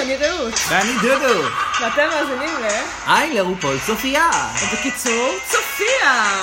אני 0.00 0.16
רעות, 0.16 0.54
ואני 0.68 0.92
דודו. 1.02 1.48
ואתם 1.80 2.08
מאזינים 2.08 2.62
ל... 2.62 2.66
היי 3.06 3.34
לרופול 3.34 3.78
צופיה. 3.86 4.30
בקיצור, 4.72 5.34
צופיה! 5.50 6.34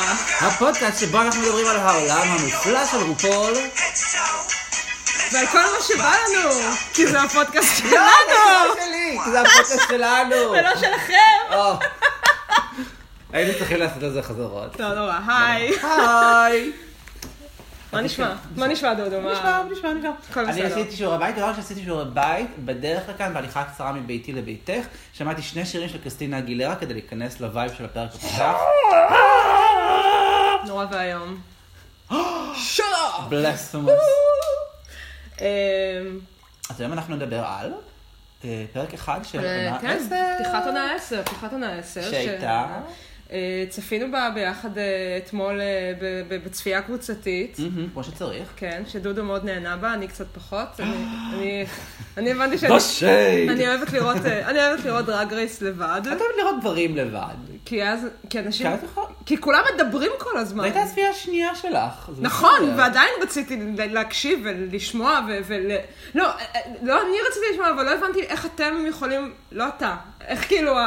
הפודקאסט 0.41 1.00
שבו 1.00 1.21
אנחנו 1.21 1.41
מדברים 1.41 1.68
על 1.68 1.77
העולם 1.77 2.27
המופלא 2.27 2.86
של 2.86 2.98
רופול. 2.98 3.54
ועל 5.31 5.48
כל 5.48 5.59
מה 5.59 5.81
שבא 5.88 6.16
לנו, 6.27 6.49
כי 6.94 7.07
זה 7.07 7.21
הפודקאסט 7.21 7.84
לא, 7.84 7.89
שלנו! 7.89 8.73
זה 8.76 8.81
שלי, 8.86 9.18
כי 9.23 9.31
זה 9.31 9.41
הפודקאסט 9.41 9.88
שלנו. 9.90 10.35
ולא 10.52 10.76
שלכם! 10.76 11.58
היינו 13.34 13.53
צריכים 13.58 13.77
לעשות 13.77 14.03
על 14.03 14.13
זה 14.13 14.22
חזרות. 14.22 14.80
לא 14.80 14.95
נורא, 14.95 15.20
היי. 15.27 15.72
היי. 15.84 16.72
מה 17.95 18.02
נשמע? 18.02 18.34
מה 18.55 18.67
נשמע 18.67 18.94
דודו? 18.94 19.22
מה- 19.22 19.34
נשמע, 19.34 19.63
נשמע, 19.72 19.94
נשמע. 19.94 20.12
אני. 20.49 20.62
עשיתי 20.63 20.95
שיעורי 20.95 21.17
בית, 21.17 21.35
דבר 21.35 21.54
שעשיתי 21.54 21.84
שיעורי 21.84 22.05
בית, 22.13 22.48
בדרך 22.59 23.09
לכאן, 23.09 23.34
בהליכה 23.34 23.63
קצרה 23.63 23.91
מביתי 23.94 24.31
לביתך, 24.34 24.85
שמעתי 25.13 25.41
שני 25.41 25.66
שירים 25.66 25.90
של 25.90 25.98
קריסטינה 25.98 26.38
אגילרה 26.40 26.76
כדי 26.76 26.94
להיכנס 26.94 27.40
לווייב 27.40 27.73
של 27.77 27.85
הפרק 27.85 28.09
הפותח. 28.16 28.55
נורא 30.68 30.85
ואיום. 30.91 31.38
בלספמוס. 33.30 33.91
אמ, 35.41 35.46
אז 36.70 36.82
היום 36.82 36.93
אנחנו 36.93 37.16
נדבר 37.16 37.43
על 37.46 37.73
אה, 38.46 38.66
פרק 38.73 38.93
אחד 38.93 39.20
של 39.23 39.46
אה, 39.46 39.66
עונה 39.66 39.80
כן, 39.82 39.98
10. 40.05 40.16
פתיחת 40.43 40.66
עונה 40.66 40.91
10, 40.96 41.21
פתיחת 41.26 41.52
עונה 41.52 41.73
10. 41.80 42.02
שהייתה? 42.02 42.66
אה, 43.31 43.65
צפינו 43.70 44.11
בה 44.11 44.29
ביחד 44.35 44.77
אה, 44.77 44.84
אתמול 45.17 45.61
אה, 45.61 45.93
בצפייה 46.29 46.81
קבוצתית. 46.81 47.57
כמו 47.93 48.04
שצריך. 48.04 48.49
כן, 48.55 48.84
שדודו 48.87 49.23
מאוד 49.23 49.45
נהנה 49.45 49.77
בה, 49.77 49.93
אני 49.93 50.07
קצת 50.07 50.26
פחות. 50.34 50.67
אני- 52.17 52.32
הבנתי 52.32 52.57
שאני... 52.57 53.49
אני 53.49 53.67
אוהבת 53.67 53.93
לראות, 53.93 54.17
אני 54.26 54.59
אוהבת 54.59 54.85
לראות 54.85 55.05
דרג 55.05 55.34
רייס 55.34 55.62
לבד, 55.62 56.01
את 56.01 56.21
אוהבת 56.21 56.35
לראות 56.37 56.55
דברים 56.62 56.95
לבד. 56.95 57.35
כי 57.65 57.84
אז, 57.84 58.07
כי 58.29 58.40
אנשים, 58.40 58.67
כי 59.26 59.37
כולם 59.37 59.62
מדברים 59.76 60.12
כל 60.17 60.29
זו 60.34 60.39
הזמן. 60.39 60.63
הייתה 60.63 60.82
הצפייה 60.84 61.10
השנייה 61.10 61.55
שלך. 61.55 62.10
נכון. 62.20 62.73
ועדיין 62.77 63.10
רציתי 63.21 63.57
להקשיב 63.77 64.39
ולשמוע. 64.44 65.19
ול... 65.47 65.72
לא, 66.16 66.25
לא, 66.84 67.01
אני 67.01 67.17
רציתי 67.29 67.45
לשמוע, 67.51 67.69
אבל 67.72 67.85
לא 67.85 67.91
הבנתי 67.94 68.22
איך 68.22 68.45
אתם 68.45 68.73
יכולים, 68.88 69.34
לא 69.51 69.67
אתה, 69.67 69.95
איך 70.28 70.47
כאילו 70.47 70.78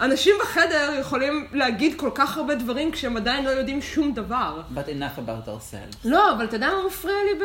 האנשים 0.00 0.34
בחדר 0.42 0.94
יכולים 1.00 1.48
להגיד 1.52 1.98
כל 1.98 2.10
כך 2.14 2.36
הרבה 2.36 2.54
דברים 2.54 2.92
כשהם 2.92 3.16
עדיין 3.16 3.44
לא 3.44 3.50
יודעים 3.50 3.82
שום 3.82 4.14
דבר. 4.14 4.60
But 4.74 4.78
enough 4.78 5.18
about 5.18 5.48
ourselves. 5.48 5.96
לא, 6.04 6.32
אבל 6.32 6.44
אתה 6.44 6.56
יודע 6.56 6.68
מה 6.68 6.86
מפריע 6.86 7.16
לי 7.24 7.44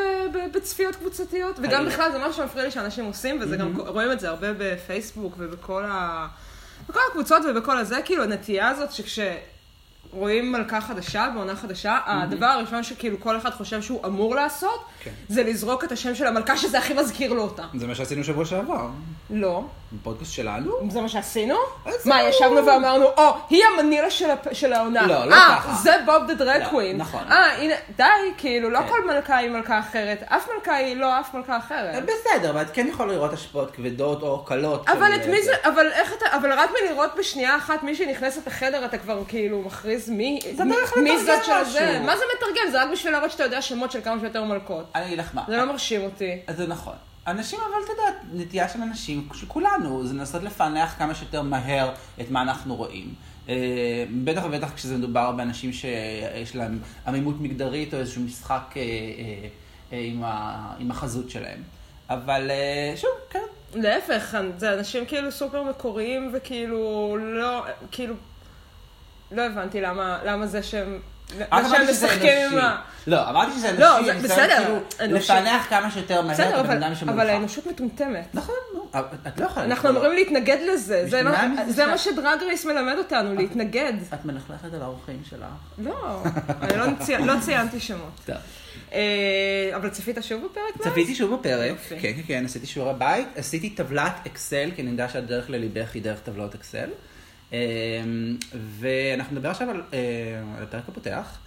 בצפיות 0.54 0.96
קבוצתיות? 0.96 1.60
וגם? 1.64 1.86
בכלל 1.86 2.12
זה 2.12 2.18
משהו 2.20 2.34
שמפריע 2.34 2.66
לי 2.66 2.72
שאנשים 2.72 3.06
עושים, 3.06 3.38
וזה 3.42 3.58
גם, 3.58 3.80
רואים 3.80 4.12
את 4.12 4.20
זה 4.20 4.30
הרבה 4.30 4.48
בפייסבוק 4.58 5.36
ובכל 5.38 5.84
ה... 5.86 6.28
בכל 6.90 7.00
הקבוצות 7.10 7.42
ובכל 7.50 7.78
הזה, 7.78 8.00
כאילו 8.06 8.24
הנטייה 8.24 8.70
הזאת 8.70 8.90
שכשרואים 8.92 10.52
מלכה 10.52 10.82
חדשה 10.82 11.30
בעונה 11.34 11.56
חדשה, 11.56 12.00
הדבר 12.06 12.46
הראשון 12.46 12.84
שכאילו 12.84 13.20
כל 13.20 13.38
אחד 13.38 13.50
חושב 13.50 13.82
שהוא 13.82 14.06
אמור 14.06 14.36
לעשות, 14.36 14.86
כן. 15.04 15.12
זה 15.30 15.44
לזרוק 15.44 15.84
את 15.84 15.92
השם 15.92 16.16
של 16.16 16.28
המלכה 16.28 16.58
שזה 16.58 16.78
הכי 16.78 16.94
מזכיר 16.94 17.34
לו 17.34 17.42
אותה. 17.42 17.64
זה 17.76 17.88
מה 17.88 17.96
שעשינו 17.96 18.24
שבוע 18.24 18.46
שעבר. 18.46 18.88
לא. 19.30 19.64
בפודקאסט 19.92 20.32
שלנו? 20.34 20.72
זה 20.90 21.02
מה 21.02 21.10
שעשינו? 21.10 21.56
מה. 22.06 22.24
ישבנו 22.24 22.66
ואמרנו, 22.66 23.06
או, 23.18 23.34
היא 23.50 23.64
המנילה 23.74 24.12
של 24.12 24.30
הפ- 24.32 24.54
של 24.54 24.74
העונה. 24.74 25.08
לא, 25.08 25.26
לא 25.26 25.36
אה, 25.36 25.56
ככה. 25.60 25.74
זה 25.74 25.92
בוב 26.06 26.28
דה 26.28 26.34
דרג 26.34 26.62
לא, 26.64 26.70
קווין. 26.70 26.98
נכון. 26.98 27.32
אה, 27.32 27.58
הנה, 27.58 27.74
די, 27.98 28.04
כאילו, 28.38 28.70
לא 28.70 28.80
כן. 28.80 28.88
כל 28.90 29.06
מלכה 29.08 29.38
היא 29.38 29.50
מלכה 29.50 29.80
אחרת. 29.80 30.24
אף 30.28 30.48
מלכה 30.56 30.76
היא 30.76 30.96
לא 30.96 31.20
אף 31.20 31.34
מלכה 31.34 31.58
אחרת. 31.58 32.04
בסדר, 32.04 32.50
אבל 32.50 32.62
את 32.62 32.68
כן 32.74 32.88
יכולה 32.88 33.14
לראות 33.14 33.34
השפעות 33.34 33.72
כבדות 33.72 34.22
או 34.22 34.44
קלות. 34.46 34.90
אבל 34.90 35.16
את 35.16 35.26
מי 35.26 35.44
זה, 35.44 35.54
אבל 35.66 35.92
איך 35.92 36.14
אתה, 36.18 36.26
אבל 36.38 36.52
רק 36.54 36.70
מלראות 36.84 37.12
בשנייה 37.18 37.58
אחת 37.58 37.84
מישהי 37.84 38.12
נכנסת 38.12 38.48
לחדר, 38.48 38.86
אתה 38.86 38.98
כבר 38.98 39.24
כאילו 39.28 39.62
מכריז 39.62 40.10
מי, 40.10 40.40
זה 40.56 40.64
מי- 40.64 40.72
דרך 40.76 40.98
מי 40.98 41.10
לתרגם 41.12 41.26
זאת 41.26 41.46
של 41.46 41.72
זה. 41.72 41.90
משהו. 41.92 42.04
מה 42.04 42.18
זה 42.18 42.24
מתרגם? 42.38 42.72
זה 42.72 42.82
רק 42.84 42.88
בשביל 42.92 43.14
להראות 43.14 43.32
שאתה 43.32 43.44
יודע 43.44 43.62
שמות 43.62 43.92
של 43.92 44.00
כמה 44.04 44.20
שיותר 44.20 44.44
מלכות. 44.44 44.86
אני 44.96 45.06
אגיד 45.06 45.20
לך 45.20 45.36
מה. 45.36 45.44
זה 45.48 45.58
לא 45.58 45.66
מרשים 45.66 46.02
אותי. 46.02 46.40
זה 46.56 46.68
נכון. 46.68 46.96
אנשים, 47.28 47.60
אבל 47.60 47.84
אתה 47.84 47.92
יודע, 47.92 48.20
נטייה 48.34 48.70
של 48.70 48.82
אנשים, 48.82 49.30
של 49.34 49.48
כולנו, 49.48 50.08
זה 50.08 50.14
לנסות 50.14 50.44
לפענח 50.44 50.96
כמה 50.98 51.16
שיותר 51.16 51.42
מהר 51.42 51.94
את 52.22 52.32
מה 52.32 52.42
אנחנו 52.42 52.76
רואים. 52.76 53.14
אה, 53.50 54.06
בטח 54.24 54.44
ובטח 54.46 54.74
כשזה 54.76 54.98
מדובר 54.98 55.32
באנשים 55.32 55.74
שיש 55.74 56.56
להם 56.56 56.80
עמימות 57.08 57.42
מגדרית 57.42 57.94
או 57.94 58.00
איזשהו 58.00 58.22
משחק 58.22 58.74
אה, 58.76 58.82
אה, 59.92 60.12
עם, 60.80 60.92
החזות 60.92 61.30
שלהם. 61.30 61.64
אבל 62.10 62.52
שוב, 62.96 63.12
כן. 63.30 63.40
להפך, 63.74 64.38
זה 64.58 64.74
אנשים 64.74 65.06
כאילו 65.06 65.32
סופר 65.32 65.64
מקוריים 65.64 66.32
וכאילו 66.34 67.18
לא, 67.20 67.66
כאילו, 67.92 68.16
לא 69.32 69.42
הבנתי 69.42 69.82
למה, 69.82 70.20
למה 70.26 70.48
זה 70.48 70.64
שהם, 70.64 71.00
רק 71.40 71.66
אמרתי 71.66 71.94
שזה 71.94 72.12
עם 72.12 72.20
אנושי. 72.22 72.60
ה... 72.60 72.76
לא, 73.08 73.30
אמרתי 73.30 73.52
שזה 73.56 73.70
אנושי, 73.70 73.82
לא, 73.84 74.04
זה 74.06 74.12
אני 74.12 74.22
בסדר, 74.22 74.58
כאילו 74.58 74.80
אנושי. 75.00 75.24
לפענח 75.24 75.66
כמה 75.70 75.92
שיותר 75.92 76.22
מהר 76.22 76.50
את 76.50 76.54
הבן 76.66 76.84
אדם 76.84 76.96
שמולך. 76.96 77.16
אבל 77.16 77.30
האנושות 77.30 77.68
מטומטמת. 77.68 78.26
נכון, 78.34 78.56
נו, 78.74 78.86
את 79.28 79.40
לא 79.40 79.46
יכולה... 79.46 79.66
אנחנו. 79.66 79.90
אמורים 79.90 80.12
להתנגד 80.12 80.58
לזה, 80.74 81.06
זה 81.68 81.86
מה- 81.86 81.98
שדרג 81.98 82.44
רייס 82.44 82.66
מלמד 82.66 82.96
אותנו, 82.98 83.36
להתנגד. 83.36 83.94
את 84.14 84.26
מלכלכת 84.26 84.74
על 84.74 84.82
האורחים 84.82 85.22
שלך. 85.30 85.40
לא, 85.78 86.24
אני 86.62 86.78
לא 86.78 86.86
לא 87.26 87.34
ציינתי 87.42 87.80
שמות. 87.80 88.30
אה, 88.94 89.72
אבל 89.76 89.90
צפית 89.90 90.18
שוב 90.22 90.46
בפרק? 90.46 90.88
צפיתי 90.90 91.16
שוב 91.16 91.34
בפרק. 91.36 91.76
כן, 91.90 91.98
כן, 92.02 92.22
כן, 92.28 92.46
עשיתי 92.46 92.66
שיעורי 92.68 92.94
בית, 92.98 93.28
עשיתי 93.36 93.70
טבלת 93.70 94.14
אקסל, 94.28 94.70
כי 94.76 94.82
אני 94.82 94.90
יודע 94.92 95.10
שהדרך 95.10 95.50
לליבך 95.50 95.94
היא 95.94 96.04
דרך 96.04 96.20
טבלאות 96.20 96.56
אקסל. 96.56 96.90
אמ, 97.54 98.38
ואנחנו 98.80 99.36
נדבר 99.36 99.50
עכשיו 99.50 99.70
על 99.70 99.84
אה, 99.94 100.00
על 100.58 100.64
הפרק 100.64 100.84
הפותח, 100.88 101.38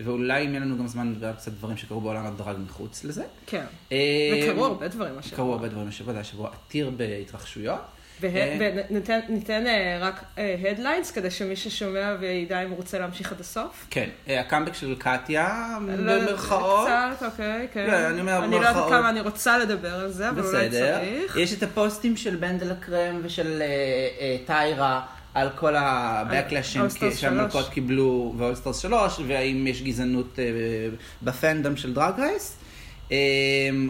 ואולי 0.00 0.44
אם 0.44 0.50
יהיה 0.50 0.60
לנו 0.60 0.78
גם 0.78 0.86
זמן 0.86 1.12
לדבר 1.12 1.26
על 1.26 1.34
קצת 1.34 1.52
דברים 1.52 1.76
שקרו 1.76 2.00
בעולם 2.00 2.26
הדרג 2.26 2.56
מחוץ 2.66 3.04
לזה. 3.04 3.24
כן. 3.46 3.64
אמ, 3.92 3.96
וקרו 4.42 4.64
הרבה 4.64 4.88
דברים 4.88 5.18
השבוע. 5.18 5.36
קרו 5.36 5.52
הרבה 5.52 5.68
דברים 5.68 5.88
השבוע, 5.88 6.12
זה 6.12 6.18
היה 6.18 6.24
שבוע 6.24 6.50
עתיר 6.52 6.90
בהתרחשויות. 6.90 7.80
אה, 8.24 8.58
וניתן 8.90 9.20
ניתן, 9.28 9.66
אה, 9.66 9.98
רק 10.00 10.24
הדליינס 10.70 11.10
כדי 11.10 11.30
שמי 11.30 11.56
ששומע 11.56 12.16
וידע 12.20 12.62
אם 12.62 12.68
הוא 12.68 12.76
רוצה 12.76 12.98
להמשיך 12.98 13.32
עד 13.32 13.40
הסוף. 13.40 13.86
כן, 13.90 14.08
אה, 14.28 14.40
הקאמבק 14.40 14.74
של 14.74 14.94
קטיה, 14.98 15.78
לא, 15.86 16.18
במרכאות. 16.18 16.88
קצת, 17.16 17.26
אוקיי, 17.26 17.68
כן. 17.72 17.86
לא, 17.90 18.08
אני 18.10 18.20
אומר 18.20 18.44
אני 18.44 18.50
לא 18.50 18.56
יודעת 18.56 18.74
במרכאות. 18.74 18.92
כמה 18.92 19.10
אני 19.10 19.20
רוצה 19.20 19.58
לדבר 19.58 19.94
על 19.94 20.10
זה, 20.10 20.28
אבל 20.28 20.42
אולי 20.42 20.68
בסדר. 20.68 20.98
צריך. 20.98 21.36
יש 21.36 21.52
את 21.52 21.62
הפוסטים 21.62 22.16
של 22.16 22.36
BenDeLaCreme 22.36 23.20
ושל 23.22 23.62
אה, 23.62 23.66
אה, 24.20 24.36
טיירה 24.46 25.02
על 25.36 25.48
כל 25.54 25.76
ה-backlash 25.76 26.91
ים 26.91 27.14
שהמלכות 27.16 27.64
3. 27.64 27.68
קיבלו 27.68 28.34
Stars 28.64 28.72
3, 28.72 29.20
והאם 29.26 29.66
יש 29.66 29.82
גזענות 29.82 30.38
אה, 30.38 30.44
בפנדום 31.22 31.76
של 31.76 31.94
Drag 31.94 32.20
Race. 32.20 32.56
אה, 33.12 33.16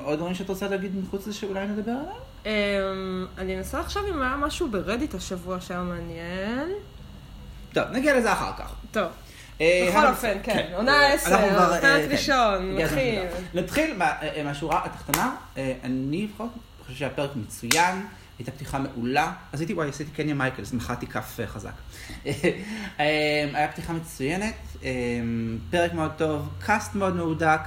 עוד 0.02 0.18
דברים 0.18 0.34
שאת 0.34 0.48
רוצה 0.48 0.68
להגיד 0.68 0.96
מחוץ 0.96 1.26
לזה 1.26 1.34
שאולי 1.34 1.66
נדבר 1.66 1.90
עליהם? 1.90 2.26
אמ, 2.46 3.26
אני 3.38 3.58
אנסה 3.58 3.80
לחשוב 3.80 4.02
אם 4.14 4.22
היה 4.22 4.36
משהו 4.36 4.68
ברדיט 4.68 5.14
השבוע 5.14 5.60
שהיה 5.60 5.82
מעניין. 5.82 6.68
טוב, 7.72 7.84
נגיע 7.92 8.18
לזה 8.18 8.32
אחר 8.32 8.50
כך. 8.58 8.74
טוב. 8.90 9.08
אה, 9.60 9.88
בכל 9.90 10.06
אופן, 10.06 10.38
כן. 10.42 10.66
עונה 10.74 10.92
כבר, 11.24 11.34
10, 11.34 11.34
אה, 11.34 11.68
פרק 11.68 11.80
כן. 11.80 12.08
ראשון, 12.10 12.76
מתחיל. 12.76 13.14
שנדבר. 13.14 13.60
נתחיל 13.60 14.02
אה, 14.02 14.42
מהשורה 14.44 14.84
התחתונה. 14.84 15.36
אני 15.84 16.24
לפחות 16.24 16.50
חושב 16.86 16.98
שהפרק 16.98 17.30
מצוין, 17.36 18.06
הייתה 18.38 18.52
פתיחה 18.52 18.78
מעולה. 18.78 19.32
עשיתי, 19.52 19.74
וואי, 19.74 19.88
עשיתי 19.88 20.10
קניה 20.10 20.34
מייקלס, 20.34 20.72
מחאתי 20.72 21.06
כף 21.06 21.40
אה, 21.40 21.46
חזק. 21.46 21.70
אה, 22.26 22.34
היה 23.54 23.68
פתיחה 23.68 23.92
מצוינת, 23.92 24.54
אה, 24.84 24.90
פרק 25.70 25.92
מאוד 25.92 26.10
טוב, 26.16 26.48
קאסט 26.66 26.94
מאוד 26.94 27.16
מהודק. 27.16 27.60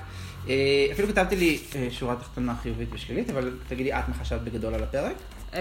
אפילו 0.93 1.07
כתבתי 1.07 1.35
לי 1.35 1.59
שורה 1.91 2.15
תחתונה 2.15 2.55
חיובית 2.61 2.89
ושלילית, 2.91 3.29
אבל 3.29 3.57
תגידי 3.67 3.93
את 3.93 4.07
מה 4.07 4.13
חשבת 4.15 4.41
בגדול 4.41 4.73
על 4.73 4.83
הפרק. 4.83 5.15
אמ, 5.53 5.59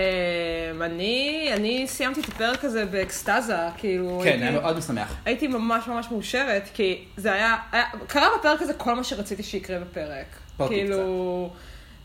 אני, 0.83 1.51
אני 1.57 1.85
סיימתי 1.89 2.21
את 2.21 2.29
הפרק 2.29 2.65
הזה 2.65 2.85
באקסטזה, 2.87 3.57
כאילו... 3.77 4.21
כן, 4.25 4.31
הייתי- 4.31 4.45
היה 4.45 4.51
מאוד 4.61 4.79
משמח. 4.79 5.17
הייתי 5.25 5.47
ממש 5.49 5.87
ממש 5.89 6.07
מאושרת, 6.11 6.69
כי 6.75 7.05
זה 7.17 7.33
היה, 7.33 7.57
היה, 7.73 7.85
קרה 8.07 8.29
בפרק 8.39 8.63
הזה 8.63 8.75
כל 8.75 8.95
מה 8.95 9.05
שרציתי 9.05 9.43
שיקרה 9.43 9.79
בפרק. 9.81 10.27
כאילו, 10.69 11.51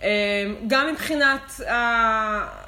אמ, 0.01 0.07
גם 0.67 0.87
מבחינת, 0.91 1.61
ה- 1.69 2.62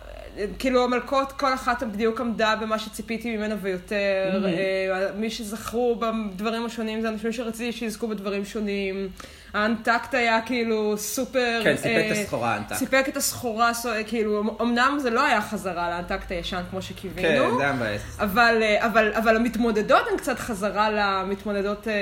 כאילו 0.60 0.84
המלכות, 0.84 1.32
כל 1.32 1.54
אחת 1.54 1.84
בדיוק 1.84 2.22
עמדה 2.22 2.56
במה 2.62 2.80
שציפיתי 2.80 3.38
ממנה 3.38 3.56
ויותר. 3.62 4.42
אה, 4.46 5.12
מי 5.16 5.30
שזכרו 5.30 5.96
בדברים 5.96 6.66
השונים 6.66 7.02
זה 7.02 7.10
אנשים 7.10 7.32
שרציתי 7.32 7.72
שיזכו 7.72 8.08
בדברים 8.08 8.46
שונים. 8.46 9.10
האנטקט 9.56 10.14
היה 10.14 10.42
כאילו 10.46 10.98
סופר... 10.98 11.62
כן, 11.64 11.76
סיפק 11.76 11.86
אה, 11.88 12.08
את 12.12 12.18
הסחורה, 12.18 12.54
האנטקט. 12.54 12.78
סיפק 12.78 13.06
את 13.10 13.18
הסחורה, 13.18 13.74
סו- 13.74 13.90
כאילו, 14.08 14.44
אמנם 14.62 14.98
זה 15.02 15.10
לא 15.10 15.24
היה 15.24 15.42
חזרה 15.42 15.90
לאנטקט 15.90 16.32
הישן 16.32 16.62
כמו 16.70 16.82
שקיווינו. 16.82 17.50
כן, 17.52 17.58
זה 17.58 17.64
היה 17.64 17.74
מבאס. 17.74 18.02
אבל, 18.20 18.58
אה, 18.62 18.86
אבל, 18.86 19.14
אבל 19.14 19.36
המתמודדות 19.36 20.02
הן 20.12 20.18
קצת 20.18 20.40
חזרה 20.40 20.90
למתמודדות 20.92 21.88
אה, 21.88 21.94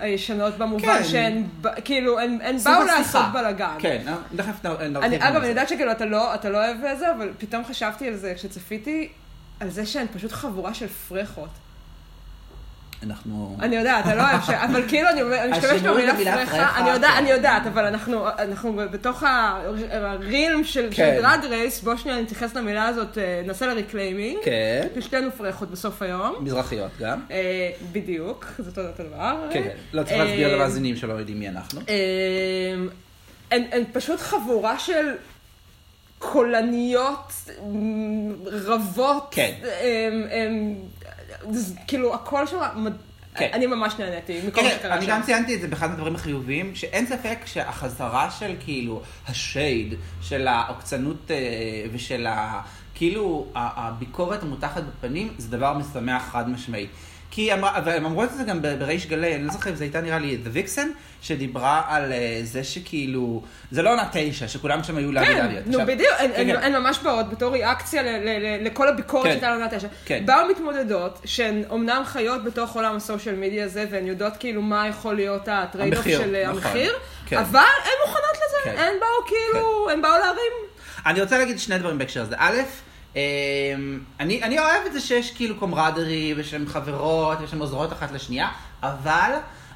הישנות 0.00 0.58
במובן 0.58 0.98
כן. 0.98 1.04
שהן, 1.04 1.44
כאילו, 1.84 2.20
הן, 2.20 2.38
הן 2.42 2.56
באו. 2.58 2.84
לעשות 2.84 3.24
בלאגן. 3.32 3.76
כן, 3.78 4.02
אה, 4.08 4.14
תכף 4.36 4.64
נרחיב 4.64 5.22
אגב. 5.22 5.36
אני 5.36 5.48
יודעת 5.48 5.68
שכאילו 5.68 5.92
אתה 5.92 6.04
לא, 6.04 6.34
אתה 6.34 6.48
לא 6.50 6.58
אוהב 6.58 6.84
את 6.84 6.98
זה, 6.98 7.12
אבל 7.12 7.30
פתאום 7.38 7.64
חשבתי 7.64 8.08
על 8.08 8.14
זה 8.16 8.32
כשצפיתי, 8.34 9.08
על 9.60 9.70
זה 9.70 9.86
שהן 9.86 10.06
פשוט 10.14 10.32
חבורה 10.32 10.74
של 10.74 10.88
פרחות. 10.88 11.48
אנחנו... 13.02 13.56
אני 13.60 13.76
יודעת, 13.76 14.04
אתה 14.06 14.14
לא 14.14 14.22
אוהב 14.22 14.40
ש... 14.42 14.50
אבל 14.50 14.82
כאילו, 14.88 15.08
אני 15.10 15.22
אני 15.22 15.50
משתמשת 15.52 15.82
במילה 15.82 16.12
פרחה, 16.46 16.80
אני 16.80 16.90
יודעת, 16.90 17.12
כן. 17.12 17.18
אני 17.18 17.30
יודעת, 17.30 17.66
אבל 17.66 17.84
אנחנו 18.38 18.76
בתוך 18.90 19.22
ה 19.90 20.02
realm 20.02 20.64
של 20.64 20.88
כן. 20.90 21.18
Drag 21.22 21.44
Race, 21.44 21.80
בוא 21.82 21.96
שנייה 21.96 22.20
נתייחס 22.20 22.54
למילה 22.54 22.86
הזאת, 22.86 23.18
אה, 23.18 23.42
נעשה 23.46 23.66
לה 23.66 23.72
reclaiming. 23.72 24.38
כן, 24.44 24.86
שתינו 25.00 25.30
פרחות 25.32 25.70
בסוף 25.70 26.02
היום. 26.02 26.34
מזרחיות 26.40 26.90
גם. 27.00 27.20
אה, 27.30 27.70
בדיוק, 27.92 28.46
זה 28.58 28.70
אותו 28.82 29.02
דבר. 29.02 29.48
כן. 29.52 29.62
כן. 29.62 29.68
לא 29.92 30.02
צריך 30.02 30.16
להסביר 30.18 30.48
אה, 30.50 30.56
למאזינים 30.56 30.96
שלא 30.96 31.12
יודעים 31.12 31.38
מי 31.38 31.48
אנחנו. 31.48 31.80
הן 33.50 33.84
פשוט 33.92 34.20
חבורה 34.20 34.78
של 34.78 35.06
קולניות 36.18 37.32
רבות. 38.46 39.28
כן. 39.30 39.52
הם- 39.62 40.26
הם- 40.30 40.74
זה- 40.74 40.95
כאילו, 41.86 42.14
הכל 42.14 42.46
שם, 42.46 42.58
כן. 43.34 43.50
אני 43.52 43.66
ממש 43.66 43.94
נהניתי 43.98 44.40
מכל 44.48 44.62
מה 44.62 44.70
שקרה 44.70 44.94
אני 44.94 45.04
שם. 45.06 45.10
גם 45.10 45.22
ציינתי 45.22 45.54
את 45.54 45.60
זה 45.60 45.68
באחד 45.68 45.90
הדברים 45.90 46.14
החיוביים, 46.14 46.74
שאין 46.74 47.06
ספק 47.06 47.38
שהחזרה 47.46 48.30
של 48.30 48.54
כאילו 48.60 49.02
השייד, 49.28 49.94
של 50.22 50.48
העוקצנות 50.48 51.30
אה, 51.30 51.36
ושל 51.92 52.26
ה... 52.26 52.60
כאילו 52.94 53.46
הביקורת 53.54 54.42
המותחת 54.42 54.82
בפנים, 54.82 55.34
זה 55.38 55.50
דבר 55.50 55.78
משמח 55.78 56.22
חד 56.32 56.48
משמעי. 56.48 56.86
כי 57.36 57.52
אמרה, 57.52 57.80
והם 57.84 58.04
אמרו 58.06 58.24
את 58.24 58.28
זה 58.34 58.44
גם 58.44 58.62
בריש 58.62 59.06
גלי, 59.06 59.34
אני 59.34 59.44
לא 59.44 59.52
זוכר 59.52 59.70
אם 59.70 59.74
זה 59.74 59.84
הייתה 59.84 60.00
נראה 60.00 60.18
לי 60.18 60.38
The 60.44 60.56
Vixen, 60.56 60.86
שדיברה 61.22 61.82
על 61.88 62.12
אה, 62.12 62.40
זה 62.42 62.64
שכאילו, 62.64 63.42
זה 63.70 63.82
לא 63.82 63.90
עונה 63.90 64.08
תשע, 64.12 64.48
שכולם 64.48 64.84
שם 64.84 64.96
היו 64.96 65.12
lovey 65.12 65.26
כן, 65.26 65.36
lovey 65.36 65.55
ות. 65.55 65.66
נו 65.66 65.78
בדיוק, 65.86 66.12
הן- 66.18 66.30
כן, 66.36 66.60
כן. 66.60 66.72
ממש 66.76 66.98
באות 66.98 67.30
בתור 67.30 67.52
ריאקציה 67.52 68.02
לכל 68.60 68.88
הביקורת 68.88 69.24
כן. 69.24 69.30
שהייתה 69.30 69.50
לעונה 69.50 69.68
תשע. 69.68 69.88
כן. 70.04 70.22
באו 70.26 70.48
מתמודדות 70.50 71.20
שהן 71.24 71.62
אומנם 71.70 72.02
חיות 72.06 72.44
בתוך 72.44 72.74
עולם 72.76 72.96
ה 72.96 73.01
social 73.01 73.34
media 73.34 73.64
הזה, 73.64 73.84
והן 73.90 74.06
יודעות 74.06 74.32
כאילו 74.38 74.62
מה 74.62 74.88
יכול 74.88 75.14
להיות 75.14 75.48
ה 75.48 75.53
trade-off 75.53 75.98
המחיר, 75.98 76.18
של 76.20 76.34
אה, 76.34 76.42
נכון. 76.52 76.62
המחיר, 76.62 76.92
כן. 77.26 77.36
אבל 77.38 77.58
הן 77.58 78.06
מוכנות 78.06 78.36
לזה, 78.36 78.56
כן. 78.64 78.78
הן 78.78 78.94
באו 79.00 79.26
כאילו, 79.26 79.90
הן 79.90 80.02
באו 80.02 80.18
להרים. 80.18 80.52
אני 81.06 81.20
רוצה 81.20 81.38
להגיד 81.38 81.58
שני 81.58 81.78
דברים 81.78 81.98
בהקשר 81.98 82.22
הזה. 82.22 82.34
א', 82.38 82.54
אני, 84.20 84.42
אני 84.42 84.58
אוהב 84.58 84.86
את 84.86 84.92
זה 84.92 85.00
שיש 85.00 85.30
כאילו 85.30 85.56
camaraderie 85.56 86.34
ושהן 86.36 86.66
חברות 86.66 87.38
ושהן 87.42 87.58
עוזרות 87.58 87.92
אחת 87.92 88.12
לשנייה, 88.12 88.48
אבל 88.82 89.32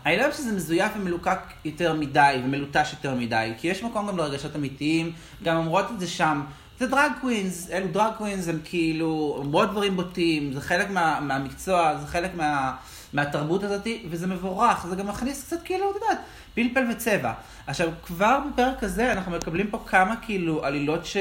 אני 0.07 0.17
לא 0.17 0.23
אוהב 0.23 0.33
שזה 0.33 0.53
מזויף 0.53 0.93
ומלוקק 0.97 1.39
יותר 1.65 1.95
מדי 1.95 2.37
ומלוטש 2.45 2.93
יותר 2.93 3.15
מדי, 3.15 3.53
כי 3.59 3.69
יש 3.69 3.83
מקום 3.83 4.09
גם 4.09 4.19
לרגשות 4.19 4.57
אמיתיים, 4.57 5.13
גם 5.43 5.57
אומרות 5.57 5.91
את 5.91 6.01
זה 6.01 6.07
שם. 6.07 6.43
זה 6.79 6.87
drag 6.87 7.13
queens, 7.21 7.71
אלו 7.71 7.87
drag 7.89 8.13
queens 8.19 8.49
הם 8.49 8.59
כאילו 8.65 9.35
אומרות 9.39 9.71
דברים 9.71 9.97
בוטים, 9.97 10.53
זה 10.53 10.61
חלק 10.61 10.91
מה, 10.91 11.21
מהמקצוע, 11.21 11.97
זה 11.97 12.07
חלק 12.07 12.35
מה, 12.35 12.77
מהתרבות 13.13 13.63
הזאת, 13.63 13.87
וזה 14.11 14.27
מבורך, 14.27 14.87
זה 14.87 14.97
גם 14.97 15.07
מכניס 15.07 15.45
קצת 15.45 15.63
כאילו, 15.65 15.91
את 15.91 15.95
יודעת, 15.95 16.19
פלפל 16.55 16.85
וצבע. 16.91 17.33
עכשיו, 17.67 17.89
כבר 18.07 18.39
בפרק 18.53 18.85
הזה 18.85 19.13
אנחנו 19.13 19.33
מקבלים 19.33 19.67
פה 19.67 19.83
כמה 19.87 20.15
כאילו 20.23 20.65
עלילות 20.65 21.07
ש... 21.07 21.17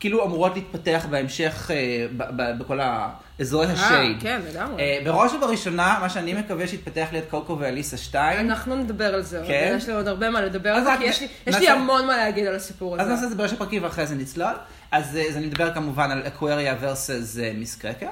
כאילו 0.00 0.24
אמורות 0.24 0.54
להתפתח 0.54 1.06
בהמשך 1.10 1.70
אה, 1.74 1.76
ב- 2.16 2.42
ב- 2.42 2.58
בכל 2.58 2.80
האזורי 2.82 3.66
השייד. 3.66 4.16
כן, 4.22 4.40
לגמרי. 4.50 4.82
אה, 4.82 4.98
בראש 5.04 5.32
ובראשונה, 5.32 5.98
מה 6.00 6.08
שאני 6.08 6.34
מקווה 6.34 6.68
שיתפתח 6.68 7.06
ליד 7.12 7.24
קוקו 7.30 7.56
ואליסה 7.58 7.96
2. 7.96 8.40
אנחנו 8.50 8.76
נדבר 8.76 9.14
על 9.14 9.22
זה, 9.22 9.42
כן? 9.46 9.74
יש 9.78 9.86
לי 9.88 9.94
עוד 9.94 10.08
הרבה 10.08 10.30
מה 10.30 10.40
לדבר 10.40 10.70
על 10.70 10.76
אז 10.76 10.84
זה, 10.84 10.90
כי 10.98 11.04
יש 11.04 11.20
לי- 11.20 11.28
לי 11.60 11.68
המון 11.68 12.06
מה 12.06 12.16
להגיד 12.16 12.46
על 12.46 12.54
הסיפור 12.54 12.94
אז 12.94 13.00
הזה. 13.00 13.10
נעשה 13.10 13.24
את 13.24 13.30
זה 13.30 13.36
בראש 13.36 13.52
הפרקים 13.52 13.82
ואחרי 13.84 14.06
זה 14.06 14.14
נצלול. 14.14 14.54
אז, 14.92 15.16
אה, 15.16 15.22
אז 15.28 15.36
אני 15.36 15.46
מדבר 15.46 15.74
כמובן 15.74 16.10
על 16.10 16.22
אקווריה 16.26 16.74
ורסס 16.80 17.36
מיס 17.54 17.76
קרקר. 17.76 18.08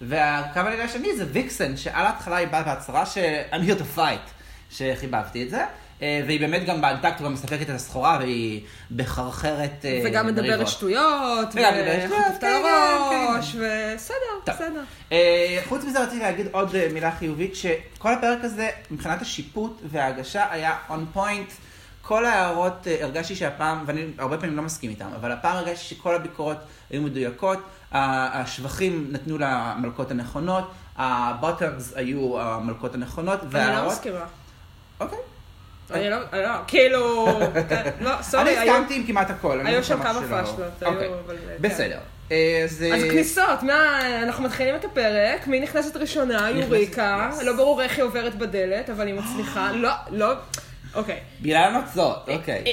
והקו 0.00 0.60
העלילה 0.60 0.84
השני 0.84 1.16
זה 1.16 1.24
ויקסן, 1.32 1.76
שעל 1.76 2.06
ההתחלה 2.06 2.36
היא 2.36 2.48
באה 2.48 2.62
בהצהרה 2.62 3.06
ש- 3.06 3.18
I'm 3.52 3.68
here 3.70 3.80
to 3.80 3.98
fight, 3.98 4.30
שחיבבתי 4.70 5.42
את 5.42 5.50
זה. 5.50 5.64
אה, 6.02 6.22
והיא 6.26 6.40
באמת 6.40 6.66
גם 6.66 6.80
באנטקט 6.80 7.20
גם 7.20 7.32
מספקת 7.32 7.62
את 7.62 7.74
הסחורה, 7.74 8.16
והיא 8.20 8.60
בחרחרת 8.96 9.84
אה, 9.84 9.90
מריבות. 9.90 10.10
וגם 10.10 10.26
מדברת 10.26 10.68
שטויות, 10.68 11.48
וחוטפת 11.48 11.58
על 11.58 11.74
כן, 11.84 12.08
כן, 12.40 13.26
הראש, 13.32 13.54
בסדר, 13.54 14.16
טוב. 14.44 14.54
בסדר. 14.54 14.82
אה, 15.12 15.60
חוץ 15.68 15.84
מזה 15.84 16.02
רציתי 16.02 16.18
להגיד 16.18 16.46
עוד 16.52 16.74
מילה 16.92 17.10
חיובית, 17.10 17.56
שכל 17.56 18.12
הפרק 18.12 18.38
הזה, 18.42 18.70
מבחינת 18.90 19.22
השיפוט 19.22 19.80
וההגשה, 19.84 20.46
היה 20.50 20.76
on 20.88 21.16
point. 21.16 21.52
כל 22.02 22.24
ההערות, 22.24 22.86
הרגשתי 23.00 23.36
שהפעם, 23.36 23.84
ואני 23.86 24.06
הרבה 24.18 24.38
פעמים 24.38 24.56
לא 24.56 24.62
מסכים 24.62 24.90
איתם, 24.90 25.08
אבל 25.16 25.32
הפעם 25.32 25.56
הרגשתי 25.56 25.94
שכל 25.94 26.14
הביקורות 26.14 26.56
היו 26.90 27.02
מדויקות, 27.02 27.58
השבחים 27.92 29.08
נתנו 29.10 29.38
למלכות 29.38 30.10
הנכונות, 30.10 30.70
הבוטרס 30.96 31.92
היו 31.96 32.40
המלכות 32.40 32.94
הנכונות, 32.94 33.40
אני 33.54 33.76
לא. 33.76 33.88
מסכימה. 33.88 34.24
אוקיי. 35.00 35.18
אני 35.90 36.10
לא, 36.10 36.16
לא, 36.32 36.50
כאילו, 36.66 37.26
לא, 38.00 38.10
סורי, 38.22 38.58
אני 38.58 38.70
הסכמתי 38.70 38.94
עם 38.94 39.06
כמעט 39.06 39.30
הכל. 39.30 39.60
אני 39.60 39.68
היו 39.68 39.76
לא 39.76 39.82
שם 39.82 40.02
כמה 40.02 40.20
פאשלות, 40.28 40.82
היו, 40.82 40.92
אוקיי. 40.92 41.08
אבל, 41.26 41.36
כן. 41.36 41.54
בסדר. 41.60 41.98
אה, 42.32 42.60
אז... 42.64 42.84
אז 42.94 43.02
אה, 43.04 43.10
כניסות, 43.10 43.62
מה, 43.62 44.00
אנחנו 44.22 44.44
מתחילים 44.44 44.74
את 44.74 44.84
הפרק, 44.84 45.46
מי 45.46 45.60
נכנסת 45.60 45.96
ראשונה? 45.96 46.50
יוריקה. 46.50 47.30
לא 47.42 47.56
ברור 47.56 47.82
איך 47.82 47.96
היא 47.96 48.04
עוברת 48.04 48.34
בדלת, 48.34 48.90
אבל 48.90 49.06
היא 49.06 49.14
מצליחה, 49.14 49.72
לא, 49.74 49.90
לא, 50.10 50.32
אוקיי. 50.94 51.20
בגלל 51.40 51.62
הנוצות, 51.62 52.28
אוקיי. 52.28 52.64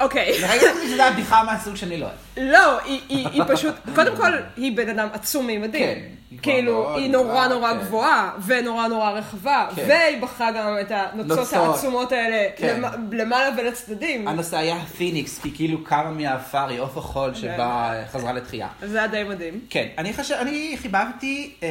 אוקיי. 0.00 0.34
חשבתי 0.48 0.88
שזו 0.88 1.02
הבדיחה 1.02 1.42
מהסוג 1.42 1.76
שאני 1.76 1.96
לא 1.96 2.04
אוהב. 2.04 2.16
לא, 2.40 2.78
היא, 2.84 3.00
היא, 3.08 3.28
היא 3.32 3.42
פשוט, 3.48 3.74
קודם 3.94 4.16
כל, 4.16 4.32
היא 4.56 4.76
בן 4.76 4.88
אדם 4.88 5.08
עצום 5.12 5.46
מימדים. 5.46 5.82
כן, 5.82 5.98
היא 6.30 6.38
כאילו, 6.42 6.72
מאוד 6.82 6.98
היא 6.98 7.10
נורא 7.10 7.24
גבוהה, 7.28 7.48
נורא 7.48 7.72
כן. 7.72 7.78
גבוהה, 7.80 8.30
ונורא 8.46 8.88
נורא 8.88 9.10
רחבה, 9.10 9.68
כן. 9.76 9.84
והיא 9.88 10.22
בחרה 10.22 10.50
גם 10.52 10.76
את 10.80 10.90
הנוצות 10.90 11.38
נוצות. 11.38 11.54
העצומות 11.54 12.12
האלה 12.12 12.46
כן. 12.56 12.80
למ- 12.80 13.12
למעלה 13.12 13.50
ולצדדים. 13.58 14.28
הנושא 14.28 14.56
היה 14.56 14.76
הפיניקס, 14.76 15.38
כי 15.42 15.50
כאילו 15.54 15.84
קמה 15.84 16.10
מהעפר, 16.10 16.68
היא 16.68 16.80
עוף 16.80 16.96
החול 16.96 17.34
שבה 17.34 17.58
אה, 17.92 18.06
חזרה 18.12 18.32
לתחייה. 18.32 18.68
זה 18.82 18.98
היה 18.98 19.06
די 19.06 19.24
מדהים. 19.24 19.60
כן, 19.70 19.86
אני 19.98 20.12
חושב, 20.12 20.34
אני 20.34 20.76
חיבבתי 20.82 21.54
אה, 21.62 21.68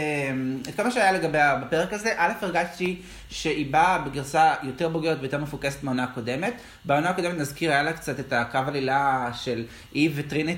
את 0.70 0.75
כל 0.75 0.84
מה 0.84 0.92
שהיה 0.92 1.12
לגביה 1.12 1.56
בפרק 1.56 1.94
הזה. 1.94 2.13
א', 2.18 2.31
הרגשתי 2.42 3.02
שהיא 3.30 3.72
באה 3.74 3.98
בגרסה 3.98 4.53
יותר 4.63 4.89
בוגרת 4.89 5.18
ויותר 5.22 5.38
מפוקסת 5.38 5.84
מהעונה 5.84 6.03
הקודמת. 6.03 6.53
בעונה 6.86 7.10
הקודמת, 7.10 7.38
נזכיר, 7.38 7.72
היה 7.72 7.84
לה 7.84 7.94
קצת 7.94 8.20
את 8.20 8.34
הקו 8.34 8.58
עלילה 8.68 9.30
של 9.34 9.65
היא 9.94 10.10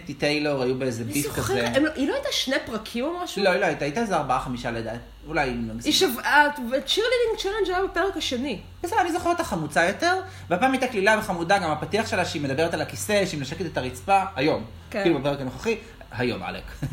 וטרינטי 0.03 0.13
טיילור 0.13 0.63
היו 0.63 0.75
באיזה 0.75 1.03
אני 1.03 1.13
beef 1.13 1.25
כזה. 1.25 1.41
זוכרת, 1.41 1.77
הם 1.77 1.85
לא- 1.85 1.91
היא 1.95 2.07
לא 2.07 2.13
הייתה 2.13 2.29
שני 2.31 2.55
פרקים 2.65 3.05
או 3.05 3.11
משהו? 3.23 3.43
לא, 3.43 3.49
היא 3.49 3.59
לא 3.61 3.65
הייתה, 3.65 3.85
הייתה 3.85 4.01
איזה 4.01 4.15
ארבעה 4.15 4.39
חמישה 4.39 4.71
לדעת. 4.71 4.99
אולי 5.27 5.49
אם 5.49 5.67
לא 5.67 5.73
היא 5.83 5.93
שבעה, 5.93 6.45
cheerleading 6.85 7.37
challenge 7.37 7.69
היה 7.69 7.83
בפרק 7.83 8.17
השני. 8.17 8.59
בסדר, 8.83 9.01
אני 9.01 9.11
זוכר 9.11 9.29
אותה 9.29 9.43
חמוצה 9.43 9.85
יותר, 9.85 10.15
והפעם 10.49 10.71
הייתה 10.71 10.87
קלילה 10.87 11.15
וחמודה, 11.19 11.57
גם 11.57 11.71
הפתיח 11.71 12.07
שלה 12.07 12.25
שהיא 12.25 12.41
מדברת 12.41 12.73
על 12.73 12.81
הכיסא, 12.81 13.25
שהיא 13.25 13.39
מנשקת 13.39 13.65
את 13.65 13.77
הרצפה, 13.77 14.21
היום. 14.35 14.63
כן. 14.89 15.03
כאילו 15.03 15.19
בפרק 15.19 15.41
הנוכחי, 15.41 15.77
היום, 16.11 16.43
עלק. 16.43 16.63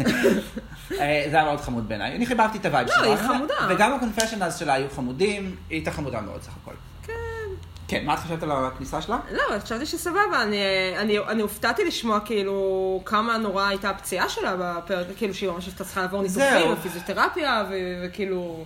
אה, 1.01 1.27
זה 1.31 1.37
היה 1.37 1.45
מאוד 1.45 1.61
חמוד 1.61 1.89
בעיניי. 1.89 2.17
אני 2.17 2.27
חיבבתי 2.27 2.59
את 2.59 2.67
ה 2.67 2.71
vibe 2.71 2.89
לא, 2.89 2.95
שלה. 2.95 3.07
היא 3.07 3.17
חמודה. 3.17 3.55
וגם 3.69 3.95
ה 3.95 3.99
confessionals 3.99 4.59
שלה 4.59 4.75
היו 4.75 4.87
חמודים, 4.97 5.45
היא 5.45 5.77
הייתה 5.77 5.91
חמודה 5.91 6.21
מאוד 6.21 6.43
סך 6.43 6.53
הכל. 6.63 6.75
כן. 7.89 8.01
כן, 8.01 8.07
מה 8.07 8.15
את 8.15 8.19
חשבת 8.19 8.43
על 8.43 8.51
הכניסה 8.53 9.03
שלה? 9.03 9.19
לא, 9.33 9.59
חשבתי 9.59 9.87
שסבבה, 9.87 10.43
אני, 10.43 10.59
אני, 10.97 11.19
אני 11.19 11.43
הופתעתי 11.43 11.85
לשמוע 11.85 12.21
כאילו 12.21 13.03
כמה 13.05 13.39
נורא 13.39 13.67
הייתה 13.67 13.91
הפציעה 13.91 14.29
שלה 14.29 14.57
בפרק, 14.59 15.07
כאילו 15.17 15.35
שהיא 15.35 15.51
ממש 15.51 15.67
הייתה 15.67 15.85
צריכה 15.85 16.01
לעבור. 16.01 16.23
ניתוחים 16.23 16.73
ופיזיותרפיה, 16.73 17.65
וכאילו, 18.05 18.65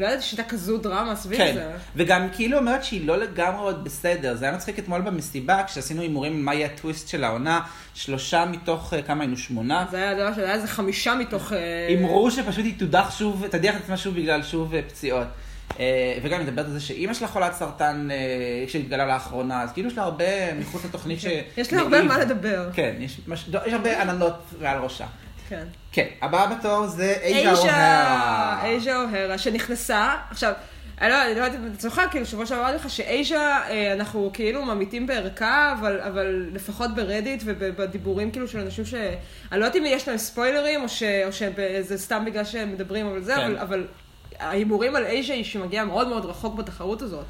לא 0.00 0.06
ידעתי 0.06 0.22
שהייתה 0.22 0.50
כזו 0.50 0.78
דרמה 0.78 1.16
סביב 1.16 1.38
כן, 1.38 1.54
זה. 1.54 1.72
וגם 1.96 2.28
כאילו 2.32 2.58
אומרת 2.58 2.84
שהיא 2.84 3.06
לא 3.06 3.16
לגמרי 3.16 3.62
עוד 3.62 3.84
בסדר. 3.84 4.34
זה 4.36 4.44
היה 4.44 4.54
מצחיק 4.54 4.78
אתמול 4.78 5.00
במסיבה, 5.00 5.64
כשעשינו 5.66 6.02
הימורים 6.02 6.44
מה 6.44 6.54
יהיה 6.54 6.66
הטוויסט 6.66 7.08
של 7.08 7.24
העונה, 7.24 7.60
שלושה 7.94 8.44
מתוך, 8.44 8.94
אה, 8.94 9.02
כמה 9.02 9.20
היינו? 9.20 9.36
שמונה. 9.36 9.86
זה 9.90 9.96
היה 9.96 10.14
דבר 10.14 10.34
שהיה 10.34 10.54
איזה 10.54 10.68
חמישה 10.68 11.14
מתוך... 11.14 11.52
אה, 11.52 11.86
הימרו 11.88 12.30
שפשוט 12.30 12.64
היא 12.64 12.78
תודח 12.78 13.14
שוב, 13.18 13.46
תדיח 13.50 13.76
את 13.76 13.80
עצמה 13.80 13.96
שוב 13.96 14.14
בגלל 14.14 14.42
שוב 14.42 14.74
אה, 14.74 14.80
פציעות. 14.88 15.26
אה, 15.80 16.18
וגם 16.22 16.40
היא 16.40 16.48
מדברת 16.48 16.66
על 16.66 16.72
זה 16.72 16.80
שאימא 16.80 17.14
שלה 17.14 17.28
חולת 17.28 17.52
סרטן 17.52 18.08
אה, 18.10 18.64
שהתגלה 18.68 19.06
לאחרונה, 19.06 19.62
אז 19.62 19.72
כאילו 19.72 19.88
יש 19.88 19.96
לה 19.96 20.02
הרבה 20.02 20.54
מחוץ 20.54 20.84
לתוכנית 20.84 21.20
ש... 21.20 21.26
יש 21.56 21.72
לה 21.72 21.80
הרבה 21.80 22.02
מה 22.02 22.18
לדבר. 22.18 22.68
כן, 22.72 22.94
יש. 22.98 23.20
יש 23.66 23.72
הרבה 23.72 24.02
עננות 24.02 24.34
מעל 24.60 24.78
ראשה. 24.78 25.06
כן. 25.48 25.64
כן, 25.92 26.06
הבאה 26.22 26.46
בתור 26.46 26.86
זה 26.86 27.14
אייז'ה, 27.22 27.52
אוהרה. 27.52 28.60
אייז'ה 28.62 28.96
אוהרה, 28.96 29.38
שנכנסה, 29.38 30.14
עכשיו, 30.30 30.52
אני 31.00 31.10
לא 31.10 31.22
אני 31.26 31.34
לא 31.34 31.44
יודעת 31.44 31.60
אם 31.60 31.66
אתה 31.66 31.82
זוכר, 31.82 32.02
כאילו, 32.10 32.26
שבוע 32.26 32.46
שעבר 32.46 32.60
אמרתי 32.60 32.76
לך 32.76 32.90
שאייז'ה, 32.90 33.60
אה, 33.68 33.92
אנחנו 33.92 34.30
כאילו 34.32 34.64
ממיתים 34.64 35.06
בערכה, 35.06 35.74
אבל, 35.78 36.00
אבל 36.00 36.50
לפחות 36.52 36.94
ברדיט 36.94 37.42
ובדיבורים 37.44 38.30
כאילו 38.30 38.48
של 38.48 38.58
אנשים 38.58 38.84
ש... 38.84 38.94
אני 39.52 39.60
לא 39.60 39.64
יודעת 39.64 39.76
אם 39.76 39.86
יש 39.86 40.08
להם 40.08 40.18
ספוילרים, 40.18 40.82
או, 40.82 40.88
ש, 40.88 41.02
או 41.02 41.32
שזה 41.32 41.98
סתם 41.98 42.24
בגלל 42.26 42.44
שהם 42.44 42.72
מדברים, 42.72 43.06
אבל 43.06 43.22
זה, 43.22 43.34
כן. 43.34 43.40
אבל, 43.40 43.58
אבל 43.58 43.86
ההימורים 44.42 44.96
על 44.96 45.04
אייז'ה 45.04 45.34
היא 45.34 45.44
שמגיעה 45.44 45.84
מאוד 45.84 46.08
מאוד 46.08 46.24
רחוק 46.24 46.54
בתחרות 46.54 47.02
הזאת. 47.02 47.24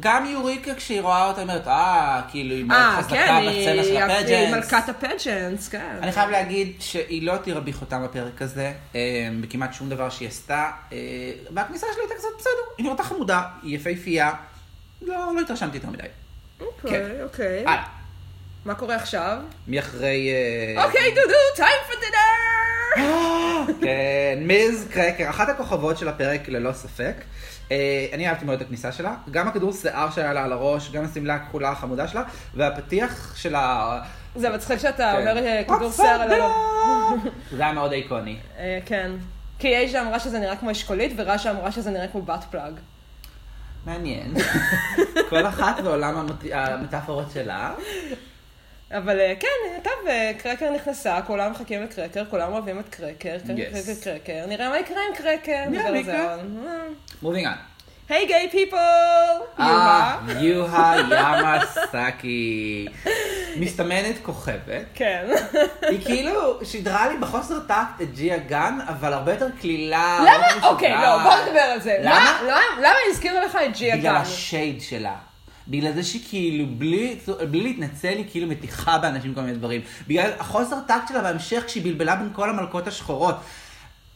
גם 0.00 0.26
יוריקה 0.26 0.74
כשהיא 0.74 1.00
רואה 1.00 1.28
אותה, 1.28 1.42
אומרת, 1.42 1.68
אה, 1.68 2.20
כאילו, 2.30 2.54
היא 2.54 2.64
מאוד 2.64 2.78
אה, 2.80 2.96
חזקה 2.98 3.14
כן, 3.14 3.44
בסצנה 3.46 3.84
של 3.84 3.90
היא, 3.90 3.98
היא 3.98 4.02
הפג'נס. 4.02 4.54
מלכת 4.54 4.88
הפג'נס, 4.88 5.68
כן. 5.68 5.96
אני 6.02 6.12
חייב 6.12 6.30
להגיד 6.30 6.72
שהיא 6.80 7.22
לא 7.22 7.36
תירה 7.36 7.60
בחותם 7.60 8.04
בפרק 8.04 8.42
הזה, 8.42 8.72
אה, 8.94 9.28
בכמעט 9.40 9.74
שום 9.74 9.88
דבר 9.88 10.10
שהיא 10.10 10.28
עשתה. 10.28 10.70
אה, 10.92 10.98
והכניסה 11.54 11.86
שלה 11.94 12.02
הייתה 12.02 12.14
קצת 12.14 12.28
בסדר, 12.38 12.50
היא 12.78 12.86
נראתה 12.86 13.02
חמודה, 13.02 13.42
היא 13.62 13.76
יפהפייה. 13.76 14.32
לא, 15.02 15.32
לא 15.34 15.40
התרשמתי 15.40 15.76
יותר 15.76 15.90
מדי. 15.90 16.02
אוקיי, 16.60 17.22
אוקיי. 17.22 17.60
הלאה, 17.66 17.84
מה 18.64 18.74
קורה 18.74 18.96
עכשיו? 18.96 19.38
מי 19.66 19.78
אחרי... 19.78 20.30
אה, 20.76 20.84
אוקיי, 20.84 21.10
דודו, 21.14 21.34
time 21.56 21.90
for! 21.90 22.05
כן, 23.80 24.38
מיז 24.40 24.86
קרקר, 24.90 25.30
אחת 25.30 25.48
הכוכבות 25.48 25.98
של 25.98 26.08
הפרק 26.08 26.48
ללא 26.48 26.72
ספק. 26.72 27.14
אה, 27.72 27.76
אני 28.12 28.28
אהבתי 28.28 28.44
מאוד 28.44 28.56
את 28.60 28.66
הכניסה 28.66 28.92
שלה, 28.92 29.14
גם 29.30 29.48
הכדור 29.48 29.72
שיער 29.72 30.10
שהיה 30.10 30.32
לה 30.32 30.44
על 30.44 30.52
הראש, 30.52 30.90
גם 30.90 31.04
השמלה 31.04 31.34
הכחולה 31.34 31.70
החמודה 31.70 32.08
שלה, 32.08 32.22
והפתיח 32.54 33.36
של 33.36 33.54
ה... 33.54 33.98
זה 34.36 34.50
מצחיק 34.50 34.78
שאתה 34.78 35.12
כן. 35.16 35.20
אומר 35.28 35.46
אה, 35.46 35.62
כדור 35.64 35.92
שיער 35.92 36.20
על 36.22 36.32
הראש. 36.32 36.52
זה 37.56 37.62
היה 37.64 37.72
מאוד 37.72 37.92
איקוני. 37.92 38.36
אה, 38.58 38.78
כן. 38.86 39.10
כי 39.58 39.68
אייז'ה 39.76 40.00
אמרה 40.02 40.20
שזה 40.20 40.38
נראה 40.38 40.56
כמו 40.56 40.70
אשכולית, 40.70 41.12
ורש"א 41.16 41.50
אמרה 41.50 41.72
שזה 41.72 41.90
נראה 41.90 42.08
כמו 42.08 42.22
בת 42.22 42.44
פלאג. 42.50 42.72
מעניין. 43.86 44.34
כל 45.30 45.46
אחת 45.46 45.80
בעולם 45.80 46.16
המת- 46.16 46.52
המטאפורות 46.52 47.30
שלה. 47.34 47.72
אבל 48.90 49.20
אה, 49.20 49.32
כן, 49.40 49.48
טוב, 49.82 49.92
אה, 50.08 50.32
קרקר 50.38 50.70
נכנסה, 50.70 51.20
כולם 51.26 51.50
מחכים 51.50 51.82
לקרקר, 51.82 52.24
כולם 52.30 52.52
אוהבים 52.52 52.78
את 52.80 52.88
קרקר, 52.88 53.36
קרקר, 53.46 53.52
Yes. 53.52 54.04
קרקר, 54.04 54.44
נראה 54.48 54.68
מה 54.70 54.78
יקרה 54.78 54.98
עם 55.10 55.14
קרקר. 55.16 55.94
יקרה. 55.96 56.34
עוד. 56.34 56.40
מובינג 57.22 57.46
on. 57.46 57.50
היי 58.08 58.26
גיי 58.26 58.48
פיפול! 58.50 58.78
אה, 59.60 60.16
יוהה 60.40 60.96
ימאסקי. 61.00 62.86
מסתמנת 63.56 64.14
כוכבת. 64.22 64.84
כן. 64.94 65.26
היא 65.82 66.04
כאילו 66.04 66.64
שידרה 66.64 67.08
לי 67.08 67.16
בחוסר 67.16 67.58
טקט 67.60 68.02
את 68.02 68.14
ג'יה 68.14 68.38
גן, 68.38 68.78
אבל 68.88 69.12
הרבה 69.12 69.32
יותר 69.32 69.48
קלילה. 69.60 70.18
למה? 70.20 70.46
יותר 70.54 70.66
אוקיי. 70.68 70.92
לא, 70.92 71.18
בוא 71.22 71.32
נדבר 71.46 71.60
על 71.60 71.80
זה. 71.80 71.96
למה? 72.00 72.14
מה- 72.14 72.38
למה 72.42 72.60
למה 72.78 72.94
הזכירו 73.10 73.38
לך 73.40 73.58
את 73.66 73.76
ג'יה 73.76 73.96
בגלל 73.96 74.14
גן? 74.14 74.20
השייד 74.20 74.82
שלה. 74.82 75.14
בגלל 75.68 75.92
זה 75.92 76.02
שהיא 76.02 76.22
כאילו, 76.28 76.66
בלי, 76.78 77.16
בלי 77.50 77.62
להתנצל, 77.62 78.08
היא 78.08 78.24
כאילו 78.30 78.46
מתיחה 78.46 78.98
באנשים 78.98 79.34
כל 79.34 79.40
מיני 79.40 79.54
דברים. 79.54 79.80
בגלל 80.08 80.30
החוסר 80.38 80.76
טקט 80.86 81.08
שלה 81.08 81.22
בהמשך, 81.22 81.62
כשהיא 81.66 81.84
בלבלה 81.84 82.16
בין 82.16 82.28
כל 82.32 82.50
המלכות 82.50 82.86
השחורות. 82.86 83.36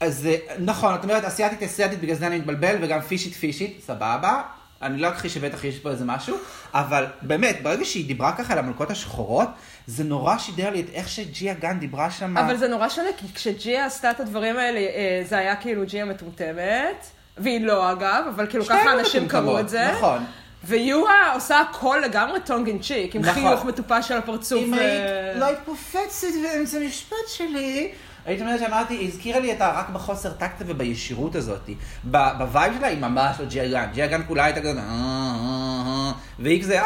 אז 0.00 0.26
אה, 0.26 0.36
נכון, 0.58 0.94
את 0.94 1.04
אומרת 1.04 1.24
אסיאתית 1.24 1.62
אסיאתית, 1.62 2.00
בגלל 2.00 2.14
זה 2.14 2.26
אני 2.26 2.38
מתבלבל, 2.38 2.76
וגם 2.80 3.00
פישית 3.00 3.34
פישית, 3.34 3.82
סבבה. 3.86 4.42
אני 4.82 4.98
לא 4.98 5.08
אכחיש 5.08 5.34
שבטח 5.34 5.64
יש 5.64 5.78
פה 5.78 5.90
איזה 5.90 6.04
משהו, 6.04 6.36
אבל 6.74 7.06
באמת, 7.22 7.62
ברגע 7.62 7.84
שהיא 7.84 8.06
דיברה 8.06 8.32
ככה 8.36 8.52
על 8.52 8.58
המלכות 8.58 8.90
השחורות, 8.90 9.48
זה 9.86 10.04
נורא 10.04 10.38
שידר 10.38 10.70
לי 10.70 10.80
את 10.80 10.86
איך 10.92 11.08
שג'יה 11.08 11.54
גן 11.54 11.78
דיברה 11.78 12.10
שם. 12.10 12.38
אבל 12.38 12.56
זה 12.56 12.68
נורא 12.68 12.88
שונה, 12.88 13.08
כי 13.16 13.26
כשג'יה 13.34 13.86
עשתה 13.86 14.10
את 14.10 14.20
הדברים 14.20 14.56
האלה, 14.56 14.80
אה, 14.80 15.22
זה 15.24 15.38
היה 15.38 15.56
כאילו 15.56 15.82
ג'יה 15.86 16.04
מטומטמת, 16.04 17.06
והיא 17.38 17.60
לא 17.60 17.92
אגב, 17.92 18.24
אבל 18.34 18.46
כאילו 18.46 18.64
ככה 18.64 18.92
אנשים 18.92 19.28
קראו 19.28 19.60
את 19.60 19.68
זה. 19.68 19.92
נכון. 19.92 20.24
ויוהה 20.64 21.34
עושה 21.34 21.60
הכל 21.60 21.98
לגמרי 22.04 22.40
tongue 22.40 22.68
in 22.68 22.78
cheek, 22.78 23.14
עם 23.16 23.22
נכון. 23.22 23.34
חיוך 23.34 23.64
מטופש 23.64 24.10
על 24.10 24.18
הפרצוף. 24.18 24.62
אם 24.64 24.72
ו- 24.72 24.80
היית 24.80 25.36
לא 25.36 25.44
היית 25.44 25.58
קופצת 25.64 25.98
באמצע 26.42 26.78
המשפט 26.78 27.16
שלי, 27.28 27.92
היית 28.26 28.40
אומרת 28.40 28.60
שאמרתי, 28.60 28.94
היא 28.94 29.08
הזכירה 29.08 29.40
לי 29.40 29.52
אותה 29.52 29.72
רק 29.80 29.88
בחוסר 29.88 30.30
טקט 30.32 30.56
ובישירות 30.66 31.34
הזאת. 31.34 31.70
בווייב 32.04 32.74
שלה 32.78 32.86
היא 32.86 32.98
ממש 32.98 33.36
לא 33.40 33.46
ג'יה 33.46 33.68
גן. 33.68 33.90
ג'יה 33.92 34.06
גן 34.06 34.22
כולה 34.28 34.44
הייתה 34.44 34.60
כזה, 34.60 34.70
"אה, 34.70 34.84
אה, 34.84 35.42
אה", 35.86 36.12
והיא 36.38 36.62
כזה, 36.62 36.80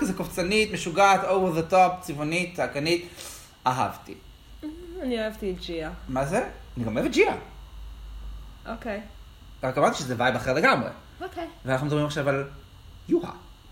כזה 0.00 0.12
קופצנית, 0.12 0.72
משוגעת, 0.72 1.20
over 1.24 1.70
the 1.70 1.72
top, 1.72 2.00
צבעונית, 2.00 2.56
צעקנית. 2.56 3.08
אהבתי. 3.66 4.14
אני 5.02 5.24
אהבתי 5.24 5.50
את 5.50 5.64
ג'יה. 5.66 5.90
מה 6.08 6.24
זה? 6.24 6.44
אני 6.76 6.84
גם 6.84 6.96
אוהב 6.96 7.06
את 7.06 7.12
ג'יה. 7.12 7.34
אוקיי. 8.68 9.00
רק 9.62 9.78
אמרתי 9.78 9.98
שזה 9.98 10.14
וייב 10.18 10.36
אחר 10.36 10.52
לגמרי. 10.54 10.88
אוקיי. 11.22 11.46
ואנחנו 11.64 11.86
מדברים 11.86 12.06
עכשיו 12.06 12.28
על 12.28 12.44
יוהה. 13.08 13.30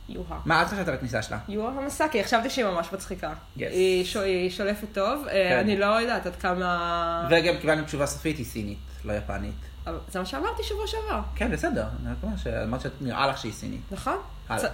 יוהה. 0.08 0.38
מה 0.44 0.62
את 0.62 0.66
חשבת 0.66 0.88
על 0.88 0.94
הכניסה 0.94 1.22
שלה? 1.22 1.38
יוהה 1.48 1.72
המסאקי, 1.78 2.24
חשבתי 2.24 2.50
שהיא 2.50 2.64
ממש 2.64 2.86
מצחיקה. 2.92 3.32
Yes. 3.58 3.60
היא 3.70 4.04
ש- 4.04 4.16
היא 4.16 4.50
שולפת 4.50 4.86
טוב, 4.92 5.26
אה, 5.26 5.32
כן. 5.50 5.58
אני 5.58 5.76
לא 5.76 5.86
יודעת 6.00 6.26
עד 6.26 6.36
כמה... 6.36 7.28
וגם 7.30 7.54
קיבלנו 7.60 7.84
תשובה 7.84 8.06
סופית, 8.06 8.38
היא 8.38 8.46
סינית, 8.46 8.78
לא 9.04 9.12
יפנית. 9.12 9.54
אבל 9.86 9.98
זה 10.08 10.18
מה 10.18 10.24
שאמרתי 10.26 10.62
שבוע 10.62 10.86
שעבר, 10.86 11.20
כן, 11.36 11.50
בסדר. 11.50 11.84
אומר 12.22 12.36
שאמרת 12.36 12.80
שנראה 12.80 13.26
לך 13.26 13.38
שהיא 13.38 13.52
סינית. 13.52 13.80
נכון? 13.90 14.16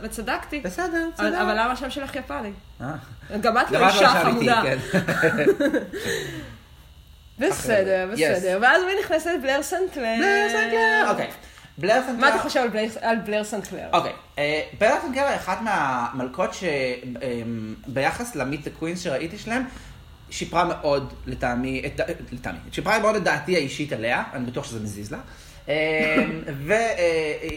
וצדקתי. 0.03 0.61
בסדר, 0.61 1.09
בסדר. 1.15 1.43
אבל 1.43 1.53
למה 1.53 1.73
השם 1.73 1.91
שלך 1.91 2.15
יפני? 2.17 2.51
אה. 2.81 2.87
גם 3.41 3.59
את 3.59 3.71
גם 3.71 3.81
לא 3.81 3.89
את 3.89 3.93
אישה 3.93 4.01
לא 4.03 4.09
אישה 4.09 4.25
חמודה. 4.25 4.63
כן. 4.63 4.79
בסדר. 7.39 8.09
בסדר. 8.13 8.59
ואז 8.63 8.83
מי 8.87 8.93
נכנסת? 9.05 9.31
בלר 9.43 9.63
סנט 9.63 9.86
קלר. 9.86 10.17
בלר 10.19 10.49
סנט 10.49 10.75
קלר. 10.75 11.11
אוקיי. 11.11 11.31
בלר 11.79 12.01
סנט 12.07 12.11
קלר. 12.11 12.17
מה 12.21 12.29
אתה 12.29 12.39
חושב 12.39 12.61
על 12.61 12.69
בלר- 12.69 12.89
על 13.01 13.17
בלר 13.19 13.45
סנט 13.45 13.64
קלר? 13.64 13.89
אוקיי. 13.93 14.13
אה, 14.39 14.63
בלר 14.81 14.95
סנט 15.07 15.15
קלר 15.15 15.23
היא 15.27 15.37
אחת 15.37 15.59
מהמלכות 15.61 16.51
שביחס 17.87 18.37
ל 18.37 18.42
Meet 18.42 18.65
the 18.65 18.71
Queens 18.79 19.01
שראיתי 19.01 19.39
שלהם, 19.39 19.63
שיפרה 20.31 20.65
מאוד 20.65 21.13
לטעמי, 21.27 21.83
את 21.87 22.01
לטעמי, 22.33 22.59
שיפרה 22.73 22.99
מאוד 22.99 23.15
את 23.17 23.23
דעתי 23.25 23.57
האישית 23.57 23.93
עליה, 23.93 24.23
אני 24.33 24.47
בטוח 24.47 24.65
שזה 24.65 24.81
מזיז 24.81 25.13
לה. 25.13 25.19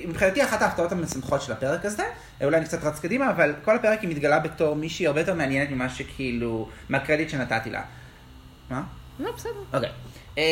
ומבחינתי 0.05 0.43
אחת 0.43 0.62
ההפתעות 0.62 0.91
המשמחות 0.91 1.41
של 1.41 1.51
הפרק 1.51 1.86
הזה, 1.86 2.03
אה, 2.41 2.46
אולי 2.46 2.58
אני 2.58 2.65
קצת 2.65 2.84
רץ 2.84 3.00
קדימה, 3.00 3.29
אבל 3.29 3.53
כל 3.65 3.75
הפרק 3.75 4.01
היא 4.01 4.10
מתגלה 4.10 4.39
בתור 4.39 4.75
מישהי 4.75 5.08
הרבה 5.08 5.20
יותר 5.22 5.34
מעניינת 5.34 5.70
ממה 5.72 5.89
שכאילו, 5.89 6.70
מהקרדיט 6.89 7.29
שנתתי 7.29 7.70
לה. 7.70 7.82
מה? 8.70 8.84
לא, 9.20 9.32
בסדר. 9.32 9.51
אוקיי. 9.74 9.89
אה, 10.38 10.44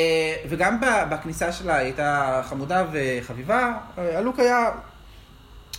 וגם 0.49 0.77
בכניסה 1.11 1.51
שלה 1.51 1.75
היא 1.75 1.85
הייתה 1.85 2.41
חמודה 2.49 2.85
וחביבה. 2.91 3.73
אה, 3.97 4.17
הלוק 4.17 4.39
היה... 4.39 4.69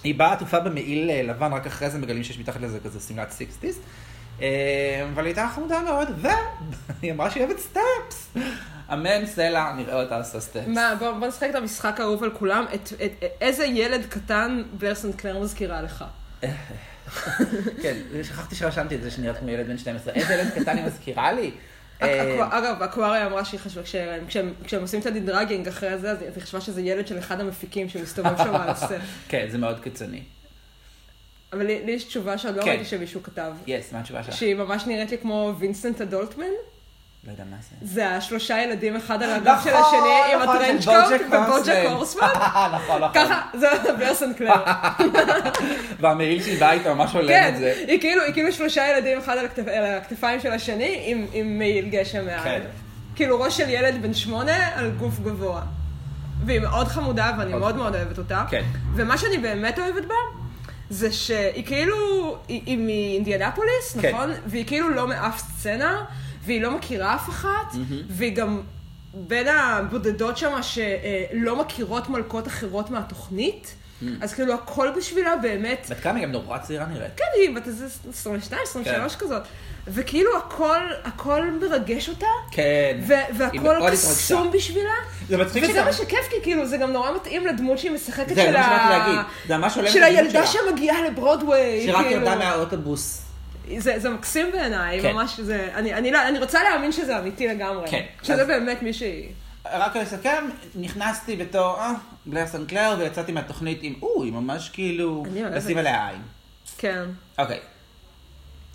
היא 0.04 0.14
באה 0.14 0.32
עטופה 0.32 0.60
במעיל 0.60 1.10
אה, 1.10 1.22
לבן, 1.22 1.52
רק 1.52 1.66
אחרי 1.66 1.90
זה 1.90 1.98
מגלים 1.98 2.24
שיש 2.24 2.38
מתחת 2.38 2.60
לזה 2.60 2.78
כזה 2.84 3.00
שמלת 3.00 3.30
sixties. 3.30 3.78
אבל 4.38 4.44
היא 5.16 5.24
הייתה 5.24 5.48
חמודה 5.54 5.80
מאוד, 5.80 6.08
והיא 7.00 7.12
אמרה 7.12 7.30
שהיא 7.30 7.44
אוהבת 7.44 7.58
סטפס. 7.58 8.34
אמן 8.92 9.26
סלע, 9.26 9.72
נראה 9.72 10.02
אותה 10.02 10.16
עושה 10.18 10.40
סטפס. 10.40 10.66
מה, 10.68 10.94
בוא 10.98 11.12
בוא 11.12 11.26
נשחק 11.28 11.46
את 11.50 11.54
המשחק 11.54 12.00
האהוב 12.00 12.22
על 12.24 12.30
כולם. 12.30 12.64
את- 12.74 12.92
את- 13.04 13.24
איזה 13.40 13.64
ילד 13.64 14.06
קטן 14.08 14.62
בלר 14.78 14.94
סנט 14.94 15.16
קלר 15.16 15.38
מזכירה 15.40 15.82
לך? 15.82 16.04
כן, 17.82 17.94
שכחתי 18.22 18.54
שרשמתי 18.54 18.94
את 18.94 19.02
זה 19.02 19.10
שנראית 19.10 19.36
כמו 19.38 19.48
ילד 19.48 19.66
בן 19.66 19.78
12. 19.78 20.12
איזה 20.14 20.34
ילד 20.34 20.50
קטן 20.54 20.76
היא 20.76 20.86
מזכירה 20.86 21.32
לי? 21.32 21.50
אה, 22.02 22.58
אגב, 22.58 22.82
אקווריה 22.82 23.26
אמרה 23.26 23.44
שהיא 23.44 23.60
חשבה, 23.60 23.82
כשהם- 23.82 24.54
עושים 24.80 25.00
את 25.00 25.06
ה 25.06 25.12
de-dragging 25.12 25.68
אחרי 25.68 25.98
זה, 25.98 26.10
אז 26.10 26.18
היא 26.22 26.42
חשבה 26.42 26.60
שזה 26.60 26.80
ילד 26.80 27.06
של 27.06 27.18
אחד 27.18 27.40
המפיקים 27.40 27.88
שמסתובב 27.88 28.36
שם 28.36 28.54
על 28.54 28.68
הסט. 28.72 28.94
כן, 29.28 29.46
זה 29.50 29.58
מאוד 29.58 29.80
קיצוני. 29.80 30.22
אבל 31.52 31.66
לי 31.66 31.92
יש 31.92 32.04
תשובה 32.04 32.38
שעוד 32.38 32.56
לא 32.56 32.62
כן. 32.62 32.68
ראיתי 32.68 32.84
שמישהו 32.84 33.22
כתב. 33.22 33.52
yes, 33.66 33.92
מה 33.92 34.00
התשובה 34.00 34.22
שלך? 34.22 34.36
שהיא 34.36 34.54
ממש 34.54 34.86
נראית 34.86 35.10
לי 35.10 35.18
כמו 35.18 35.54
וינסנט 35.58 36.00
אדולטמן. 36.00 36.44
לא 37.26 37.30
יודע 37.32 37.44
מה 37.50 37.56
זה. 37.60 37.94
זה 37.94 38.08
השלושה 38.10 38.62
ילדים 38.62 38.96
אחד 38.96 39.22
על 39.22 39.30
הגב 39.30 39.48
נכון, 39.48 39.64
של 39.64 39.76
השני 39.76 40.34
עם 40.34 40.42
נכון, 40.42 40.56
בוג'ק 40.84 41.22
ובוג'ק 41.26 41.82
הורסמן. 41.90 42.28
נכון, 42.74 43.00
נכון. 43.00 43.10
ככה, 43.14 43.40
זה 43.54 43.66
בלר 43.98 44.14
סנטלר. 44.14 44.54
והמעיל 46.00 46.42
שהיא 46.42 46.60
באה 46.60 46.72
איתו 46.72 46.94
ממש 46.94 47.12
הולם 47.12 47.28
כן, 47.28 47.52
את 47.54 47.58
זה. 47.58 47.84
היא 47.88 48.00
כאילו, 48.00 48.22
היא 48.22 48.32
כאילו 48.32 48.52
שלושה 48.52 48.88
ילדים 48.88 49.18
אחד 49.18 49.36
על 49.38 49.46
הכתפ- 49.46 49.70
על 49.70 49.84
הכתפיים 49.84 50.40
של 50.40 50.52
השני 50.52 51.02
עם, 51.32 51.58
מעיל 51.58 51.88
גשם 51.88 52.26
מעל. 52.26 52.40
כן. 52.44 52.60
כאילו 53.16 53.40
ראש 53.40 53.56
של 53.56 53.68
ילד 53.68 54.02
בן 54.02 54.14
שמונה 54.14 54.68
על 54.74 54.90
גוף 54.90 55.18
גבוה. 55.20 55.62
והיא 56.46 56.60
מאוד 56.60 56.88
חמודה 56.88 57.32
ואני 57.38 57.50
מאוד 57.50 57.60
מאוד 57.60 57.76
מאוד 57.76 57.94
אוהבת 57.94 58.18
אותה. 58.18 58.44
כן. 58.50 58.62
ומה 58.94 59.18
שאני 59.18 59.38
באמת 59.38 59.78
אוהבת 59.78 60.04
בה, 60.04 60.14
זה 60.90 61.12
שהיא 61.12 61.64
כאילו, 61.66 61.96
היא, 62.48 62.62
היא 62.66 62.78
מאינדיאנפוליס, 62.78 63.96
כן. 64.00 64.08
נכון? 64.14 64.30
והיא 64.46 64.66
כאילו 64.66 64.90
לא 64.90 65.08
מאף 65.08 65.38
סצנה, 65.38 66.04
והיא 66.44 66.62
לא 66.62 66.70
מכירה 66.70 67.14
אף 67.14 67.28
אחת, 67.28 67.74
והיא 68.08 68.36
גם 68.36 68.60
בין 69.14 69.48
הבודדות 69.48 70.36
שם 70.36 70.52
שלא 70.62 71.56
מכירות 71.56 72.08
מלכות 72.08 72.46
אחרות 72.48 72.90
מהתוכנית. 72.90 73.74
אז 74.20 74.34
כאילו 74.34 74.54
הכל 74.54 74.88
בשבילה 74.96 75.36
באמת, 75.36 75.86
בת 75.90 76.00
כמה 76.00 76.18
היא 76.18 76.26
גם 76.26 76.32
נורא 76.32 76.58
צעירה 76.58 76.86
נראית. 76.86 77.12
כן, 77.16 77.24
היא 77.34 77.56
בת 77.56 77.66
איזה 77.66 77.86
22, 78.10 78.62
23 78.64 79.16
כזאת, 79.16 79.42
וכאילו 79.88 80.36
הכל, 80.38 80.78
הכל 81.04 81.50
מרגש 81.60 82.08
אותה, 82.08 82.26
כן. 82.50 83.00
והכל 83.36 83.76
קסום. 83.92 84.50
בשבילה, 84.52 84.90
זה 85.28 85.36
מצחיק 85.38 85.64
וזה 85.70 85.84
מה 85.84 85.92
שכיף, 85.92 86.28
כי 86.30 86.36
כאילו 86.42 86.66
זה 86.66 86.76
גם 86.76 86.92
נורא 86.92 87.10
מתאים 87.12 87.46
לדמות 87.46 87.78
שהיא 87.78 87.90
משחקת 87.90 88.34
זה 88.34 88.42
של 88.42 88.52
מה 88.52 88.58
ה- 88.58 88.78
שבאתי 88.78 88.98
להגיד. 88.98 89.20
זה 89.48 89.56
ממש 89.56 89.74
הולם 89.74 89.88
של 89.90 90.02
הילדה. 90.02 90.46
שמגיעה 90.46 91.02
לברודוויי, 91.08 91.86
שרק 91.86 91.96
כאילו. 92.06 92.10
ירדה 92.20 92.36
מהאוטובוס. 92.36 93.22
זה, 93.78 93.98
זה 93.98 94.10
מקסים 94.10 94.52
בעיניי, 94.52 95.02
כן. 95.02 95.12
ממש 95.12 95.40
זה, 95.40 95.68
אני, 95.74 95.94
אני, 95.94 96.10
לא- 96.10 96.28
אני 96.28 96.38
רוצה 96.38 96.62
להאמין 96.62 96.92
שזה 96.92 97.18
אמיתי 97.18 97.46
לגמרי. 97.48 97.88
כן. 97.90 98.02
שזה 98.22 98.42
אז- 98.42 98.46
באמת 98.46 98.82
מישהי. 98.82 99.28
רק 99.72 99.96
לסכם, 99.96 100.44
נכנסתי 100.74 101.36
בתור, 101.36 101.76
אה, 101.78 101.92
בלר 102.26 102.46
סנט 102.46 102.68
קלר, 102.68 102.96
ויצאתי 102.98 103.32
מהתוכנית 103.32 103.78
עם, 103.82 103.94
או, 104.02 104.22
היא 104.22 104.32
ממש 104.32 104.68
כאילו. 104.72 105.24
לשים 105.34 105.78
עליה 105.78 106.08
עין. 106.08 106.22
כן. 106.78 107.02
אוקיי. 107.38 107.58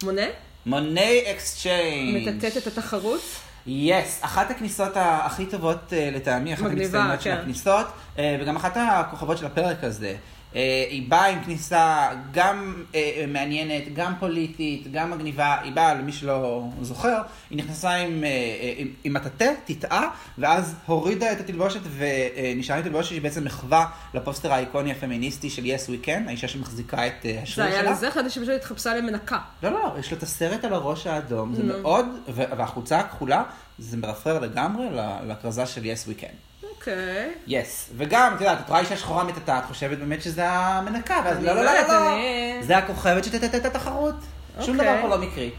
מונה? 0.04 0.22
מונה 0.66 1.22
אקסצ'יינג'. 1.32 2.28
מטאטאת 2.30 2.58
את 2.58 2.68
התחרות? 2.68 3.22
yes, 3.68 4.20
אחת 4.22 4.52
הכניסות 4.52 4.92
הכי 4.96 5.46
טובות 5.46 5.94
אה, 5.94 6.10
לטעמי, 6.14 6.54
אחת 6.54 6.66
המצטיינות 6.66 7.22
של 7.22 7.30
כן. 7.32 7.38
הכניסות, 7.38 7.88
אה, 8.20 8.38
וגם 8.42 8.56
אחת 8.56 8.74
הכוכבות 8.78 9.38
של 9.38 9.46
הפרק 9.46 9.84
הזה. 9.84 10.16
אה, 10.56 10.86
היא 10.90 11.10
באה 11.10 11.26
עם 11.26 11.44
כניסה 11.44 12.10
גם 12.32 12.84
אה, 12.96 13.26
מעניינת, 13.28 13.94
גם 13.94 14.14
פוליטית, 14.20 14.92
גם 14.92 15.12
מגניבה, 15.12 15.62
היא 15.62 15.74
באה, 15.74 15.94
למי 15.94 16.12
שלא 16.12 16.64
זוכר, 16.82 17.22
היא 17.50 17.58
נכנסה 17.58 17.92
עם, 17.92 18.24
אה, 18.24 18.74
עם, 18.78 18.88
עם 19.04 19.14
מטאטא, 19.14 19.54
תטעה, 19.66 20.10
ואז 20.38 20.76
הורידה 20.86 21.32
את 21.32 21.40
התלבושת 21.40 21.80
ונשארה 21.98 22.78
עם 22.78 22.84
תלבושת 22.84 23.10
שהיא 23.10 23.22
בעצם 23.22 23.44
מחווה 23.44 23.86
לפוסטר 24.14 24.54
האיקוני 24.54 24.92
הפמיניסטי 24.92 25.50
של 25.50 25.64
Yes 25.64 25.90
We 25.90 26.06
Can, 26.06 26.28
האישה 26.28 26.48
שמחזיקה 26.48 27.08
את 27.08 27.26
אה, 27.26 27.32
זה 27.34 27.40
השריר 27.44 27.68
היה 27.68 27.82
שלה. 27.82 27.92
לזה, 27.92 28.12
חשבתי 28.12 28.30
שפשוט 28.30 28.50
התחפשה 28.50 28.96
למנקה. 28.96 29.38
לא, 29.64 29.72
לא, 29.72 29.96
יש 30.00 30.12
לו 30.12 30.18
את 30.18 30.24
הסרט 30.24 30.64
על 30.66 30.74
הראש 30.74 31.08
האדום, 31.08 31.56
זה 31.56 31.64
נו. 31.64 31.82
מאוד, 31.82 32.06
והחולצה 32.28 33.00
הכחולה, 33.00 33.44
זה 33.80 33.98
מרפרר 33.98 34.40
לגמרי 34.40 34.86
לכרזה 35.28 35.66
של 35.66 35.82
Yes 35.84 36.10
We 36.10 36.22
Can. 36.22 36.57
אוקיי. 36.88 37.32
יס, 37.48 37.90
וגם, 37.98 38.34
את 38.36 38.42
יודעת, 38.42 38.60
את 38.60 38.70
רואה 38.70 38.80
אישה 38.80 38.98
שחורה 38.98 39.24
מטאטא, 39.24 39.60
את 39.60 39.66
חושבת 39.66 39.98
באמת 39.98 40.22
שזה 40.22 40.50
המנקה, 40.50 41.22
ואז 41.26 41.44
לא, 41.44 41.54
לא, 41.54 41.64
לא 41.64 41.72
לא, 41.74 41.88
לא, 41.88 42.18
זה 42.62 42.78
הכוכבת 42.78 43.24
שתטטט 43.24 43.56
את 43.56 43.66
התחרות. 43.66 44.16
שום 44.62 44.80
אוקיי. 44.80 44.94
דבר 44.94 45.02
פה 45.02 45.16
לא 45.16 45.18
מקרי. 45.18 45.52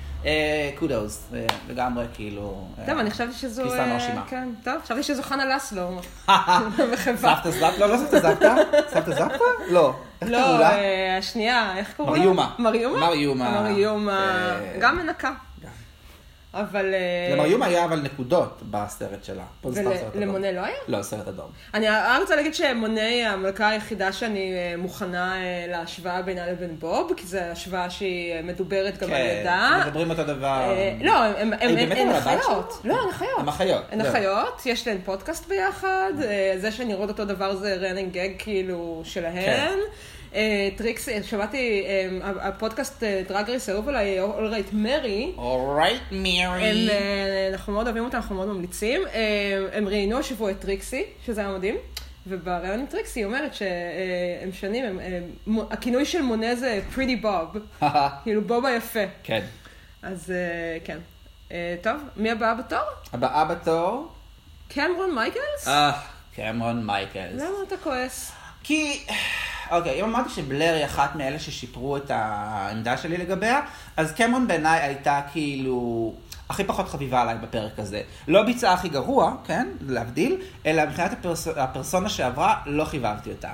קודוס, 0.79 1.33
לגמרי, 1.69 2.05
כאילו... 2.15 2.65
אה, 2.79 2.87
טוב, 2.87 2.99
אני 2.99 3.11
חשבתי 3.11 3.33
שזו... 3.33 3.63
כניסה 3.63 3.79
אה, 3.79 3.93
מרשימה. 3.95 4.23
כן, 4.29 4.49
טוב, 4.65 4.75
חשבתי 4.85 5.03
שזו 5.03 5.23
חנה 5.23 5.45
לסלו. 5.45 6.01
סבתא 7.17 7.51
זבתא? 7.51 7.79
לא, 7.79 7.87
לא 7.87 7.97
סבתא 7.97 8.21
זבתא? 8.21 8.55
סבתא 8.91 9.11
זבתא? 9.11 9.35
לא. 9.71 9.95
איך 10.23 10.31
קראו 10.31 10.41
לא, 10.41 10.59
לה? 10.59 10.79
אה, 10.79 11.19
השנייה, 11.19 11.77
איך 11.77 11.93
קוראים 11.97 12.15
לה? 12.15 12.21
מריומה. 12.21 12.55
מריומה? 12.59 13.07
מריומה. 13.07 13.63
מריומה. 13.63 14.13
אה, 14.13 14.77
גם 14.81 14.97
מנקה. 14.97 15.33
אבל... 16.61 16.95
אה, 16.95 17.35
למייהם 17.35 17.63
היה 17.63 17.85
אבל 17.85 18.01
נקודות 18.01 18.63
בסרט 18.71 19.25
שלה. 19.25 19.45
פה 19.61 19.71
זה 19.71 19.81
סתם 19.81 19.91
סרט 19.91 20.03
אדום. 20.03 20.23
ולמונה 20.23 20.53
לא 20.53 20.61
היה? 20.61 20.77
לא, 20.89 21.03
סרט 21.03 21.29
אדום. 21.29 21.51
אני 21.75 21.89
רק 21.89 22.21
רוצה 22.21 22.37
להגיד 22.37 22.55
שמונה 22.55 23.07
היא 23.07 23.27
המלכה 23.27 23.69
היחידה 23.69 24.13
שאני 24.13 24.53
אה, 24.53 24.75
מוכנה 24.79 25.37
אה, 25.37 25.67
להשוואה 25.69 26.23
בינה 26.23 26.47
לבין 26.47 26.79
בוב, 26.79 27.13
כי 27.17 27.27
זו 27.27 27.39
השוואה 27.39 27.91
שהיא 27.91 28.33
אה, 28.33 28.43
מדוברת 28.43 28.99
גם 28.99 29.13
על 29.13 29.21
ידה. 29.21 29.81
כן, 29.83 29.89
מדברים 29.89 30.11
אותו 30.11 30.25
דבר. 30.25 30.61
אה, 30.61 30.97
לא, 31.01 31.25
הן 31.61 32.11
אחיות. 32.11 32.81
לא, 32.85 32.95
הן 33.03 33.09
אחיות. 33.11 33.39
הן 33.39 33.49
אחיות, 33.49 33.83
הן. 33.91 34.01
אחיות, 34.01 34.63
יש 34.67 34.89
להן 34.89 34.99
פודקאסט 35.05 35.49
ביחד, 35.49 36.13
אה, 36.23 36.55
זה 36.57 36.73
שהן 36.73 36.89
נראות 36.89 37.09
אותו 37.09 37.25
דבר 37.25 37.57
זה 37.57 37.77
running 37.81 38.13
gag 38.13 38.29
כאילו 38.39 39.01
שלהן. 39.05 39.35
כן. 39.35 39.79
אה, 40.35 40.69
טריקס, 40.77 41.09
אה, 41.09 41.23
שמעתי, 41.23 41.85
אה, 41.87 42.09
הפודקאסט 42.49 43.03
Drag 43.29 43.51
Race 43.51 43.69
אהוב 43.69 43.89
עליי. 43.89 44.21
Alright 44.21 44.73
Mary. 44.73 45.33
אה, 46.91 47.49
אנחנו 47.53 47.73
מאוד 47.73 47.87
אוהבים 47.87 48.05
אותם, 48.05 48.17
אנחנו 48.17 48.35
מאוד 48.37 48.49
ממליצים. 48.49 49.01
הם 49.73 49.89
ראיינו 49.89 50.19
השבוע 50.19 50.51
את 50.51 50.61
טריקסי, 50.61 51.05
שזה 51.27 51.41
היה 51.41 51.51
מדהים. 51.51 51.77
ובראיון 52.27 52.81
עם 52.81 52.87
טריקסי 52.87 53.21
היא 53.21 53.27
אומרת 53.27 53.55
שהם 53.55 54.53
שנים, 54.53 54.85
הם- 54.85 55.01
הם- 55.47 55.59
הכינוי 55.71 56.05
של 56.05 56.23
מונה 56.23 56.55
זה 56.55 56.81
pretty 56.95 57.17
בוב, 57.17 57.57
כאילו 58.23 58.41
בוב 58.45 58.67
היפה. 58.67 59.01
כן. 59.23 59.41
אז 60.03 60.33
כן. 60.85 60.99
טוב, 61.83 61.97
מי 62.17 62.31
הבאה 62.31 62.55
בתור? 62.55 62.79
הבאה 63.13 63.45
בתור. 63.45 64.09
קמרון 64.69 65.15
מייקלס? 65.15 65.69
אה, 65.69 65.93
קמרון 66.37 66.87
מייקלס. 66.87 67.35
למה 67.43 67.57
אתה 67.67 67.77
כועס? 67.77 68.33
כי, 68.65 69.01
אוקיי, 69.71 70.01
אם 70.01 70.05
אמרתי 70.05 70.31
שבלר 70.31 70.75
היא 70.75 70.85
אחת 70.85 71.17
מאלה 71.17 71.39
ששיפרו 71.39 71.97
את 71.97 72.11
העמדה 72.11 72.97
שלי 72.97 73.17
לגביה, 73.17 73.61
אז 73.97 74.13
קמרון 74.13 74.47
בעיניי 74.49 74.81
הייתה 74.81 75.21
כאילו 75.33 76.15
הכי 76.49 76.65
פחות 76.65 76.89
חביבה 76.89 77.23
עליי 77.23 77.39
בפרק 77.43 77.79
הזה. 77.79 78.01
לא 78.29 78.43
ביצעה 78.43 78.73
הכי 78.73 78.89
גרוע, 78.89 79.35
כן, 79.45 79.69
להבדיל, 79.81 80.37
אלא 80.67 80.85
מבחינת 80.87 81.13
הפרס... 81.13 81.49
הפרסונה 81.49 82.09
שעברה, 82.09 82.61
לא 82.67 82.85
חיבבתי 82.85 83.31
אותה. 83.31 83.51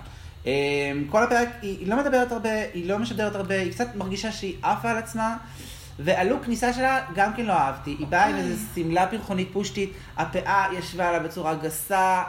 אמ, 0.46 0.50
כל 1.10 1.22
הפרק, 1.22 1.48
היא, 1.62 1.78
היא 1.78 1.88
לא 1.88 1.96
מדברת 1.96 2.32
הרבה, 2.32 2.50
היא 2.74 2.88
לא 2.88 2.98
משדרת 2.98 3.34
הרבה, 3.34 3.54
היא 3.54 3.72
קצת 3.72 3.94
מרגישה 3.94 4.32
שהיא 4.32 4.56
עפה 4.62 4.90
על 4.90 4.96
עצמה. 4.96 5.36
והלוק 5.98 6.44
כניסה 6.44 6.72
שלה 6.72 7.00
גם 7.14 7.32
כן 7.34 7.46
לא 7.46 7.52
אהבתי, 7.52 7.96
היא 7.98 8.06
באה 8.06 8.26
עם 8.26 8.36
איזו 8.36 8.64
שמלה 8.74 9.06
פרחונית 9.06 9.48
פושטית, 9.52 9.92
הפאה 10.16 10.66
ישבה 10.78 11.08
עליה 11.08 11.20
בצורה 11.20 11.54
גסה, 11.54 12.22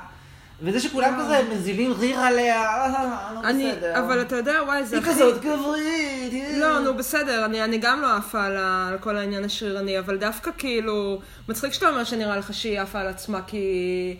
וזה 0.61 0.79
שכולם 0.79 1.19
כזה 1.21 1.41
מזילים 1.53 1.93
ריר 1.93 2.19
עליה, 2.19 2.63
אה, 2.63 2.87
לא 3.35 3.39
אני, 3.49 3.71
בסדר. 3.71 3.99
אבל 3.99 4.21
אתה 4.21 4.35
יודע, 4.35 4.59
וואי, 4.65 4.85
זה 4.85 4.95
היא 4.95 5.03
הכי... 5.03 5.11
כזאת 5.13 5.41
גברית. 5.41 6.31
היא- 6.31 6.57
לא, 6.57 6.79
נו, 6.79 6.93
בסדר, 6.93 7.45
אני, 7.45 7.63
אני 7.63 7.77
גם 7.77 8.01
לא 8.01 8.15
עפה 8.17 8.43
על, 8.43 8.57
כל 8.99 9.17
העניין 9.17 9.43
השרירני, 9.43 9.99
אבל 9.99 10.17
דווקא 10.17 10.51
כאילו, 10.57 11.19
מצחיק 11.49 11.73
שאתה 11.73 11.89
אומר 11.89 12.03
שנראה 12.03 12.37
לך 12.37 12.53
שהיא 12.53 12.79
עפה 12.79 12.99
על 12.99 13.07
עצמה, 13.07 13.39
כי 13.47 14.17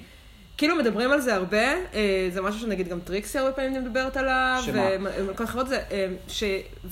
כאילו 0.58 0.76
מדברים 0.76 1.12
על 1.12 1.22
זה 1.22 1.36
הרבה, 1.36 1.58
אה, 1.94 2.30
זה 2.34 2.42
משהו 2.42 2.60
שנגיד 2.62 2.88
גם 2.88 3.00
טריקסי 3.00 3.40
הרבה 3.40 3.52
פעמים 3.52 3.84
מדברת 3.84 4.18
עליו, 4.18 4.62
שמה? 4.66 4.82
וכל 5.28 5.44
אחרות 5.44 5.68
זה, 5.68 5.80
אה, 5.92 6.08
ש... 6.28 6.44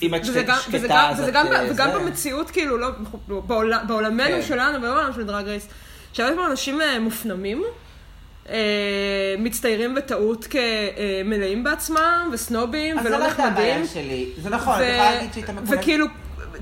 אם 0.02 0.16
את 0.16 0.26
שקטה, 0.26 0.56
אז 1.10 1.22
את, 1.22 1.34
גם, 1.34 1.48
אה, 1.48 1.68
וגם. 1.72 1.90
במציאות, 1.94 2.52
כאילו, 2.52 2.78
לא, 2.78 2.88
בעולמנו 3.88 4.28
כן. 4.36 4.42
שלנו, 4.42 4.82
בעולם 4.82 5.14
של 5.14 5.24
דרג 5.24 5.46
רייס, 5.48 5.68
שהרבה 6.14 6.36
פעמים 6.36 6.52
אנשים 6.52 6.82
אה, 6.82 7.00
מופנמים. 7.00 7.64
אה, 8.50 8.56
מצטיירים 9.40 9.96
בטעות 9.96 10.48
כמלאים 10.48 11.64
בעצמם, 11.64 12.30
וסנובים, 12.34 12.98
אז 13.00 13.04
זה 13.04 13.10
ולא 13.10 13.20
לא 13.20 13.26
הייתה 13.26 13.44
הבעיה 13.44 13.78
נחמדים. 13.82 13.94
שלי. 14.06 14.30
זה 14.42 14.50
נכון, 14.50 14.74
ו- 14.80 14.84
את 14.84 14.90
יכולה 14.94 15.16
להגיד 15.16 15.34
שהיא 15.34 15.44
מקוממת. 15.44 15.68
וכאילו, 15.70 16.06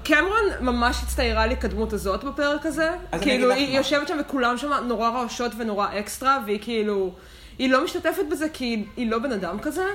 קמרון 0.04 0.42
ממש 0.62 0.98
הצטיירה 1.04 1.46
לי 1.48 1.58
כדמות 1.58 1.94
הזאת 1.94 2.24
בפרק 2.24 2.66
הזה. 2.66 2.90
אז 2.90 2.96
אני 3.14 3.22
כאילו, 3.22 3.52
היא 3.52 3.70
מה. 3.70 3.76
יושבת 3.78 4.08
שם 4.08 4.18
וכולם 4.22 4.58
שם 4.58 4.72
נורא 4.88 5.10
רעשות 5.10 5.52
ונורא 5.58 5.88
אקסטרה, 6.00 6.40
והיא 6.46 6.60
כאילו, 6.62 7.12
היא 7.60 7.70
לא 7.70 7.84
משתתפת 7.84 8.26
בזה 8.32 8.50
כי 8.54 8.84
היא- 8.98 9.12
לא 9.12 9.20
בן 9.20 9.32
אדם 9.32 9.60
כזה. 9.60 9.86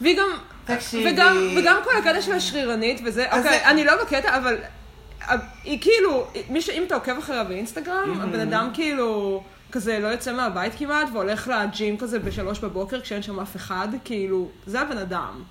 והיא 0.00 0.16
גם, 0.18 0.28
תקשיבי. 0.64 1.12
וגם, 1.12 1.48
וגם 1.56 1.76
כל 1.84 1.90
הקטע 1.98 2.22
שלה 2.22 2.40
שרירנית 2.40 3.00
וזה, 3.04 3.26
אז 3.30 3.44
אוקיי, 3.44 3.58
זה- 3.58 3.68
אני 3.70 3.84
לא 3.84 4.04
בקטע, 4.04 4.36
אבל 4.36 4.56
היא 5.64 5.78
כאילו, 5.80 6.26
מי 6.50 6.60
ש... 6.62 6.70
אם 6.70 6.82
אתה 6.86 6.94
עוקב 6.94 7.18
אחריה 7.18 7.44
באינסטגרם, 7.44 8.20
הבן 8.20 8.40
אדם 8.40 8.70
כאילו, 8.74 9.42
כזה 9.72 9.98
לא 9.98 10.08
יוצא 10.08 10.32
מהבית 10.32 10.72
כמעט, 10.78 11.08
והולך 11.12 11.48
ל 11.48 11.60
gym 11.60 11.96
כזה 11.96 12.18
בשלוש 12.18 12.58
בבוקר 12.58 13.00
כשאין 13.00 13.22
שם 13.22 13.40
אף 13.40 13.56
אחד, 13.56 13.88
כאילו, 14.04 14.48
זה 14.66 14.80
הבן 14.80 14.98
אדם. 14.98 15.42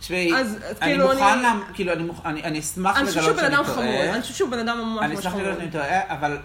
תשמעי, 0.00 0.32
אני 0.34 0.44
כאילו, 0.80 1.06
מוכן, 1.08 1.22
אני- 1.24 1.42
לה- 1.42 1.54
כאילו, 1.74 1.92
אני 1.92 2.02
מוכ- 2.02 2.26
אני 2.26 2.42
אני 2.44 2.58
אשמח 2.58 2.96
אני 2.96 3.06
חושב 3.06 3.20
לגלות 3.20 3.36
שהוא 3.38 3.48
בן 3.48 3.52
שאני 3.52 3.56
אדם 3.56 3.64
טועה. 3.64 3.76
חמוד, 3.76 4.14
אני 4.14 4.22
חושב 4.22 4.34
שהוא 4.34 4.50
בן 4.50 4.58
אדם 4.58 4.78
ממש 4.78 5.02
אני 5.02 5.14
ממש 5.14 5.26
אשמח. 5.26 5.34
לגלות 5.36 5.56
שאני 5.58 5.70
טועה, 5.70 6.00
אבל 6.08 6.38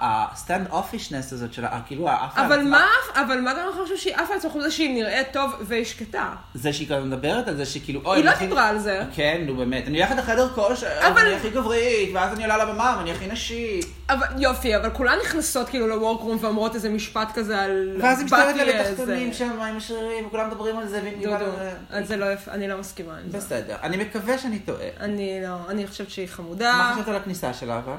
ה 0.00 0.66
standoffishness 0.70 1.32
הזאת 1.32 1.52
שלה, 1.52 1.80
כאילו, 1.86 2.08
האף 2.08 2.38
על 2.38 2.44
אבל 2.44 2.58
עצמה, 2.60 2.70
מה, 3.14 3.20
אבל 3.22 3.40
מה 3.40 3.52
גם 3.54 3.68
חושב 3.82 3.96
שהיא 3.96 4.14
עפה 4.14 4.32
על 4.32 4.38
עצמה 4.38 4.50
חוץ 4.50 4.60
מזה 4.62 4.70
שהיא 4.70 4.94
נראית 4.94 5.26
טוב 5.32 5.50
והיא 5.60 5.84
שקטה? 5.84 6.28
זה 6.54 6.72
שהיא 6.72 6.88
כזה 6.88 7.00
מדברת 7.00 7.48
על 7.48 7.56
זה 7.56 7.66
שכאילו, 7.66 8.00
אוי, 8.04 8.16
היא 8.18 8.24
לא 8.24 8.30
אני 8.30 8.38
דיברה 8.38 8.68
על 8.68 8.78
זה. 8.78 9.02
כן, 9.14 9.42
נו 9.46 9.56
באמת, 9.56 9.86
אני 9.86 9.98
הולכת 10.02 10.16
לחדר 10.18 10.48
כושר, 10.48 10.86
אבל- 11.06 11.16
ואני 11.22 11.34
הכי 11.34 11.50
גברית, 11.50 12.10
ואז 12.14 12.32
אני 12.34 12.42
עולה 12.42 12.64
לבמה 12.64 12.94
ואני 12.98 13.12
הכי 13.12 13.26
נשית. 13.26 13.86
אבל 14.10 14.26
יופי, 14.38 14.76
אבל 14.76 14.90
כולן 14.90 15.16
נכנסות 15.24 15.68
כאילו 15.68 15.86
לוורקרום 15.86 16.38
ואומרות 16.40 16.74
איזה 16.74 16.88
משפט 16.88 17.28
כזה 17.34 17.60
על... 17.60 17.96
ואז 18.00 18.18
היא 18.18 18.24
מסתובבת 18.24 18.56
על 18.60 18.68
התחתונים 18.68 19.32
שם 19.32 19.60
עם 19.60 19.76
השרירים, 19.76 20.26
וכולם 20.26 20.48
מדברים 20.48 20.78
על 20.78 20.88
זה, 20.88 21.00
והיא 21.02 21.16
מגיבה 21.16 21.38
דודו, 21.38 21.50
לזה. 21.52 21.70
אז 21.90 22.08
זה 22.08 22.16
לא 22.16 22.32
יפה, 22.32 22.50
אני 22.50 22.68
לא 22.68 22.78
מסכימה 22.78 23.01
עם 23.10 23.30
זה. 23.30 23.38
בסדר, 23.38 23.76
אני 23.82 23.96
מקווה 23.96 24.38
שאני 24.38 24.58
טועה. 24.58 24.88
אני 25.00 25.40
לא, 25.42 25.70
אני 25.70 25.86
חושבת 25.86 26.10
שהיא 26.10 26.26
מה 26.28 26.32
חמודה. 26.32 26.92
חשבת 26.94 27.08
על 27.08 27.16
הכניסה 27.16 27.54
שלה 27.54 27.78
אבל? 27.78 27.96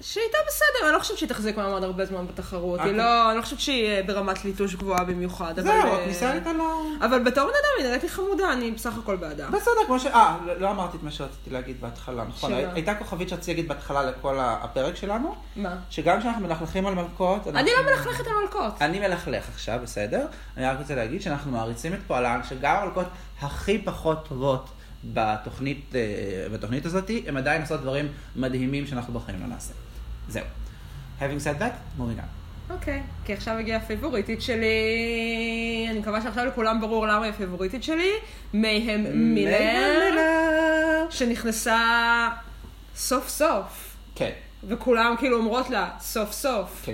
שהייתה 0.00 0.38
בסדר, 0.48 0.88
אני 0.88 0.94
לא 0.94 0.98
חושבת 0.98 1.18
שהיא 1.18 1.28
תחזיק 1.28 1.56
מעמד 1.56 1.82
הרבה 1.82 2.06
זמן 2.06 2.26
בתחרות. 2.26 2.80
היא 2.80 2.86
אוקיי. 2.88 2.98
לא, 2.98 3.30
אני 3.30 3.38
לא 3.38 3.42
חושבת 3.42 3.60
שהיא 3.60 3.86
אה, 3.86 4.02
ברמת 4.06 4.44
ליטוש 4.44 4.74
גבוהה 4.74 5.04
במיוחד. 5.04 5.60
זהו, 5.60 5.72
אה, 5.72 6.00
הכניסה 6.00 6.30
הייתה 6.30 6.52
לא... 6.52 6.82
אבל 7.00 7.18
בתור 7.18 7.44
בן 7.44 7.50
אדם 7.50 7.70
היא 7.78 7.86
נראית 7.86 8.02
לי 8.02 8.08
חמודה, 8.08 8.52
אני 8.52 8.70
בסך 8.70 8.98
הכל 8.98 9.16
בעדה. 9.16 9.50
בסדר, 9.50 9.80
כמו 9.86 10.00
ש... 10.00 10.06
אה, 10.06 10.36
לא- 10.46 10.60
לא 10.60 10.70
אמרתי 10.70 10.96
את 10.96 11.02
מה 11.02 11.10
שרציתי 11.10 11.50
להגיד 11.50 11.80
בהתחלה, 11.80 12.24
נכון. 12.24 12.52
הייתה 12.52 12.94
כוכבית 12.94 13.28
שרציתי 13.28 13.50
להגיד 13.50 13.68
בהתחלה 13.68 14.02
לכל 14.02 14.36
הפרק 14.40 14.96
שלנו, 14.96 15.34
מה? 15.56 15.76
שגם 15.90 16.20
כשאנחנו 16.20 16.46
מלכלכים 16.46 16.86
על 16.86 16.94
מלכות... 16.94 17.46
אני 17.46 17.70
לא 17.76 17.90
מלכלכת 17.90 18.26
על 18.26 18.32
מלכות. 18.42 18.82
אני 18.82 19.00
מלכלך 19.00 19.48
עכשיו, 19.48 19.78
בסדר? 19.82 20.26
אני 20.56 20.66
רק 20.66 20.78
רוצה 20.78 20.94
להגיד 20.94 21.22
שאנחנו 21.22 21.52
מעריצים 21.52 21.94
את 21.94 22.00
פועלן, 22.06 22.40
שגם 22.48 22.76
המלכות 22.76 23.06
הכי 23.40 23.78
פחות 23.78 24.28
טובות 24.28 24.68
בתוכנית, 25.04 25.94
אה, 25.94 26.48
בתוכנית 26.52 26.86
הזאת, 26.86 27.10
הם 27.26 27.36
עדיין 27.36 27.62
עושות 27.62 27.80
דברים 27.80 28.08
מדהימים 28.36 28.86
שאנחנו 28.86 29.12
בחיים 29.12 29.40
לא 29.40 29.46
נעשה. 29.46 29.72
זהו. 30.28 30.44
Having 31.20 31.40
said 31.44 31.60
that, 31.62 32.00
moving 32.00 32.20
on. 32.20 32.36
אוקיי, 32.70 33.02
כי 33.24 33.32
עכשיו 33.32 33.58
הגיעה 33.58 33.78
הפייבוריטית 33.78 34.42
שלי, 34.42 35.86
אני 35.90 35.98
מקווה 35.98 36.22
שעכשיו 36.22 36.46
לכולם 36.46 36.80
ברור 36.80 37.06
למה 37.06 37.24
היא 37.24 37.32
הפייבוריטית 37.32 37.82
שלי, 37.82 38.10
מייהם 38.54 39.34
מילר, 39.34 41.06
שנכנסה 41.10 42.28
סוף 42.96 43.28
סוף, 43.28 43.96
כן, 44.14 44.30
וכולם 44.68 45.14
כאילו 45.18 45.38
אומרות 45.38 45.70
לה 45.70 45.90
סוף 46.00 46.32
סוף, 46.32 46.82
כן. 46.84 46.92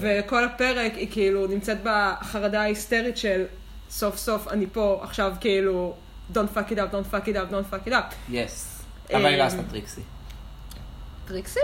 וכל 0.00 0.44
הפרק 0.44 0.92
היא 0.94 1.08
כאילו 1.10 1.46
נמצאת 1.46 1.78
בחרדה 1.84 2.60
ההיסטרית 2.60 3.16
של 3.16 3.44
סוף 3.90 4.16
סוף 4.16 4.48
אני 4.48 4.66
פה, 4.72 5.00
עכשיו 5.02 5.32
כאילו 5.40 5.94
don't 6.34 6.56
fuck 6.56 6.70
it 6.70 6.76
up, 6.76 6.92
don't 6.92 7.14
fuck 7.14 7.26
it 7.26 7.34
up, 7.36 7.52
don't 7.52 7.74
fuck 7.74 7.88
it 7.88 7.92
up. 7.92 8.14
yes. 8.28 8.82
אבל 9.14 9.26
היא 9.26 9.36
לא 9.36 9.42
אה, 9.42 9.46
עשתה 9.46 9.62
טריקסי. 9.70 10.00
טריקסי? 11.26 11.60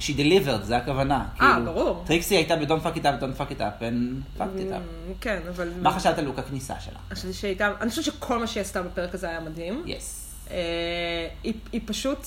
She 0.00 0.12
delivered, 0.16 0.62
זה 0.62 0.76
הכוונה. 0.76 1.24
אה, 1.40 1.54
כאילו, 1.56 1.72
ברור. 1.72 2.02
טריקסי 2.06 2.36
הייתה 2.36 2.56
ב-Don't 2.56 2.68
fuck 2.86 2.96
it 2.96 3.02
up, 3.02 3.22
don't 3.22 3.40
fuck 3.40 3.52
it 3.52 3.60
up, 3.60 3.80
and 3.82 4.38
fucked 4.40 4.58
it 4.60 4.72
up. 4.72 5.10
Mm, 5.10 5.14
כן, 5.20 5.40
אבל... 5.48 5.68
מה 5.82 5.90
חשבת 5.92 6.18
על 6.18 6.24
לוק 6.24 6.38
הכניסה 6.38 6.74
שלה? 6.80 7.24
אני 7.24 7.32
שהייתה, 7.32 7.72
אני 7.80 7.90
חושבת 7.90 8.04
שכל 8.04 8.38
מה 8.38 8.46
שהיא 8.46 8.60
עשתה 8.60 8.82
בפרק 8.82 9.14
הזה 9.14 9.28
היה 9.28 9.40
מדהים. 9.40 9.82
יס. 9.86 10.34
אה, 10.50 10.56
היא, 11.44 11.54
היא 11.72 11.80
פשוט, 11.86 12.18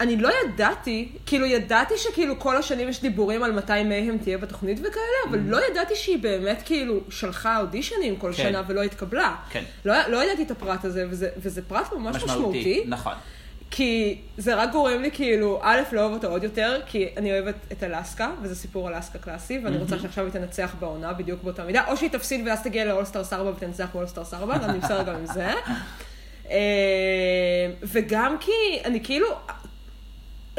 אני 0.00 0.16
לא 0.16 0.30
ידעתי, 0.44 1.08
כאילו 1.26 1.46
ידעתי 1.46 1.94
שכאילו 1.96 2.38
כל 2.38 2.56
השנים 2.56 2.88
יש 2.88 3.00
דיבורים 3.00 3.42
על 3.42 3.52
מתי 3.52 3.82
מייהם 3.84 4.18
תהיה 4.18 4.38
בתוכנית 4.38 4.78
וכאלה, 4.78 4.90
אבל 5.30 5.38
לא 5.38 5.58
ידעתי 5.70 5.96
שהיא 5.96 6.18
באמת 6.18 6.62
כאילו 6.64 7.00
שלחה 7.10 7.60
אודישנים 7.60 8.16
כל 8.16 8.30
Mm. 8.30 8.36
כן. 8.36 8.42
שנה 8.42 8.62
ולא 8.68 8.82
התקבלה. 8.82 9.36
כן. 9.50 9.62
לא, 9.84 9.94
לא 10.08 10.24
ידעתי 10.24 10.42
את 10.42 10.50
הפרט 10.50 10.84
הזה, 10.84 11.06
וזה, 11.10 11.28
וזה 11.36 11.62
פרט 11.62 11.92
ממש 11.92 12.24
משמעותי. 12.24 12.84
נכון. 12.86 13.12
כי 13.70 14.20
זה 14.36 14.54
רק 14.54 14.72
גורם 14.72 15.02
לי 15.02 15.10
כאילו, 15.10 15.58
א', 15.62 15.80
לאהוב 15.92 16.12
אותו 16.12 16.26
עוד 16.26 16.44
יותר, 16.44 16.80
כי 16.86 17.08
אני 17.16 17.32
אוהבת 17.32 17.54
את 17.72 17.82
אלסקה, 17.82 18.30
וזה 18.42 18.54
סיפור 18.54 18.88
אלסקה 18.88 19.18
קלאסי, 19.18 19.60
ואני 19.64 19.76
רוצה 19.76 19.98
שעכשיו 19.98 20.24
היא 20.24 20.32
תנצח 20.32 20.74
בעונה 20.80 21.12
בדיוק 21.12 21.42
באותה 21.42 21.64
מידה, 21.64 21.84
או 21.88 21.96
שהיא 21.96 22.10
תפסיד 22.10 22.46
ואז 22.46 22.62
תגיע 22.62 22.84
ל 22.84 22.89
All 22.89 23.05
Stars 23.05 23.32
4 23.32 23.50
ותנצח 23.50 23.88
ב 23.94 23.98
All 23.98 24.12
Stars 24.12 24.34
4, 24.34 24.54
אני 24.54 24.78
בסדר 24.78 25.02
גם 25.02 25.14
עם 25.14 25.26
זה. 25.26 25.50
אה, 26.50 26.56
וגם 27.82 28.36
כי 28.40 28.52
אני 28.84 29.04
כאילו, 29.04 29.26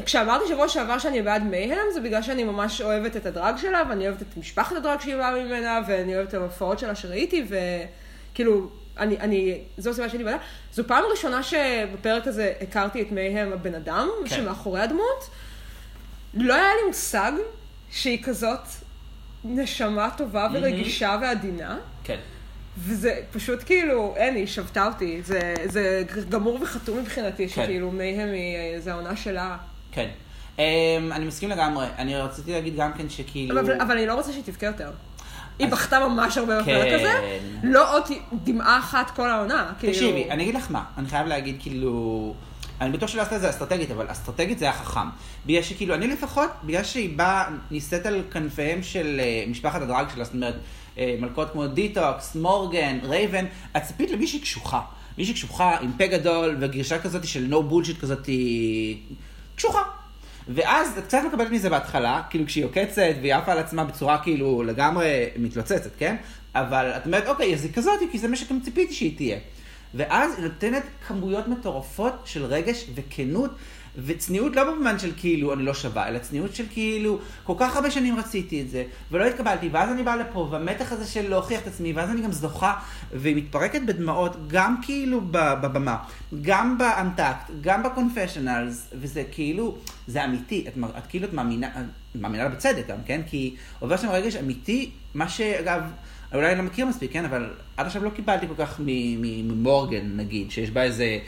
כשאמרתי 0.05 0.47
שבוע 0.49 0.69
שעבר 0.69 0.99
שאני 0.99 1.21
בעד 1.21 1.43
מייהם, 1.43 1.85
זה 1.93 2.01
בגלל 2.01 2.21
שאני 2.21 2.43
ממש 2.43 2.81
אוהבת 2.81 3.15
את 3.17 3.25
הדרג 3.25 3.57
שלה, 3.57 3.83
ואני 3.89 4.07
אוהבת 4.07 4.21
את 4.21 4.37
משפחת 4.37 4.75
הדרג 4.75 4.99
שהיא 4.99 5.15
באה 5.15 5.43
ממנה, 5.43 5.79
ואני 5.87 6.15
אוהבת 6.15 6.29
את 6.29 6.33
ההופעות 6.33 6.79
שלה 6.79 6.95
שראיתי, 6.95 7.45
וכאילו, 7.49 8.69
אני, 8.99 9.17
אני, 9.19 9.61
זו 9.77 9.89
הסיבה 9.89 10.09
שאני 10.09 10.23
בעדה. 10.23 10.37
זו 10.73 10.83
פעם 10.87 11.03
ראשונה 11.11 11.43
שבפרק 11.43 12.27
הזה 12.27 12.53
הכרתי 12.61 13.01
את 13.01 13.11
מייהם 13.11 13.53
הבן 13.53 13.75
אדם, 13.75 14.09
כן. 14.25 14.35
שמאחורי 14.35 14.81
הדמות. 14.81 15.29
לא 16.33 16.53
היה 16.53 16.69
לי 16.81 16.87
מושג 16.87 17.31
שהיא 17.91 18.23
כזאת 18.23 18.67
נשמה 19.43 20.09
טובה 20.17 20.47
ורגישה 20.53 21.17
ועדינה. 21.21 21.77
כן. 22.03 22.19
וזה 22.77 23.21
פשוט 23.31 23.63
כאילו, 23.65 24.13
אין, 24.17 24.35
היא 24.35 24.47
שבתה 24.47 24.85
אותי. 24.85 25.21
זה, 25.23 25.53
זה 25.65 26.03
גמור 26.29 26.59
וחתום 26.61 26.99
מבחינתי, 26.99 27.49
כן. 27.49 27.63
שכאילו 27.63 27.91
מייהם 27.91 28.29
היא, 28.29 28.79
זה 28.79 28.91
העונה 28.91 29.15
שלה. 29.15 29.57
כן. 29.91 30.09
Um, 30.57 30.61
אני 31.11 31.25
מסכים 31.25 31.49
לגמרי. 31.49 31.85
אני 31.97 32.15
רציתי 32.15 32.51
להגיד 32.51 32.75
גם 32.75 32.93
כן 32.93 33.09
שכאילו... 33.09 33.59
אבל, 33.59 33.81
אבל 33.81 33.97
אני 33.97 34.05
לא 34.05 34.13
רוצה 34.13 34.31
שהיא 34.31 34.43
תבכה 34.43 34.65
יותר. 34.65 34.91
היא 35.59 35.67
בכתה 35.67 35.99
ממש 36.07 36.37
הרבה 36.37 36.61
בפרק 36.61 36.87
כן. 36.87 36.95
הזה, 36.95 37.39
לא 37.63 37.95
עוד 37.95 38.03
דמעה 38.43 38.79
אחת 38.79 39.11
כל 39.15 39.29
העונה. 39.29 39.71
כאילו... 39.79 39.93
תקשיבי, 39.93 40.29
אני 40.29 40.43
אגיד 40.43 40.55
לך 40.55 40.71
מה, 40.71 40.83
אני 40.97 41.07
חייב 41.07 41.27
להגיד 41.27 41.55
כאילו, 41.59 42.33
אני 42.81 42.91
בטוח 42.91 43.09
שלא 43.09 43.21
עשתה 43.21 43.35
את 43.35 43.41
זה 43.41 43.49
אסטרטגית, 43.49 43.91
אבל 43.91 44.05
אסטרטגית 44.11 44.59
זה 44.59 44.65
היה 44.65 44.73
חכם. 44.73 45.07
בגלל 45.45 45.61
שכאילו, 45.61 45.95
אני 45.95 46.07
לפחות, 46.07 46.49
בגלל 46.63 46.83
שהיא 46.83 47.17
באה, 47.17 47.49
נישאת 47.71 48.05
על 48.05 48.21
כנפיהם 48.31 48.83
של 48.83 49.19
אה, 49.19 49.43
משפחת 49.47 49.81
הדרג 49.81 50.05
שלה, 50.15 50.23
זאת 50.23 50.33
אומרת, 50.33 50.55
אה, 50.97 51.15
מלכות 51.19 51.51
כמו 51.51 51.67
דיטוקס, 51.67 52.35
מורגן, 52.35 52.99
רייבן, 53.03 53.45
את 53.77 53.83
ציפית 53.83 54.11
למישהי 54.11 54.39
קשוחה. 54.39 54.81
מישהי 55.17 55.33
קשוחה 55.33 55.77
עם 55.81 55.91
פה 55.97 56.07
גדול 56.07 56.57
וגישה 56.59 56.99
כזאת 56.99 57.27
של 57.27 57.45
no 57.47 57.63
bullshit 57.63 57.99
כזאת 57.99 58.29
קשוחה. 59.55 59.81
ואז 60.49 60.97
את 60.97 61.03
קצת 61.03 61.21
מקבלת 61.27 61.51
מזה 61.51 61.69
בהתחלה, 61.69 62.21
כאילו 62.29 62.45
כשהיא 62.45 62.65
עוקצת 62.65 63.01
והיא 63.21 63.35
עפה 63.35 63.51
על 63.51 63.57
עצמה 63.57 63.83
בצורה 63.83 64.17
כאילו 64.17 64.63
לגמרי 64.63 65.25
מתלוצצת, 65.37 65.91
כן? 65.97 66.15
אבל 66.55 66.91
את 66.97 67.05
אומרת, 67.05 67.27
אוקיי, 67.27 67.53
אז 67.53 67.63
היא 67.63 67.73
כזאת, 67.73 67.99
כי 68.11 68.19
זה 68.19 68.27
מה 68.27 68.35
שגם 68.35 68.59
ציפיתי 68.59 68.93
שהיא 68.93 69.17
תהיה. 69.17 69.37
ואז 69.93 70.35
היא 70.37 70.43
נותנת 70.43 70.83
כמויות 71.07 71.47
מטורפות 71.47 72.13
של 72.25 72.45
רגש 72.45 72.85
וכנות, 72.95 73.51
וצניעות 74.05 74.55
לא 74.55 74.71
במובן 74.71 74.99
של 74.99 75.11
כאילו 75.17 75.53
אני 75.53 75.63
לא 75.63 75.73
שווה, 75.73 76.07
אלא 76.07 76.19
צניעות 76.19 76.55
של 76.55 76.63
כאילו, 76.71 77.19
כל 77.43 77.53
כך 77.57 77.75
הרבה 77.75 77.91
שנים 77.91 78.19
רציתי 78.19 78.61
את 78.61 78.69
זה, 78.69 78.83
ולא 79.11 79.25
התקבלתי, 79.25 79.69
ואז 79.71 79.89
אני 79.91 80.03
באה 80.03 80.15
לפה, 80.15 80.47
והמתח 80.51 80.91
הזה 80.91 81.05
של 81.05 81.29
להוכיח 81.29 81.61
את 81.61 81.67
עצמי, 81.67 81.93
ואז 81.93 82.09
אני 82.09 82.21
גם 82.21 82.31
זוכה, 82.31 82.73
והיא 83.13 83.35
מתפרקת 83.35 83.81
בדמעות, 83.81 84.47
גם 84.47 84.75
כאילו 84.81 85.21
בבמה, 85.31 85.97
גם 86.41 86.77
ב 86.77 86.85
untucked, 86.85 87.51
גם 87.61 87.83
ב 87.83 87.90
confessionals, 87.90 88.89
וזה 88.93 89.23
כאילו, 89.31 89.77
זה 90.07 90.25
אמיתי, 90.25 90.65
את, 90.67 90.73
את 90.97 91.07
כאילו 91.09 91.27
את 91.27 91.33
מאמינה, 91.33 91.67
מאמינה 92.15 92.43
לה 92.43 92.49
בצדק 92.49 92.87
גם, 92.87 92.97
כן? 93.05 93.21
כי 93.27 93.55
עובר 93.79 93.97
שם 93.97 94.09
רגש 94.09 94.35
אמיתי, 94.35 94.89
מה 95.13 95.29
שאגב, 95.29 95.81
אולי 96.33 96.49
אני 96.49 96.57
לא 96.57 96.63
מכיר 96.63 96.85
מספיק, 96.85 97.13
כן? 97.13 97.25
אבל 97.25 97.49
עד 97.77 97.85
עכשיו 97.85 98.03
לא 98.03 98.09
קיבלתי 98.09 98.47
כל 98.47 98.65
כך 98.65 98.79
ממורגן, 98.85 100.17
נגיד, 100.17 100.51
שיש 100.51 100.71
בה 100.71 100.83
איזה... 100.83 101.19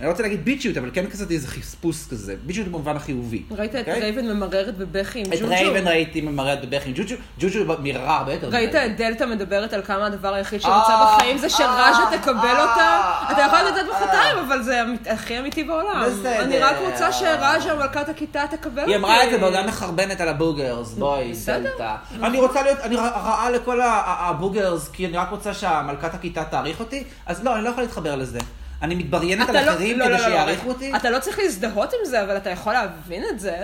אני 0.00 0.06
לא 0.06 0.10
רוצה 0.10 0.22
להגיד 0.22 0.44
ביצ'יות, 0.44 0.76
אבל 0.76 0.90
כן 0.92 1.06
כזה 1.06 1.24
איזה 1.30 1.48
חספוס 1.48 2.08
כזה, 2.10 2.34
ביצ'יות 2.46 2.68
במובן 2.68 2.96
החיובי. 2.96 3.42
ראית 3.50 3.74
את 3.74 3.78
אוקיי? 3.78 4.00
רייבן 4.00 4.26
ממררת 4.26 4.78
בבכי 4.78 5.18
עם 5.18 5.26
את 5.26 5.38
ג'וג'ו? 5.40 5.48
רייבן 5.48 5.88
ראיתי 5.88 6.20
ממררת 6.20 6.64
בבכי 6.64 6.88
עם 6.88 6.94
ג'וג'ו, 6.94 7.14
ג'וג'ו 7.40 7.78
מיררה 7.82 8.18
הרבה 8.18 8.32
יותר. 8.32 8.48
ראית. 8.48 8.74
את 8.74 8.96
דלתא 8.96 9.24
מדברת 9.24 9.72
על 9.72 9.82
כמה 9.82 10.06
הדבר 10.06 10.34
היחיד 10.34 10.60
שהיא 10.60 10.72
אה, 10.72 11.16
בחיים 11.16 11.38
זה 11.38 11.48
שרג'ה 11.48 11.92
אה, 11.92 12.18
תקבל 12.18 12.36
אה, 12.36 12.62
אותה? 12.62 13.12
אתה 13.32 13.42
יכול 13.42 13.58
אה, 13.58 13.70
לתת 13.70 13.88
אה. 13.92 14.00
בחטיים, 14.00 14.38
אבל 14.46 14.62
זה 14.62 14.82
הכי 15.06 15.38
אמיתי 15.38 15.64
בעולם. 15.64 16.04
אני 16.24 16.58
רק 16.58 16.76
רוצה 16.80 17.12
שרג'ה, 17.12 17.74
מלכת 17.78 18.08
הכיתה, 18.08 18.42
תקבל 18.50 18.80
אותי. 18.80 18.90
היא 18.90 18.98
אמרה 18.98 19.24
את 19.24 19.30
זה 19.30 19.38
בעודה 19.38 19.66
מחרבנת 19.66 20.20
על 20.20 20.28
הבוגרס, 20.28 20.92
בואי. 20.92 21.32
דלתא. 21.46 21.94
אני 22.22 22.40
רוצה 22.40 22.62
להיות, 22.62 22.78
אני 22.80 22.96
רעה 22.96 23.50
לכל 23.50 23.80
הבוגרס, 23.84 24.88
כי 24.88 25.06
אני 25.06 25.16
רק 25.16 25.30
רוצה 25.30 25.54
שהמלכת 25.54 26.14
הכיתה 26.14 26.44
תעריך 26.44 26.80
אותי, 26.80 27.04
אז 27.26 27.44
לא, 27.44 27.56
אני 27.56 27.64
לא 27.64 27.68
יכול 27.68 27.82
להתחבר 27.82 28.16
לזה. 28.16 28.38
אני 28.82 28.94
מתבריינת 28.94 29.48
על 29.48 29.64
לא- 29.64 29.70
אחרים 29.72 29.98
לא, 29.98 30.04
כדי 30.04 30.12
לא, 30.12 30.18
לא, 30.20 30.26
לא. 30.28 30.30
שיעריכו 30.32 30.68
אותי. 30.68 30.96
אתה 30.96 31.10
לא 31.10 31.18
צריך 31.18 31.38
להזדהות 31.38 31.92
עם 31.92 31.98
זה, 32.04 32.22
אבל 32.22 32.36
אתה 32.36 32.50
יכול 32.50 32.72
להבין 32.72 33.22
את 33.30 33.40
זה. 33.40 33.56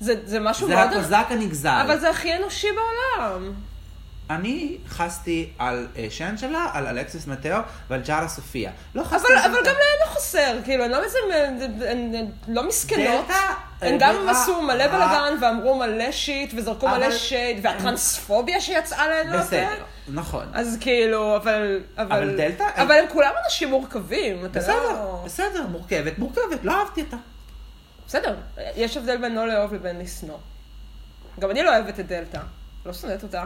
זה 0.00 0.14
זה 0.24 0.40
משהו 0.40 0.68
זה 0.68 0.74
מאוד... 0.74 0.88
הקוזק 0.92 1.26
הנגזל. 1.30 1.82
אבל 1.86 1.98
זה 1.98 2.10
הכי 2.10 2.36
אנושי 2.36 2.68
בעולם. 2.72 3.52
אני 4.30 4.76
חסתי 4.88 5.50
על 5.58 5.86
אה, 5.96 6.06
שנג'לה, 6.10 6.70
על 6.72 6.86
אלכסיס 6.86 7.26
מטאו 7.26 7.58
ועל 7.90 8.00
ג'ארה 8.00 8.28
סופיה. 8.28 8.70
לא 8.94 9.04
חסתי 9.04 9.16
אבל, 9.32 9.44
אבל. 9.44 9.58
גם 9.58 9.64
להן 9.64 9.74
לא 10.00 10.14
חסר, 10.14 10.56
כאילו, 10.64 10.84
הן 10.84 10.90
לא 10.90 11.04
איזה, 11.04 11.18
הן- 11.90 12.30
לא 12.48 12.68
מסכנות. 12.68 13.26
הן 13.80 13.92
אה, 13.92 13.98
גם 14.00 14.28
עשו 14.28 14.62
מלא 14.62 14.86
בלאגן, 14.86 15.34
ואמרו 15.42 15.78
מלא 15.78 16.12
שיט, 16.12 16.52
וזרקו 16.56 16.88
מלא 16.88 17.10
שייד, 17.10 17.60
והטרנספוביה 17.62 18.60
שיצאה 18.60 19.08
להן 19.08 19.26
מהפה. 19.30 19.44
בסדר, 19.46 19.84
נכון. 20.08 20.46
אז 20.54 20.78
כאילו, 20.80 21.36
אבל... 21.36 21.80
אבל 21.96 22.36
דלתא, 22.36 22.64
אבל 22.76 22.92
הם 22.92 23.04
כולם 23.12 23.32
אנשים 23.44 23.68
מורכבים, 23.68 24.44
אתה 24.44 24.58
בסדר, 24.60 24.92
לא... 24.92 25.22
בסדר, 25.24 25.66
מורכבת, 25.66 26.18
מורכבת, 26.18 26.58
לא 26.62 26.72
אהבתי 26.80 27.00
אותה. 27.00 27.16
בסדר, 28.06 28.36
יש 28.76 28.96
הבדל 28.96 29.16
בין 29.16 29.34
לא 29.34 29.48
לאהוב 29.48 29.74
לבין 29.74 29.98
לשנוא. 29.98 30.36
גם 31.38 31.50
אני 31.50 31.62
לא 31.62 31.76
אוהבת 31.76 32.00
את 32.00 32.06
דלתא, 32.06 32.40
לא 32.86 32.92
שונאת 32.92 33.22
אותה. 33.22 33.44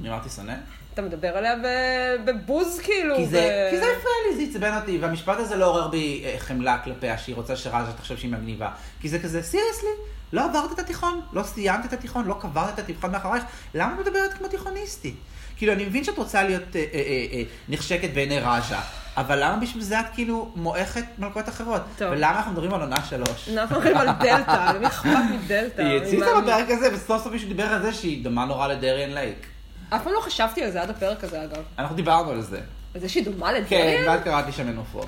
אני 0.00 0.08
אמרתי 0.08 0.28
שונא? 0.28 0.54
אתה 0.94 1.02
מדבר 1.02 1.28
עליה 1.28 1.56
ב- 1.56 2.30
בבוז, 2.30 2.80
כאילו. 2.82 3.16
כי 3.16 3.26
זה 3.26 3.38
ו- 3.38 3.70
כי 3.70 3.76
זה 3.76 3.84
הפריע 3.84 4.14
לי, 4.30 4.36
זה 4.46 4.50
עצבן 4.50 4.78
אותי, 4.80 4.98
והמשפט 4.98 5.38
הזה 5.38 5.56
לא 5.56 5.66
עורר 5.66 5.88
בי 5.88 6.22
אה, 6.24 6.34
חמלה 6.38 6.78
כלפיה, 6.78 7.18
שהיא 7.18 7.34
רוצה 7.36 7.56
שרג'ה 7.56 7.92
תחשוב 7.98 8.16
שהיא 8.16 8.32
מגניבה. 8.32 8.70
כי 9.00 9.08
זה 9.08 9.18
כזה, 9.18 9.42
סיריוסלי, 9.42 9.88
לא 10.32 10.44
עברת 10.44 10.72
את 10.72 10.78
התיכון, 10.78 11.20
לא 11.32 11.42
סיימת 11.42 11.84
את 11.84 11.92
התיכון, 11.92 12.26
לא 12.26 12.36
קברת 12.40 12.74
את 12.74 12.78
התיכון 12.78 13.12
מאחורייך, 13.12 13.44
למה 13.74 13.94
את 13.94 14.06
מדברת 14.06 14.34
כמו 14.34 14.48
תיכוניסטית? 14.48 15.14
כאילו, 15.56 15.72
אני 15.72 15.84
מבין 15.84 16.04
שאת 16.04 16.18
רוצה 16.18 16.42
להיות 16.42 16.76
אה, 16.76 16.80
אה, 16.80 16.98
אה, 16.98 17.26
אה, 17.32 17.42
נחשקת 17.68 18.10
בעיני 18.14 18.38
רג'ה, 18.40 18.80
אבל 19.16 19.44
למה 19.44 19.56
בשביל 19.56 19.82
זה 19.82 20.00
את 20.00 20.06
כאילו 20.14 20.52
מועכת 20.56 21.04
מלכות 21.18 21.48
אחרות? 21.48 21.82
טוב. 21.98 22.08
ולמה 22.10 22.30
אנחנו 22.38 22.52
מדברים 22.52 22.74
על 22.74 22.80
עונה 22.80 23.04
שלוש? 23.04 23.48
אנחנו 23.48 23.76
הולכים 23.76 23.96
על 23.96 24.08
דלתא, 24.20 24.72
למי 24.74 24.86
אכפת 24.86 25.08
מדלתא? 25.44 25.82
היא 25.82 26.00
הציצה 26.00 26.40
בפרק 26.40 26.70
הזה, 26.70 26.94
וסוף 26.94 27.22
סוף 27.22 27.32
מישהו 27.32 27.48
דיבר 27.48 27.64
על 27.64 27.82
זה 27.82 27.92
שהיא 27.92 28.24
דומה 28.24 28.44
נורא 28.44 28.68
לדריאן 28.68 29.10
לייק. 29.10 29.46
אף 29.90 30.04
פעם 30.04 30.12
לא 30.12 30.20
חשבתי 30.20 30.64
על 30.64 30.70
זה 30.70 30.82
עד 30.82 30.90
הפרק 30.90 31.24
הזה, 31.24 31.44
אגב. 31.44 31.62
אנחנו 31.78 31.96
דיברנו 31.96 32.30
על 32.30 32.40
זה. 32.40 32.60
על 32.94 33.00
זה 33.00 33.08
שהיא 33.08 33.24
דומה 33.24 33.48
כן, 33.48 33.54
לדריאן? 33.54 34.08
ואת 34.08 34.24
קראת 34.24 34.46
לי 34.46 34.52
שם 34.52 34.66
מנופוב. 34.66 35.06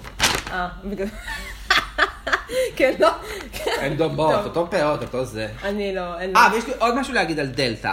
אה, 0.53 0.69
בגלל... 0.85 1.07
כן, 2.77 2.95
לא. 2.99 3.09
הן 3.81 3.97
דומות, 3.97 4.35
טוב. 4.35 4.45
אותו 4.45 4.67
פאות, 4.71 5.03
אותו 5.03 5.25
זה. 5.25 5.49
אני 5.65 5.95
לא, 5.95 6.19
אין 6.19 6.31
לי. 6.31 6.37
אה, 6.37 6.49
ויש 6.53 6.67
לי 6.67 6.73
עוד 6.79 6.95
משהו 6.95 7.15
להגיד 7.15 7.39
על 7.39 7.47
דלתא. 7.47 7.93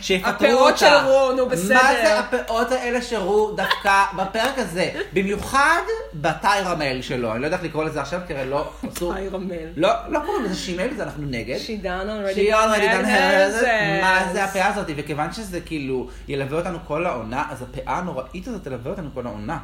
שיפטרו 0.00 0.30
אותה. 0.32 0.48
הפאות 0.48 0.78
של 0.78 0.86
רו, 1.06 1.32
נו, 1.32 1.48
בסדר. 1.48 1.74
מה 1.74 1.92
זה 2.02 2.18
הפאות 2.18 2.72
האלה 2.72 3.02
שרו 3.02 3.50
דווקא 3.56 4.04
בפרק 4.18 4.58
הזה? 4.58 4.90
במיוחד 5.12 5.80
בטיירמל 6.14 7.02
שלו. 7.02 7.32
אני 7.32 7.40
לא 7.40 7.46
יודע 7.46 7.56
איך 7.56 7.64
לקרוא 7.64 7.84
לזה 7.84 8.00
עכשיו, 8.00 8.20
כי 8.26 8.34
הרי 8.34 8.50
לא 8.50 8.70
אסור. 8.96 9.14
טיירמל. 9.14 9.54
לא, 9.76 9.88
לא 10.08 10.20
קוראים 10.26 10.44
לזה 10.44 10.56
שימל, 10.56 10.88
זה 10.96 11.02
אנחנו 11.02 11.22
נגד. 11.26 11.56
She 11.66 11.84
done 11.84 11.86
already 12.34 12.36
done 12.50 13.04
her 13.04 13.66
מה 14.02 14.28
זה 14.32 14.44
הפאה 14.44 14.66
הזאת? 14.66 14.86
וכיוון 14.96 15.32
שזה 15.32 15.60
כאילו 15.60 16.08
ילווה 16.28 16.58
אותנו 16.58 16.78
כל 16.86 17.06
העונה, 17.06 17.44
אז 17.50 17.62
הפאה 17.62 17.96
הנוראית 17.98 18.48
הזאת 18.48 18.64
תלווה 18.64 18.90
אותנו 18.90 19.08
כל 19.14 19.26
העונה. 19.26 19.58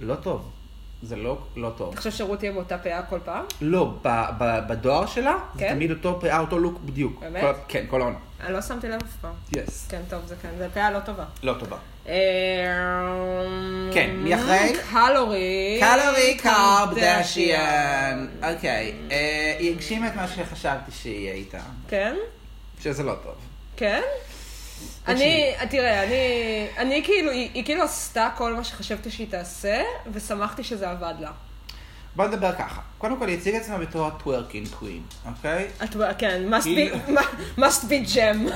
לא 0.00 0.14
טוב. 0.14 0.50
זה 1.06 1.16
לא, 1.16 1.38
לא 1.56 1.70
טוב. 1.76 1.88
אתה 1.88 1.96
חושב 1.96 2.10
שרות 2.10 2.38
תהיה 2.38 2.52
באותה 2.52 2.78
פאה 2.78 3.02
כל 3.02 3.18
פעם? 3.24 3.44
לא, 3.60 3.94
ב- 4.02 4.24
ב- 4.38 4.60
בדואר 4.68 5.06
שלה, 5.06 5.36
זה 5.54 5.60
כן? 5.60 5.74
תמיד 5.74 5.90
אותו 5.90 6.18
פאה, 6.20 6.38
אותו 6.40 6.58
לוק 6.58 6.78
בדיוק. 6.84 7.20
באמת? 7.20 7.40
כל- 7.42 7.52
כן, 7.68 7.84
כל 7.88 8.00
העונה. 8.00 8.16
אני 8.44 8.52
לא 8.52 8.62
שמתי 8.62 8.88
לב 8.88 8.94
אף 9.02 9.16
פעם. 9.20 9.32
yes. 9.56 9.86
כן, 9.90 10.00
טוב, 10.10 10.20
זה 10.26 10.34
כן, 10.42 10.48
זה 10.58 10.68
פאה 10.74 10.90
לא 10.90 11.00
טובה. 11.00 11.24
לא 11.42 11.54
טובה. 11.58 11.76
אה, 12.08 12.14
כן, 13.92 14.10
מי 14.16 14.34
אחרי? 14.34 14.72
קלורי. 14.90 15.80
קלורי 15.80 16.36
קרבדשיאן. 16.38 18.26
אוקיי, 18.54 18.92
אה, 19.10 19.56
היא 19.58 19.72
הגשימה 19.74 20.08
את 20.08 20.16
מה 20.16 20.28
שחשבתי 20.28 20.92
שיהיה 20.92 21.32
איתה, 21.34 21.58
כן? 21.88 22.16
שזה 22.82 23.02
לא 23.02 23.14
טוב. 23.24 23.34
כן? 23.76 24.02
אני, 25.08 25.54
תראה, 25.70 26.02
אני, 26.02 26.16
אני 26.78 27.02
כאילו, 27.04 27.30
היא, 27.30 27.50
היא 27.54 27.64
כאילו 27.64 27.82
עשתה 27.82 28.28
כל 28.36 28.54
מה 28.54 28.64
שחשבתי 28.64 29.10
שהיא 29.10 29.26
תעשה, 29.30 29.82
ושמחתי 30.12 30.64
שזה 30.64 30.90
עבד 30.90 31.14
לה. 31.20 31.30
בוא 32.16 32.26
נדבר 32.26 32.52
ככה. 32.52 32.80
קודם 32.98 33.18
כל, 33.18 33.28
היא 33.28 33.38
הציגה 33.38 33.58
עצמה 33.58 33.78
בתור 33.78 34.06
ה 34.06 34.13
twerking 34.13 34.68
queen, 34.68 35.02
אוקיי? 35.26 35.68
כן, 36.18 36.42
must 36.54 36.62
כאילו- 36.62 36.96
be, 37.08 37.20
must 37.58 37.84
be 37.84 38.14
gem. 38.14 38.38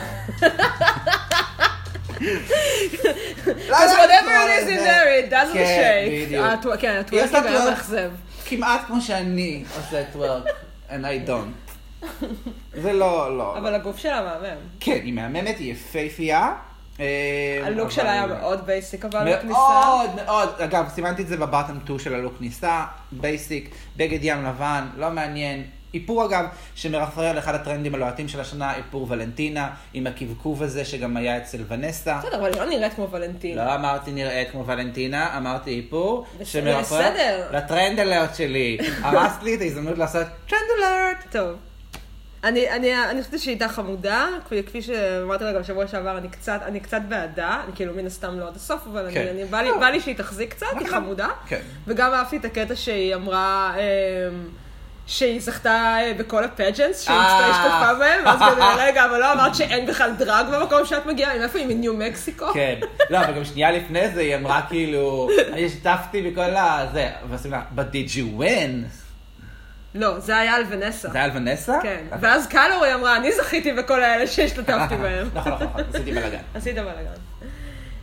לא 3.69 3.77
Because 3.77 4.03
יודעת 4.03 4.25
whatever 4.25 4.31
לקרוא 4.31 4.49
it 4.49 4.63
is 4.63 4.71
in 4.71 4.81
there, 4.87 5.29
it 5.29 5.33
doesn't 5.33 5.53
כן, 5.55 6.07
shake. 6.07 6.81
כן, 6.81 6.99
הטוורקינג 7.01 7.47
היה 7.47 7.65
מאכזב. 7.65 8.11
כמעט 8.47 8.81
כמו 8.87 9.01
שאני 9.01 9.65
עושה 9.77 10.05
טוורק, 10.13 10.45
and 10.91 10.93
I 10.93 11.29
don't. 11.29 11.70
זה 12.75 12.93
לא, 12.93 13.39
לא. 13.39 13.59
אבל 13.59 13.75
הגוף 13.75 13.97
שלה 13.97 14.23
מהמם. 14.23 14.57
כן, 14.81 14.99
היא 15.05 15.13
מהממת, 15.13 15.59
היא 15.59 15.73
יפייפייה. 15.73 16.53
אה, 17.01 17.61
הלוק 17.65 17.91
שלה 17.91 18.13
היה 18.13 18.27
מאוד 18.27 18.67
בייסיק, 18.67 19.05
אבל 19.05 19.37
בכניסה. 19.37 19.59
מאוד 19.59 20.11
מאוד, 20.25 20.49
אגב, 20.59 20.89
סימנתי 20.89 21.23
את 21.23 21.29
זה 21.29 21.37
בבטן 21.37 21.79
2 21.85 21.99
של 21.99 22.15
הלוק 22.15 22.39
כניסה, 22.39 22.85
basic, 23.13 23.75
בגד 23.97 24.19
ים 24.23 24.45
לבן, 24.45 24.87
לא 24.97 25.11
מעניין. 25.11 25.65
איפור 25.95 26.25
אגב, 26.25 26.45
שמרפרר 26.75 27.33
לאחד 27.33 27.55
הטרנדים 27.55 27.95
הלוהטים 27.95 28.29
של 28.29 28.41
השנה, 28.41 28.77
איפור 28.77 29.07
ולנטינה, 29.11 29.71
עם 29.95 30.07
הקבקוב 30.07 30.63
הזה 30.63 30.85
שגם 30.85 31.17
היה 31.17 31.37
אצל 31.37 31.59
ונסה. 31.69 32.19
בסדר, 32.19 32.37
אבל 32.39 32.53
היא 32.53 32.61
לא 32.61 32.67
נראית 32.67 32.95
כמו 32.95 33.11
ולנטין. 33.11 33.57
לא 33.57 33.75
אמרתי 33.75 34.13
נראית 34.13 34.51
כמו 34.51 34.67
ולנטינה, 34.67 35.37
אמרתי 35.37 35.77
איפור, 35.77 36.27
בסדר. 36.41 37.49
ל 37.53 37.60
trend 37.60 37.99
alert 37.99 38.35
שלי. 38.35 38.79
הרסת 39.05 39.43
לי 39.43 39.55
את 39.55 39.61
ההזדמנות 39.61 39.99
לעשות 39.99 40.27
trend 40.47 40.63
alert. 40.79 41.25
טוב. 41.31 41.70
אני, 42.45 42.71
אני, 42.71 43.05
אני 43.11 43.23
חושבת 43.23 43.41
שהיא 43.41 43.53
הייתה 43.53 43.69
חמודה, 43.69 44.27
כפי, 44.45 44.63
כפי 44.63 44.83
שאמרתי 44.83 45.45
לה 45.45 45.53
גם 45.53 45.61
בשבוע 45.61 45.87
שעבר, 45.87 46.19
אני 46.19 46.29
קצת, 46.29 46.61
אני 46.67 46.81
קצת 46.81 47.01
בעדה, 47.09 47.61
אני 47.65 47.77
כאילו 47.77 47.95
מן 47.95 48.07
הסתם 48.07 48.39
לא 48.39 48.49
עד 48.49 48.57
הסוף, 48.57 48.87
אבל 48.93 49.09
כן. 49.15 49.21
אני, 49.21 49.31
אני, 49.31 49.45
בא, 49.45 49.61
לי, 49.61 49.71
בא 49.81 49.87
לי 49.87 50.01
שהיא 50.01 50.17
תחזיק 50.17 50.51
קצת, 50.51 50.67
היא 50.79 50.87
חמודה. 50.87 51.29
כן. 51.47 51.61
וגם 51.87 52.13
אהבתי 52.13 52.37
את 52.37 52.45
הקטע 52.45 52.77
שהיא 52.77 53.15
אמרה, 53.15 53.75
אמ, 53.77 54.49
שהיא 55.07 55.41
זכתה 55.41 55.97
אה, 56.01 56.13
בכל 56.19 56.45
הפג'נס 56.45 57.03
שהיא 57.03 57.17
אה. 57.17 57.51
השתתפה 57.51 57.95
בהם, 57.99 58.25
ואז 58.25 58.41
כזה, 58.53 58.85
רגע, 58.85 59.05
אבל 59.05 59.21
לא 59.21 59.33
אמרת 59.33 59.55
שאין 59.55 59.87
בכלל 59.87 60.11
דרג 60.19 60.47
במקום 60.53 60.87
שאת 60.87 61.07
מגיעה, 61.07 61.39
מאיפה 61.39 61.59
היא 61.59 61.67
מניו 61.67 61.95
מקסיקו? 61.95 62.47
כן. 62.55 62.81
לא, 63.11 63.19
אבל 63.19 63.33
גם 63.33 63.45
שנייה 63.45 63.71
לפני 63.71 64.11
זה 64.11 64.21
היא 64.21 64.37
אמרה 64.37 64.63
כאילו, 64.69 65.29
אני 65.53 65.67
השתתפתי 65.67 66.31
בכל 66.31 66.57
הזה, 66.57 67.09
ועושים 67.29 67.51
לה, 67.51 67.63
but 67.77 67.95
did 67.95 68.17
you 68.17 68.41
win? 68.41 69.00
לא, 69.95 70.19
זה 70.21 70.37
היה 70.37 70.55
על 70.55 70.63
ונסה. 70.69 71.09
זה 71.11 71.19
היה 71.19 71.25
על 71.25 71.31
ונסה? 71.35 71.79
כן, 71.83 72.05
אז- 72.11 72.21
ואז 72.23 72.47
קלורי 72.47 72.95
אמרה, 72.95 73.17
אני 73.17 73.33
זכיתי 73.33 73.73
בכל 73.73 74.03
האלה 74.03 74.27
שהשתתפתי 74.27 74.97
בהם. 74.97 75.29
נכון, 75.35 75.53
נכון, 75.53 75.67
נכון, 75.69 75.83
עשיתי 75.95 76.13
בלאגן. 76.13 76.39
עשית 76.55 76.75
בלאגן. 76.75 77.11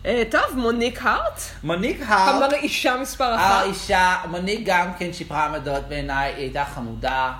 אה, 0.05 0.23
טוב, 0.31 0.41
מוניק 0.55 0.99
הארט, 1.01 1.41
מוניק 1.63 2.01
הארט, 2.07 2.35
המרעישה 2.43 2.95
מספר 3.01 3.35
אחת. 3.35 3.61
האישה, 3.63 4.15
מוניק 4.29 4.59
גם 4.65 4.87
כן 4.99 5.13
שיפרה 5.13 5.45
עמדות 5.45 5.87
בעיניי, 5.87 6.33
היא 6.33 6.41
הייתה 6.43 6.65
חמודה. 6.65 7.33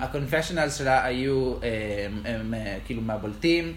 הקונפשיונלס 0.00 0.78
שלה 0.78 1.04
היו 1.04 1.54
אמ, 1.54 2.54
אה, 2.54 2.76
כאילו 2.86 3.02
מהבולטים. 3.02 3.72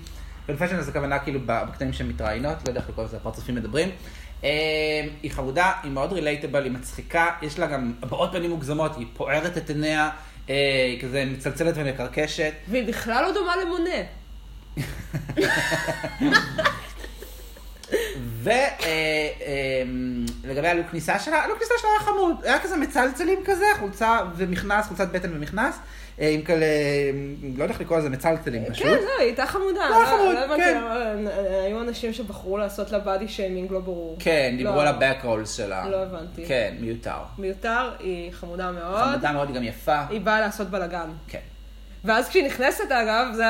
קונפשיונלס 0.45 0.85
זה 0.85 0.91
הכוונה 0.91 1.19
כאילו 1.19 1.39
בקטעים 1.45 1.93
שהן 1.93 2.07
מתראיינות, 2.07 2.57
לא 2.65 2.69
יודע 2.69 2.79
איך 2.79 2.89
לקרוא 2.89 3.05
לזה, 3.05 3.17
הפרצופים 3.17 3.55
מדברים. 3.55 3.89
אמ, 4.43 4.49
היא 5.23 5.31
חמודה, 5.31 5.71
היא 5.83 5.91
מאוד 5.91 6.13
רילייטבל, 6.13 6.63
היא 6.63 6.71
מצחיקה, 6.71 7.29
יש 7.41 7.59
לה 7.59 7.67
גם 7.67 7.93
הבעות 8.01 8.31
פנים 8.31 8.49
מוגזמות, 8.49 8.97
היא 8.97 9.07
פוערת 9.13 9.57
את 9.57 9.69
עיניה, 9.69 10.09
אה, 10.49 10.85
היא 10.91 11.01
כזה 11.01 11.25
מצלצלת 11.25 11.73
ומקרקשת. 11.77 12.53
והיא 12.67 12.87
בכלל 12.87 13.23
לא 13.23 13.33
דומה 13.33 13.53
למונה. 13.55 13.91
ולגבי 20.43 20.67
הלוק 20.67 20.87
כניסה 20.91 21.19
שלה, 21.19 21.43
הלוק 21.43 21.57
כניסה 21.57 21.73
שלה 21.81 21.89
היה 21.89 21.99
חמוד, 21.99 22.35
היה 22.43 22.59
כזה 22.59 22.77
מצלצלים 22.77 23.39
כזה, 23.45 23.65
חולצה 23.79 24.19
ומכנס, 24.35 24.87
חולצת 24.87 25.11
בטן 25.11 25.35
ומכנס, 25.35 25.75
אה, 25.75 25.81
עם 26.17 26.41
כאלה, 26.41 26.65
לא 27.57 27.63
יודע 27.63 27.73
איך 27.73 27.81
לקרוא 27.81 27.97
לזה, 27.97 28.09
מצלצלים 28.09 28.65
פשוט. 28.65 28.85
כן, 28.85 28.91
לא, 28.91 28.95
היא 29.19 29.27
הייתה 29.27 29.45
חמודה. 29.45 29.89
לא, 29.89 30.05
חמוד, 30.05 30.35
לא 30.49 30.57
כן. 30.57 30.81
אה, 31.27 31.63
היו 31.63 31.81
אנשים 31.81 32.13
שבחרו 32.13 32.57
לעשות 32.57 32.91
לה 32.91 32.99
בדי 32.99 33.27
שיימינג, 33.27 33.71
לא 33.71 33.79
ברור. 33.79 34.15
כן, 34.19 34.53
דיברו 34.57 34.75
לא, 34.75 34.81
על 34.81 34.87
ה-back 34.87 35.25
rolls 35.25 35.47
שלה. 35.55 35.89
לא 35.89 36.03
הבנתי. 36.03 36.45
כן, 36.45 36.75
מיותר. 36.79 37.17
מיותר, 37.37 37.91
היא 37.99 38.31
חמודה 38.31 38.71
מאוד. 38.71 39.03
חמודה 39.03 39.31
מאוד, 39.31 39.47
היא 39.47 39.55
גם 39.55 39.63
יפה. 39.63 40.01
היא 40.09 40.21
באה 40.21 40.41
לעשות 40.41 40.69
בלאגן. 40.69 41.09
כן. 41.27 41.39
ואז 42.05 42.29
כשהיא 42.29 42.45
נכנסת, 42.45 42.91
אגב, 42.91 43.25
זה 43.33 43.43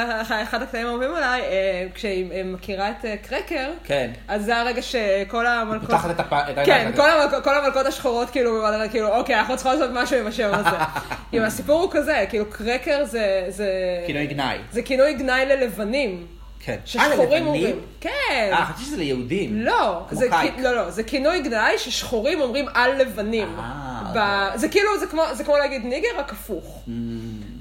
אחד 0.44 0.62
הקטעים 0.62 0.88
האהובים 0.88 1.16
עליי, 1.16 1.42
אה, 1.42 1.48
כשהיא 1.94 2.32
אה, 2.32 2.42
מכירה 2.46 2.90
את 2.90 3.06
אה, 3.06 3.16
קרקר, 3.30 3.72
כן. 3.84 4.12
אז 4.28 4.46
זה 4.46 4.58
הרגע 4.58 4.82
שכל 4.82 5.48
המלכות... 5.48 5.90
פותחת 5.90 6.10
את 6.10 6.20
הפ... 6.20 6.34
כן. 6.66 6.92
כל, 6.96 7.10
המלכות, 7.10 7.44
כל 7.44 7.56
המלכות 7.58 7.86
השחורות, 7.86 8.30
כאילו, 8.30 8.66
כאילו, 8.92 9.08
אוקיי, 9.16 9.36
אנחנו 9.40 9.56
צריכות 9.56 9.74
לעשות 9.74 9.92
משהו 9.94 10.18
עם 10.20 10.28
השם 10.28 10.50
הזה. 10.54 10.78
כאילו, 11.30 11.46
הסיפור 11.46 11.82
הוא 11.82 11.92
כזה, 11.92 12.26
כאילו, 12.30 12.46
קרקר 12.50 13.06
זה... 13.06 13.46
זה 13.50 13.70
כינוי 14.08 14.28
גנאי. 14.28 14.58
זה 14.72 14.82
כינוי 14.82 15.14
גנאי 15.14 15.46
ללבנים. 15.46 16.26
כן. 16.60 16.78
ששחורים? 16.86 17.48
אומרים. 17.48 17.80
כן. 18.02 18.10
אה, 18.52 18.66
חשבתי 18.66 18.84
שזה 18.86 18.98
ליהודים. 18.98 19.62
לא, 19.62 20.02
זה. 20.12 20.28
כי- 20.42 20.62
לא, 20.62 20.76
לא, 20.76 20.90
זה 20.90 21.04
כינוי 21.04 21.42
גנאי 21.42 21.78
ששחורים 21.78 22.42
אומרים 22.42 22.66
על 22.74 22.96
לבנים. 23.02 23.60
אה, 23.60 24.02
ב- 24.16 24.58
זה 24.58 24.70
כאילו, 24.70 25.00
זה 25.00 25.08
כמו, 25.08 25.24
זה 25.34 25.44
כמו 25.44 25.58
להגיד 25.58 25.86
ניגר, 25.86 26.08
רק 26.18 26.32
הפוך. 26.32 26.84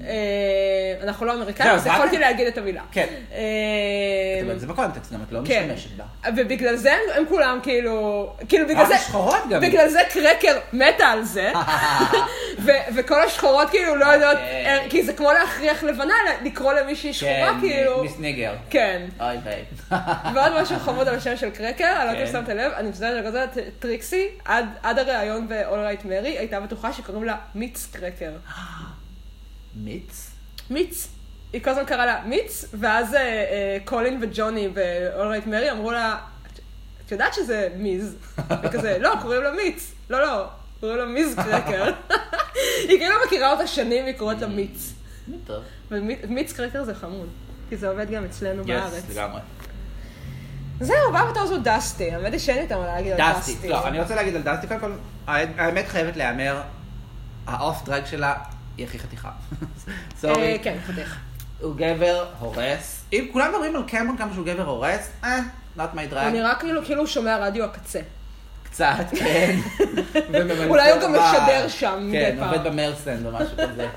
אה, 0.07 1.03
אנחנו 1.03 1.25
לא 1.25 1.33
אמריקאים, 1.33 1.69
זהו, 1.69 1.77
אז 1.77 1.87
יכולתי 1.87 2.17
להגיד 2.17 2.47
את 2.47 2.57
המילה. 2.57 2.81
כן. 2.91 3.07
אה, 3.33 4.57
זה 4.57 4.67
בקונטקסט, 4.67 5.13
גם 5.13 5.19
את 5.27 5.31
לא 5.31 5.39
כן. 5.45 5.69
משתמשת 5.73 5.97
בה. 5.97 6.03
ובגלל 6.35 6.75
זה 6.75 6.93
הם, 7.15 7.23
כולם 7.29 7.59
כאילו, 7.63 8.29
כאילו 8.49 8.67
בגלל 8.67 8.81
אה, 8.81 8.85
זה, 8.85 8.97
שחורות 8.97 9.41
גם. 9.49 9.61
בגלל 9.61 9.89
זה 9.89 9.99
קרקר 10.09 10.57
מתה 10.73 11.05
על 11.05 11.23
זה, 11.23 11.51
וכל 12.95 13.21
השחורות 13.21 13.69
כאילו 13.69 13.95
לא 13.95 14.05
יודעות, 14.05 14.37
אוקיי. 14.37 14.87
כי 14.89 15.03
זה 15.03 15.13
כמו 15.13 15.31
להכריח 15.31 15.83
לבנה 15.83 16.13
לקרוא 16.43 16.73
למישהי 16.73 17.13
שחורה 17.13 17.53
כן, 17.53 17.59
כאילו, 17.59 18.03
Miss 18.03 18.19
nigger. 18.19 18.53
כן. 18.69 19.05
אוי 19.19 19.37
ויי. 19.43 19.63
ועוד 20.35 20.61
משהו 20.61 20.79
חמוד 20.79 21.07
על 21.07 21.15
השם 21.15 21.37
של 21.37 21.49
קרקר, 21.49 21.93
אני 21.97 22.05
לא 22.05 22.11
יודעת 22.11 22.17
אם 22.17 22.25
כן. 22.25 22.31
שמת 22.31 22.49
לב, 22.49 22.71
אני 22.71 22.89
מסתכלת 22.89 23.25
על 23.25 23.27
כזה, 23.27 23.45
טריקסי, 23.79 24.27
עד, 24.45 24.99
הריאיון 24.99 25.47
ב- 25.47 26.03
Alright 26.03 26.07
Mary, 26.07 26.37
הייתה 26.37 26.59
בטוחה 26.59 26.93
שקוראים 26.93 27.23
לה 27.23 27.35
מיץ 27.55 27.87
קרקר. 27.93 28.31
מיץ? 29.75 30.31
מיץ. 30.69 31.07
היא 31.53 31.63
כל 31.63 31.69
הזמן 31.69 31.85
קראה 31.85 32.05
לה 32.05 32.21
מיץ, 32.25 32.65
ואז 32.73 33.13
אה, 33.13 33.19
אה, 33.21 33.77
קולין 33.85 34.19
וג'וני 34.21 34.69
right 35.15 35.49
מרי 35.49 35.71
אמרו 35.71 35.91
לה, 35.91 36.17
"את- 37.05 37.11
יודעת 37.11 37.33
שזה 37.33 37.67
מיז? 37.77 38.15
וכזה, 38.63 38.97
לא, 38.99 39.13
קוראים 39.21 39.43
לה 39.43 39.51
מיץ. 39.51 39.91
לא, 40.09 40.21
לא, 40.21 40.45
קוראים 40.79 40.97
לה 40.97 41.05
מיז 41.05 41.35
קרקר. 41.35 41.93
היא 42.89 42.99
כאילו 42.99 43.15
מכירה 43.25 43.51
אותה 43.51 43.67
שנים, 43.67 44.05
היא 44.05 44.17
קוראת 44.17 44.41
לה 44.41 44.47
מיץ. 44.47 44.93
טוב. 45.45 45.63
ומיץ 45.91 46.53
קרקר 46.53 46.83
זה 46.83 46.95
חמוד, 46.95 47.29
כי 47.69 47.77
זה 47.77 47.89
עובד 47.89 48.11
גם 48.11 48.25
אצלנו 48.25 48.61
יס, 48.61 48.67
בארץ. 48.67 49.03
לגמרי. 49.09 49.41
זהו, 50.79 50.95
הבא 51.09 51.31
בתור 51.31 51.45
זו 51.45 51.57
דסטי. 51.63 52.11
האמת 52.11 52.31
היא 52.31 52.39
שאין 52.39 52.57
לי 52.57 52.63
יותר 52.63 52.79
מה 52.79 52.85
להגיד 52.85 53.11
על 53.11 53.17
דסטי. 53.33 53.53
דסטי. 53.53 53.69
לא, 53.69 53.87
אני 53.87 53.99
רוצה 53.99 54.15
להגיד 54.15 54.35
על 54.35 54.41
דסטי, 54.41 54.67
קודם 54.67 54.79
כל, 54.79 54.91
האמת 55.27 55.87
חייבת 55.87 56.17
להיאמר, 56.17 56.61
האוף 57.47 57.83
דרג 57.85 58.05
שלה 58.05 58.33
היא 58.77 58.85
הכי 58.85 58.99
חתיכה. 58.99 59.29
אה, 59.31 59.93
סורי. 60.17 60.59
כן, 60.63 60.77
חתיך. 60.87 61.19
הוא 61.61 61.75
גבר 61.75 62.25
הורס. 62.39 63.03
אם 63.13 63.27
כולם 63.33 63.49
מדברים 63.51 63.75
על 63.75 63.83
קמרון 63.87 64.17
כמה 64.17 64.33
שהוא 64.33 64.45
גבר 64.45 64.65
הורס, 64.65 65.09
אה, 65.23 65.39
not 65.77 65.79
my 65.79 65.81
הוא 65.81 66.19
drag. 66.19 66.25
נראה 66.25 66.55
כאילו 66.55 66.85
כאילו 66.85 66.99
הוא 66.99 67.07
שומע 67.07 67.37
רדיו 67.37 67.63
הקצה. 67.63 67.99
קצת, 68.63 69.05
כן. 69.19 69.59
אולי 70.69 70.91
הוא 70.91 71.01
גם 71.01 71.13
משדר 71.13 71.67
שם 71.67 72.07
מדי 72.07 72.17
כן, 72.17 72.35
פעם. 72.39 72.53
עובד 72.53 72.67
במרסנד 72.67 73.25
או 73.25 73.31
משהו 73.31 73.57
כזה. 73.57 73.87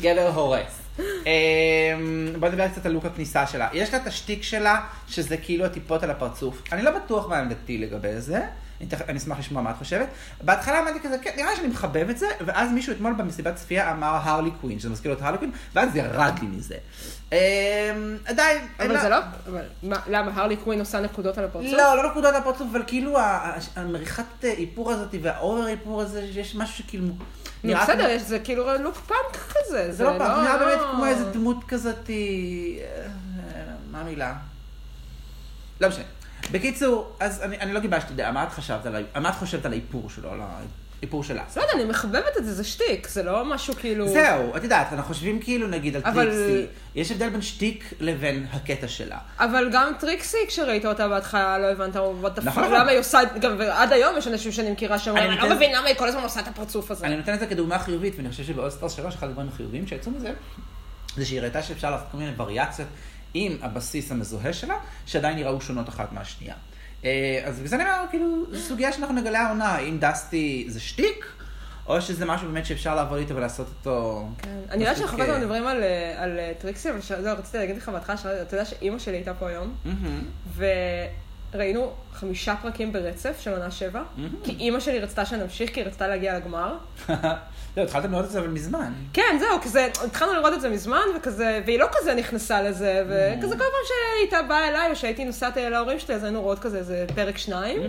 גבר 0.00 0.30
הורס. 0.34 0.80
אמ, 0.98 2.32
בוא 2.40 2.48
נדבר 2.48 2.68
קצת 2.68 2.86
על 2.86 2.92
לוק 2.92 3.04
הכניסה 3.04 3.46
שלה. 3.46 3.68
יש 3.72 3.94
לה 3.94 4.00
את 4.00 4.06
השטיק 4.06 4.42
שלה, 4.42 4.80
שזה 5.08 5.36
כאילו 5.36 5.64
הטיפות 5.64 6.02
על 6.02 6.10
הפרצוף. 6.10 6.62
אני 6.72 6.82
לא 6.82 6.90
בטוח 6.90 7.28
מה 7.28 7.38
עמדתי 7.38 7.78
לגבי 7.78 8.20
זה. 8.20 8.40
אני 8.80 8.88
תכף- 8.88 9.08
אני 9.08 9.18
אשמח 9.18 9.38
לשמוע 9.38 9.62
מה 9.62 9.70
את 9.70 9.76
חושבת. 9.76 10.06
בהתחלה 10.44 10.80
אמרתי 10.82 11.00
כזה, 11.00 11.18
כן, 11.18 11.30
נראה 11.36 11.50
לי 11.50 11.56
שאני 11.56 11.68
מחבב 11.68 12.06
את 12.10 12.18
זה, 12.18 12.26
ואז 12.46 12.70
מישהו 12.72 12.92
אתמול 12.92 13.12
במסיבת 13.12 13.54
צפייה 13.56 13.92
אמר 13.92 14.18
הרלי 14.22 14.50
קווין, 14.60 14.78
שזה 14.78 14.88
מזכיר 14.90 15.10
לו 15.12 15.16
את 15.18 15.22
הרלי 15.22 15.36
קווין, 15.38 15.52
ואז 15.74 15.96
ירד 15.96 16.32
לי 16.40 16.46
מזה. 16.46 16.74
אמ, 17.32 17.36
עדיין, 18.26 18.66
אבל 18.80 19.00
זה 19.00 19.08
לא... 19.08 19.16
למה, 20.08 20.30
הרלי 20.34 20.56
קווין 20.56 20.80
עושה 20.80 21.00
נקודות 21.00 21.38
על 21.38 21.44
הפרצוף? 21.44 21.72
לא, 21.72 21.96
לא 22.02 22.10
נקודות 22.10 22.34
הפרצוף, 22.34 22.68
אבל 22.72 22.82
כאילו 22.86 23.18
המריחת 23.76 24.24
אה, 24.44 24.50
איפור 24.50 24.92
הזאת 24.92 25.14
והאובר 25.22 25.66
איפור 25.68 26.02
הזה, 26.02 26.20
יש 26.34 26.54
משהו 26.54 26.84
שכאילו... 26.84 27.04
נראה 27.64 27.84
בסדר, 27.84 28.08
כמו- 28.18 28.28
זה 28.28 28.38
כאילו 28.38 28.64
לוק 28.82 28.96
פאנק 28.96 29.36
כזה. 29.54 29.92
זה 29.92 30.04
לא 30.04 30.12
פעם, 30.18 30.36
זה 30.36 30.48
נראה 30.48 30.58
באמת 30.58 30.78
לא- 30.80 30.90
כמו 30.92 31.06
איזה 31.06 31.24
דמות 31.24 31.64
כזאת, 31.68 32.10
אה, 32.10 33.06
מה 33.90 34.00
המילה? 34.00 34.34
לא 35.80 35.88
משנה. 35.88 36.04
בקיצור, 36.52 37.12
אז 37.20 37.42
אני, 37.42 37.58
אני 37.60 37.72
לא 37.72 37.80
גיבשתי 37.80 38.14
דעה, 38.14 38.32
מה 38.32 38.44
את 38.44 38.52
חשבת 38.52 38.86
על, 38.86 39.04
מה 39.20 39.28
את 39.28 39.34
חושבת 39.34 39.66
על 39.66 39.72
האיפור 39.72 40.10
שלו, 40.10 40.32
על 40.32 40.40
האיפור 41.00 41.24
שלה? 41.24 41.42
לא 41.56 41.62
יודע, 41.62 41.72
אני 41.74 41.84
מחבבת 41.84 42.36
את 42.38 42.44
זה, 42.44 42.54
זה 42.54 42.64
שטיק, 42.64 43.08
זה 43.08 43.22
לא 43.22 43.44
משהו 43.44 43.74
כאילו... 43.74 44.08
זהו, 44.08 44.56
את 44.56 44.62
יודעת, 44.62 44.92
אנחנו 44.92 45.14
חושבים 45.14 45.40
כאילו 45.40 45.68
נגיד 45.68 45.96
על 45.96 46.02
אבל- 46.04 46.24
טריקסי, 46.30 46.66
יש 46.94 47.10
הבדל 47.12 47.28
בין 47.28 47.42
שטיק 47.42 47.94
לבין 48.00 48.46
הקטע 48.52 48.88
שלה. 48.88 49.18
אבל 49.38 49.68
גם 49.72 49.92
טריקסי, 50.00 50.36
כשראית 50.48 50.86
אותה 50.86 51.08
בהתחלה, 51.08 51.58
לא 51.58 51.66
הבנת 51.66 51.96
נכון, 51.96 52.64
נכון. 52.64 52.64
למה 52.80 52.90
היא 52.90 52.98
עושה, 52.98 53.18
גם 53.40 53.60
עד 53.60 53.92
היום 53.92 54.16
יש 54.18 54.26
אנשים 54.26 54.52
שאני 54.52 54.70
מכירה 54.70 54.98
שאומרים, 54.98 55.24
אני 55.24 55.32
אני 55.32 55.42
לא 55.42 55.48
נותן- 55.48 55.56
מבין 55.56 55.76
למה 55.76 55.86
היא 55.88 55.96
כל 55.96 56.08
הזמן 56.08 56.22
עושה 56.22 56.40
את 56.40 56.48
הפרצוף 56.48 56.90
הזה. 56.90 57.06
אני 57.06 57.16
נותן 57.16 57.34
את 57.34 57.40
זה 57.40 57.46
כדוגמה 57.46 57.78
חיובית, 57.78 58.14
ואני 58.16 58.30
חושב 58.30 58.44
שב 58.44 58.57
All 58.57 58.70
Stars 58.70 58.92
3, 58.92 59.14
אחד 59.14 59.28
הדברים 59.28 59.48
החיוביים 59.48 59.86
שיצאו 59.86 60.12
מזה, 60.12 60.32
זה 61.16 61.24
שהיא 61.26 61.40
ראתה 61.40 61.62
שאפשר 61.62 61.90
לעשות 61.90 62.06
כל 62.12 62.18
מיני 62.18 62.32
וריאציות 62.36 62.88
עם 63.34 63.56
הבסיס 63.62 64.12
המזוהה 64.12 64.52
שלה, 64.52 64.74
שעדיין 65.06 65.38
יראו 65.38 65.60
שונות 65.60 65.88
אחת 65.88 66.12
מהשנייה. 66.12 66.54
אה, 67.04 67.42
אז 67.44 67.56
בגלל 67.56 67.68
זה 67.68 67.76
אני 67.76 67.84
אומר, 67.84 68.04
כאילו, 68.10 68.44
זו 68.52 68.58
סוגיה 68.58 68.92
שאנחנו 68.92 69.14
נגלה 69.14 69.40
העונה, 69.40 69.68
האם 69.68 69.98
דסטי 69.98 70.64
זה 70.68 70.80
שטיק, 70.80 71.26
או 71.86 72.02
שזה 72.02 72.24
משהו 72.24 72.48
באמת 72.48 72.66
שאפשר 72.66 72.94
לעבוד 72.94 73.18
איתו 73.18 73.36
ולעשות 73.36 73.66
אותו... 73.68 74.26
כן. 74.38 74.58
אני 74.70 74.82
יודעת 74.82 74.96
שאנחנו 74.96 75.16
כל 75.16 75.22
הזמן 75.22 75.34
אה, 75.34 75.40
מדברים 75.40 75.66
על, 75.66 75.82
אה, 75.82 76.22
על 76.22 76.38
טריקסי, 76.58 76.90
אבל 76.90 77.00
זהו, 77.00 77.38
רציתי 77.38 77.58
להגיד 77.58 77.76
לך 77.76 77.88
בהתחלה, 77.88 78.16
שאתה 78.16 78.56
יודע 78.56 78.64
שאימא 78.64 78.98
שלי 78.98 79.16
הייתה 79.16 79.34
פה 79.34 79.48
היום, 79.48 79.74
מהמם. 79.84 80.24
וראינו 81.54 81.92
חמישה 82.12 82.54
פרקים 82.62 82.92
ברצף 82.92 83.40
של 83.40 83.52
עונה 83.52 83.70
שבע, 83.70 84.02
כי 84.44 84.56
אימא 84.58 84.80
שלי 84.80 84.98
רצתה 85.00 85.26
שנמשיך, 85.26 85.74
כי 85.74 85.80
היא 85.80 85.86
רצתה 85.86 86.08
להגיע 86.08 86.36
לגמר. 86.36 86.76
לא, 87.76 87.82
התחלתם 87.82 88.10
לראות 88.12 88.24
את 88.24 88.30
זה 88.30 88.38
אבל 88.38 88.48
מזמן. 88.48 88.92
כן, 89.12 89.36
זהו, 89.40 89.60
כזה, 89.62 89.88
התחלנו 90.04 90.34
לראות 90.34 90.52
את 90.52 90.60
זה 90.60 90.68
מזמן, 90.68 91.02
וכזה, 91.16 91.60
והיא 91.66 91.78
לא 91.78 91.86
כזה 91.92 92.14
נכנסה 92.14 92.62
לזה, 92.62 93.04
וכזה 93.06 93.54
כל 93.54 93.58
פעם 93.58 93.68
שהיא 93.86 94.20
הייתה 94.22 94.42
באה 94.42 94.68
אליי, 94.68 94.90
או 94.90 94.96
שהייתי 94.96 95.24
נוסעת 95.24 95.56
להורים 95.56 95.98
שלי, 95.98 96.14
אז 96.14 96.24
היינו 96.24 96.42
רואות 96.42 96.58
כזה 96.58 96.78
איזה 96.78 97.04
פרק 97.14 97.38
שניים. 97.38 97.80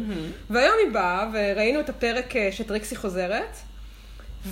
והיום 0.49 0.75
היא 0.85 0.93
באה, 0.93 1.29
וראינו 1.33 1.79
את 1.79 1.89
הפרק 1.89 2.35
אה, 2.35 2.49
שטריקסי 2.51 2.95
חוזרת. 2.95 3.57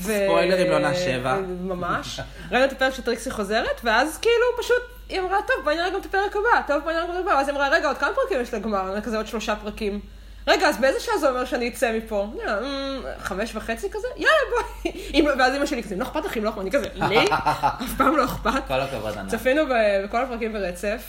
ספוילרים 0.02 0.70
לעונה 0.72 0.96
שבע. 0.96 1.40
ממש. 1.62 2.20
ראינו 2.52 2.66
את 2.66 2.72
הפרק 2.72 2.94
שטריקסי 2.94 3.32
חוזרת, 3.32 3.82
ואז 3.84 4.18
כאילו 4.18 4.46
פשוט, 4.62 4.84
היא 5.10 5.20
אמרה, 5.20 5.38
טוב, 5.48 5.56
בואי 5.64 5.76
נראה 5.76 5.90
גם 5.90 6.00
את 6.00 6.06
הפרק 6.06 6.36
הבא, 6.36 6.62
טוב, 6.68 6.84
בואי 6.84 6.94
נראה 6.96 7.06
גם 7.08 7.12
את 7.12 7.16
הפרק 7.16 7.26
הבא. 7.28 7.38
ואז 7.38 7.48
היא 7.48 7.56
אמרה, 7.56 7.70
רגע, 7.70 7.88
עוד 7.88 7.98
כמה 7.98 8.10
פרקים 8.16 8.42
יש 8.42 8.54
לגמר? 8.54 8.94
אני 8.94 9.02
כזה 9.02 9.18
עוד 9.18 9.28
שלושה 9.28 9.56
פרקים. 9.56 10.00
רגע, 10.48 10.68
אז 10.68 10.78
באיזה 10.78 11.00
שעה 11.00 11.18
זה 11.18 11.30
אומר 11.30 11.46
שאני 11.46 11.68
אצא 11.68 11.98
מפה? 11.98 12.28
אני 12.34 12.42
אומרת, 12.44 12.64
"אמ, 12.64 13.02
חמש 13.24 13.56
וחצי 13.56 13.90
כזה? 13.92 14.08
יאללה, 14.16 14.38
בואי. 14.84 15.22
ואז 15.40 15.56
אמא 15.56 15.66
שלי 15.66 15.84
כזה, 15.84 15.96
לא 15.96 16.04
אכפת 16.04 16.26
לך 16.26 16.38
אם 16.38 16.44
לא 16.44 16.50
אכפת? 16.50 16.62
אני 16.62 16.72
כזה, 16.72 16.88
לי? 16.96 17.26
אף 17.84 17.94
פעם 17.98 18.18
לא 18.18 18.26
אכפת. 18.26 18.68
כל 18.68 18.74
הכבוד, 18.74 19.18
ענת. 19.18 19.30
צפינו 19.32 19.62
בכל 20.04 20.24
הפרקים 20.24 20.54
ברצף. 20.54 21.02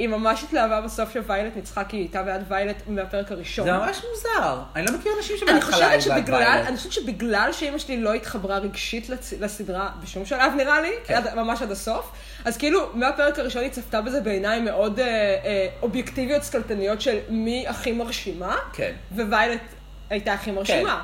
היא 0.00 0.08
ממש 0.08 0.44
התלהבה 0.44 0.80
בסוף 0.80 1.12
שוויילט 1.12 1.56
ניצחה, 1.56 1.84
כי 1.84 1.96
היא 1.96 2.02
הייתה 2.02 2.22
בעד 2.22 2.44
ויילט 2.48 2.76
מהפרק 2.86 3.32
הראשון. 3.32 3.64
זה 3.64 3.72
ממש 3.72 4.02
מוזר. 4.10 4.58
אני 4.76 4.86
לא 4.86 4.98
מכיר 4.98 5.12
אנשים 5.18 5.36
שבהתחלה 5.36 5.88
היו 5.88 6.00
בעד 6.08 6.28
ויילט. 6.28 6.66
אני 6.66 6.76
חושבת 6.76 6.92
שבגלל 6.92 7.50
שאימא 7.52 7.78
שלי 7.78 7.96
לא 7.96 8.14
התחברה 8.14 8.58
רגשית 8.58 9.08
לסדרה 9.40 9.90
בשום 10.02 10.26
שלב 10.26 10.52
נראה 10.56 10.80
לי, 10.80 10.92
כן. 11.04 11.14
עד, 11.14 11.34
ממש 11.34 11.62
עד 11.62 11.70
הסוף, 11.70 12.12
אז 12.44 12.56
כאילו 12.56 12.90
מהפרק 12.94 13.38
הראשון 13.38 13.62
היא 13.62 13.70
צפתה 13.70 14.00
בזה 14.00 14.20
בעיניים 14.20 14.64
מאוד 14.64 15.00
אה, 15.00 15.06
אה, 15.06 15.68
אובייקטיביות 15.82 16.42
סקלטניות 16.42 17.00
של 17.00 17.18
מי 17.28 17.64
הכי 17.68 17.92
מרשימה, 17.92 18.56
כן. 18.72 18.92
וויילט 19.12 19.62
הייתה 20.10 20.32
הכי 20.32 20.50
מרשימה. 20.50 21.02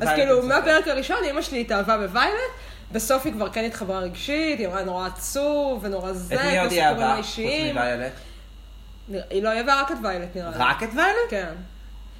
אז 0.00 0.08
ויילט 0.08 0.14
כאילו. 0.16 0.42
מהפרק 0.42 0.88
הראשון 0.88 1.24
אימא 1.24 1.42
שלי 1.42 1.60
התאהבה 1.60 1.98
בוויילט, 1.98 2.52
בסוף 2.92 3.26
היא 3.26 3.32
כבר 3.32 3.50
כן 3.50 3.64
התחברה 3.64 3.98
רגשית, 3.98 4.58
היא 4.58 4.66
אמרה 4.66 4.82
נורא 4.82 5.06
עצוב 5.06 5.84
ונורא 5.84 6.12
זה, 6.12 6.34
את 6.34 6.40
מי 6.40 6.58
עוד 6.58 6.70
היא 6.70 6.82
אהבה? 6.82 7.16
חוץ. 7.16 7.38
מוויילט? 7.74 8.12
היא 9.30 9.42
לא 9.42 9.48
אהבה 9.48 9.80
רק 9.80 9.92
את 9.92 9.96
ויילט 10.02 10.36
נראה 10.36 10.50
לי. 10.50 10.56
רק 10.58 10.82
את 10.82 10.88
ויילט? 10.96 11.16
כן. 11.30 11.52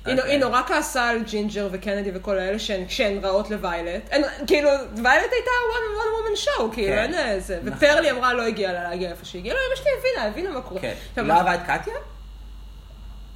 היא 0.07 0.17
אוקיי. 0.19 0.31
היא 0.33 0.41
נורא 0.41 0.63
כעסה 0.67 1.09
על 1.09 1.23
ג'ינג'ר 1.23 1.69
וקנדי 1.73 2.11
וכל 2.15 2.39
האלה 2.39 2.59
שהן 2.59 2.85
שהן 2.89 3.19
רעות 3.25 3.51
לוויילט. 3.51 4.03
הן- 4.13 4.23
כאילו, 4.47 4.71
ויילט 5.03 5.33
הייתה 5.33 5.51
one 5.51 5.99
one 6.01 6.39
woman 6.39 6.47
show, 6.49 6.75
כאילו, 6.75 6.93
כן. 6.93 6.99
אין 6.99 7.15
איזה. 7.15 7.59
נכון. 7.63 7.73
ופרלי 7.77 8.11
אמרה 8.11 8.33
לא 8.33 8.43
הגיעה 8.43 8.73
לה 8.73 8.83
להגיע 8.83 9.11
איפה 9.11 9.25
שהגיעה. 9.25 9.55
לא, 9.55 9.61
אמא 9.69 9.77
שלי 9.77 9.91
הבינה, 9.99 10.27
הבינה 10.29 10.51
מה 10.51 10.61
קורה. 10.61 10.81
כן. 10.81 10.95
לא 11.17 11.33
אהבה 11.35 11.55
את 11.55 11.61
קטיה? 11.67 11.95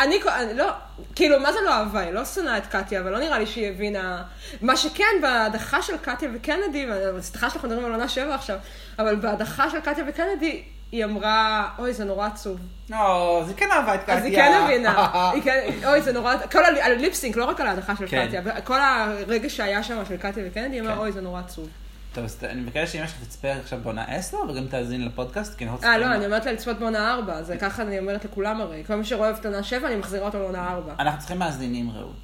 אני, 0.00 0.20
אני 0.36 0.54
לא, 0.54 0.66
כאילו, 1.14 1.40
מה 1.40 1.52
זה 1.52 1.58
לא 1.64 1.72
אהבה? 1.72 2.00
היא 2.00 2.10
לא 2.12 2.24
שנאה 2.24 2.58
את 2.58 2.66
קטיה, 2.66 3.00
אבל 3.00 3.10
לא 3.10 3.18
נראה 3.18 3.38
לי 3.38 3.46
שהיא 3.46 3.68
הבינה... 3.68 4.22
מה 4.60 4.76
שכן, 4.76 5.04
בהדחה 5.22 5.82
של 5.82 5.98
קטיה 5.98 6.28
וקנדי, 6.34 6.86
וסליחה 7.16 7.50
שאנחנו 7.50 7.68
מדברים 7.68 7.86
על 7.86 7.92
עונה 7.92 8.08
שבע 8.08 8.34
עכשיו, 8.34 8.56
אבל 8.98 9.16
בהדחה 9.16 9.70
של 9.70 9.80
קטיה 9.80 10.04
וקנדי, 10.08 10.62
היא 10.92 11.04
אמרה, 11.04 11.68
אוי, 11.78 11.92
זה 11.92 12.04
נורא 12.04 12.26
עצוב. 12.26 12.58
לא, 12.90 13.42
זה 13.46 13.54
כן 13.54 13.66
אהבה 13.72 13.94
את 13.94 14.02
קטיה. 14.02 14.14
אז 14.18 14.24
היא 14.24 14.36
כן 14.36 14.52
הבינה. 14.64 15.10
כן, 15.44 15.60
אוי, 15.86 16.02
זה 16.02 16.12
נורא, 16.12 16.34
כל 16.52 16.64
הליפסינק, 16.64 17.36
לא 17.36 17.44
רק 17.44 17.60
על 17.60 17.66
ההדחה 17.66 17.96
של 17.96 18.06
כן. 18.08 18.26
קטיה, 18.26 18.60
כל 18.60 18.78
הרגע 18.80 19.48
שהיה 19.50 19.82
שם 19.82 20.02
של 20.08 20.16
קטיה 20.16 20.44
וקנדי, 20.46 20.74
היא 20.76 20.80
אמרה, 20.80 20.92
כן. 20.92 20.98
אוי, 20.98 21.12
זה 21.12 21.20
נורא 21.20 21.40
עצוב. 21.40 21.68
טוב, 22.14 22.24
אז 22.24 22.38
אני 22.44 22.60
מבקש 22.60 22.92
שאמא 22.92 23.06
שלך 23.06 23.16
תצפה 23.24 23.52
עכשיו 23.52 23.78
בעונה 23.82 24.04
10, 24.04 24.36
וגם 24.48 24.66
תאזין 24.66 25.04
לפודקאסט, 25.06 25.58
כי 25.58 25.64
אנחנו 25.64 25.86
אה, 25.86 25.98
לא, 25.98 26.06
אני 26.06 26.26
אומרת 26.26 26.46
לה 26.46 26.52
לצפות 26.52 26.78
בעונה 26.78 27.12
4, 27.14 27.42
זה 27.42 27.56
ככה 27.62 27.82
אני 27.82 27.98
אומרת 27.98 28.24
לכולם 28.24 28.60
הרי. 28.60 28.82
כל 28.86 28.94
מי 28.94 29.04
שרואה 29.04 29.30
את 29.30 29.46
עונה 29.46 29.62
7, 29.62 29.88
אני 29.88 29.96
מחזירה 29.96 30.26
אותו 30.26 30.38
לעונה 30.38 30.68
4. 30.70 30.92
אנחנו 30.98 31.18
צריכים 31.18 31.38
מאזינים, 31.38 31.90
רעות. 31.90 32.14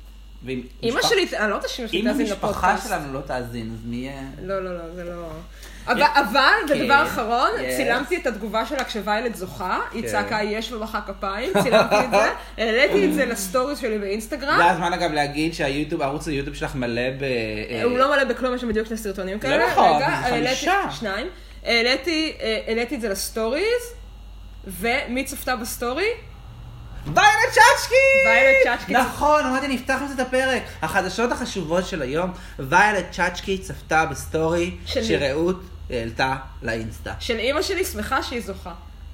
משפח- 0.84 1.08
שלי, 1.08 1.38
אני 1.38 1.50
לא 1.50 1.54
רוצה 1.56 1.68
שאמא 1.68 1.88
שלי 1.88 2.00
אם 2.00 2.04
תאזין 2.08 2.26
המשפחה 2.26 2.48
לפודקאסט. 2.50 2.88
שלנו 2.88 3.12
לא 3.12 3.20
תאזין, 3.20 3.70
אז 3.74 3.84
מי 3.84 3.96
יהיה... 3.96 4.22
לא, 4.42 4.64
לא, 4.64 4.74
לא, 4.78 4.94
זה 4.94 5.04
לא... 5.04 5.28
אבל, 5.88 6.02
אבל, 6.02 6.52
ודבר 6.64 6.86
כן, 6.98 7.06
אחרון, 7.06 7.50
yes. 7.56 7.76
צילמתי 7.76 8.16
את 8.16 8.26
התגובה 8.26 8.66
שלה 8.66 8.84
כשוויילט 8.84 9.34
זוכה, 9.34 9.80
היא 9.92 10.02
כן. 10.02 10.08
צעקה 10.08 10.38
יש 10.42 10.72
ומחא 10.72 10.98
כפיים, 11.06 11.52
צילמתי 11.62 11.94
את 12.04 12.10
זה, 12.10 12.30
העליתי 12.58 13.04
את 13.06 13.14
זה 13.14 13.26
לסטוריס 13.26 13.78
שלי 13.78 13.98
באינסטגרם. 13.98 14.56
זה 14.56 14.70
הזמן 14.70 14.92
אגב 14.92 15.12
להגיד 15.12 15.54
שהיוטיוב, 15.54 16.02
ערוץ 16.02 16.28
היוטיוב 16.28 16.56
שלך 16.56 16.74
מלא 16.74 17.10
ב... 17.18 17.22
אה, 17.70 17.82
הוא 17.82 17.98
לא 17.98 18.10
מלא 18.10 18.24
בכלום, 18.24 18.54
יש 18.54 18.60
שם 18.60 18.68
בדיוק 18.68 18.86
שני 18.88 18.96
סרטונים 18.96 19.38
כאלה. 19.38 19.66
נכון, 19.72 19.98
זה 19.98 20.06
העליתי- 20.06 20.48
חמישה. 20.48 20.80
שניים. 20.90 21.26
העליתי 21.64 22.32
אה, 22.40 22.60
העליתי 22.66 22.94
את 22.94 23.00
זה 23.00 23.08
לסטוריז, 23.08 23.82
ומי 24.66 25.24
צפתה 25.24 25.56
בסטורי? 25.56 26.08
ויילט 27.14 27.52
צ'אצ'קי! 27.52 27.94
ויילט 28.28 28.56
צ'אצ'קי. 28.64 28.92
נכון, 28.92 29.44
אמרתי, 29.46 29.68
נפתח 29.68 29.98
לזה 30.04 30.14
את 30.14 30.20
הפרק. 30.20 30.62
החדשות 30.82 31.32
החשובות 31.32 31.86
של 31.86 32.02
היום, 32.02 32.30
ויילט 32.58 33.04
צ'אצ'קי 33.12 33.58
צפתה 33.58 34.06
בסטורי 34.06 34.70
שלי. 34.86 35.04
שרעות 35.04 35.60
העלתה 35.90 36.36
לאינסטה. 36.62 37.14
של 37.20 37.38
אימא 37.38 37.62
שלי 37.62 37.84
שמחה 37.84 38.22
שהיא 38.22 38.40
זוכה. 38.40 38.72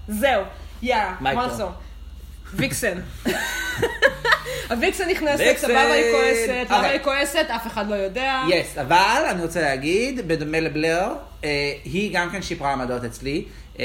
זהו, 0.08 0.42
יאללה, 0.82 1.14
בוא? 1.20 1.32
נחזור. 1.32 1.70
ויקסן. 2.54 2.98
הוויקסן 4.70 5.08
נכנסת. 5.11 5.54
סבבה 5.56 5.92
היא 5.92 6.12
כועסת, 6.12 6.70
למה. 6.70 6.87
היא 6.87 7.00
כועסת, 7.02 7.46
אף 7.56 7.66
אחד 7.66 7.88
לא 7.88 7.94
יודע. 7.94 8.42
yes, 8.48 8.78
אבל 8.78 9.22
אני 9.30 9.42
רוצה 9.42 9.61
להגיד, 9.61 10.28
בדומה 10.28 10.61
לבלר, 10.61 11.12
אה, 11.44 11.72
היא 11.85 12.11
גם 12.14 12.30
כן 12.30 12.42
שיפרה 12.42 12.72
עמדות 12.72 13.04
אצלי. 13.04 13.44
אה, 13.80 13.85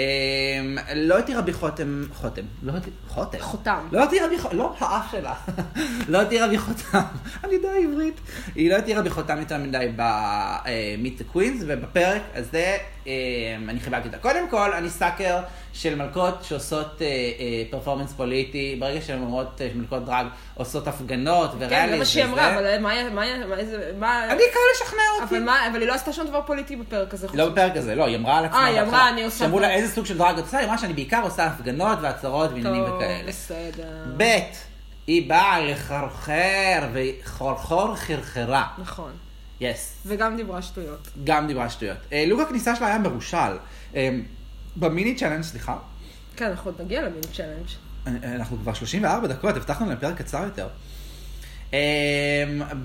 לא 0.96 1.18
התירה 1.20 1.42
בי 1.42 1.54
חותם, 1.54 2.04
חותם, 2.14 2.42
לא 2.64 2.72
הת- 2.78 2.84
חותם. 3.08 3.38
חותם. 3.40 3.88
לא 3.92 4.04
התירה 4.04 4.28
בי 4.28 4.40
חותם, 4.40 4.58
לא 4.58 4.74
האף 4.80 5.12
שלה. 5.12 5.34
לא 6.10 6.22
התירה 6.22 6.48
בי 6.48 6.58
חותם, 6.58 7.00
אני 7.44 7.54
יודע 7.54 7.70
עברית. 7.84 8.20
היא 8.56 8.70
לא 8.72 8.78
התירה 8.78 9.02
בי 9.02 9.10
חותם 9.10 9.40
יותר 9.40 9.58
מדי 9.58 9.92
ב-Meet 9.96 10.66
the 11.22 11.36
Queens, 11.36 11.64
ובפרק 11.68 12.22
הזה 12.36 12.78
אה, 13.08 13.14
אני 13.70 13.80
חיבקתי 13.80 14.08
אותה. 14.08 14.18
קודם 14.18 14.50
כל, 14.50 14.74
אני 14.74 14.90
סאקר 14.90 15.40
של 15.74 15.96
מלכות 15.96 16.44
שעושות 16.44 17.02
פרפורמנס 17.70 18.14
פוליטי, 18.14 18.76
ברגע 18.80 19.02
שהן 19.02 19.22
אומרות 19.22 19.62
אה, 19.62 19.70
מלכות 19.76 20.06
דרג 20.06 20.26
עושות 20.56 20.88
הפגנות 20.88 21.52
ו 21.60 21.61
rallies 21.61 21.72
כן, 21.72 21.90
זה 21.92 21.98
מה 21.98 22.06
שהיא 22.06 22.24
אמרה, 22.24 22.48
וזה. 22.60 22.76
אבל 22.76 22.80
מה. 24.00 24.26
אני 24.26 24.42
קל 24.54 24.60
לשכנע 24.76 25.00
אותי. 25.22 25.36
אבל 25.36 25.44
מה, 25.44 25.68
אבל 25.72 25.80
היא 25.80 25.88
לא 25.88 25.94
עשתה 25.94 26.14
שום 26.14 26.28
דבר 26.28 26.42
פוליטי 26.46 26.76
בפרק 26.76 27.14
הזה. 27.14 27.28
לא 27.34 27.50
בפרק 27.50 27.78
הזה, 27.78 27.96
לא, 27.96 28.06
היא 28.06 28.16
אמרה 28.18 28.38
על 28.38 28.46
עצמה. 28.46 28.58
אה, 28.60 28.66
היא 28.66 28.82
אמרה. 28.82 29.10
אני 29.10 29.24
עושה- 29.24 29.46
איזה 29.88 29.96
סוג 29.96 30.06
של 30.06 30.18
דראג 30.18 30.38
את 30.38 30.44
עושה, 30.44 30.58
היא 30.58 30.66
אמרה 30.66 30.78
שאני 30.78 30.94
בעיקר 30.94 31.22
עושה 31.24 31.46
הפגנות 31.46 32.00
ועצרות 32.02 32.50
ועניינים 32.52 32.86
טוב, 32.86 32.96
וכאלה. 32.96 33.28
בסדר. 33.28 34.06
ב', 34.18 34.40
היא 35.08 35.30
באה 35.30 35.60
לחרחר, 35.60 36.90
וחורחור 36.94 37.96
חרחרה. 37.96 38.68
נכון. 38.78 39.12
yes. 39.60 39.96
וגם 40.06 40.36
דיברה 40.36 40.62
שטויות. 40.62 41.08
גם 41.24 41.48
דיברה 41.48 41.70
שטויות. 41.70 41.98
אה, 42.14 42.26
לוק 42.28 42.40
הכניסה 42.40 42.76
שלה 42.76 42.88
היה 42.88 42.98
מרושל. 42.98 43.58
אה, 43.96 44.10
ב 44.76 44.84
mini 44.84 45.16
challenge, 45.16 45.42
סליחה, 45.42 45.78
כן, 46.36 46.46
אנחנו 46.46 46.72
עוד 46.72 46.82
נגיע 46.82 47.02
ל 47.02 47.07
mini 47.07 47.28
challenge. 47.34 47.68
אה, 48.08 48.36
אנחנו 48.36 48.58
כבר 48.58 48.74
34 48.74 49.28
דקות, 49.28 49.58
הבטחנו 49.58 49.86
להם 49.86 49.98
פרק 49.98 50.18
קצר 50.18 50.44
יותר. 50.44 50.68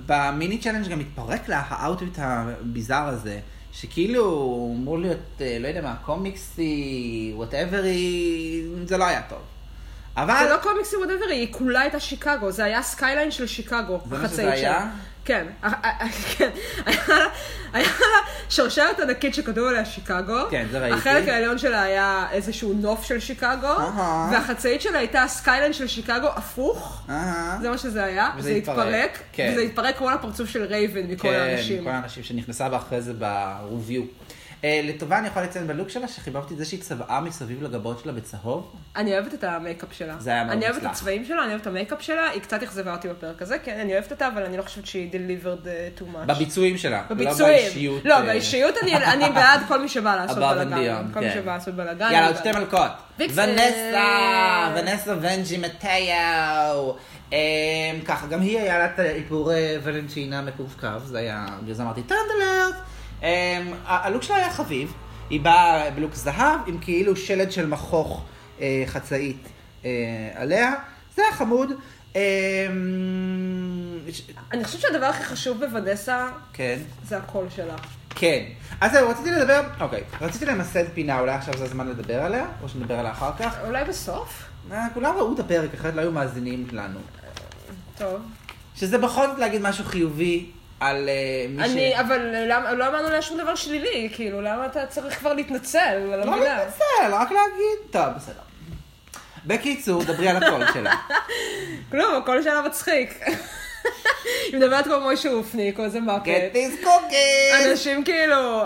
ב 0.06 0.17
mini 0.17 0.58
challenge 0.58 0.88
גם 0.88 1.00
התפרק 1.00 1.48
לה 1.48 1.62
ה 1.68 1.76
outfit 1.76 2.18
ה 2.18 2.30
bizarre 2.30 3.08
הזה, 3.08 3.40
שכאילו 3.72 4.74
אמור 4.76 4.98
להיות, 4.98 5.18
אה, 5.40 5.58
לא 5.60 5.68
יודע 5.68 5.82
מה, 5.82 5.96
קומיקסי, 6.04 7.32
whatever, 7.36 8.64
זה 8.84 8.96
לא 8.96 9.04
היה 9.04 9.22
טוב. 9.28 9.38
אבל... 10.16 10.34
זה 10.44 10.50
לא 10.50 10.56
קומיקסי 10.56 10.96
whatever, 10.96 11.24
היא 11.30 11.52
כולה 11.52 11.80
הייתה 11.80 12.00
שיקגו, 12.00 12.50
זה 12.50 12.64
היה 12.64 12.82
skyline 12.82 13.30
של 13.30 13.46
שיקגו, 13.46 14.00
זה 14.10 14.18
מה 14.18 14.28
שזה 14.28 14.52
היה? 14.52 14.86
כן, 15.24 15.46
כן. 16.36 16.50
היה 17.72 17.88
שרשרת 18.48 19.00
ענקית 19.00 19.34
שכתוב 19.34 19.68
עליה 19.68 19.84
שיקגו. 19.84 20.50
כן, 20.50 20.66
זה 20.70 20.78
ראיתי. 20.78 20.96
החלק 20.96 21.28
העליון 21.28 21.58
שלה 21.58 21.82
היה 21.82 22.26
איזשהו 22.32 22.72
נוף 22.72 23.04
של 23.04 23.20
שיקגו. 23.20 23.76
והחצאית 24.32 24.80
שלה 24.80 24.98
הייתה 24.98 25.24
skyline 25.28 25.72
של 25.72 25.86
שיקגו 25.86 26.28
הפוך. 26.36 27.02
זה 27.60 27.70
מה 27.70 27.78
שזה 27.78 28.04
היה, 28.04 28.30
וזה 28.36 28.48
זה 28.48 28.54
התפרק, 28.54 29.18
כן. 29.32 29.50
וזה 29.52 29.60
התפרק 29.60 29.98
כמו 29.98 30.10
לפרצוף 30.10 30.48
של 30.48 30.64
רייבן 30.64 31.02
מכל 31.02 31.28
כן, 31.28 31.34
האנשים. 31.34 31.84
כל 31.84 31.90
האנשים 31.90 32.22
שנכנסה 32.22 32.68
בה 32.68 32.76
אחרי 32.76 33.00
זה 33.00 33.12
ב 33.12 33.24
review. 33.24 34.02
אה, 34.64 34.80
לטובה 34.84 35.18
אני 35.18 35.28
יכול 35.28 35.42
לציין 35.42 35.66
בלוק 35.66 35.88
שלה 35.88 36.08
שחיבבתי 36.08 36.54
את 36.54 36.58
זה 36.58 36.64
שהיא 36.64 36.80
צבעה 36.80 37.20
מסביב 37.20 37.62
לגבות 37.62 37.98
שלה 37.98 38.12
בצהוב. 38.12 38.72
אני 38.96 39.12
אוהבת 39.12 39.34
את 39.34 39.44
המייקאפ 39.44 39.88
שלה. 39.92 40.14
זה 40.18 40.30
היה 40.30 40.44
מאוד 40.44 40.56
אני 40.56 40.64
אוהבת 40.64 40.78
את 40.78 40.82
מוצלח. 40.82 40.98
הצבעים 40.98 41.24
שלה, 41.24 41.42
אני 41.42 41.48
אוהבת 41.48 41.62
את 41.62 41.66
המייקאפ 41.66 42.02
שלה, 42.02 42.28
היא 42.28 42.42
קצת 42.42 42.62
אכזבה 42.62 42.94
אותי 42.94 43.08
בפרק 43.08 43.42
הזה, 43.42 43.58
כן, 43.58 43.80
אני 43.80 43.92
אוהבת 43.92 44.10
אותה, 44.10 44.28
אבל 44.28 44.44
אני 44.44 44.56
לא 44.56 44.62
חושבת 44.62 44.86
שהיא 44.86 45.10
delivered 45.12 45.64
uh, 45.64 46.00
too 46.00 46.04
much. 46.14 46.26
בביצועים 46.26 46.78
שלה. 46.78 47.02
לא 47.10 47.16
בביצועים. 47.16 47.62
באישיות. 47.64 48.04
לא, 48.04 48.14
אה, 48.14 48.22
באישיות 48.22 48.74
אני, 48.82 48.96
אני 49.14 49.30
בעד 49.34 49.60
כל 49.68 49.80
מי 49.80 49.88
שבא 49.88 50.16
לעשות 50.16 50.38
בלאגן. 50.38 51.10
כל 51.14 51.20
מי 51.20 51.28
כן. 51.28 51.34
שבא 51.34 51.54
לעשות 51.54 51.74
בלאגן. 51.74 52.08
יאללה, 52.12 52.26
עוד 52.26 52.36
שתי. 52.36 52.52
מלכות. 52.52 52.90
ונסה, 53.18 53.94
אה. 53.94 54.74
ונסה 54.76 55.14
ונג'י 55.20 55.58
מתאו. 55.58 56.96
אמ, 57.32 57.36
ככה, 58.04 58.26
גם 58.26 58.40
היא 58.40 58.58
היה 58.58 58.78
לה 58.78 58.86
את 58.86 58.98
האיפור 58.98 59.52
אה, 59.52 59.76
ולנטינה 59.82 60.42
מקווקו, 60.42 60.88
זה 61.04 61.18
היה, 61.18 61.46
בגלל 61.62 61.74
זה 61.74 61.82
אמרתי 61.82 62.02
טנדלרט. 62.02 62.74
אמ, 63.22 63.26
הלוק 63.84 64.22
שלה 64.22 64.36
היה 64.36 64.50
חביב, 64.50 64.92
היא 65.30 65.40
באה 65.40 65.90
בלוק 65.90 66.14
זהב 66.14 66.60
עם 66.66 66.78
כאילו 66.80 67.16
שלד 67.16 67.52
של 67.52 67.66
מכוך 67.66 68.24
אה, 68.60 68.84
חצאית 68.86 69.48
אה, 69.84 69.90
עליה, 70.34 70.74
זה 71.16 71.22
היה 71.22 71.32
חמוד. 71.32 71.72
אמ, 72.14 72.20
אני 74.52 74.64
חושבת 74.64 74.80
שהדבר 74.80 75.06
הכי 75.06 75.24
חשוב 75.24 75.64
בוודסה 75.64 76.28
כן. 76.52 76.78
זה 77.08 77.16
הקול 77.16 77.46
שלה. 77.56 77.76
כן. 78.14 78.44
אז 78.80 78.92
זהו, 78.92 79.08
רציתי 79.08 79.30
לדבר, 79.30 79.60
אוקיי, 79.80 80.02
רציתי 80.20 80.46
למסד 80.46 80.84
פינה, 80.94 81.20
אולי 81.20 81.32
עכשיו 81.32 81.58
זה 81.58 81.64
הזמן 81.64 81.88
לדבר 81.88 82.22
עליה, 82.22 82.46
או 82.62 82.68
שנדבר 82.68 82.98
עליה 82.98 83.12
אחר 83.12 83.30
כך. 83.38 83.56
אולי 83.66 83.84
בסוף? 83.84 84.44
אה, 84.72 84.86
כולם 84.94 85.14
ראו 85.16 85.34
את 85.34 85.38
הפרק, 85.38 85.74
אחרת 85.74 85.94
לא 85.94 86.00
היו 86.00 86.12
מאזינים 86.12 86.66
לנו. 86.72 86.98
טוב. 87.98 88.20
שזה 88.76 88.98
בכל 88.98 89.26
זאת 89.26 89.38
להגיד 89.38 89.62
משהו 89.62 89.84
חיובי 89.84 90.50
על 90.82 91.08
אה, 91.08 91.46
מי 91.48 91.64
אני, 91.64 92.00
אבל 92.00 92.20
למה, 92.46 92.72
לא 92.72 92.88
אמרנו 92.88 93.10
לה 93.10 93.22
שום 93.22 93.38
דבר 93.38 93.54
שלילי, 93.54 94.08
כאילו, 94.12 94.40
למה 94.40 94.66
אתה 94.66 94.86
צריך 94.86 95.18
כבר 95.18 95.32
להתנצל 95.32 95.78
על 95.78 96.24
לא 96.24 96.34
המילה? 96.34 96.58
להתנצל, 96.58 97.14
רק 97.14 97.30
להגיד, 97.30 97.90
טוב, 97.90 98.06
בסדר. 98.16 98.40
בקיצור, 99.46 100.04
דברי 100.04 100.28
על 100.28 100.42
הקול 100.42 100.64
שלה. 100.72 100.94
כלום, 101.90 102.14
הקול 102.14 102.42
שלה 102.42 102.62
מצחיק. 102.62 103.20
היא 104.46 104.56
מדברת 104.56 104.84
כמו 104.84 105.00
מוישה 105.00 105.32
אופניק 105.32 105.78
או 105.78 105.84
איזה 105.84 105.98
Get 105.98 106.02
muppet. 106.02 106.28
this 106.54 106.84
cookies! 106.84 107.70
אנשים 107.70 108.04
כאילו, 108.04 108.62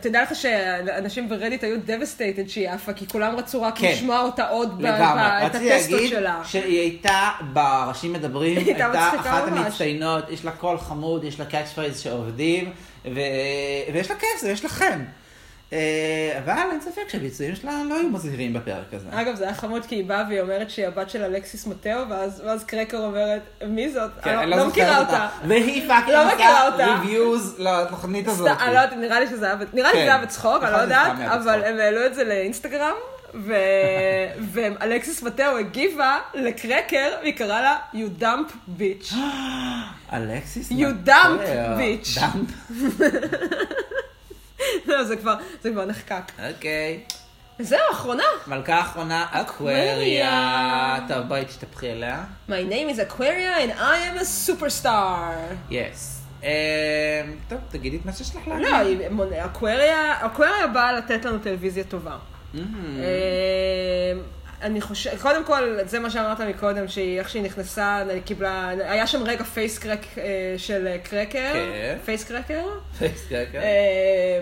תדע 0.00 0.22
לך 0.22 0.34
שאנשים 0.34 1.28
ברדיט 1.28 1.64
היו 1.64 1.76
devastated 1.86 2.48
שהיא 2.48 2.68
עפה, 2.70 2.92
כי 2.92 3.08
כולם 3.08 3.36
רצו 3.36 3.62
רק 3.62 3.78
כן. 3.78 3.90
לשמוע 3.92 4.20
אותה 4.20 4.48
עוד 4.48 4.82
לגמרי. 4.82 5.46
את 5.46 5.54
הטסטות 5.54 6.00
שלה. 6.08 6.40
שהיא 6.44 6.78
הייתה 6.80 7.20
בראשים 7.52 8.12
מדברים, 8.12 8.56
הייתה 8.66 8.84
הייתה 8.84 9.08
אחת 9.20 9.48
ממש. 9.48 9.58
המצטיינות, 9.58 10.30
יש 10.30 10.44
לה 10.44 10.50
קול 10.50 10.78
חמוד, 10.78 11.24
יש 11.24 11.38
לה 11.40 11.46
catchphrase 11.46 12.00
שעובדים, 12.00 12.72
ו- 13.04 13.10
ויש 13.92 14.10
לה 14.10 14.16
כסף, 14.16 14.46
יש 14.48 14.64
לה 14.64 14.70
חן. 14.70 15.04
אה, 15.72 15.78
אבל 16.44 16.70
אין 16.72 16.80
ספק 16.80 17.02
שהביצועים 17.08 17.54
שלה 17.56 17.72
לא 17.88 17.94
היו 17.94 18.08
מזהירים 18.08 18.52
בפרק 18.52 18.84
הזה. 18.92 19.06
אגב, 19.12 19.34
זה 19.34 19.44
היה 19.44 19.54
חמוד 19.54 19.86
כי 19.86 19.94
היא 19.94 20.04
באה 20.04 20.24
והיא 20.28 20.40
אומרת 20.40 20.70
שהיא 20.70 20.86
הבת 20.86 21.10
של 21.10 21.22
אלכסיס 21.22 21.66
מטאו, 21.66 22.08
ואז 22.10 22.42
ואז 22.46 22.64
קרקר 22.64 22.96
אומרת, 22.98 23.42
מי 23.66 23.90
זאת? 23.92 24.10
כן, 24.22 24.38
אני 24.38 24.50
לא- 24.50 24.56
לא 24.56 24.66
מכירה 24.68 24.98
אותה. 24.98 25.28
והיא 25.48 25.88
פאקינג 25.88 26.10
לא. 26.10 26.32
עושה 26.32 26.86
reviews 26.86 27.56
לתוכנית 27.58 28.28
הזאת. 28.28 28.48
אני 28.60 28.74
לא 28.74 28.80
יודעת, 28.80 28.98
נראה 28.98 29.20
לי 29.20 29.26
שזה 29.26 29.46
היה, 29.46 29.56
כן. 29.92 30.22
בצחוק, 30.22 30.62
אני 30.62 30.72
לא 30.72 30.76
יודעת, 30.76 31.12
אבל. 31.20 31.64
הם 31.64 31.78
העלו 31.80 32.06
את 32.06 32.14
זה 32.14 32.24
לאינסטגרם, 32.24 32.94
ו- 33.34 33.54
ואלכסיס 34.52 35.22
מטאו 35.22 35.58
הגיבה 35.58 36.18
לקרקר, 36.34 37.08
והיא 37.22 37.34
קראה 37.36 37.60
לה, 37.60 37.76
you 37.94 38.22
dumb 38.22 38.52
bitch. 38.80 39.14
אלכסיס 40.12 40.70
You 40.72 40.74
מטאו. 40.74 41.12
dumb 41.12 41.48
bitch. 41.78 42.18
לא, 44.88 45.04
זה 45.04 45.16
כבר, 45.16 45.34
זה 45.62 45.70
כבר 45.70 45.84
נחקק. 45.86 46.32
אוקיי. 46.54 47.00
זהו, 47.58 47.78
אחרונה. 47.92 48.22
מלכה 48.46 48.80
אחרונה, 48.80 49.26
אקווריה. 49.30 50.98
טוב, 51.08 51.18
בואי 51.28 51.44
תשתפכי 51.44 51.92
אליה. 51.92 52.24
My 52.48 52.52
name 52.52 52.96
is 52.96 53.12
Aquaria 53.12 53.20
and 53.66 53.78
I 53.78 53.82
am 54.16 54.20
a 54.20 54.24
superstar. 54.50 55.54
Yes. 55.70 56.20
אמ, 56.42 56.48
טוב, 57.48 57.58
תגידי 57.70 57.96
את 57.96 58.06
מה 58.06 58.12
שיש 58.12 58.36
לך 58.36 58.48
להגיד. 58.48 58.98
לא, 59.00 59.08
מונ- 59.10 59.44
אקווריה, 59.44 60.26
אקווריה 60.26 60.66
באה 60.66 60.92
לתת 60.92 61.24
לנו 61.24 61.38
טלוויזיה 61.38 61.84
טובה. 61.84 62.16
אני 64.64 64.80
חושבת, 64.80 65.20
קודם 65.20 65.44
כל, 65.44 65.78
זה 65.86 66.00
מה 66.00 66.10
שאמרת 66.10 66.40
מקודם, 66.40 66.88
שהיא, 66.88 67.18
איך 67.18 67.30
שהיא 67.30 67.42
נכנסה, 67.42 67.96
היא 67.96 68.22
קיבלה, 68.22 68.68
היה 68.68 69.06
שם 69.06 69.22
רגע 69.22 69.44
פייס 69.44 69.78
crack 69.78 70.06
אה, 70.18 70.54
של 70.56 70.96
קרקר, 71.02 71.52
כן. 71.52 71.96
face 72.04 72.24
קרקר. 72.24 72.64
פייסקרקר. 72.98 73.58
אה, 73.58 74.40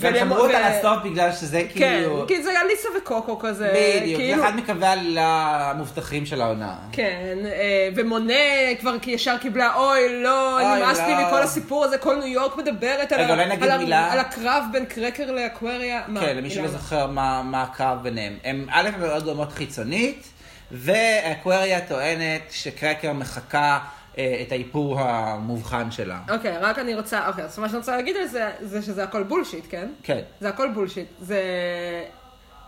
ולמ- 0.00 0.18
שמרו 0.18 0.38
אותה 0.38 0.56
ו- 0.58 0.78
לסוף 0.78 0.98
בגלל 1.04 1.32
שזה 1.32 1.62
כן, 1.62 1.68
כאילו... 1.74 2.24
כי 2.28 2.42
זה 2.42 2.50
אליסה 2.60 2.88
וקוקו 2.98 3.38
כזה. 3.38 3.68
בדיוק, 4.00 4.20
זה 4.20 4.26
כאילו- 4.26 4.42
אחד 4.44 4.56
מקווי 4.56 4.86
העלילה 4.86 5.26
המובטחים 5.70 6.26
של 6.26 6.40
העונה. 6.40 6.74
כן, 6.92 7.36
אה, 7.44 7.88
ומונה 7.96 8.34
כבר 8.80 8.96
ישר 9.06 9.38
קיבלה, 9.38 9.74
אוי, 9.74 10.22
לא, 10.22 10.58
נמאס 10.76 10.98
לי 11.00 11.12
לא." 11.14 11.26
מכל 11.28 11.42
הסיפור 11.42 11.84
הזה, 11.84 11.98
כל 11.98 12.14
ניו 12.16 12.26
יורק 12.26 12.56
מדברת 12.56 13.12
על 13.12 14.18
הקרב 14.18 14.64
בין 14.72 14.84
קרקר 14.84 15.30
לאקווריה. 15.32 16.02
כן, 16.20 16.36
למי 16.36 16.50
שלא? 16.50 16.68
זוכר 16.68 17.06
מה 17.06 17.62
הקרב 17.62 18.02
ביניהם. 18.02 18.36
הם 18.44 18.66
א', 18.70 18.88
מאוד 19.00 19.24
דומות 19.24 19.52
חיצונית, 19.52 20.28
ואקווריה 20.72 21.80
טוענת 21.80 22.42
שקרקר 22.50 23.12
מחקה 23.12 23.58
אה, 23.62 23.78
את 24.14 24.52
האיפור 24.52 25.00
המובחן 25.00 25.90
שלה. 25.90 26.18
אוקיי, 26.30 26.58
רק 26.58 26.78
אני 26.78 26.94
רוצה, 26.94 27.28
אוקיי, 27.28 27.44
אז 27.44 27.58
מה 27.58 27.68
שאני 27.68 27.78
רוצה 27.78 27.96
להגיד 27.96 28.16
על 28.16 28.26
זה, 28.26 28.50
זה 28.60 28.82
שזה 28.82 29.02
הכל 29.04 29.22
בולשיט, 29.22 29.64
כן? 29.70 29.88
כן. 30.02 30.20
זה 30.40 30.48
הכל 30.48 30.68
בולשיט. 30.74 31.06
זה... 31.20 31.40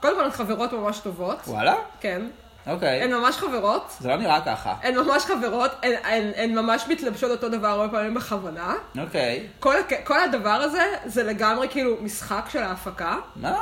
קודם 0.03 0.17
כל, 0.17 0.25
הן 0.25 0.31
חברות 0.31 0.73
ממש 0.73 0.99
טובות. 0.99 1.39
וואלה? 1.47 1.75
כן. 2.01 2.23
אוקיי. 2.67 3.03
הן 3.03 3.13
ממש 3.15 3.37
חברות. 3.37 3.93
זה 4.01 4.09
לא 4.09 4.17
נראה 4.17 4.41
ככה. 4.47 4.75
הן 4.83 4.95
ממש 4.97 5.25
חברות, 5.25 5.71
הן, 5.83 5.93
הן, 6.05 6.31
הן 6.37 6.55
ממש 6.55 6.85
מתלבשות 6.89 7.31
אותו 7.31 7.49
דבר 7.49 7.69
הרבה 7.69 7.89
פעמים 7.99 8.15
בכוונה. 8.15 8.75
אוקיי. 8.99 9.47
כל, 9.61 9.75
הק- 9.77 10.05
כל 10.07 10.21
הדבר 10.21 10.51
הזה, 10.51 10.83
זה 11.05 11.23
לגמרי 11.23 11.69
כאילו 11.69 11.97
משחק 12.01 12.45
של 12.49 12.63
ההפקה. 12.63 13.17
מה? 13.37 13.59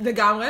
לגמרי. 0.00 0.48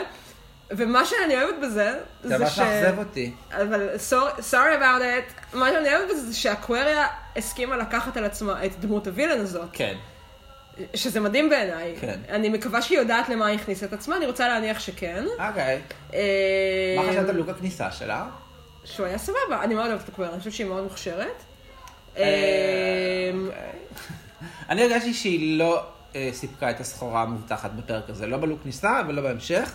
ומה 0.77 1.05
שאני 1.05 1.43
אוהבת 1.43 1.59
בזה, 1.63 1.99
זה 2.23 2.29
זה 2.29 2.39
ממש 2.39 2.57
ש... 2.57 2.59
מאכזב 2.59 2.99
אותי. 2.99 3.33
אבל 3.51 3.89
sorry, 4.11 4.39
sorry 4.51 4.79
about 4.81 5.03
it, 5.03 5.57
מה 5.57 5.71
שאני 5.71 5.97
אוהבת 5.97 6.11
בזה 6.11 6.27
זה 6.27 6.37
שאקווריה 6.37 7.07
הסכימה 7.37 7.77
לקחת 7.77 8.17
על 8.17 8.25
עצמה 8.25 8.65
את 8.65 8.81
דמות 8.81 9.07
הווילן 9.07 9.41
הזאת. 9.41 9.69
כן. 9.73 9.95
שזה 10.95 11.21
מדהים 11.21 11.51
בעיניי. 11.51 11.97
כן. 12.01 12.21
אני 12.29 12.49
מקווה 12.49 12.83
שהיא 12.83 12.99
יודעת 12.99 13.29
למה 13.29 13.47
היא 13.47 13.59
הכניסה 13.59 13.87
את 13.87 13.93
עצמה, 13.93 14.17
אני 14.17 14.27
רוצה 14.27 14.49
להניח 14.49 14.81
שכן. 14.81 15.25
אוקיי. 15.49 15.81
אה, 16.15 16.97
מה 16.97 17.11
חשבת 17.11 17.29
על 17.29 17.37
לוק 17.37 17.49
הכניסה 17.49 17.91
שלה? 17.91 18.27
שהוא 18.85 19.07
היה 19.07 19.19
סבבה, 19.19 19.63
אני 19.63 19.75
מאוד 19.75 19.87
אוהבת 19.87 20.05
את 20.05 20.09
הקוויר, 20.09 20.31
אני 20.31 20.39
חושבת 20.39 20.53
שהיא 20.53 20.67
מאוד 20.67 20.83
מוכשרת. 20.83 21.43
אה, 22.17 22.23
אה, 22.23 23.31
אוקיי. 23.47 23.63
אני 24.69 24.83
הרגשתי 24.83 25.15
שהיא 25.15 25.59
לא 25.59 25.83
אה, 26.17 26.31
סיפקה 26.33 26.71
את 26.71 26.81
הסחורה 26.81 27.23
המובטחת 27.23 27.71
בפרק 27.71 28.11
הזה, 28.11 28.27
לא 28.27 28.37
בלוק 28.37 28.63
כניסה 28.63 29.01
ולא 29.09 29.23
בהמשך. 29.23 29.73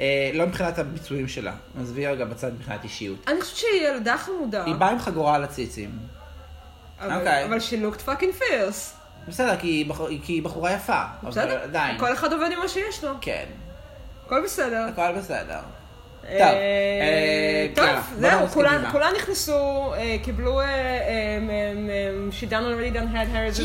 אה, 0.00 0.30
לא 0.34 0.46
מבחינת 0.46 0.78
הביצועים 0.78 1.28
שלה, 1.28 1.52
עזבי 1.80 2.06
רגע 2.06 2.24
בצד 2.24 2.54
מבחינת 2.54 2.84
אישיות. 2.84 3.28
אני 3.28 3.40
חושבת 3.40 3.56
שהיא 3.56 3.86
ילדה 3.88 4.16
חמודה. 4.18 4.64
היא 4.64 4.74
באה 4.74 4.90
עם 4.90 4.98
חגורה 4.98 5.34
על 5.34 5.44
הציצים. 5.44 5.90
אבל- 7.00 7.14
אוקיי. 7.18 7.48
she 7.58 7.94
looked 7.94 8.08
fucking 8.08 8.40
fierce. 8.42 8.94
בסדר, 9.28 9.56
כי 9.60 9.86
היא 10.28 10.42
בחורה 10.42 10.72
יפה. 10.72 11.02
בסדר? 11.22 11.62
עדיין. 11.62 11.98
כל 11.98 12.12
אחד 12.12 12.32
עובד 12.32 12.48
עם 12.52 12.58
מה 12.58 12.68
שיש 12.68 13.04
לו. 13.04 13.10
כן, 13.20 13.44
הכל 14.26 14.44
בסדר. 14.44 14.86
הכל 14.92 15.12
בסדר. 15.18 15.58
אה, 16.28 17.66
טוב, 17.74 17.84
אה, 17.84 18.00
זהו. 18.18 18.48
כולן 18.92 19.12
נכנסו, 19.16 19.92
אה, 19.96 20.16
קיבלו, 20.22 20.60
she 22.30 22.44
done 22.50 22.64
already 22.64 22.96
done 22.96 23.14
had 23.14 23.34
her. 23.34 23.50
זה- 23.52 23.62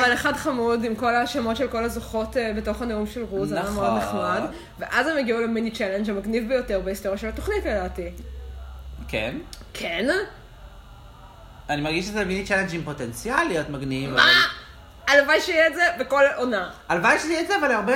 אבל 0.00 0.12
אחד 0.14 0.32
חמוד 0.36 0.84
עם 0.84 0.94
כל 0.94 1.14
השמות 1.14 1.56
של 1.56 1.68
כל 1.68 1.84
הזוכות 1.84 2.36
בתוך 2.56 2.82
הנאום 2.82 3.06
של 3.06 3.22
רוז, 3.30 3.48
זה 3.48 3.60
היה 3.60 3.70
מאוד 3.70 3.98
נכון. 3.98 4.18
נחמד. 4.20 4.40
ואז 4.78 5.06
הם 5.06 5.16
הגיעו 5.16 5.40
ל-mini 5.40 5.70
challenge 5.70 6.10
המגניב 6.10 6.48
ביותר 6.48 6.80
בהיסטוריה 6.80 7.18
של 7.18 7.28
התוכנית 7.28 7.64
לדעתי. 7.66 8.10
כן. 9.08 9.34
כן? 9.74 10.06
אני 11.70 11.82
מרגיש 11.82 12.04
שזה 12.06 12.24
mini 12.24 12.44
challenge 12.44 12.74
עם 12.74 12.82
פוטנציאל 12.84 13.44
להיות 13.48 13.68
מגניב. 13.68 14.10
מה? 14.10 14.22
הלוואי 15.08 15.40
שיהיה 15.40 15.66
את 15.66 15.74
זה 15.74 15.82
בכל 15.98 16.22
עונה. 16.36 16.70
הלוואי 16.88 17.18
שזה 17.18 17.32
יהיה 17.32 17.42
את 17.42 17.48
זה, 17.48 17.56
אבל 17.56 17.72
הרבה... 17.72 17.92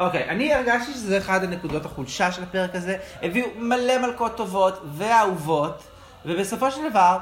אוקיי, 0.00 0.28
אני 0.28 0.54
הרגשתי 0.54 0.92
שזה 0.92 1.18
אחד 1.18 1.44
הנקודות 1.44 1.84
החולשה 1.86 2.32
של 2.32 2.42
הפרק 2.42 2.74
הזה. 2.74 2.96
הביאו 3.22 3.48
מלא 3.56 3.98
מלכות 3.98 4.36
טובות 4.36 4.80
ואהובות, 4.94 5.82
ובסופו 6.26 6.70
של 6.70 6.90
דבר, 6.90 7.18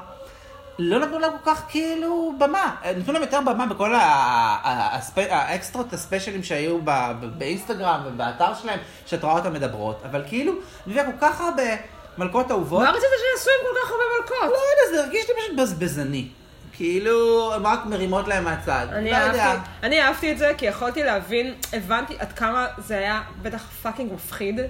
לא 0.79 0.99
נתנו 0.99 1.19
להם 1.19 1.33
כל 1.45 1.51
כך 1.51 1.63
כאילו 1.69 2.35
במה. 2.39 2.75
נתנו 2.97 3.13
להם 3.13 3.23
יותר 3.23 3.41
במה 3.41 3.67
בכל 3.67 3.93
האקסטרות 5.17 5.93
ה-specialים 5.93 6.43
שהיו 6.43 6.79
ב- 6.85 7.13
ב- 7.21 7.39
באינסטגרם 7.39 8.01
ובאתר 8.07 8.55
שלהם, 8.55 8.79
שאת 9.07 9.25
רואה 9.25 9.35
אותם 9.35 9.53
מדברות. 9.53 10.03
אבל 10.11 10.23
כאילו, 10.29 10.53
הביאה 10.87 11.05
כל 11.05 11.19
כך 11.21 11.41
הרבה 11.41 11.63
מלכות 12.19 12.51
אהובות. 12.51 12.83
מה 12.83 12.91
רצית 12.91 13.01
שיעשו 13.03 13.51
עם 13.51 13.67
כל 13.67 13.81
כך 13.85 13.91
הרבה 13.91 14.05
מלכות? 14.21 14.37
לא 14.43 14.47
יודע, 14.47 14.97
זה 14.97 15.05
הרגיש 15.05 15.29
לי 15.29 15.35
פשוט 15.43 15.57
בזבזני. 15.59 16.29
כאילו, 16.77 17.51
הן 17.55 17.67
רק 17.67 17.87
מרימות 17.87 18.29
להם 18.29 18.45
מהצד. 18.45 18.87
אני 18.93 19.11
לא 19.11 19.17
יודע. 19.17 19.45
אהבתי, 19.45 19.69
אני 19.83 20.03
אהבתי 20.03 20.33
את 20.33 20.39
זה 20.39 20.53
כי 20.59 20.67
יכולתי 20.67 21.03
להבין, 21.03 21.55
הבנתי 21.73 22.15
עד 22.19 22.33
כמה 22.33 22.67
זה 22.79 22.99
היה 22.99 23.23
בטח 23.43 23.71
פאקינג 23.83 24.13
מפחיד 24.13 24.61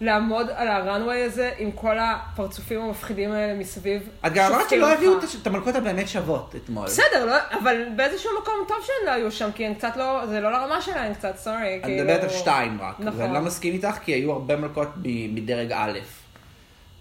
לעמוד 0.00 0.46
על 0.54 0.68
ה-runway 0.68 1.22
הזה 1.22 1.50
עם 1.58 1.70
כל 1.72 1.96
הפרצופים 1.98 2.80
המפחידים 2.80 3.32
האלה 3.32 3.54
מסביב. 3.54 4.08
את 4.26 4.32
גם 4.32 4.52
אמרת 4.52 4.70
שלא. 4.70 4.92
הביאו 4.92 5.18
את 5.42 5.46
המלכות 5.46 5.74
הבאמת 5.74 6.08
שוות 6.08 6.54
אתמול. 6.56 6.86
בסדר, 6.86 7.24
לא, 7.26 7.36
אבל 7.62 7.84
באיזשהו 7.96 8.30
מקום 8.42 8.54
טוב 8.68 8.76
שהן 8.86 9.06
לא 9.06 9.10
היו 9.10 9.32
שם, 9.32 9.50
כי 9.54 9.66
הן 9.66 9.74
קצת 9.74 9.96
לא, 9.96 10.26
זה 10.26 10.40
לא 10.40 10.52
לרמה 10.52 10.80
שלהן 10.82 11.14
קצת, 11.14 11.36
סורי. 11.36 11.80
אני 11.84 12.00
מדברת 12.00 12.22
על 12.22 12.28
שתיים 12.28 12.78
רק. 12.82 12.94
נכון. 12.98 13.20
ואני 13.20 13.34
לא 13.34 13.40
מסכים 13.40 13.72
איתך, 13.72 13.98
כי 14.04 14.12
היו 14.12 14.32
הרבה 14.32 14.56
מלכות 14.56 14.88
מדרג 15.34 15.72
א'. 15.72 15.98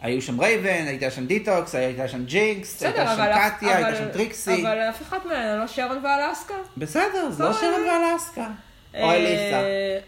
היו 0.02 0.22
שם 0.22 0.42
רייבן, 0.42 0.88
הייתה 0.88 1.12
שם 1.12 1.26
דיטוקס, 1.26 1.76
הייתה 1.76 2.08
שם 2.08 2.26
ג'ינקס, 2.26 2.84
הייתה 2.84 3.06
שם. 3.16 3.26
קטיה, 3.56 3.78
הייתה 3.78 3.98
שם 3.98 4.10
טריקסי. 4.14 4.62
אבל 4.62 4.78
אף 4.90 5.02
אחת 5.02 5.26
מהן, 5.26 5.60
לא 5.60 5.68
שרון 5.68 6.06
ואלסקה. 6.06 6.54
בסדר, 6.78 7.30
זה 7.30 7.44
לא. 7.44 7.54
שרון 7.54 7.82
ואלסקה. 7.90 8.48
או 8.94 9.00
אה, 9.10 9.16
אליסה. 9.16 9.62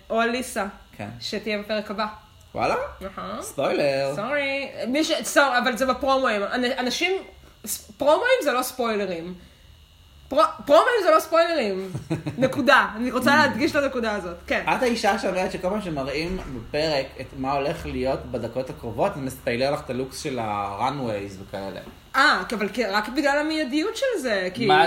או 0.10 0.22
אליסה. 0.22 0.66
כן. 0.98 1.08
שתהיה 1.20 1.58
בפרק 1.58 1.92
הבא. 1.92 2.06
וואלה? 2.56 2.76
נכון. 3.02 3.42
ספוילר. 3.42 4.14
סורי. 4.16 4.70
אבל 5.58 5.78
זה 5.78 5.86
בפרומואים. 5.86 6.42
אנ- 6.44 6.80
אנשים... 6.80 7.12
פרומואים 7.98 8.40
זה 8.44 8.52
לא 8.52 8.62
ספוילרים. 8.62 9.34
פר... 10.32 10.44
פרומואים 10.66 10.96
זה 11.04 11.12
לא 11.16 11.20
ספוילרים. 11.20 11.92
נקודה. 12.46 12.88
אני 12.96 13.12
רוצה 13.12 13.36
להדגיש 13.36 13.72
את 13.72 13.76
הנקודה 13.76 14.16
הזאת. 14.16 14.36
כן. 14.48 14.64
את 14.76 14.84
האישה 14.84 15.20
שאומרת 15.20 15.52
שכל 15.52 15.70
פעם 15.70 15.82
שמראים 15.82 16.38
בפרק 16.38 17.06
את 17.22 17.26
מה 17.38 17.52
הולך 17.52 17.86
להיות 17.86 18.26
בדקות 18.26 18.70
הקרובות, 18.70 19.12
זה 19.16 19.22
מספיילר 19.22 19.72
לך 19.72 19.82
את 19.86 19.90
הלוקס 19.90 20.20
של 20.20 20.40
הראנווייז 20.40 21.38
וכאלה. 21.42 21.80
אה, 22.16 22.44
אבל 22.54 22.68
רק 22.92 23.10
בגלל 23.10 23.38
המיידיות 23.38 23.96
של 23.96 24.22
זה, 24.22 24.50
כי... 24.54 24.66
מה, 24.66 24.84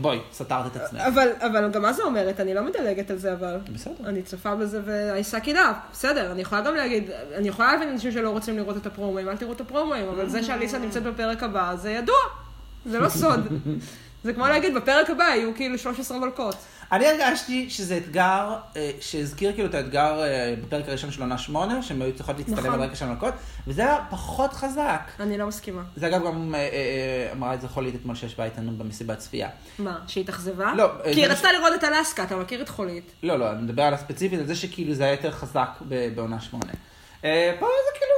בואי, 0.00 0.18
סתרת 0.32 0.66
את 0.66 0.76
עצמך. 0.76 1.00
אבל, 1.00 1.28
אבל 1.38 1.70
גם 1.70 1.82
מה 1.82 1.92
זה 1.92 2.02
אומרת? 2.02 2.40
אני 2.40 2.54
לא 2.54 2.62
מדלגת 2.62 3.10
על 3.10 3.16
זה, 3.16 3.32
אבל... 3.32 3.58
בסדר. 3.72 4.08
אני 4.08 4.22
צופה 4.22 4.54
בזה 4.54 4.80
ו-I 4.84 5.34
suck 5.34 5.44
it 5.44 5.54
up. 5.54 5.92
בסדר, 5.92 6.32
אני 6.32 6.42
יכולה 6.42 6.60
גם 6.60 6.74
להגיד, 6.74 7.10
אני 7.34 7.48
יכולה 7.48 7.72
להבין 7.72 7.88
אנשים 7.88 8.12
שלא 8.12 8.30
רוצים 8.30 8.56
לראות 8.56 8.76
את 8.76 8.86
הפרומואים, 8.86 9.28
אל 9.28 9.36
תראו 9.36 9.52
את 9.52 9.60
הפרומואים, 9.60 10.08
אבל 10.08 10.28
זה 10.28 10.42
שאליסה 10.46 10.78
נמצאת 10.78 11.02
בפרק 11.02 11.42
הבא, 11.42 11.74
זה 11.76 11.90
ידוע. 11.90 12.16
זה 12.86 12.98
לא 12.98 13.08
סוד. 13.08 13.40
זה 14.24 14.32
כמו 14.32 14.46
להגיד, 14.46 14.74
בפרק 14.74 15.10
הבא 15.10 15.24
יהיו 15.24 15.54
כאילו 15.54 15.78
13 15.78 16.18
מלכות. 16.18 16.56
אני 16.92 17.06
הרגשתי 17.06 17.70
שזה 17.70 17.96
אתגר 17.96 18.56
אה, 18.76 18.90
שהזכיר 19.00 19.52
כאילו 19.52 19.68
את 19.68 19.74
האתגר 19.74 20.22
אה, 20.22 20.54
בפרק 20.62 20.88
הראשון 20.88 21.10
של 21.10 21.22
עונה 21.22 21.38
שמונה, 21.38 21.82
שהן 21.82 22.02
היו 22.02 22.14
צריכות 22.14 22.38
להצטלם 22.38 22.58
נכון. 22.58 22.72
על 22.72 22.80
רקע 22.80 22.96
של 22.96 23.06
מלכות, 23.06 23.34
וזה 23.66 23.82
היה 23.82 24.04
פחות 24.10 24.52
חזק. 24.52 25.00
אני 25.20 25.38
לא 25.38 25.46
מסכימה. 25.46 25.82
זה 25.96 26.06
אגב 26.06 26.26
גם 26.26 26.54
אה, 26.54 27.28
אמרה 27.32 27.54
את 27.54 27.60
זה 27.60 27.68
חולית 27.68 27.94
אתמול 27.94 28.14
שישבה 28.16 28.44
איתנו 28.44 28.72
במסיבת 28.72 29.18
צפייה. 29.18 29.48
מה, 29.78 29.98
שהיא 30.06 30.24
התאכזבה? 30.24 30.72
לא, 30.76 30.88
כי 31.04 31.20
היא 31.20 31.26
רצתה 31.26 31.52
לראות 31.52 31.72
את 31.78 31.84
אלסקה, 31.84 32.24
אתה 32.24 32.36
מכיר 32.36 32.62
את 32.62 32.68
חולית. 32.68 33.12
לא, 33.22 33.36
לא, 33.36 33.50
אני 33.50 33.62
מדבר 33.62 33.82
על 33.82 33.94
הספציפית, 33.94 34.40
על 34.40 34.46
זה 34.46 34.54
שכאילו 34.54 34.94
זה 34.94 35.04
היה 35.04 35.12
יותר 35.12 35.30
חזק 35.30 35.70
בעונה 36.14 36.40
שמונה. 36.40 36.72
אה, 37.24 37.56
פה 37.60 37.66
זה 37.66 37.98
כאילו, 37.98 38.14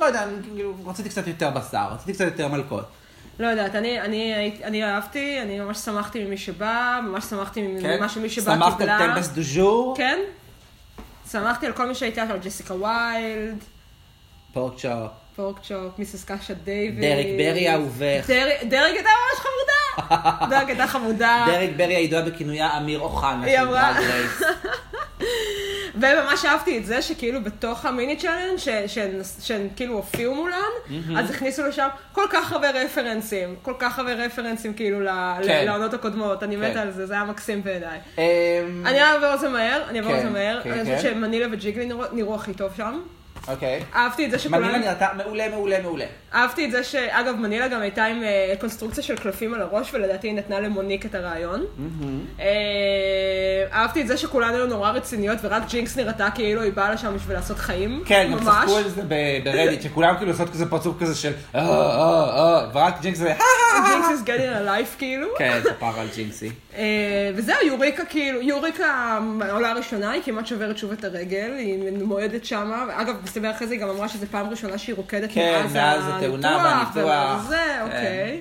לא 0.00 0.04
יודע, 0.04 0.26
כאילו, 0.44 0.74
רציתי 0.86 1.08
קצת 1.08 1.26
יותר 1.26 1.50
בשר, 1.50 1.88
רציתי 1.92 2.12
קצת 2.12 2.24
יותר 2.24 2.48
מלכות. 2.48 2.84
לא 3.42 3.46
יודעת, 3.46 3.74
אני, 3.74 4.00
אני, 4.00 4.34
הייתי- 4.34 4.64
אני 4.64 4.84
אהבתי, 4.84 5.38
אני 5.42 5.60
ממש 5.60 5.78
שמחתי 5.78 6.24
ממי 6.24 6.36
שבא, 6.36 7.00
ממש 7.02 7.24
שמחתי 7.24 7.60
כן? 7.82 7.96
ממה 7.96 8.08
שמי 8.08 8.30
שבא 8.30 8.54
שמחת 8.54 8.78
קיבלה. 8.78 8.98
על 8.98 9.14
temps 9.14 9.28
du 9.28 9.42
jour, 9.42 9.94
כן? 9.96 10.18
שמחתי 11.32 11.66
על 11.66 11.72
כל 11.72 11.86
מי 11.86 11.94
שהייתה 11.94 12.24
שם, 12.28 12.36
ג'סיקה 12.44 12.74
ויילד, 12.74 13.58
פורק 14.52 14.72
צ'ופ, 14.78 15.10
פורק 15.36 15.56
צ'ופ, 15.62 15.98
מיסס 15.98 16.24
קאשה 16.24 16.54
דיוויס. 16.54 17.00
דרק 17.00 17.26
ברי 17.38 17.72
אהובך. 17.72 18.24
דרק- 18.68 18.94
הייתה 18.94 19.08
ממש 19.08 19.38
חמודה. 19.40 20.06
דרק 20.50 20.68
הייתה 20.68 20.86
חמודה. 20.86 21.44
דרק 21.48 21.70
ברי 21.76 21.94
הידועה 21.94 22.22
בכינויה 22.22 22.76
אמיר 22.78 23.00
אוחנה 23.00 23.46
היא 23.46 23.60
אמרה. 23.60 23.92
וממש 26.02 26.44
אהבתי 26.44 26.78
את 26.78 26.86
זה 26.86 27.02
שכאילו 27.02 27.40
בתוך 27.42 27.86
ה-mini 27.86 28.16
challenge 28.16 28.58
שהן 29.40 29.68
כאילו 29.76 29.94
הופיעו 29.94 30.34
מולן, 30.34 30.56
אז 31.18 31.30
הכניסו 31.30 31.66
לשם 31.66 31.88
כל 32.12 32.26
כך 32.30 32.52
הרבה 32.52 32.70
referenceים, 32.70 33.56
כל 33.62 33.74
כך 33.78 33.98
הרבה 33.98 34.12
referenceים 34.12 34.74
כאילו 34.74 34.98
כן. 35.44 35.64
לעונות 35.66 35.94
הקודמות, 35.94 36.42
אני 36.42 36.56
כן. 36.56 36.70
מתה 36.70 36.82
על 36.82 36.90
זה, 36.90 37.06
זה 37.06 37.14
היה 37.14 37.24
מקסים 37.24 37.62
בעיניי. 37.62 37.98
אמ, 38.18 38.22
אני 38.86 39.02
אעבור 39.02 39.26
על 39.26 39.38
זה 39.38 39.48
מהר, 39.48 39.82
אני 39.88 39.98
אעבור 39.98 40.12
על 40.12 40.18
כן, 40.18 40.26
זה 40.26 40.32
מהר, 40.32 40.60
כן, 40.64 40.70
אני 40.72 40.84
כן. 40.84 40.96
חושבת 40.96 41.12
שמנילה 41.12 41.46
וג'יג'י 41.52 41.88
נראו 42.12 42.34
הכי 42.34 42.54
טוב 42.54 42.72
שם. 42.76 43.00
אוקיי. 43.48 43.84
אהבתי 43.94 44.26
את 44.26 44.30
זה 44.30 44.36
מנילה 44.50 44.68
שכולם... 44.68 44.80
נראתה 44.80 45.08
מעולה, 45.16 45.48
מעולה, 45.48 45.80
מעולה. 45.82 46.04
אהבתי 46.34 46.64
את 46.64 46.70
זה 46.70 46.84
שאגב, 46.84 47.34
מנילה 47.36 47.68
גם 47.68 47.80
הייתה 47.80 48.04
עם 48.04 48.22
אה, 48.22 48.54
קונסטרוקציה 48.60 49.02
של 49.02 49.16
קלפים 49.16 49.54
על 49.54 49.60
הראש, 49.60 49.94
ולדעתי 49.94 50.28
היא 50.28 50.34
נתנה 50.34 50.60
למוניק 50.60 51.06
את 51.06 51.14
הרעיון. 51.14 51.64
אה, 52.40 52.46
אהבתי 53.72 54.02
את 54.02 54.06
זה 54.06 54.16
שכולן 54.16 54.54
היו 54.54 54.66
נורא 54.66 54.90
רציניות, 54.90 55.38
ורק 55.42 55.62
ג'ינקס 55.68 55.96
נראתה 55.96 56.28
כאילו 56.34 56.62
היא 56.62 56.72
באה 56.72 56.92
לשם 56.92 57.14
בשביל 57.16 57.36
לעשות 57.36 57.58
חיים. 57.58 58.02
כן, 58.06 58.28
גם 58.32 58.38
ממש. 58.38 58.64
צחקו 58.64 58.76
על 58.76 58.88
זה 58.88 59.02
ב-Reddit, 59.44 59.82
שכולם 59.82 60.16
כאילו 60.16 60.30
עושות 60.32 60.50
כזה 60.50 60.70
פרצוף 60.70 60.96
כזה 61.00 61.14
של 61.14 61.32
אה, 61.54 61.60
אה, 61.60 62.58
אה, 62.60 62.68
ורק 62.74 63.00
ג'ינקס 63.00 63.18
זה 63.18 63.34
ג'ינקס 63.88 64.08
is 64.08 64.26
getting 64.26 64.66
her 64.66 64.68
life 64.68 64.98
כאילו. 64.98 65.28
כן, 65.38 65.60
כפר 65.76 66.00
על 66.00 66.06
ג'ינקסי. 66.14 66.50
אה, 66.76 67.30
וזהו, 67.34 67.56
יוריקה 67.66 68.04
כאילו, 68.04 68.40
יוריקה 68.40 69.18
עולה 69.40 69.70
הראשונה, 69.70 70.10
היא 70.10 70.22
כמעט 70.24 70.46
שוברת 70.46 70.78
שוב 70.78 70.92
את 70.92 71.04
הרגל, 71.04 71.52
היא 71.58 71.92
מועדת 72.02 72.44
שמה, 72.44 72.86
אגב, 72.94 73.14
מסתבר 73.32 73.50
אחרי 73.50 73.66
זה 73.66 73.74
היא 73.74 73.80
גם 73.80 73.88
אמרה 73.88 74.08
שזו 74.08 74.26
פעם 74.30 74.50
ראשונה 74.50 74.78
שהיא 74.78 74.94
רוקדת 74.96 75.30
כן, 75.34 75.66
מאז 75.74 76.04
התאונה 76.08 76.56
והניתוח. 76.56 77.48
זה, 77.48 77.56
כן. 77.56 77.80
אוקיי. 77.82 78.40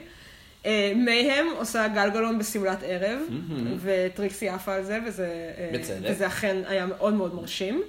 אה, 0.65 0.91
מייהם 0.95 1.45
עושה 1.57 1.87
גלגלון 1.87 2.39
בשמלת 2.39 2.77
ערב, 2.85 3.19
וטריקסי 3.79 4.49
עפה 4.49 4.73
על 4.73 4.83
זה, 4.83 4.99
וזה, 5.07 5.51
אה, 5.57 5.69
בצדק. 5.73 6.09
וזה 6.11 6.27
אכן 6.27 6.57
היה 6.67 6.85
מאוד 6.85 7.13
מאוד 7.13 7.35
מרשים. 7.35 7.81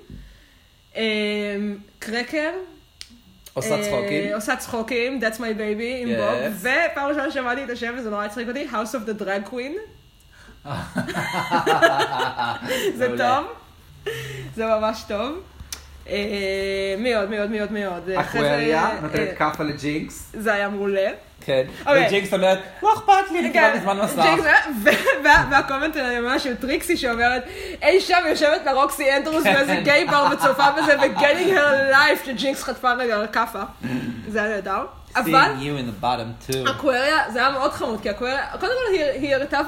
אה, 0.96 1.02
קרקר. 1.98 2.50
עושה 3.54 3.82
צחוקים. 3.82 4.34
עושה 4.34 4.56
צחוקים, 4.56 5.20
That's 5.22 5.36
my 5.36 5.58
baby 5.58 6.02
עם 6.02 6.08
Yes. 6.08 6.12
בוב, 6.16 6.66
ופעם 6.92 7.08
ראשונה 7.08 7.30
שמעתי 7.30 7.64
את 7.64 7.70
השם 7.70 7.94
וזה 7.98 8.10
נורא 8.10 8.24
הצחיק 8.24 8.48
אותי, 8.48 8.66
House 8.72 8.94
of 8.94 9.08
the 9.08 9.22
Drag 9.22 9.52
Queen. 9.52 9.72
זה. 12.98 13.08
טוב, 13.18 13.46
זה 14.56 14.66
ממש 14.66 15.04
טוב. 15.08 15.42
אה, 16.08 16.14
עוד, 17.60 17.70
מי 17.70 17.84
עוד. 17.86 18.10
אחרי 18.16 18.40
זה, 18.40 18.48
אקווריה, 18.48 18.82
אה, 18.84 19.00
נותנת 19.02 19.28
כאפה 19.38 19.64
לג'ינקס. 19.64 20.32
זה 20.38 20.52
היה 20.54 20.68
מעולה. 20.68 21.08
כן. 21.44 21.62
אוקיי. 21.86 22.06
וג'ינקס 22.06 22.34
אומרת, 22.34 22.58
לא 22.82 22.94
אכפת 22.94 23.30
לי, 23.32 23.38
אני 23.38 23.52
קיבלתי 23.52 23.80
זמן 23.80 23.98
מסך. 24.00 24.24
וה-comment 25.50 25.96
היומה 25.96 26.38
של 26.38 26.56
טריקסי 26.56 26.96
שאומרת, 26.96 27.42
אי 27.82 28.00
שם 28.00 28.22
יושבת 28.28 28.60
לה 28.64 28.72
רוקסי 28.72 29.16
אנדרוס 29.16 29.44
באיזה 29.44 29.74
gay 29.84 30.06
bar 30.06 30.26
וצופה 30.32 30.70
בזה 30.70 30.96
ו-getting 30.98 31.56
her 31.58 31.92
life 31.94 32.26
שג'ינקס 32.26 32.62
חטפה 32.62 32.92
רגע 32.92 33.16
על 33.16 33.26
כאפה. 33.32 33.62
זה 34.28 34.42
היה 34.42 34.54
נהדר. 34.54 34.84
אבל. 35.16 35.52
אקווריה, 36.70 37.18
זה 37.32 37.38
היה 37.38 37.50
מאוד 37.50 37.72
חמוד, 37.72 38.00
כי 38.02 38.10
אקווריה, 38.10 38.46
קודם 38.60 38.72
כל 38.72 38.94
היא- 38.94 39.34
הראתה 39.34 39.58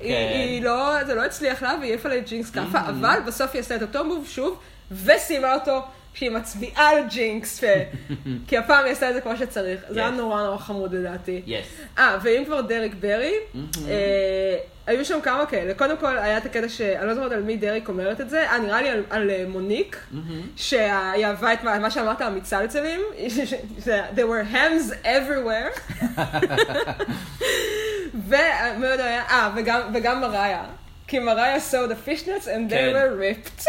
היא- 0.00 0.60
כן. 0.60 0.64
לא, 0.64 1.04
זה 1.06 1.14
לא 1.14 1.24
הצליח 1.24 1.62
לה 1.62 1.74
והיא 1.80 1.90
העיפה 1.90 2.08
לג'ינקס 2.08 2.50
כאפה, 2.50 2.78
Mm-hmm. 2.78 2.90
אבל 3.00 3.18
בסוף 3.26 3.50
היא 3.52 3.60
עשתה 3.60 3.76
את 3.76 3.82
אותו 3.82 4.04
move 4.04 4.26
שוב, 4.28 4.58
וסיימה 5.04 5.54
אותו 5.54 5.82
כשהיא 6.14 6.30
מצביעה 6.30 6.88
על 6.90 6.98
ג'ינקס, 7.08 7.60
ו- 7.64 7.66
כי 8.48 8.58
הפעם 8.58 8.84
היא 8.84 8.92
עשתה 8.92 9.08
את 9.08 9.14
זה 9.14 9.20
כמו 9.20 9.36
שצריך. 9.36 9.80
זה 9.88 10.00
היה 10.00 10.08
Yes. 10.08 10.12
נורא 10.12 10.42
נורא 10.42 10.58
חמוד 10.58 10.94
לדעתי. 10.94 11.42
Yes. 11.46 11.98
אה, 11.98 12.18
ואם 12.22 12.42
כבר 12.46 12.60
דרק 12.60 12.90
ברי, 13.00 13.32
Mm-hmm. 13.54 13.58
אה, 13.88 14.56
היו 14.86 15.04
שם 15.04 15.20
כמה 15.22 15.46
כאלה. 15.46 15.74
קודם 15.74 15.96
כל, 15.96 16.18
היה 16.18 16.38
את 16.38 16.46
הקטע 16.46 16.68
שאני 16.68 17.06
לא 17.06 17.14
זוכרת 17.14 17.32
על 17.32 17.42
מי 17.42 17.56
דרק 17.56 17.88
אומרת 17.88 18.20
את 18.20 18.30
זה, 18.30 18.50
אה, 18.50 18.58
נראה 18.58 18.82
לי 18.82 18.88
על, 18.88 19.02
על 19.10 19.30
אה, 19.30 19.44
מוניק, 19.48 19.96
Mm-hmm. 20.12 20.16
שהיא 20.56 20.80
אהבה 21.26 21.52
את 21.52 21.64
מה, 21.64 21.78
מה 21.78 21.90
שאמרת, 21.90 22.20
המצלצלים, 22.20 23.00
ש- 23.28 23.32
ש- 23.50 23.54
ש- 23.84 23.88
there 24.16 24.28
were 24.28 24.54
hands 24.54 25.04
everywhere. 25.04 25.80
ומי 28.28 28.86
עוד 28.90 29.00
היה? 29.00 29.22
אה, 29.30 29.50
וגם, 29.56 29.80
וגם 29.94 30.20
מריה. 30.20 30.64
כי 31.08 31.18
מריה 31.18 31.56
saw 31.56 31.90
the 31.90 32.08
fishnets 32.08 32.44
and 32.46 32.70
they 32.70 32.74
כן. 32.74 32.92
were 32.94 33.20
ripped. 33.20 33.66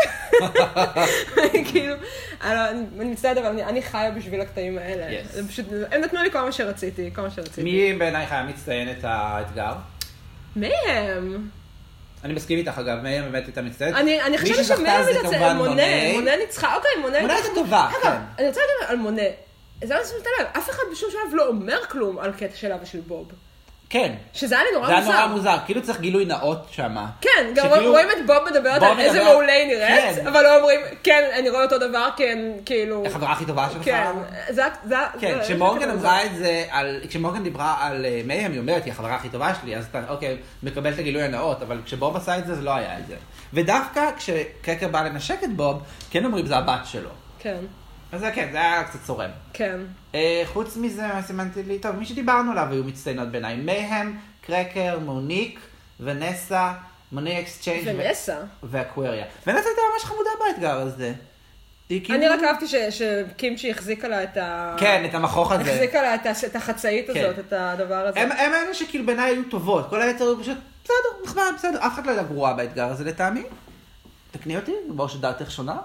כאילו, 1.72 1.96
אני 2.42 2.56
לא- 2.56 2.70
אני 3.02 3.12
מצטערת, 3.12 3.38
אבל 3.38 3.60
אני- 3.62 3.82
חיה 3.82 4.12
בשביל 4.12 4.42
הקטעים 4.42 4.78
האלה. 4.78 5.22
זה 5.32 5.48
פשוט, 5.48 5.66
הם 5.92 6.02
נתנו 6.02 6.24
לי 6.24 6.32
כל 6.32 6.42
מה 6.42 6.52
שרציתי, 6.52 7.10
כל 7.16 7.22
מה 7.22 7.30
שרציתי. 7.32 7.64
מי 7.64 7.94
בעינייך 7.94 8.32
היה 8.32 8.44
מצטיין 8.44 8.92
את 8.92 8.98
האתגר? 9.04 9.74
מהם. 10.56 11.50
אני 12.24 12.34
מסכים 12.34 12.58
איתך 12.58 12.78
אגב, 12.80 12.98
מי 13.04 13.22
באמת 13.22 13.46
הייתה 13.46 13.62
מצטיינת. 13.62 13.96
אני 13.96 14.20
מי 14.32 14.38
חושבת 14.38 14.66
זה 14.66 14.76
מנצחת, 14.78 15.22
כמובן 15.22 15.58
מונה, 15.58 15.84
מונה. 16.14 16.36
ניצחה, 16.38 16.76
אוקיי, 16.76 16.92
מונה. 17.02 17.22
מונה 17.22 17.34
הייתה 17.34 17.50
טובה, 17.56 17.90
כן. 18.04 18.10
אני 18.40 18.48
רוצה 18.48 18.60
להגיד 18.62 18.90
על 18.92 18.98
מונה, 18.98 19.22
זה 19.84 19.94
לא 19.96 20.02
שמת 20.06 20.26
לב, 20.40 20.48
אף 20.58 20.70
אחד 20.70 20.84
בשום 20.92 21.10
שלב 21.12 21.34
לא 21.34 21.48
אומר 21.48 21.80
כלום 21.90 22.20
על 22.20 22.32
קטע 22.34 22.56
שלה 22.56 22.76
ושל 22.84 23.00
בוב. 23.00 23.32
כן. 23.90 24.14
שזה 24.34 24.56
היה 24.56 24.64
לי 24.64 24.78
נורא 24.78 24.88
זה 24.88 24.94
היה 24.94 25.02
מוזר. 25.02 25.14
נורא 25.20 25.28
מוזר, 25.28 25.58
כאילו 25.66 25.82
צריך 25.82 26.00
גילוי 26.00 26.26
נאות 26.26 26.68
שמה. 26.72 27.06
כן, 27.22 27.30
גם 27.56 27.68
שכאילו- 27.70 27.92
רואים 27.92 28.08
את 28.12 28.26
בוב 28.28 28.38
מדברת 28.52 28.82
על 28.84 29.00
איזה 29.00 29.24
מעולה 29.24 29.54
היא 29.54 29.68
נראית, 29.68 30.16
כן. 30.16 30.28
אבל 30.28 30.44
לא 30.44 30.58
אומרים, 30.58 30.80
כן, 31.04 31.30
אני 31.40 31.50
רואה 31.50 31.64
אותו 31.64 31.78
דבר, 31.78 32.10
כן, 32.18 32.38
כאילו... 32.66 33.04
החברה 33.06 33.32
הכי 33.32 33.46
טובה 33.46 33.68
שלך? 33.74 33.86
כן, 33.86 34.08
זה. 34.50 34.64
זה 34.86 34.96
כן, 35.20 35.38
כשמורגן 35.42 35.90
אמרה 35.90 36.26
את 36.26 36.36
זה, 36.36 36.66
על- 36.70 37.02
כשמורגן 37.10 37.44
דיברה 37.44 37.76
על 37.80 38.06
אה, 38.06 38.22
מייהם, 38.26 38.52
היא 38.52 38.60
אומרת, 38.60 38.86
היא 38.86 38.94
החברה 38.94 39.16
הכי 39.16 39.30
טובה 39.30 39.52
שלי, 39.62 39.76
אז 39.78 39.86
אתה, 39.92 40.02
אוקיי, 40.10 40.38
מקבל 40.64 40.94
את 40.94 41.00
הגילוי 41.00 41.24
הנאות, 41.24 41.62
אבל 41.62 41.80
כשבוב 41.86 42.16
עשה 42.16 42.38
את 42.38 42.48
זה, 42.48 42.56
זה 42.56 42.62
לא 42.62 42.76
היה 42.76 43.00
את 43.00 43.08
זה. 43.08 43.16
ודווקא 43.54 44.10
כשקקר 44.18 44.88
בא 44.88 45.02
לנשק 45.04 45.44
את 45.44 45.56
בוב, 45.56 45.82
כן 46.12 46.26
אומרים, 46.26 46.46
זה 46.46 46.58
הבת 46.58 46.86
שלו. 46.86 47.10
כן, 47.40 47.58
אז 48.12 48.20
זה 48.20 48.32
כן, 48.32 48.50
זה 48.52 48.58
היה 48.58 48.84
קצת 48.84 49.00
צורם. 49.04 49.30
כן. 49.54 49.78
אה, 50.18 50.44
חוץ 50.46 50.78
מזה, 50.78 51.08
מה 51.08 51.22
סימנתי 51.22 51.64
לי? 51.64 51.80
טוב, 51.80 51.96
מי 51.96 52.06
שדיברנו 52.06 52.52
עליו 52.52 52.68
היו 52.72 52.84
מצטיינות 52.84 53.28
בעיניי. 53.28 53.56
מייהם, 53.56 54.18
קרקר, 54.46 55.00
מוניק, 55.00 55.60
ונסה, 56.00 56.74
מוני 57.12 57.40
אקסצ'יינג' 57.40 57.88
ונסה. 57.98 58.38
ואקווריה. 58.64 59.26
ונסה 59.48 59.68
הייתה 59.68 59.82
ממש 59.94 60.04
חמודה 60.04 60.30
באתגר 60.40 60.78
הזה. 60.78 61.14
היא 61.90 62.06
כאילו- 62.06 62.20
אני 62.20 62.28
רק 62.28 62.40
אהבתי 62.44 62.66
שקימצ'י 62.92 63.72
החזיקה 63.72 64.08
לה 64.08 64.24
את 64.24 64.38
ה... 64.38 64.76
כן, 64.80 65.06
את 65.10 65.16
המחוך 65.16 65.52
הזה. 65.52 65.72
החזיקה 65.74 66.02
לה 66.02 66.16
את 66.16 66.56
החצאית 66.56 67.12
כן. 67.12 67.26
הזאת, 67.26 67.40
את 67.40 67.54
הדבר 67.54 68.08
הזה. 68.08 68.20
הם 68.20 68.32
אלה 68.32 68.74
שכאילו 68.74 69.06
בעיניי 69.06 69.32
היו 69.32 69.42
טובות, 69.50 69.90
כל 69.90 70.02
היתר 70.02 70.24
היו 70.24 70.40
פשוט, 70.42 70.58
בסדר, 70.84 71.24
נחמד, 71.26 71.52
בסדר, 71.58 71.88
אף 71.88 71.94
אחד 71.94 72.06
לא 72.06 72.12
הייתה 72.12 72.24
גרועה 72.24 72.54
באתגר 72.54 72.88
הזה 72.88 73.04
לטעמי. 73.04 73.44
תקני 74.32 74.58
אותי, 74.58 74.74
ברור 74.90 75.10
שדעתך 75.10 75.52
שונה. 75.52 75.78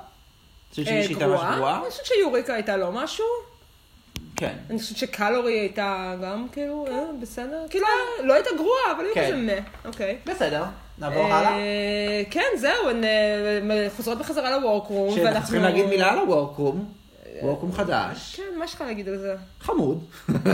אני 0.79 1.01
אה? 1.01 1.27
גרועה. 1.57 1.81
אני 1.81 1.91
חושבת 1.91 2.07
שיוריקה 2.07 2.55
הייתה 2.55 2.77
לא 2.77 2.93
משהו. 2.93 3.52
כן. 4.37 4.53
אני 4.71 4.79
חושבת 4.79 4.97
שקלורי 4.99 5.53
הייתה 5.53 6.15
גם 6.23 6.47
כאילו, 6.53 6.87
אה, 6.91 6.93
בסדר. 7.23 7.67
כאילו, 7.71 7.87
אה, 7.87 8.25
לא 8.27 8.35
הייתה 8.35 8.51
גרועה, 8.57 8.93
אבל 8.97 9.05
היא 9.05 9.15
כן. 9.15 9.27
כזה 9.27 9.37
מה. 9.37 9.53
אוקיי. 9.89 10.17
בסדר, 10.27 10.65
נעבור 10.99 11.25
הלאה. 11.35 11.53
אה, 11.53 12.23
כן, 12.31 12.45
זהו, 12.57 12.89
הן 12.91 13.05
אה, 13.05 13.87
חוזרות 13.97 14.19
בחזרה 14.19 14.59
לוורקרום, 14.59 15.15
שאנחנו 15.15 15.43
צריכים 15.43 15.63
להגיד 15.63 15.87
מילה 15.87 16.13
על 16.13 16.19
הוורקרום. 16.19 16.93
וורקרום 17.43 17.73
חדש. 17.73 18.35
כן, 18.37 18.59
מה 18.59 18.65
יש 18.65 18.75
לך 18.75 18.81
להגיד 18.81 19.09
על 19.09 19.19
זה? 19.19 19.35
חמוד. 19.61 20.05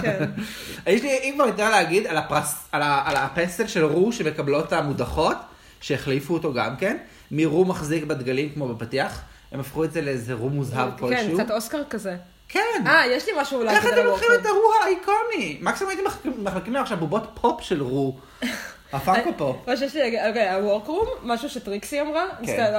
כן. 0.03 0.25
יש 0.87 1.03
לי, 1.03 1.19
אם 1.23 1.33
כבר 1.35 1.47
יותר 1.47 1.71
להגיד, 1.71 2.07
על 2.07 2.17
הפרס, 2.17 2.69
על 2.73 2.83
ה- 2.83 3.03
על 3.07 3.17
הפסל 3.17 3.67
של 3.67 3.85
רו 3.85 4.13
שמקבלות 4.13 4.73
המודחות, 4.73 5.37
שהחליפו 5.81 6.35
אותו 6.35 6.53
גם 6.53 6.77
כן, 6.77 6.97
מרו 7.31 7.65
מחזיק 7.65 8.05
בדגלים 8.05 8.49
כמו 8.55 8.69
בפתיח, 8.69 9.21
הם 9.53 9.61
הפכו 9.61 9.85
את 9.85 9.93
זה 9.93 10.01
לאיזה 10.01 10.35
רו 10.35 10.49
מוזהב 10.51 10.91
כן, 10.91 10.97
כלשהו. 10.99 11.35
קצת 11.39 11.51
אוסקר 11.51 11.83
כזה. 11.91 12.17
כן. 12.49 12.61
אה, 12.87 13.07
יש 13.07 13.27
לי 13.27 13.33
משהו 13.41 13.63
איך 13.63 13.73
להגיד 13.73 13.89
על 13.93 13.99
אתם 13.99 14.07
לוקחים 14.07 14.29
ה-workroom. 14.31 14.53
את 14.53 14.57
הרוע 14.57 14.75
האיקוני? 14.85 15.59
מקסימום 15.61 15.91
הייתם 15.91 16.05
מחלקים- 16.39 16.75
לו 16.75 16.81
עכשיו 16.81 16.99
בובות 16.99 17.23
פופ 17.41 17.61
של 17.63 17.83
רו. 17.83 18.17
הפאנקו 18.93 19.31
פופ. 19.37 19.57
מה 19.67 19.77
שיש 19.77 19.95
לי 19.95 20.01
להגיד, 20.01 20.19
אוקיי, 20.29 20.51
ה-workroom, 20.55 21.07
משהו 21.23 21.49
שטריקסי 21.51 22.01
אמרה, 22.01 22.25
כן. 22.47 22.75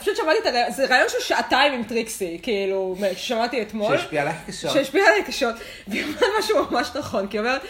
פשוט 0.00 0.16
שמעתי 0.16 0.38
את 0.38 0.46
הרעיון, 0.46 0.72
זה 0.72 0.86
רעיון 0.86 1.08
של 1.08 1.20
שעתיים 1.20 1.72
עם 1.72 1.82
טריקסי, 1.82 2.38
כאילו, 2.42 2.96
ששמעתי 3.16 3.62
אתמול. 3.62 3.96
שהשפיע 3.96 4.22
עליך 4.22 4.34
קשות. 4.46 4.70
שהשפיע 4.70 5.04
עליי 5.06 5.24
קשות, 5.24 5.54
והיא 5.88 6.04
אומרת 6.04 6.22
משהו 6.38 6.56
ממש 6.70 6.90
נכון, 6.94 7.26
כי 7.26 7.36
היא 7.38 7.44
אומרת, 7.46 7.60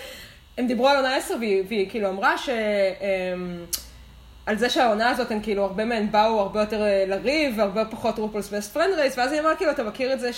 הם 0.59 0.67
דיברו 0.67 0.89
על 0.89 0.97
עונה 0.97 1.17
10 1.17 1.35
והיא, 1.39 1.91
כאילו 1.91 2.09
אמרה 2.09 2.39
ש... 2.39 2.49
אמ, 2.49 3.65
על 4.47 4.59
זה 4.59 4.71
שהעונה 4.71 5.11
הזאת, 5.11 5.31
הן 5.31 5.41
כאילו, 5.43 5.63
הרבה 5.65 5.85
מהן 5.85 6.11
באו 6.11 6.41
הרבה 6.41 6.61
יותר 6.61 6.83
אה, 6.83 7.05
לריב, 7.07 7.59
והרבה 7.59 7.85
פחות 7.85 8.19
RuPaul's 8.19 8.49
best 8.49 8.73
friend 8.73 8.95
race, 8.95 9.19
ואז 9.19 9.33
היא 9.33 9.41
אמרה, 9.41 9.55
כאילו, 9.57 9.71
אתה 9.71 9.83
מכיר 9.85 10.13
את 10.13 10.21
זה 10.21 10.31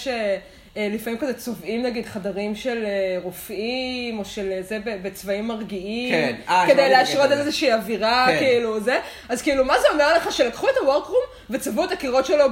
שלפעמים 0.77 1.19
כזה 1.19 1.35
צובעים 1.35 1.83
נגיד 1.83 2.07
חדרים 2.07 2.55
של 2.55 2.85
אה, 2.85 3.19
רופאים, 3.23 4.19
או 4.19 4.25
של 4.25 4.53
אה, 4.53 4.63
זה 4.63 4.79
בצבעים 5.03 5.49
מרגיעים, 5.49 6.13
כן. 6.15 6.35
אה, 6.49 6.65
כדי 6.67 6.91
להשרות. 6.91 7.33
איזושהי 7.33 7.73
אווירה, 7.73 8.27
כן. 8.29 8.39
כאילו, 8.39 8.81
זה, 8.81 8.99
אז 9.29 9.43
כאילו, 9.43 9.65
מה 9.65 9.75
זה 9.81 9.87
אומר 9.93 10.17
לך 10.17 10.33
שלקחו 10.33 10.69
את 10.69 10.75
ה-workroom 10.81 11.23
וצבעו 11.51 11.85
את 11.85 11.93
הקירות 11.93 12.27
שלו 12.27 12.45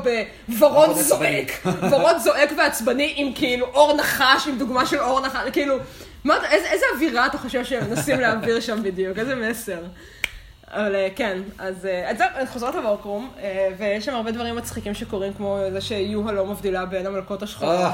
בוורוד 0.49 0.91
עצבני. 0.91 1.03
זועק, 1.03 1.67
ורוד 1.91 2.17
זועק 2.19 2.51
ועצבני 2.57 3.13
עם 3.17 3.33
כאילו 3.35 3.67
אור 3.67 3.97
נחש, 3.97 4.49
עם 4.49 4.59
דוגמה 4.59 4.87
של 4.87 5.01
אור 5.01 5.27
נחש, 5.27 5.51
כאילו, 5.53 5.77
מה, 6.25 6.35
איזה, 6.51 6.71
איזה 6.71 6.85
אווירה 6.95 7.27
אתה 7.27 7.39
חושב 7.39 7.65
שהם 7.65 7.91
מנסים 7.91 8.21
להעביר 8.21 8.61
שם 8.61 8.83
בדיוק, 8.83 9.19
איזה 9.19 9.35
מסר. 9.35 9.79
אבל 10.69 10.95
אה, 10.95 11.09
כן, 11.17 11.39
אז 11.59 11.87
אה, 11.87 12.11
זהו, 12.19 12.29
אנחנו 12.35 12.53
חוזרות 12.53 12.75
לוורקרום, 12.75 13.31
אה, 13.43 13.69
ויש 13.79 14.05
שם 14.05 14.15
הרבה 14.15 14.31
דברים 14.31 14.57
מצחיקים 14.57 14.95
שקורים, 14.95 15.33
כמו 15.33 15.59
זה 15.73 15.81
שיוהה 15.81 16.33
לא 16.33 16.47
מבדילה 16.47 16.85
בין 16.85 17.07
המלכות 17.07 17.43
השחורות, 17.43 17.75
אה, 17.75 17.91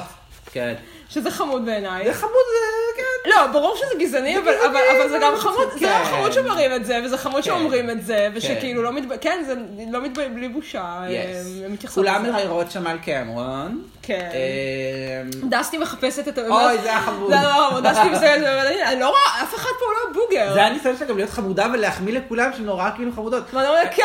כן. 0.53 0.75
שזה 1.09 1.31
חמוד 1.31 1.65
בעיניי. 1.67 2.05
זה 2.05 2.15
חמוד, 2.15 2.33
זה 2.33 2.97
כן. 2.97 3.10
לא, 3.27 3.47
ברור 3.47 3.77
שזה 3.77 4.05
גזעני, 4.05 4.39
אבל, 4.39 4.53
גזעני, 4.53 4.67
אבל, 4.67 5.01
אבל 5.01 5.09
זה 5.11 5.19
גם 5.23 5.33
חמוד, 5.37 5.69
זה 5.79 5.87
גם 5.87 6.03
כן. 6.05 6.11
חמוד 6.11 6.33
שמראים 6.33 6.75
את 6.75 6.85
זה, 6.85 7.01
וזה 7.05 7.19
חמוד 7.19 7.37
כן. 7.37 7.43
שאומרים 7.43 7.91
את 7.91 8.07
זה, 8.07 8.15
כן. 8.31 8.37
ושכאילו 8.37 8.83
לא 8.83 8.93
מתביישים, 8.93 9.21
כן, 9.23 9.43
זה 9.47 9.55
לא 9.93 10.03
מתביישים 10.03 10.35
בלי 10.35 10.49
בושה, 10.49 11.01
Yes. 11.85 11.89
כולם. 11.95 12.23
מראיירות 12.23 12.71
שם 12.71 12.87
על 12.87 12.99
קמרון. 12.99 13.83
כן. 14.03 14.29
אמ, 15.43 15.49
דסטי 15.51 15.79
מחפשת 15.79 16.29
את 16.29 16.39
ה... 16.39 16.49
אוי, 16.49 16.79
זה 16.79 16.89
היה 16.89 17.01
חמוד. 17.01 17.31
זה 17.31 17.37
לא, 17.43 17.71
לא, 17.75 17.81
דסטי 17.81 18.09
מסתכלת, 18.09 18.47
אני 18.87 19.01
לא 19.01 19.09
רואה, 19.09 19.43
אף 19.43 19.55
אחד 19.55 19.71
פה 19.81 19.87
לא 20.05 20.13
בוגר. 20.25 20.53
זה 20.55 20.63
הניסיון 20.63 20.97
שלה 20.97 21.07
גם 21.07 21.17
להיות 21.17 21.31
חמודה 21.31 21.67
ולהחמיא 21.73 22.13
לכולם 22.13 22.51
שהן 22.57 22.65
נורא 22.65 22.91
כאילו 22.97 23.13
חמודות. 23.13 23.45
אומרת, 23.55 23.89
כן, 23.97 24.05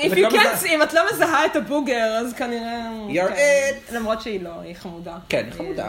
אם- 0.00 0.12
את 0.12 0.18
לא 0.18 0.28
מזהה. 0.28 0.68
אם 0.74 0.82
את 0.82 0.92
לא 0.92 1.00
מזהה 1.12 1.46
את 1.46 1.56
הבוגר, 1.56 2.16
אז 2.20 2.32
כנראה... 2.32 2.80
למרות 3.92 4.22
שהיא 4.22 4.42
לא, 4.44 4.50
היא 4.64 4.74
חמודה. 4.76 5.14
כן, 5.28 5.44
היא 5.46 5.52
חמודה. 5.58 5.88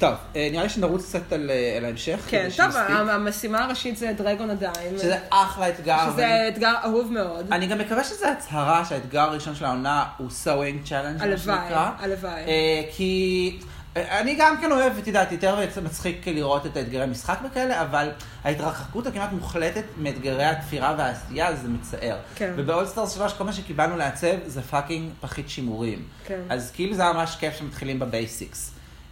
טוב, 0.00 0.14
אה, 0.36 0.48
נראה 0.52 0.62
לי 0.62 0.68
שנרוץ 0.68 1.04
קצת 1.08 1.32
על 1.32 1.50
אה, 1.50 1.74
על 1.76 1.84
ההמשך. 1.84 2.20
כן, 2.28 2.48
טוב. 2.56 2.76
המשימה 3.08 3.64
הראשית 3.64 3.96
זה 3.96 4.12
דרגון 4.16 4.50
עדיין. 4.50 4.98
שזה 4.98 5.18
אחלה 5.30 5.68
אתגר. 5.68 5.96
ואני- 5.98 6.12
שזה 6.12 6.48
אתגר 6.48 6.74
אהוב 6.84 7.12
מאוד. 7.12 7.46
אני 7.52 7.66
גם 7.66 7.78
מקווה 7.78 8.04
שזו 8.04 8.26
הצהרה 8.26 8.84
שהאתגר 8.84 9.20
הראשון 9.20 9.54
של 9.54 9.64
העונה 9.64 10.04
הוא 10.16 10.28
sewing 10.44 10.88
challenge, 10.88 10.92
מה 11.18 11.24
הלוואי, 11.24 11.38
שנקרא. 11.38 11.90
הלוואי. 11.98 12.32
אה, 12.46 12.82
כי 12.96 13.58
אני 13.96 14.34
גם 14.38 14.56
כן 14.60 14.72
אוהב, 14.72 14.98
את 14.98 15.06
יודעת, 15.06 15.32
יותר 15.32 15.58
מצחיק 15.82 16.28
לראות 16.28 16.66
את 16.66 16.76
האתגרי 16.76 17.06
משחק 17.06 17.38
וכאלה, 17.50 17.82
אבל 17.82 18.10
ההתרחקות 18.44 19.06
הכמעט 19.06 19.32
מוחלטת 19.32 19.84
מאתגרי 19.98 20.44
התפירה 20.44 20.94
והעשייה 20.98 21.54
זה 21.56 21.68
מצער. 21.68 22.16
כן. 22.34 22.52
וב 22.56 22.68
All 22.68 22.85
Stars 22.85 23.14
3 23.14 23.32
כל 23.32 23.44
מה 23.44 23.52
שקיבלנו 23.52 23.96
לעצב 23.96 24.36
זה 24.46 24.62
fucking 24.62 25.10
פחית 25.20 25.48
שימורים. 25.50 26.02
כן. 26.26 26.40
אז 26.50 26.70
כאילו 26.74 26.94
זה 26.94 27.02
היה 27.02 27.12
ממש 27.12 27.36
כיף 27.40 27.54
שמתחילים 27.58 27.98
ב 27.98 28.07
basics. 28.07 28.70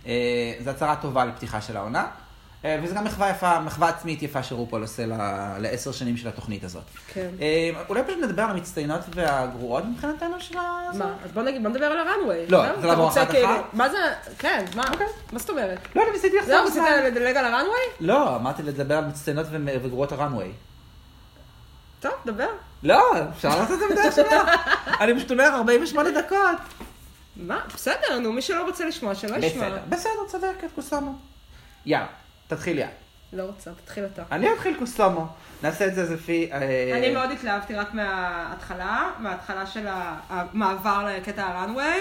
אה, 0.09 0.15
זו 0.65 0.71
הצהרה 0.71 0.97
טובה 0.97 1.25
לפתיחה 1.25 1.61
של 1.61 1.77
העונה. 1.77 2.07
אה, 2.65 2.79
וזה 2.83 2.95
גם 2.95 3.05
מחווה 3.05 3.31
יפה, 3.31 3.61
מחווה 3.61 3.89
עצמית 3.89 4.23
יפה 4.23 4.43
שרופול 4.43 4.83
עושה 4.83 5.03
לעשר 5.59 5.93
שנים 5.93 6.17
של 6.17 6.29
התוכנית 6.29 6.65
הזאת. 6.65 6.83
כן. 7.15 7.29
אה, 7.41 7.71
אולי 7.89 8.03
פשוט 8.03 8.19
נדבר 8.23 8.43
על 8.43 8.51
המצטיינות 8.51 9.01
והגרועות 9.15 9.85
מבחינתנו 9.85 10.41
של 10.41 10.59
ה... 10.59 10.91
מה, 10.95 11.15
אז 11.25 11.33
בוא 11.33 11.43
נגיד, 11.43 11.63
בוא 11.63 11.71
נדבר 11.71 11.85
על 11.87 11.99
הראנוויי. 11.99 12.47
לא? 12.49 12.63
זה 12.63 12.79
אתה 12.79 12.97
לא 12.97 13.09
אחת 13.09 13.31
כאילו- 13.31 13.47
אחת? 13.47 13.65
מה 13.73 13.89
זה, 13.89 13.99
כן, 14.39 14.65
מה, 14.75 14.85
מה 15.33 15.39
זאת 15.39 15.51
אומרת? 15.51 15.79
לא, 15.97 16.03
אני 16.03 16.11
ניסיתי 16.11 16.37
לחזור 16.37 16.57
זהו, 16.57 16.67
רצית 16.67 16.83
לדלג 17.05 17.37
על 17.37 17.45
הראנוויי? 17.45 17.87
לא, 18.01 18.37
אמרתי 18.37 18.63
לדבר 18.63 18.95
על 18.95 19.05
מצטיינות 19.05 19.47
וגרועות 19.51 20.13
הראנוויי. 20.13 20.53
טוב, 22.01 22.13
דבר. 22.27 22.49
לא, 22.83 23.13
אפשר 23.37 23.49
לעשות 23.49 23.73
את 23.73 23.79
זה 23.79 23.85
בדרך 23.91 24.15
שלך. 24.15 24.33
אני 25.01 25.17
פשוט 25.17 25.31
אומר 25.31 25.49
48 25.55 26.11
דקות. 26.11 26.88
מה, 27.39 27.61
בסדר, 27.75 28.19
נו, 28.23 28.33
מי 28.33 28.43
שלא 28.43 28.65
רוצה 28.67 28.85
לשמוע, 28.85 29.15
שלא 29.15 29.37
ישמע. 29.37 29.69
בסדר, 29.69 29.79
בסדר, 29.89 30.11
צודקת, 30.29 30.69
קוסומו. 30.75 31.15
יאללה, 31.87 32.07
תתחיל 32.47 32.79
יאללה. 32.79 32.93
לא 33.33 33.43
רוצה, 33.43 33.71
תתחיל 33.85 34.05
אתה. 34.15 34.23
אני 34.33 34.53
אתחיל 34.53 34.77
קוסומו. 34.79 35.27
נעשה 35.63 35.87
את 35.87 35.95
זה 35.95 36.15
לפי... 36.15 36.49
אה, 36.53 36.99
אני 36.99 37.13
מאוד 37.13 37.31
התלהבתי 37.31 37.75
רק 37.75 37.95
מההתחלה, 37.95 39.11
מההתחלה 39.19 39.67
של 39.67 39.87
המעבר 40.29 41.07
לקטע 41.17 41.43
הראנוויי, 41.47 42.01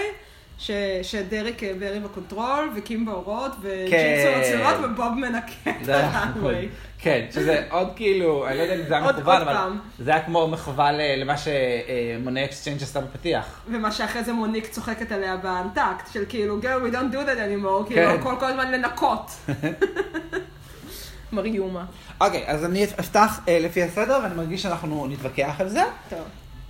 ש- 0.58 0.70
שדריק 1.02 1.62
אה, 1.64 1.72
ברי 1.78 2.00
בקונטרול, 2.00 2.70
וקים 2.76 3.06
באורות, 3.06 3.52
וג'ינסון 3.60 4.40
מצלמות, 4.40 4.90
ובוב 4.90 5.14
מנקה 5.14 5.52
את 5.82 5.88
היה 5.88 6.08
הראנוויי. 6.18 6.68
כן, 7.00 7.26
שזה 7.34 7.64
עוד 7.70 7.88
כאילו, 7.96 8.48
אני 8.48 8.56
לא 8.56 8.62
יודע 8.62 8.74
אם 8.74 8.88
זה 8.88 8.94
היה 8.96 9.04
עוד- 9.04 9.18
מכוון, 9.20 9.42
אבל 9.42 9.52
פעם. 9.54 9.78
זה 9.98 10.10
היה 10.10 10.22
כמו 10.24 10.48
מחווה 10.48 10.92
ל- 10.92 11.20
למה 11.20 11.34
שמונה 11.38 12.44
אקסצ'יינג' 12.44 12.82
עשתה 12.82 13.00
בפתיח. 13.00 13.60
ומה 13.70 13.92
שאחרי 13.92 14.24
זה 14.24 14.32
מוניק 14.32 14.66
צוחקת 14.66 15.12
עליה 15.12 15.36
באנטקט, 15.36 16.12
של 16.12 16.24
כאילו, 16.28 16.58
girl, 16.62 16.90
we 16.90 16.94
don't 16.94 17.14
do 17.14 17.26
that 17.26 17.38
anymore, 17.38 17.86
כאילו, 17.86 18.10
כן. 18.10 18.16
הכל 18.20 18.34
כל 18.40 18.46
הזמן 18.46 18.72
לנקות. 18.72 19.30
מריומה. 21.32 21.84
אוקיי, 22.20 22.44
אז 22.46 22.64
אני 22.64 22.84
אפתח 22.84 23.40
אה, 23.48 23.58
לפי 23.60 23.82
הסדר, 23.82 24.20
ואני 24.22 24.34
מרגיש 24.34 24.62
שאנחנו 24.62 25.06
נתווכח 25.06 25.54
על 25.60 25.68
זה. 25.68 25.82
טוב. 26.10 26.18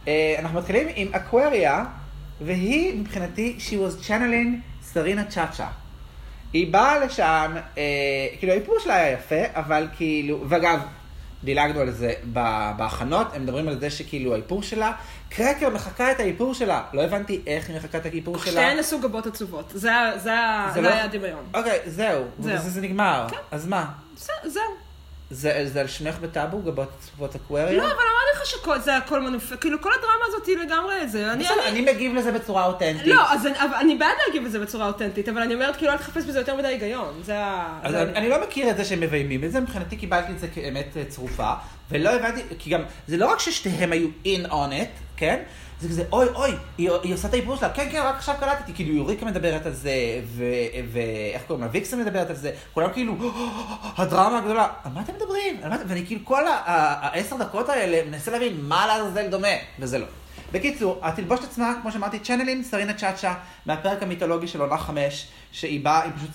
אה, 0.09 0.37
אנחנו 0.39 0.59
מתחילים 0.59 0.87
עם 0.95 1.09
אקווריה, 1.15 1.85
והיא 2.41 3.01
מבחינתי, 3.01 3.57
she 3.59 3.73
was 3.73 4.09
channeling 4.09 4.49
סרינה 4.83 5.25
צ'אצ'ה. 5.25 5.67
היא 6.53 6.73
באה 6.73 6.99
לשם, 6.99 7.55
אה, 7.79 7.83
כאילו 8.39 8.53
האיפור 8.53 8.79
שלה 8.79 8.95
היה 8.95 9.11
יפה, 9.13 9.35
אבל 9.55 9.89
כאילו, 9.97 10.45
ואגב, 10.49 10.81
דילגנו 11.45 11.81
על 11.81 11.91
זה 11.91 12.13
בהכנות, 12.77 13.27
הם 13.35 13.43
מדברים 13.43 13.69
על 13.69 13.81
זה 13.81 13.91
שכאילו 13.91 14.33
האיפור 14.35 14.63
שלה, 14.63 14.93
קרקר 15.29 15.71
מחקה 15.71 16.11
את 16.13 16.21
האיפור 16.21 16.55
שלה. 16.55 16.83
לא 16.93 17.03
הבנתי 17.03 17.41
איך 17.47 17.69
היא 17.69 17.77
מחקה 17.77 17.99
את 17.99 18.07
האיפור 18.07 18.39
שלה. 18.39 18.53
שתיהן 18.53 18.79
עשו 18.79 19.01
גבות 19.01 19.27
עצובות. 19.27 19.71
זה 19.75 19.79
זה 20.15 20.21
זה 20.21 20.31
זה 20.75 20.81
לא- 20.81 20.89
היה 20.89 21.05
הדמיון. 21.05 21.45
אוקיי, 21.55 21.79
זהו, 21.87 22.25
זהו. 22.39 22.55
ובזה 22.55 22.71
זה 22.71 22.81
נגמר. 22.81 23.27
אז 23.51 23.67
מה? 23.67 23.85
בסדר, 24.17 24.49
זהו. 24.49 24.63
זה 25.31 25.63
זה 25.73 25.81
על 25.81 25.87
שמך 25.87 26.19
בטאבו, 26.19 26.59
גבות 26.63 26.89
צפוות 27.01 27.35
אקווריה? 27.35 27.73
לא, 27.73 27.83
אבל 27.83 27.91
אמרתי 27.91 28.37
לך 28.41 28.47
שכל 28.47 28.79
זה 28.81 28.97
הכל 28.97 29.21
מנופ... 29.21 29.53
כאילו, 29.61 29.81
כל 29.81 29.91
הדרמה 29.99 30.25
הזאת 30.29 30.47
היא 30.47 30.57
לגמרי 30.57 31.09
זה. 31.09 31.33
אני... 31.33 31.45
בסדר, 31.45 31.55
אני- 31.69 31.81
אני 31.81 31.93
מגיב 31.93 32.15
לזה 32.15 32.33
בצורה 32.33 32.67
אותנטית. 32.67 33.07
לא, 33.07 33.33
אז 33.33 33.47
אני, 33.47 33.55
אני 33.81 33.95
בעד 33.95 34.15
להגיב 34.27 34.43
לזה 34.43 34.59
בצורה 34.59 34.87
אותנטית, 34.87 35.29
אבל 35.29 35.43
אני 35.43 35.55
אומרת, 35.55 35.77
כאילו, 35.77 35.93
אל 35.93 35.99
תחפש 35.99 36.25
בזה 36.25 36.39
יותר 36.39 36.57
מדי 36.57 36.67
היגיון. 36.69 37.21
זה 37.25 37.39
ה... 37.39 37.79
אז 37.83 37.93
זה 37.93 38.03
אני, 38.03 38.13
אני 38.13 38.29
לא 38.29 38.43
מכיר 38.47 38.71
את 38.71 38.77
זה 38.77 38.85
שהם 38.85 39.01
מביימים 39.01 39.45
את 39.45 39.53
זה, 39.53 39.61
מבחינתי 39.61 39.97
קיבלתי 39.97 40.33
את 40.33 40.39
זה 40.39 40.49
כאמת 40.49 40.97
אה, 40.97 41.05
צרופה, 41.09 41.53
ולא 41.91 42.11
הבנתי, 42.11 42.43
כי 42.59 42.71
גם, 42.71 42.81
זה 43.09 43.17
לא 43.17 43.27
רק 43.33 43.39
ששתיהם 43.41 43.93
היו 43.93 44.09
in 44.25 44.51
on 44.51 44.73
it, 44.83 45.01
כן? 45.17 45.43
זה 45.81 45.89
כזה, 45.89 46.05
אוי, 46.13 46.27
אוי, 46.35 46.51
היא, 46.79 46.91
היא 47.03 47.15
עושה 47.15 47.29
את 47.29 47.33
האיפור 47.33 47.57
שלה, 47.57 47.71
כן, 47.71 47.89
כן, 47.93 48.03
רק 48.05 48.15
עכשיו 48.15 48.35
קלטתי, 48.41 48.75
כאילו 48.75 48.95
יוריקה 48.95 49.27
מדברת 49.27 49.67
על 49.67 49.73
זה, 49.73 50.21
ואיך 50.93 51.43
קוראים 51.47 51.65
לה, 51.65 51.71
ויקסה 51.73 51.97
מדברת 51.97 52.31
על 52.31 52.37
זה, 52.37 52.53
כולם 52.75 52.93
כאילו, 52.93 53.15
הדרמה 53.97 54.39
הגדולה, 54.39 54.67
על 54.85 54.93
מה 54.93 55.01
אתם 55.01 55.13
מדברים? 55.15 55.61
ואני 55.89 56.07
כאילו 56.07 56.21
כל 56.25 56.43
העשר 56.49 57.37
דקות 57.37 57.69
האלה 57.69 58.11
מנסה 58.11 58.31
להבין 58.31 58.57
מה 58.61 58.87
לעזאזל 58.87 59.29
דומה, 59.31 59.49
וזה 59.79 59.99
לא. 59.99 60.07
בקיצור, 60.53 60.99
התלבושת 61.03 61.45
עצמה, 61.45 61.75
כמו 61.83 61.93
שאמרתי, 61.93 62.19
צ'אנלים, 62.19 62.63
סרינה 62.63 62.95
צ'אצ'ה, 62.95 63.35
מהפרק 63.67 64.03
המיתולוגי 64.03 64.49
של 64.49 64.61
עונה 64.61 64.79
חמש, 64.79 65.29
שהיא 65.53 65.85
באה 65.85 66.05
עם 66.05 66.13
פשוט 66.13 66.31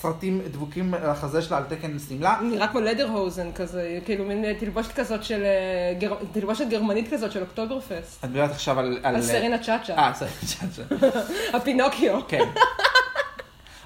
סרטים 0.00 0.40
דבוקים 0.50 0.94
על 0.94 1.10
החזה 1.10 1.42
שלה 1.42 1.56
על 1.56 1.62
תקן 1.68 1.98
שמלה. 2.08 2.38
נראה 2.42 2.68
כמו 2.68 2.80
לדרהוזן 2.80 3.52
כזה, 3.52 3.98
כאילו 4.04 4.24
מין 4.24 4.52
תלבושת 4.58 4.92
כזאת 4.92 5.24
של... 5.24 5.42
אה, 5.42 5.94
גר... 5.98 6.14
תלבושת 6.32 6.64
גרמנית 6.70 7.12
כזאת 7.12 7.32
של 7.32 7.40
אוקטוברפסט. 7.40 8.24
את 8.24 8.30
מדברת 8.30 8.50
עכשיו 8.50 8.78
על... 8.78 8.98
על 9.02 9.22
סרינה 9.22 9.58
צ'אצ'ה. 9.58 9.94
אה, 9.94 10.12
סרינה 10.14 10.34
צ'אצ'ה. 10.46 10.82
הפינוקיו. 11.56 12.20
כן. 12.28 12.44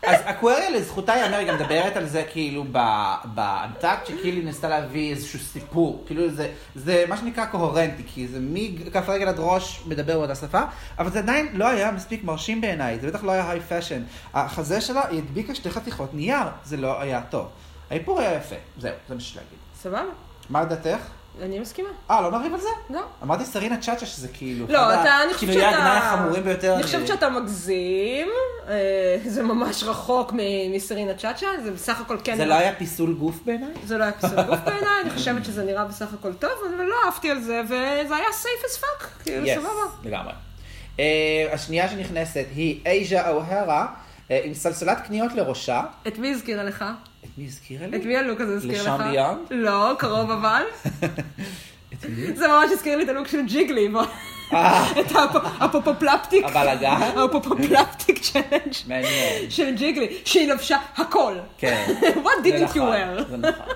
אז 0.07 0.21
אקווריה 0.25 0.71
לזכותה 0.71 1.13
ייאמר, 1.13 1.37
היא 1.37 1.49
גם 1.49 1.55
מדברת 1.55 1.97
על 1.97 2.07
זה 2.07 2.25
כאילו 2.33 2.65
ב 3.25 3.33
Untucked, 3.33 4.07
שכאילו 4.07 4.37
היא 4.37 4.45
ניסתה 4.45 4.69
להביא 4.69 5.11
איזשהו 5.11 5.39
סיפור, 5.39 6.03
כאילו 6.07 6.31
זה, 6.31 6.53
זה 6.75 7.05
מה 7.09 7.17
שנקרא 7.17 7.47
קוהרנטי, 7.47 8.03
כי 8.07 8.29
זה 8.29 8.39
מכף 8.41 9.09
רגל 9.09 9.29
עד 9.29 9.37
ראש 9.39 9.83
מדבר 9.87 10.19
באותה 10.19 10.35
שפה, 10.35 10.61
אבל 10.99 11.11
זה 11.11 11.19
עדיין 11.19 11.49
לא 11.53 11.69
היה 11.69 11.91
מספיק 11.91 12.25
מרשים 12.25 12.61
בעיניי, 12.61 12.99
זה 13.01 13.07
בטח 13.07 13.25
לא 13.25 13.33
היה 13.33 13.51
high 13.51 13.61
fashion. 13.61 14.03
החזה 14.35 14.81
שלה, 14.81 15.09
היא 15.09 15.19
הדביקה 15.19 15.55
שתי 15.55 15.71
חתיכות 15.71 16.15
נייר, 16.15 16.47
זה 16.65 16.77
לא 16.77 17.01
היה 17.01 17.23
טוב. 17.31 17.49
האיפור 17.91 18.21
היה 18.21 18.35
יפה, 18.35 18.57
זהו, 18.79 18.93
זה 19.09 19.15
מה 19.15 19.21
שיש 19.21 19.37
להגיד. 19.37 19.59
סבבה, 19.83 20.03
מה 20.51 20.65
דעתך? 20.65 21.22
אני 21.43 21.59
מסכימה. 21.59 21.89
אה, 22.11 22.21
לא 22.21 22.31
נריב 22.31 22.55
על 22.55 22.61
זה? 22.61 22.69
לא. 22.91 23.01
אמרתי 23.23 23.45
סרינה 23.45 23.77
צ'אצ'ה 23.81 24.07
שזה 24.07 24.29
כאילו... 24.29 24.67
לא, 24.69 24.79
אחד 24.79 24.93
ה- 24.97 25.03
אתה, 25.03 25.23
אני 25.25 25.35
חושבת 25.35 25.51
כאילו, 25.51 25.53
שאתה... 25.53 25.77
יהיה 25.77 25.79
הגנאי 25.79 25.97
החמורים 26.09 26.43
ביותר. 26.45 26.75
אני 26.75 26.83
חושבת 26.83 27.07
שאתה 27.07 27.29
מגזים, 27.31 28.29
אה, 28.69 28.75
זה 29.27 29.43
ממש 29.43 29.83
רחוק 29.85 30.33
מסרינה 30.71 31.15
צ'אצ'ה, 31.15 31.47
זה 31.65 31.71
בסך 31.71 32.01
הכל 32.01 32.17
כן... 32.25 32.37
זה 32.37 32.45
לא 32.45 32.55
היה 32.55 32.75
פיסול 32.75 33.15
גוף 33.15 33.37
בעיניי? 33.45 33.69
זה 33.87 33.99
לא 33.99 34.03
היה 34.05 34.13
פיסול 34.13 34.43
גוף 34.43 34.59
בעיניי, 34.65 35.01
אני 35.03 35.11
חושבת 35.11 35.45
שזה 35.45 35.65
נראה 35.65 35.85
בסך 35.85 36.15
הכל 36.15 36.33
טוב, 36.33 36.51
אבל 36.77 36.85
לא 36.85 36.95
אהבתי 37.07 37.31
על 37.31 37.41
זה, 37.41 37.61
וזה 37.65 37.77
היה 38.17 38.29
safe 38.43 38.65
as 38.67 38.81
fuck, 38.85 39.23
כאילו, 39.25 39.47
Yes, 39.47 39.55
סבבה. 39.55 39.71
לגמרי. 40.05 40.33
Uh, 40.97 41.01
השנייה 41.53 41.89
שנכנסת 41.89 42.45
היא 42.55 42.81
אייז'ה 42.87 43.29
אוהרה, 43.31 43.87
uh, 43.87 44.33
עם 44.45 44.55
סלסלת 44.55 44.99
קניות 45.07 45.33
לראשה. 45.35 45.83
את 46.09 46.19
מי 46.19 46.31
הזכירה 46.31 46.65
לך? 46.65 46.85
את 47.25 47.39
מי 47.39 47.45
הזכירה 47.47 47.87
לי? 47.87 47.97
את 47.97 48.05
מי 48.05 48.17
הלוק 48.17 48.41
הזה 48.41 48.55
הזכיר 48.55 48.73
לך? 48.73 48.79
לשם 48.81 49.11
ביאנד? 49.11 49.39
לא, 49.51 49.93
קרוב 49.99 50.31
אבל. 50.31 50.63
את 51.93 52.05
מי? 52.09 52.33
זה 52.37 52.49
ממש 52.49 52.71
הזכיר 52.73 52.97
לי 52.97 53.05
את 53.05 53.09
הלוק 53.09 53.29
של 53.29 53.47
ג'יגלי. 53.47 53.89
אה, 54.53 54.91
את 55.01 55.11
הפ- 55.11 55.47
הפופופלפטיק. 55.61 56.45
הבלאגן? 56.45 56.97
הפופופלפטיק 57.25 58.19
צ'אלנג'. 58.27 58.73
של 59.51 59.75
ג'יגלי, 59.75 60.19
שהיא 60.25 60.53
לבשה 60.53 60.79
הכל. 60.97 61.35
כן. 61.59 61.85
What 62.01 62.45
didn't 62.45 62.59
you 62.59 62.79
נכון, 62.79 62.93
wear? 62.93 63.23
זה 63.31 63.37
נכון. 63.37 63.67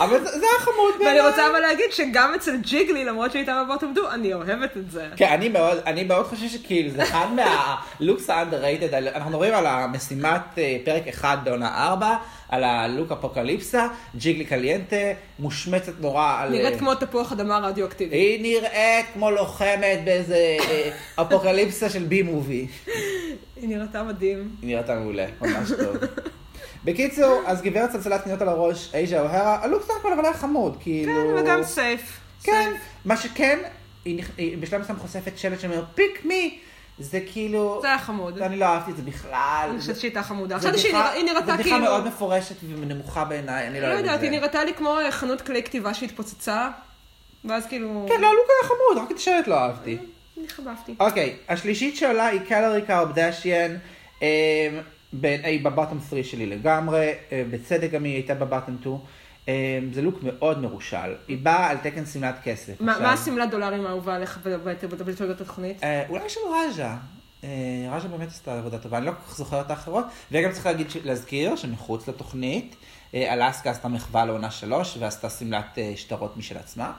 אבל 0.00 0.24
זה 0.24 0.30
היה 0.46 0.58
חמוד 0.60 0.94
בעיניי. 0.98 1.20
ואני 1.20 1.30
רוצה 1.30 1.46
אבל 1.50 1.60
להגיד 1.60 1.92
שגם 1.92 2.32
אצל 2.36 2.56
ג'יגלי, 2.56 3.04
למרות 3.04 3.32
שהייתה 3.32 3.62
בבוטום 3.64 3.94
דו, 3.94 4.10
אני 4.10 4.34
אוהבת 4.34 4.76
את 4.76 4.90
זה. 4.90 5.06
כן, 5.16 5.28
אני 5.32 5.48
מאוד, 5.48 5.78
אני 5.86 6.04
מאוד 6.04 6.26
חושב 6.26 6.48
שכאילו 6.48 6.90
זה 6.90 7.02
אחד 7.02 7.26
מהלוקס 7.34 8.30
על- 8.30 9.08
אנחנו 9.14 9.30
מדברים 9.30 9.54
על 9.54 9.66
המשימת 9.66 10.40
אה, 10.58 10.76
פרק 10.84 11.08
אחד 11.08 11.36
בעונה 11.44 11.86
ארבע, 11.86 12.16
על 12.48 12.64
הלוק 12.64 13.12
אפוקליפסה, 13.12 13.86
ג'יגלי 14.16 14.44
קליינטה, 14.44 14.96
מושמצת 15.38 15.92
נורא 16.00 16.36
על... 16.40 16.50
נראית 16.50 16.74
אה, 16.74 16.78
כמו 16.78 16.94
תפוח 16.94 17.32
אדמה 17.32 17.58
רדיואקטיבי. 17.58 18.16
היא 18.16 18.42
נראית 18.42 19.06
כמו 19.14 19.30
לוחמת 19.30 20.00
באיזה 20.04 20.56
אה, 20.60 20.90
אפוקליפסה 21.22 21.90
של 21.90 22.02
בי 22.04 22.22
מובי. 22.22 22.66
היא 23.56 23.68
נראתה 23.68 24.02
מדהים. 24.02 24.50
היא 24.62 24.76
נראתה 24.76 24.94
מעולה, 24.94 25.26
ממש 25.40 25.68
טוב. 25.78 25.96
בקיצור, 26.84 27.42
אז 27.46 27.62
גברת 27.62 27.90
סלסלת 27.90 28.22
קניות 28.24 28.42
על 28.42 28.48
הראש, 28.48 28.94
אייז'ה 28.94 29.20
אוהרה, 29.20 29.58
הלוק 29.62 29.82
סך 29.82 29.94
הכל 30.00 30.12
אבל 30.12 30.24
היה 30.24 30.34
חמוד, 30.34 30.76
כאילו... 30.80 31.12
כן, 31.12 31.42
וגם 31.42 31.64
סייף. 31.64 32.20
כן, 32.42 32.72
מה 33.04 33.16
שכן, 33.16 33.58
היא 34.04 34.58
בשלב 34.60 34.80
מסוים 34.80 34.98
חושפת 34.98 35.38
שלט 35.38 35.60
שאומר 35.60 35.84
פיק 35.94 36.24
מי, 36.24 36.58
זה 36.98 37.20
כאילו... 37.32 37.78
זה 37.82 37.88
היה 37.88 37.98
חמוד. 37.98 38.38
אני 38.38 38.56
לא 38.56 38.64
אהבתי 38.64 38.90
את 38.90 38.96
זה 38.96 39.02
בכלל. 39.02 39.68
אני 39.70 39.80
חושבת 39.80 39.96
שהיא 39.96 40.08
הייתה 40.08 40.22
חמודה. 40.22 40.58
חשבתי 40.58 40.78
שהיא 40.78 41.24
נראתה 41.24 41.46
זו 41.46 41.52
בדיחה 41.52 41.62
כאילו... 41.62 41.84
מאוד 41.84 42.06
מפורשת 42.06 42.56
ונמוכה 42.62 43.24
בעיניי, 43.24 43.66
אני 43.66 43.80
לא 43.80 43.88
לא 43.88 43.92
אוהב 43.92 43.98
את 43.98 44.04
יודעת, 44.04 44.20
זה. 44.20 44.26
היא 44.26 44.40
נראתה 44.40 44.64
לי 44.64 44.74
כמו 44.74 44.98
חנות 45.10 45.40
כלי 45.40 45.62
כתיבה 45.62 45.94
שהתפוצצה, 45.94 46.68
ואז 47.44 47.66
כאילו... 47.66 48.06
כן, 48.08 48.20
לא, 48.20 48.26
הלוק 48.26 48.46
היה 48.48 48.68
חמוד, 48.68 49.04
רק 49.04 49.10
את 49.10 49.16
השלט 49.16 49.46
לא 49.46 49.54
אהבתי. 49.54 49.98
אני 50.38 50.48
חבבתי. 50.48 50.94
אוקיי, 51.00 51.36
השלישית 51.48 51.96
שעולה 51.96 52.26
היא 52.26 52.40
קלרי 52.48 52.82
קארבדשיאן, 55.10 55.44
היא 55.44 55.64
בבטום 55.64 55.98
3 56.10 56.30
שלי 56.30 56.46
לגמרי, 56.46 57.12
אה, 57.32 57.44
בצדק 57.50 57.90
גם 57.90 58.04
היא 58.04 58.14
הייתה 58.14 58.34
בבטום 58.34 58.76
2. 58.80 58.96
אה, 59.48 59.78
זה 59.92 60.02
לוק 60.02 60.18
מאוד 60.22 60.58
מרושל, 60.62 61.14
היא 61.28 61.38
באה 61.42 61.70
על 61.70 61.76
תקן 61.76 62.06
שמלת 62.06 62.36
כסף. 62.44 62.80
מה 62.80 63.12
השמלת 63.12 63.50
דולרים 63.50 63.86
האהובה 63.86 64.14
עליך 64.14 64.40
בתולדות 65.06 65.40
התוכנית? 65.40 65.84
אה, 65.84 66.04
אולי 66.08 66.28
של 66.28 66.40
רג'ה. 66.40 66.96
רג'ה 67.92 68.08
באמת 68.08 68.28
עשתה 68.28 68.58
עבודה 68.58 68.78
טובה, 68.78 68.98
אני 68.98 69.06
לא 69.06 69.10
כל 69.10 69.16
כך 69.16 69.36
זוכר 69.36 69.60
את 69.60 69.70
האחרות. 69.70 70.04
וגם 70.32 70.52
צריך 70.52 70.66
להגיד, 70.66 70.86
להזכיר 71.04 71.56
שמחוץ 71.56 72.08
לתוכנית, 72.08 72.76
אלסקה 73.14 73.70
עשתה 73.70 73.88
מחווה 73.88 74.24
לעונה 74.24 74.50
שלוש 74.50 74.96
ועשתה 75.00 75.30
שמלת 75.30 75.78
שטרות 75.96 76.36
משל 76.36 76.58
עצמה. 76.58 76.92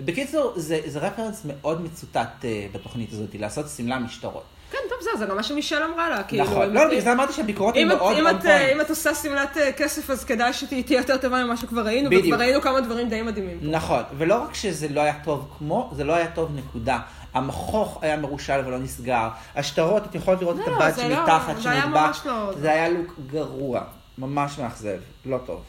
בקיצור, 0.00 0.52
זה, 0.56 0.80
זה 0.86 0.98
רפרנס 0.98 1.42
מאוד 1.44 1.80
מצוטט 1.80 2.44
בתוכנית 2.72 3.12
הזאת, 3.12 3.34
לעשות 3.34 3.66
שמלה 3.76 3.98
משטרות. 3.98 4.44
כן, 4.70 4.78
טוב, 4.88 4.98
בסדר, 5.00 5.16
זה 5.18 5.26
גם 5.26 5.36
מה 5.36 5.42
שמישל 5.42 5.82
אמרה 5.82 6.08
לה, 6.10 6.22
כאילו. 6.22 6.44
נכון, 6.44 6.70
לא, 6.72 6.86
בגלל 6.86 7.00
זה 7.00 7.12
אמרתי 7.12 7.32
שהביקורות 7.32 7.76
הן 7.76 7.88
מאוד 7.88 8.46
אה, 8.46 8.68
point. 8.68 8.72
אם 8.72 8.80
את 8.80 8.90
עושה 8.90 9.14
שמלת 9.14 9.56
אה, 9.56 9.72
כסף, 9.72 10.10
אז 10.10 10.24
כדאי 10.24 10.52
שתהיי 10.52 10.82
תהיה 10.82 10.98
יותר 11.00 11.16
טובה 11.16 11.44
ממה 11.44 11.56
שכבר 11.56 11.80
ראינו. 11.86 12.10
וכבר 12.18 12.36
ראינו 12.36 12.60
כמה 12.60 12.80
דברים 12.80 13.08
די 13.08 13.22
מדהימים. 13.22 13.58
נכון, 13.62 14.02
ולא 14.18 14.34
רק 14.42 14.54
שזה 14.54 14.88
לא 14.88 15.00
היה 15.00 15.14
טוב 15.24 15.48
כמו, 15.58 15.90
זה 15.96 16.04
לא 16.04 16.14
היה 16.14 16.26
טוב 16.30 16.50
נקודה. 16.56 16.98
המכוך 17.34 17.98
היה 18.02 18.16
מרושל 18.16 18.60
ולא 18.66 18.78
נסגר. 18.78 19.28
השטרות, 19.56 20.04
את 20.06 20.14
יכולת 20.14 20.40
לראות 20.40 20.56
את 20.60 20.66
לא, 20.66 20.90
זה 20.90 21.08
לא- 21.08 21.16
שמתחת 21.16 21.56
זה 21.60 21.70
היה 21.70 21.82
שנדבק. 21.82 22.26
לא- 22.26 22.52
זה 22.60 22.70
היה 22.72 22.88
לוק 22.88 23.14
גרוע, 23.30 23.80
ממש 24.18 24.58
מאכזב, 24.58 24.98
לא 25.26 25.38
טוב. 25.46 25.62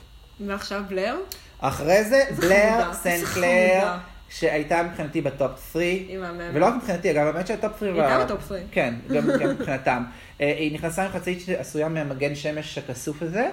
ועכשיו 0.47 0.81
בלר? 0.87 1.15
אחרי 1.59 2.03
זה, 2.03 2.23
בלר 2.37 2.93
חמודה, 2.93 3.97
שהייתה 4.30 4.84
מבחינתי 4.84 5.21
ב 5.21 5.29
top 5.29 5.51
3. 5.73 5.84
היא 5.84 6.17
מהממת. 6.17 6.49
ולא 6.53 6.65
רק 6.65 6.73
מבחינתי, 6.75 7.11
אגב, 7.11 7.36
האמת 7.36 7.47
שה 7.47 7.59
top 7.59 7.71
3... 7.80 7.89
היא 7.93 8.01
הייתה 8.01 8.25
ב 8.25 8.31
top 8.31 8.47
3. 8.47 8.61
כן, 8.71 8.93
גם 9.09 9.27
גם 9.39 9.49
מבחינתם. 9.53 10.03
אה, 10.41 10.53
היא 10.57 10.73
נכנסה 10.73 11.05
עם 11.05 11.11
חצאית 11.11 11.41
שעשויה 11.45 11.89
מהמגן 11.89 12.36
שמש 12.36 12.77
הכסוף 12.77 13.21
הזה, 13.21 13.49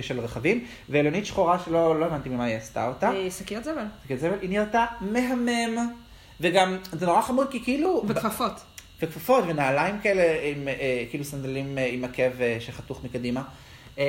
של 0.00 0.18
הרכבים, 0.18 0.64
ועליונית 0.88 1.26
שחורה 1.26 1.58
שלא 1.58 2.00
לא 2.00 2.06
הבנתי 2.06 2.28
ממה 2.28 2.44
היא 2.44 2.56
עשתה 2.56 2.86
אותה. 2.88 3.10
היא 3.10 3.30
שקיות 3.30 3.64
זבל. 3.64 3.84
כן, 4.08 4.16
זה- 4.16 4.30
היא 4.42 4.50
נראתה 4.50 4.84
מהמם, 5.00 5.92
וגם 6.40 6.76
זה 6.92 7.06
נורא 7.06 7.20
חמוד 7.22 7.50
כי 7.50 7.64
כאילו, 7.64 8.04
וכפפות. 8.08 8.52
וכפפות 9.02 9.44
ונעליים 9.48 9.98
כאלה, 10.02 10.22
עם, 10.42 10.68
אה, 10.68 11.04
כאילו 11.10 11.24
סנדלים 11.24 11.78
אה, 11.78 11.86
עם 11.92 12.04
עקב 12.04 12.40
אה, 12.40 12.56
שחתוך 12.60 13.04
מקדימה. 13.04 13.42
אה, 13.98 14.04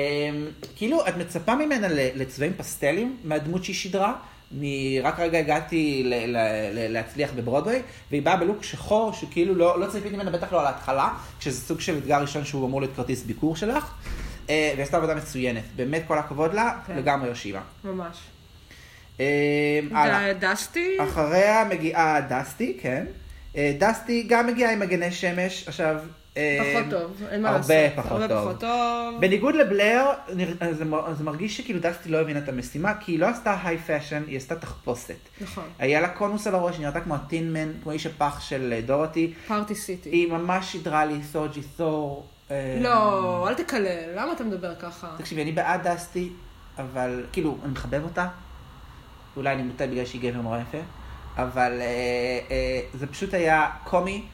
כאילו, 0.76 1.08
את 1.08 1.16
מצפה 1.16 1.54
ממנה 1.54 1.86
לצבעים 1.90 2.52
פסטלים 2.56 3.16
מהדמות 3.24 3.64
שהיא 3.64 3.76
שידרה. 3.76 4.14
מ- 4.52 4.64
רק 5.02 5.20
רגע 5.20 5.38
הגעתי 5.38 6.02
ל- 6.04 6.14
ל- 6.14 6.36
ל- 6.72 6.92
להצליח 6.92 7.30
בברודוויי, 7.36 7.82
והיא 8.10 8.22
באה 8.22 8.36
בלוק 8.36 8.62
שחור, 8.62 9.12
שכאילו 9.12 9.54
לא, 9.54 9.80
לא 9.80 9.86
ציפיתי 9.86 10.16
ממנה, 10.16 10.30
בטח 10.30 10.52
לא 10.52 10.60
על 10.60 10.66
ההתחלה, 10.66 11.08
שזה 11.40 11.60
סוג 11.60 11.80
של 11.80 11.98
אתגר 11.98 12.20
ראשון 12.20 12.44
שהוא 12.44 12.66
אמור 12.66 12.80
להיות 12.80 12.96
כרטיס 12.96 13.22
ביקור 13.22 13.56
שלך. 13.56 13.92
אה, 14.50 14.70
והיא 14.74 14.82
עשתה 14.84 14.96
עבודה 14.96 15.14
מצוינת, 15.14 15.62
באמת 15.76 16.02
כל 16.08 16.18
הכבוד 16.18 16.54
לה, 16.54 16.78
כן. 16.86 16.96
לגמרי 16.96 17.28
הרשימה. 17.28 17.60
ממש. 17.84 18.16
אה, 19.20 19.80
הלאה. 19.92 20.32
דסטי? 20.32 20.96
אחריה 20.98 21.64
מגיעה 21.64 22.20
דסטי, 22.20 22.78
כן. 22.80 23.06
אה, 23.56 23.72
דסטי 23.78 24.22
גם 24.28 24.46
מגיעה 24.46 24.72
עם 24.72 24.80
מגני 24.80 25.12
שמש, 25.12 25.68
עכשיו... 25.68 25.96
פחות 26.60 26.90
טוב, 26.90 27.22
אין 27.30 27.42
מה 27.42 27.48
הרבה 27.48 27.82
לעשות. 27.82 27.96
פחות 27.96 28.12
הרבה 28.12 28.28
טוב. 28.28 28.44
פחות 28.44 28.60
טוב. 28.60 29.20
בניגוד 29.20 29.54
לבלר, 29.54 30.04
זה 30.70 30.84
זה 31.12 31.24
מרגיש 31.24 31.56
שכאילו 31.56 31.80
דסטי 31.80 32.08
לא 32.08 32.20
הבינה 32.20 32.38
את 32.38 32.48
המשימה, 32.48 32.94
כי 33.00 33.12
היא 33.12 33.18
לא 33.18 33.26
עשתה 33.26 33.56
high 33.64 33.78
fashion, 33.78 34.22
היא 34.26 34.36
עשתה 34.36 34.56
תחפושת. 34.56 35.14
נכון. 35.40 35.64
היה 35.78 36.00
לה 36.00 36.08
קונוס 36.08 36.46
על 36.46 36.54
הראש, 36.54 36.76
היא 36.76 36.82
נראתה 36.82 37.00
כמו 37.00 37.14
ה 37.14 37.21
Tin 37.21 37.43
Man, 37.43 37.72
כמו 37.82 37.92
איש 37.92 38.06
הפח 38.06 38.40
של 38.40 38.72
אה, 38.76 38.80
דורותי. 38.80 39.32
Party 39.48 39.74
City. 39.74 40.08
היא 40.08 40.32
ממש 40.32 40.72
שידרה 40.72 41.04
לי 41.04 41.22
סוזי 41.32 41.60
טוט. 41.76 42.26
אה, 42.50 42.78
לא, 42.80 43.48
אל 43.48 43.54
תקלל, 43.54 43.86
למה 44.16 44.32
אתה 44.32 44.44
מדבר 44.44 44.74
ככה? 44.74 45.14
תקשיבי, 45.18 45.42
אני 45.42 45.52
בעד 45.52 45.88
דסטי, 45.88 46.30
אבל 46.78 47.24
כאילו, 47.32 47.56
אני 47.64 47.72
מחבב 47.72 48.04
אותה. 48.04 48.28
אולי 49.36 49.54
אני 49.54 49.62
מוטה 49.62 49.86
בגלל 49.86 50.04
שהיא 50.04 50.22
גבר 50.22 50.42
נורא 50.42 50.58
יפה, 50.58 50.78
אבל 51.36 51.72
אה, 51.80 51.86
אה, 52.50 52.80
זה 52.94 53.06
פשוט 53.06 53.34
היה 53.34 53.70
קומי, 53.84 54.24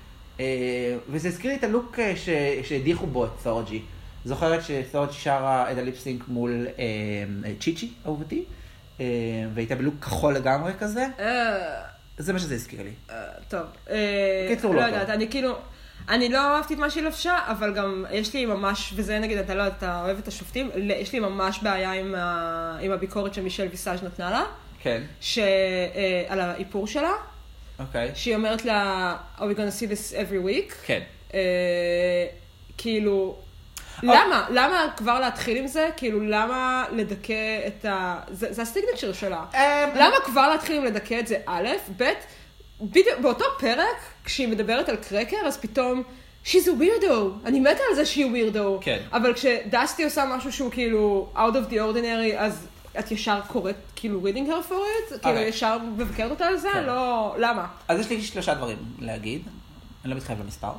וזה 1.09 1.29
הזכיר 1.29 1.51
לי 1.51 1.57
את 1.57 1.65
הלוק 1.65 1.99
אה, 1.99 2.17
ש- 2.17 2.29
שהדיחו 2.69 3.07
בו 3.07 3.25
את 3.25 3.31
סורג'י. 3.43 3.83
זוכרת 4.25 4.61
שסורג'י 4.63 5.13
שרה 5.13 5.73
את 5.73 5.79
הליפסינק 5.79 6.29
מול 6.29 6.67
אה, 6.79 6.85
אה, 7.45 7.53
צ'יצ'י, 7.61 7.91
אהובתי, 8.07 8.45
אה, 9.01 9.05
והייתה 9.55 9.75
בלוק 9.75 9.95
כחול 10.01 10.35
לגמרי 10.35 10.73
כזה, 10.81 11.07
אה, 11.21 11.83
זה 12.19 12.33
מה 12.33 12.39
שזה 12.39 12.55
הזכיר 12.55 12.83
לי. 12.83 12.91
אה, 13.11 13.17
טוב. 13.49 13.61
אה, 13.91 14.47
קיצור, 14.49 14.75
לא 14.75 14.81
לא 14.81 14.87
יודעת, 14.87 15.03
טוב. 15.07 15.11
אני 15.11 15.29
כאילו... 15.31 15.57
אני 16.09 16.29
לא 16.29 16.39
אהבתי 16.57 16.75
את 16.75 16.79
מה 16.79 16.91
שהיא 16.91 17.03
לבשה, 17.05 17.39
אבל 17.47 17.75
גם 17.75 18.05
יש 18.11 18.35
לי 18.35 18.47
ממש, 18.47 18.93
וזה 18.97 19.19
נגיד, 19.19 19.39
אתה 19.39 19.55
לא, 19.55 19.67
אתה 19.67 20.03
אוהב 20.05 20.19
את 20.19 20.29
השופטים, 20.29 20.71
יש 20.97 21.13
לי 21.13 21.21
ממש 21.21 21.61
בעיה 21.63 21.93
עם, 21.93 22.15
ה, 22.15 22.79
עם 22.81 22.93
הביקורת 22.93 23.35
שמישל 23.35 23.67
ויסאז' 23.71 24.03
נתנה 24.03 24.31
לה, 24.31 24.43
כן, 24.83 25.03
ש, 25.21 25.39
אה, 25.39 26.25
על 26.29 26.41
האיפור 26.41 26.87
שלה, 26.87 27.11
אוקיי. 27.79 28.11
שהיא 28.15 28.35
אומרת 28.35 28.65
לה, 28.65 29.17
are 29.39 29.41
we 29.41 29.57
gonna 29.57 29.81
see 29.81 29.87
this 29.87 30.15
every 30.15 30.47
week? 30.47 30.75
כן. 30.87 31.01
אה, 31.35 32.27
כאילו, 32.79 33.37
למה? 34.03 34.47
למה 34.51 34.87
כבר 34.97 35.21
להתחיל 35.21 35.57
עם 35.57 35.67
זה? 35.67 35.89
כאילו, 35.97 36.21
למה 36.21 36.85
לדכא 36.93 37.67
את 37.67 37.85
ה... 37.85 38.21
זה, 38.31 38.53
זה 38.53 38.63
הסיגנצ'ר 38.63 39.13
שלה. 39.13 39.45
אה, 39.55 39.91
למה 39.95 40.17
כבר 40.25 40.49
להתחיל 40.49 40.77
עם 40.77 40.85
לדכא 40.85 41.19
את 41.19 41.27
זה? 41.27 41.37
א', 41.47 41.69
ב', 41.97 42.05
בדיוק 42.81 43.19
באותו 43.23 43.45
פרק, 43.59 43.97
כשהיא 44.25 44.49
מדברת 44.49 44.89
על 44.89 44.97
קרקר, 44.97 45.37
אז 45.47 45.57
פתאום, 45.57 46.03
she's 46.45 46.67
a 46.67 46.81
weirdo. 46.81 47.15
אני 47.45 47.61
מתה 47.61 47.83
על 47.91 47.95
זה 47.95 48.07
שהיא 48.07 48.27
weirdo. 48.27 48.81
כן. 48.81 48.99
אבל 49.13 49.35
כשדסטי 49.35 50.05
עושה 50.05 50.25
משהו 50.25 50.53
שהוא 50.53 50.71
כאילו 50.71 51.29
out 51.35 51.39
of 51.39 51.73
the 51.73 51.75
ordinary, 51.75 52.37
אז 52.37 52.67
את 52.99 53.13
ישר 53.13 53.41
קוראת 53.47 53.77
כאילו 53.97 54.21
reading 54.23 54.49
her 54.49 54.71
for 54.71 54.73
it? 54.73 55.09
כאילו 55.09 55.37
אוקיי. 55.37 55.49
ישר 55.49 55.79
מבקרת 55.97 56.31
אותה 56.31 56.47
על 56.47 56.57
זה? 56.57 56.69
כן. 56.73 56.85
לא, 56.85 57.35
למה? 57.39 57.67
אז 57.89 58.01
יש 58.01 58.11
לי 58.11 58.23
שלושה 58.23 58.55
דברים 58.55 58.79
להגיד, 58.99 59.43
אני 60.05 60.11
לא 60.11 60.17
מתחייב 60.17 60.41
למספר. 60.41 60.73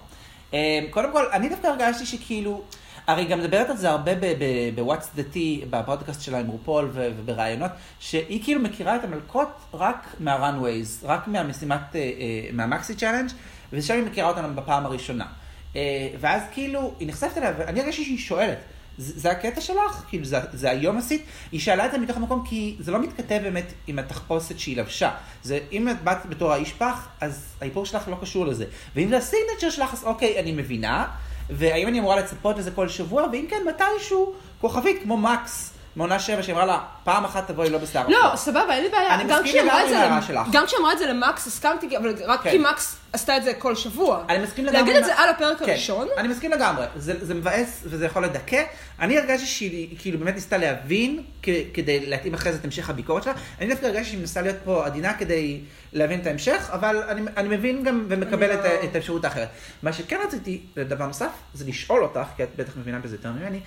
אה, 0.53 0.79
קודם 0.89 1.11
כל, 1.11 1.25
אני 1.31 1.49
דווקא 1.49 1.67
הרגשתי 1.67 2.05
שכאילו, 2.05 2.61
הרי 3.07 3.25
גם 3.25 3.39
מדברת 3.39 3.69
על 3.69 3.77
זה 3.77 3.89
הרבה 3.89 4.11
ב-What's 4.15 5.17
the 5.17 5.35
Tea, 5.35 5.65
בפודקאסט 5.69 6.21
שלה 6.21 6.39
עם 6.39 6.47
רופול 6.47 6.89
ו- 6.93 7.09
ובראיונות, 7.17 7.71
שהיא 7.99 8.43
כאילו 8.43 8.61
מכירה 8.61 8.95
את 8.95 9.03
המלכות 9.03 9.47
רק 9.73 10.15
מה-runways, 10.19 11.05
רק 11.07 11.27
מהמשימת, 11.27 11.95
אה, 11.95 11.99
אה, 11.99 12.49
מה 12.53 12.67
maxi 12.67 12.95
challenge, 12.95 13.29
ושם 13.73 13.93
היא 13.93 14.03
מכירה 14.03 14.29
אותנו 14.29 14.55
בפעם 14.55 14.85
הראשונה. 14.85 15.25
ואז 16.19 16.41
כאילו, 16.51 16.93
היא 16.99 17.07
נחשפת 17.07 17.37
אליה, 17.37 17.53
ואני 17.57 17.81
הרגשתי 17.81 18.03
שהיא 18.03 18.17
שואלת, 18.17 18.57
זה 18.97 19.31
הקטע 19.31 19.61
שלך? 19.61 20.03
כאילו, 20.07 20.25
זה, 20.25 20.39
זה 20.53 20.69
היום 20.69 20.97
עשית? 20.97 21.25
היא 21.51 21.59
שאלה 21.59 21.85
את 21.85 21.91
זה 21.91 21.97
מתוך 21.97 22.17
המקום, 22.17 22.43
כי 22.45 22.75
זה 22.79 22.91
לא 22.91 22.99
מתכתב 22.99 23.39
באמת 23.43 23.73
עם 23.87 23.99
התחפושת 23.99 24.59
שהיא 24.59 24.77
לבשה. 24.77 25.11
זה, 25.43 25.59
אם 25.71 25.89
את 25.89 26.03
באת 26.03 26.25
בתור 26.25 26.53
האיש 26.53 26.73
פח, 26.73 27.07
אז 27.21 27.45
האיפור 27.61 27.85
שלך 27.85 28.07
לא 28.07 28.17
קשור 28.21 28.45
לזה. 28.45 28.65
ואם 28.95 29.09
זה 29.09 29.17
הסיגנצ'ר 29.17 29.69
שלך, 29.69 29.93
אז 29.93 30.03
אוקיי, 30.03 30.39
אני 30.39 30.51
מבינה. 30.51 31.07
והאם 31.49 31.87
אני 31.87 31.99
אמורה 31.99 32.15
לצפות 32.15 32.57
לזה 32.57 32.71
כל 32.71 32.89
שבוע? 32.89 33.25
ואם 33.31 33.45
כן, 33.49 33.61
מתישהו, 33.67 34.33
כוכבית, 34.61 35.03
כמו 35.03 35.17
מקס, 35.17 35.72
מעונה 35.95 36.19
שבע, 36.19 36.43
שאמרה 36.43 36.65
לה, 36.65 36.79
פעם 37.03 37.25
אחת 37.25 37.47
תבואי 37.47 37.69
לא 37.69 37.77
בשיער 37.77 38.07
לא, 38.07 38.25
אפור." 38.27 38.35
סבבה, 38.35 38.73
אין 38.73 38.83
לי 38.83 38.89
בעיה. 38.89 39.15
אני 39.15 39.23
מסכים 39.23 39.63
אמרה 39.63 39.83
לגמרי 39.83 39.95
עם 39.95 40.01
ההערה 40.01 40.21
שלך. 40.21 40.47
גם 40.51 40.65
כשהיא 40.65 40.79
אמרה 40.79 40.93
את 40.93 40.97
זה 40.97 41.05
למקס, 41.05 41.47
הסכמתי, 41.47 41.97
אבל 41.97 42.15
רק 42.25 42.41
כן. 42.43 42.49
כי 42.51 42.57
מקס 42.57 42.97
עשתה 43.13 43.37
את 43.37 43.43
זה 43.43 43.53
כל 43.53 43.75
שבוע. 43.75 44.23
אני 44.29 44.43
מסכים 44.43 44.65
לגמרי. 44.65 44.81
להגיד 44.81 44.95
את 44.95 45.05
זה 45.05 45.15
על 45.19 45.29
הפרק 45.29 45.59
כן, 45.59 45.69
הראשון, 45.69 46.07
אני 46.17 46.27
מסכים 46.27 46.51
לגמרי. 46.51 46.85
זה, 46.95 47.33
מבאס 47.33 47.81
וזה 47.85 48.05
יכול 48.05 48.25
לדכא. 48.25 48.63
אני 48.99 49.17
הרגשתי 49.17 49.45
שהיא 49.47 49.97
כאילו 49.99 50.19
באמת 50.19 50.35
ניסתה 50.35 50.57
להבין 50.57 51.23
כדי 51.73 52.05
להתאים 52.05 52.33
אחרי 52.33 52.51
זה 52.51 52.57
את 52.57 52.65
המשך 52.65 52.89
הביקורת 52.89 53.23
שלה. 53.23 53.33
אני 53.59 53.69
דווקא 53.69 53.85
הרגשתי 53.85 54.05
שהיא 54.05 54.19
מנסה 54.19 54.41
להיות 54.41 54.57
פה 54.65 54.85
עדינה 54.85 55.13
כדי 55.13 55.59
להבין 55.93 56.19
את 56.19 56.27
ההמשך, 56.27 56.69
אבל 56.73 57.03
אני, 57.37 57.49
מבין 57.57 57.83
גם 57.83 58.05
ומקבל 58.09 58.47
לא- 58.47 58.53
את 58.83 58.95
האפשרות 58.95 59.25
האחרת. 59.25 59.47
מה 59.83 59.93
שכן 59.93 60.17
רציתי, 60.27 60.61
דבר 60.75 61.05
נוסף, 61.07 61.29
זה 61.53 61.65
לשאול 61.65 62.03
אותך, 62.03 62.27
כי 62.37 62.43
את 62.43 62.49
בטח 62.55 62.71
מבינה 62.77 62.99
בזה 62.99 63.15
יותר 63.15 63.31
ממני. 63.31 63.59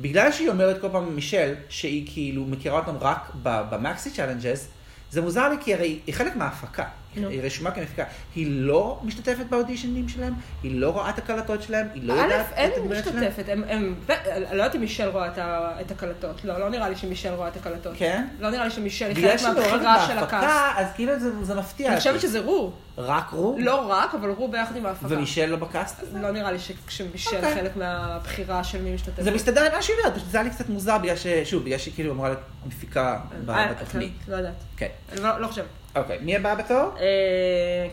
בגלל 0.00 0.32
שהיא 0.32 0.48
אומרת 0.48 0.80
כל 0.80 0.88
פעם 0.92 1.14
מישל, 1.14 1.54
שהיא 1.68 2.06
כאילו 2.12 2.44
מכירה 2.44 2.78
אותם 2.78 2.96
רק 3.00 3.30
ב 3.44 3.57
maxi 3.57 4.10
challenges, 4.10 4.68
זה 5.10 5.20
מוזר 5.20 5.48
לי 5.48 5.56
כי 5.60 5.74
הרי 5.74 5.98
היא 6.06 6.14
חלק 6.14 6.36
מההפקה, 6.36 6.84
נו. 7.16 7.28
היא 7.28 7.42
רשומה 7.42 7.70
כמפיקה. 7.70 8.04
היא 8.34 8.46
לא 8.50 9.00
משתתפת 9.04 9.46
באודישנים 9.50 10.08
שלהם, 10.08 10.32
היא 10.62 10.80
לא 10.80 10.90
רואה 10.90 11.10
את 11.10 11.18
הקלטות 11.18 11.62
שלהם, 11.62 11.86
היא 11.94 12.02
לא 12.08 12.12
א', 12.14 12.16
יודעת 12.22 12.46
את 12.48 12.52
אין 12.56 12.70
הדמויות 12.76 13.04
שלהם. 13.04 13.24
משתתפת, 13.28 13.48
הם, 13.48 13.64
הם, 13.68 13.94
לא 14.36 14.62
יודעת 14.62 14.74
אם 14.74 14.80
מישל 14.80 15.08
רואה 15.08 15.26
את 15.26 15.38
ה- 15.38 15.72
את 15.80 15.90
הקלטות, 15.90 16.44
לא, 16.44 16.58
לא 16.60 16.70
נראה 16.70 16.88
לי 16.88 16.96
שמישל 16.96 17.32
רואה 17.34 17.48
את 17.48 17.56
הקלטות. 17.56 17.92
כן? 17.96 18.26
לא 18.40 18.50
נראה 18.50 18.64
לי 18.64 18.70
שמישל 18.70 19.04
היא 19.06 19.14
בגלל 19.16 19.30
חלק 19.30 19.38
שהיא 19.40 19.48
מהבחירה 19.54 20.06
של 20.06 20.18
הקאסט. 20.18 20.32
בהפקה, 20.32 20.72
אז 20.76 20.86
כאילו 20.94 21.18
זה 21.18 21.44
זה 21.44 21.54
מפתיע. 21.54 21.88
אני 21.90 21.96
חושבת. 21.98 22.20
שזה 22.20 22.40
רו, 22.40 22.72
רק 22.98 23.30
רו? 23.32 23.56
לא 23.60 23.90
רק, 23.90 24.14
אבל 24.14 24.30
רו 24.30 24.48
ביחד 24.48 24.76
עם 24.76 24.86
ההפקה. 24.86 25.06
ומישל 25.08 25.46
לא 25.46 25.56
בקאסט 25.56 26.02
הזה? 26.02 26.18
לא 26.18 26.30
נראה 26.30 26.52
לי 26.52 26.58
שמישל 26.88 27.36
אוקיי. 27.36 27.54
חלק 27.54 27.76
מהבחירה 27.76 28.64
של 28.64 28.82
מי 28.82 28.94
משתתף. 28.94 29.22
זה 29.22 29.30
מסתדר 29.30 29.64
עם 29.64 29.72
מה 29.72 29.82
שהיא 29.82 29.96
אומרת, 30.04 30.20
זה 30.30 30.38
היה 30.38 30.44
לי 30.44 30.50
קצת 30.50 30.68
מוזר 30.68 30.98
בגלל 30.98 31.16
ש... 31.16 31.26
שוב, 31.44 31.64
בגלל 31.64 31.78
שהיא 31.78 31.94
כאילו 31.94 32.14
להיות 32.24 32.38
מפיקה 32.66 33.20
אה, 33.48 33.72
בתוכנית. 33.72 34.12
לא 34.28 34.36
יודעת. 34.36 34.54
כן. 34.76 34.88
לא 35.22 35.38
לא 35.40 35.46
חושבת. 35.46 35.64
אוקיי, 35.96 36.18
מי 36.20 36.36
הבאה 36.36 36.54
בתור? 36.54 36.92
אה, 37.00 37.06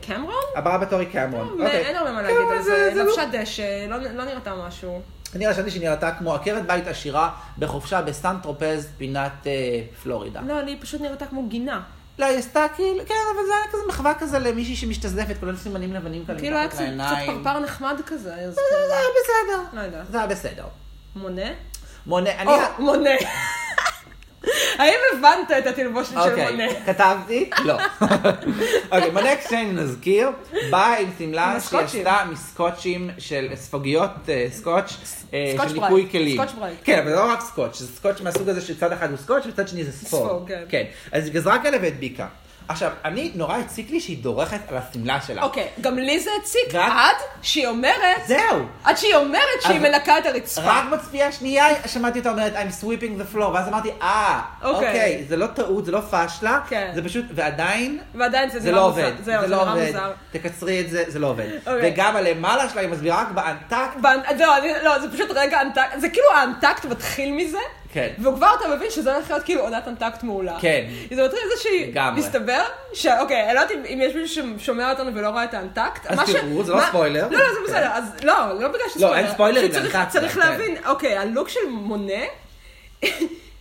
קמרון? 0.08 0.34
הבאה 0.56 0.78
בתור 0.78 1.00
היא 1.00 1.08
קמרון. 1.12 1.48
אוקיי. 1.62 1.86
אין 1.86 1.96
הרבה 1.96 2.12
מה 2.12 2.22
להגיד 2.22 2.38
על 2.52 2.62
זה- 2.62 2.92
לבשה 2.96 3.22
דשא, 3.32 3.86
לא 3.90 3.98
לא 3.98 4.24
נראתה 4.26 4.54
משהו. 4.68 5.02
אני 5.36 5.48
רשמתי 5.48 5.72
שהיא 5.72 5.82
נראתה 5.82 6.12
כמו 6.12 6.36
עקרת 6.36 6.66
בית 6.68 6.88
עשירה 6.88 7.30
בחופשה 7.60 8.02
בסן 8.02 8.36
טרופז, 8.44 8.88
פינת 8.98 9.48
אה, 9.48 9.52
פלורידה. 10.04 10.42
לא, 10.48 10.62
לי 10.62 10.78
פשוט 10.82 11.02
נראתה 11.02 11.26
כמו 11.26 11.48
גינה. 11.48 11.82
לא, 12.20 12.26
היא 12.26 12.38
עשתה 12.38 12.66
כאילו, 12.76 13.00
כן, 13.08 13.14
אבל 13.36 13.46
זה 13.48 13.54
היה 13.54 13.72
כזה 13.72 13.82
מחווה 13.88 14.14
כזה 14.20 14.40
למישהי 14.40 14.76
שמשתזפת, 14.76 15.36
כולל 15.40 15.56
סימנים 15.56 15.94
לבנים 15.94 16.26
כאלה 16.26 16.40
כאילו 16.40 16.58
היה 16.58 16.68
קצת. 16.68 16.84
פרפר 17.26 17.60
נחמד 17.60 17.96
כזה, 18.06 18.36
אז 18.36 18.54
זה 18.54 18.62
כאילו, 18.70 18.94
היה 18.94 19.08
בסדר. 19.22 19.78
לא 19.78 19.82
יודעת. 19.82 20.08
זה 20.12 20.18
היה 20.18 20.28
בסדר. 20.28 20.66
מונה? 21.16 21.42
מונה, 22.06 22.30
אני... 22.42 22.52
מונה. 22.80 23.10
האם 24.78 24.98
הבנת 25.14 25.52
את 25.58 25.68
התלבושת 25.68 26.12
של 26.12 26.18
אוקיי, 26.18 26.52
מונה? 26.52 26.64
כתבתי? 26.86 27.50
לא. 27.66 27.78
אוקיי, 28.92 29.12
מונה 29.12 29.36
אקסצ'יינג', 29.36 29.80
נזכיר, 29.80 30.30
באה 30.70 31.00
עם 31.00 31.10
שמלה 31.18 31.54
עם 31.54 31.60
שהיא 31.60 31.80
הסקוטשים. 31.80 32.08
עשתה 32.08 32.26
מסקוטשים 32.32 33.10
של 33.18 33.48
ספוגיות 33.56 34.12
אה, 34.30 34.48
סקוטש, 34.52 34.98
אה, 35.34 35.56
של 35.70 35.82
ניקוי 35.82 36.08
כלים. 36.12 36.38
סקוטש 36.38 36.54
ברייט. 36.60 36.78
כן, 36.84 37.00
אבל 37.00 37.12
לא 37.12 37.32
רק 37.32 37.42
סקוטש, 37.42 37.80
זה 37.80 37.88
סקוטש 37.88 38.22
מהסוג 38.22 38.50
הזה 38.50 38.62
שצד 38.62 38.92
אחד 38.92 39.10
הוא 39.10 39.18
סקוטש 39.18 39.48
וצד 39.48 39.68
שני 39.68 39.84
זה 39.84 39.92
ספוג. 39.92 40.28
ספוג, 40.28 40.48
כן. 40.48 40.64
כן, 40.70 40.84
אז 41.12 41.26
היא 41.26 41.34
גזרה 41.34 41.64
כאלה 41.64 41.78
והדביקה. 41.82 42.28
עכשיו, 42.70 42.92
אני, 43.06 43.32
נורא 43.36 43.58
הציק 43.58 43.92
לי 43.92 44.00
שהיא 44.00 44.24
דורכת 44.24 44.60
על 44.70 44.78
השמלה 44.78 45.22
שלה. 45.22 45.44
אוקיי, 45.44 45.68
גם 45.82 45.98
לי 46.00 46.20
זה 46.20 46.30
הציק 46.42 46.76
רק- 46.76 46.92
עד 46.92 47.16
שהיא 47.42 47.68
אומרת, 47.68 48.18
זהו. 48.28 48.66
עד 48.84 48.98
שהיא 48.98 49.16
אומרת 49.16 49.42
שהיא 49.62 49.76
אז- 49.78 49.82
מנקה 49.82 50.18
את 50.18 50.26
הרצפה. 50.26 50.62
רק 50.66 50.84
בצפייה 50.92 51.28
השנייה 51.28 51.66
שמעתי 51.88 52.20
אותה 52.20 52.30
אומרת 52.32 52.54
I'm 52.56 52.84
sweeping 52.84 53.22
the 53.22 53.36
floor, 53.36 53.44
ואז 53.54 53.68
אמרתי, 53.68 53.90
אה, 54.02 54.42
אוקיי. 54.64 54.88
אוקיי, 54.88 55.26
זה 55.30 55.38
לא 55.38 55.48
טעות, 55.48 55.86
זה 55.86 55.92
לא 55.92 56.02
פשלה, 56.12 56.60
כן. 56.70 56.92
זה 56.96 57.04
פשוט, 57.04 57.26
ועדיין, 57.36 58.00
ועדיין 58.16 58.50
זה 58.50 58.60
זה 58.60 58.72
לא. 58.72 58.86
עובד, 58.86 59.12
זהו, 59.24 59.42
זה 59.42 59.48
זה 59.48 59.56
לא 59.56 59.62
עובד, 59.62 59.86
מוזר. 59.88 60.12
תקצרי 60.32 60.82
את 60.82 60.90
זה, 60.90 61.04
זה 61.08 61.20
לא 61.20 61.28
עובד. 61.28 61.50
אוקיי. 61.68 61.92
וגם 61.94 62.16
הלמעלה 62.16 62.70
שלה 62.70 62.82
היא 62.82 62.90
מסבירה 62.90 63.22
רק 63.22 63.28
באנטקט, 63.32 63.98
באנ- 64.02 64.34
לא, 64.40 64.58
אני- 64.58 64.74
לא, 64.84 65.00
זה 65.00 65.12
פשוט 65.12 65.32
רגע 65.36 65.62
אנטקט, 65.62 66.00
זה 66.00 66.10
כאילו 66.10 66.28
האנטקט 66.36 66.86
מתחיל 66.86 67.32
מזה, 67.32 67.58
כן. 67.94 68.08
וכבר 68.20 68.50
אתה 68.60 68.76
מבין 68.76 68.92
שזה 68.92 69.16
הולך 69.16 69.32
להיות 69.32 69.44
כאילו 69.44 69.62
עונת 69.62 69.88
אנטקט 69.88 70.24
מעולה. 70.24 70.58
כן. 70.62 70.86
זה 71.16 71.24
מתחיל 71.24 71.40
מזה 71.46 71.62
שהיא, 71.64 71.88
לגמרי. 71.88 72.20
מסתבר, 72.22 72.64
ש... 72.94 73.06
אוקיי, 73.20 73.46
אני 73.46 73.54
לא 73.56 73.60
יודעת 73.60 73.78
אם- 73.90 74.02
יש 74.02 74.16
מישהו 74.16 74.44
ששומע 74.60 74.92
אותנו 74.92 75.16
ולא 75.16 75.30
רואה 75.30 75.44
את 75.44 75.54
ה 75.54 75.59
Untucked. 75.59 76.06
אז 76.06 76.20
תראו, 76.26 76.64
זה 76.64 76.72
לא 76.72 76.78
מה- 76.78 76.88
ספוילר. 76.88 77.28
לא, 77.32 77.40
לא, 77.40 77.46
זה 77.54 77.60
כן. 77.60 77.64
בסדר, 77.64 77.90
אז 77.94 78.04
לא, 78.24 78.34
לא 78.62 78.68
בגלל 78.68 78.90
שזה 78.94 79.06
לא, 79.06 79.16
אין 79.16 79.28
ספוילרים 79.34 79.72
פשוט 79.72 79.82
צריך- 79.84 79.96
ל 79.96 79.97
Untucked, 79.97 80.12
צריך 80.14 80.34
כן. 80.34 80.40
להבין, 80.40 80.78
אוקיי, 80.86 81.18
הלוק 81.18 81.50
של 81.50 81.60
מונה, 81.70 82.14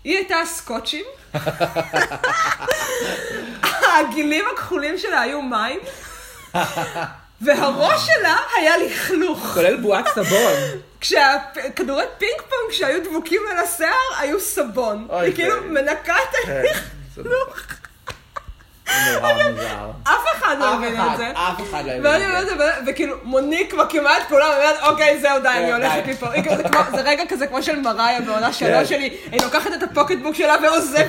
היא 0.05 0.17
הייתה 0.17 0.37
סקוטשים, 0.45 1.05
הגלילים 4.01 4.45
הכחולים 4.55 4.99
שלה 4.99 5.21
היו 5.21 5.43
מים, 5.43 5.81
והראש 7.41 8.07
שלה 8.07 8.37
היה 8.57 8.77
לכלוך. 8.79 9.39
כולל 9.55 9.77
בועת 9.77 10.09
סבון. 10.15 10.53
כשהכדורי 11.01 12.05
פינג 12.19 12.41
פונג 12.41 12.73
שהיו 12.73 13.05
דבוקים 13.05 13.43
על 13.51 13.59
השיער 13.59 13.93
היו 14.19 14.41
סבון. 14.41 15.07
היא 15.11 15.35
כאילו 15.35 15.55
זה- 15.55 15.61
מנקה 15.61 16.15
את 16.17 16.47
כן, 16.47 16.63
הלכלוך. 17.17 17.57
אף 20.03 20.25
אחד 20.39 20.57
לא 20.61 20.79
מבין 20.79 21.01
את 21.01 21.17
זה. 21.17 21.31
אף 21.31 21.61
אחד 21.71 21.85
לא 21.87 21.93
הבין 21.93 22.37
את 22.43 22.47
זה. 22.47 22.55
וכאילו, 22.87 23.17
מוניק 23.23 23.75
מקימה 23.75 24.17
את 24.19 24.23
כולם, 24.29 24.47
ואומרת, 24.53 24.83
אוקיי, 24.83 25.19
זהו, 25.21 25.41
די, 25.43 25.49
אני 25.49 25.67
כן, 25.67 25.73
הולכת. 25.73 26.09
מפה. 26.09 26.27
זה 26.97 27.01
רגע 27.03 27.23
כזה 27.29 27.47
כמו 27.47 27.63
של 27.63 27.81
מריה 27.81 28.21
בעונה 28.21 28.53
שלוש 28.53 28.89
שלי, 28.89 29.17
היא 29.33 29.43
לוקחת 29.43 29.71
את 29.75 29.83
הפוקטבוק 29.83 30.35
שלה 30.35 30.55
ועוזבת. 30.63 31.09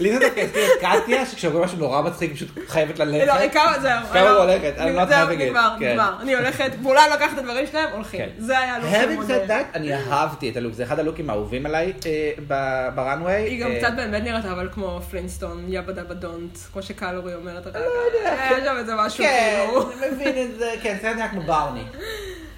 לי 0.00 0.12
זה 0.12 0.18
דווקא 0.20 0.40
הזכיר 0.40 0.62
את 0.66 1.02
קטיה, 1.02 1.26
שכשאומרים 1.26 1.64
משהו 1.64 1.78
נורא 1.78 2.02
מצחיק, 2.02 2.30
היא 2.30 2.36
פשוט 2.36 2.48
חייבת 2.68 2.98
לא, 2.98 3.04
ללכת. 3.04 3.40
היא 3.40 3.50
כמה, 3.50 3.78
זהו. 3.80 4.00
כמה 4.12 4.30
הוא 4.30 4.38
הולכת? 4.38 4.74
Not 4.78 5.08
זהו, 5.08 5.28
having 5.28 5.32
it. 5.32 5.34
נגמר, 5.42 5.70
כן. 5.78 5.90
נגמר. 5.92 6.12
אני 6.20 6.34
הולכת, 6.34 6.70
ואולי 6.82 7.10
לוקחת 7.10 7.32
את 7.32 7.38
הדברים 7.38 7.66
שלהם, 7.66 7.88
הולכים. 7.92 8.20
כן. 8.20 8.28
זה 8.38 8.58
היה 8.58 8.74
הלוק 8.74 9.24
של 9.28 9.44
that, 9.48 9.74
אני 9.74 9.94
אהבתי 9.94 10.50
את 10.50 10.56
הלוק, 10.56 10.72
זה 10.74 10.82
אחד 10.82 10.98
הלוקים 10.98 11.30
האהובים 11.30 11.66
עליי 11.66 11.92
אה, 12.06 12.30
ב- 12.48 12.88
בראנוויי. 12.94 13.42
היא 13.42 13.64
גם 13.64 13.70
אה, 13.70 13.78
קצת 13.78 13.92
באמת 13.96 14.22
נראית 14.22 14.44
אבל 14.44 14.68
כמו 14.74 15.00
פלינסטון, 15.10 15.64
yabba 15.68 15.92
dabba 15.92 16.14
don't, 16.14 16.58
כמו 16.72 16.82
שקלורי 17.18 17.34
אומרת 17.34 17.66
הרגע. 17.66 17.78
לא 17.78 17.84
יודע, 17.84 18.56
יש 18.58 18.64
שם 18.64 18.76
איזה 18.78 18.92
משהו 18.96 19.24
כן, 19.24 19.64
כאילו. 19.66 19.92
אני 19.92 20.10
מבין 20.10 20.50
את 20.50 20.58
זה, 20.58 20.74
כן, 20.82 20.98
זה 21.02 21.14
נראה 21.14 21.28
כמו 21.28 21.42
ברני. 21.42 21.82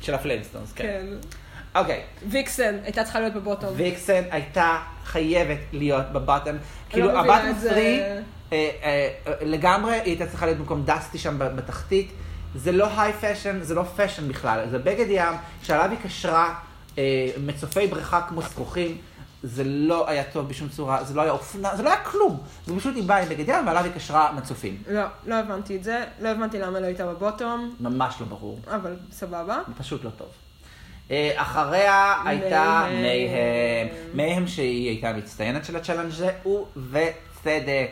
של 0.01 0.15
הפליינסטונס, 0.15 0.73
כן. 0.73 0.85
כן. 0.85 1.07
אוקיי, 1.75 2.03
ויקסן 2.29 2.79
הייתה 2.85 3.05
צריכה 3.05 3.21
להיות 3.21 3.35
ב 3.35 3.39
bottom. 3.39 3.70
ויקסן 3.77 4.23
הייתה 4.31 4.79
חייבת 5.05 5.59
להיות. 5.73 6.05
כאילו, 6.91 7.07
לא 7.07 7.21
הבנתי 7.20 7.51
את 7.51 7.61
זה. 7.61 7.69
3, 7.69 7.79
אה, 8.53 8.71
אה, 8.83 9.33
לגמרי 9.41 9.95
היא 9.95 10.03
הייתה 10.05 10.27
צריכה 10.27 10.47
להיות 10.47 10.59
במקום 10.59 10.83
דסטי 10.85 11.19
שם 11.19 11.39
בתחתית. 11.39 12.11
זה 12.55 12.73
לא 12.73 12.89
high 13.01 13.12
fashion, 13.12 13.59
זה 13.63 13.75
לא 13.75 13.83
fashion 13.97 14.28
בכלל, 14.29 14.67
זה 14.71 14.79
בגד 14.79 15.07
ים 15.09 15.35
שעליו 15.63 15.91
היא 15.91 15.99
קשרה 16.03 16.55
אה, 16.99 17.31
מצופי 17.45 17.87
בריכה 17.87 18.21
כמו 18.29 18.43
זכוכים. 18.43 18.99
זה 19.43 19.64
לא 19.64 20.09
היה 20.09 20.24
טוב 20.24 20.49
בשום 20.49 20.68
צורה, 20.68 21.05
זה 21.05 21.14
לא 21.14 21.22
היה 21.22 21.32
אופנה, 21.32 21.76
זה 21.76 21.82
לא 21.82 21.88
היה 21.88 22.05
כלום. 22.05 22.41
זה 22.66 22.76
פשוט 22.76 22.97
היא 22.97 23.05
באה 23.05 23.22
עם 23.22 23.28
בגד 23.28 23.49
ים 23.49 23.66
ועליו 23.66 23.84
היא 23.84 23.93
קשרה 23.93 24.32
מצופים. 24.32 24.82
לא, 24.88 25.03
לא 25.26 25.34
הבנתי 25.34 25.76
את 25.76 25.84
זה, 25.84 26.05
לא 26.20 26.28
הבנתי 26.28 26.59
למה 26.59 26.80
לא 26.80 26.86
הייתה 26.86 27.07
ב 27.07 27.15
bottom, 27.15 27.74
ממש 27.80 28.16
לא 28.20 28.26
ברור. 28.26 28.59
אבל 28.66 28.97
סבבה. 29.12 29.59
פשוט 29.78 30.05
לא 30.05 30.11
טוב. 30.11 30.28
אה, 31.11 31.32
אחריה 31.36 32.22
הייתה 32.24 32.86
מייהם. 32.91 33.88
מייהם. 34.14 34.47
שהיא 34.47 34.88
הייתה 34.88 35.09
המצטיינת 35.09 35.64
של 35.64 35.76
ה 35.76 35.80
challenge 35.80 36.12
הזה, 36.12 36.30
ובצדק. 36.76 37.91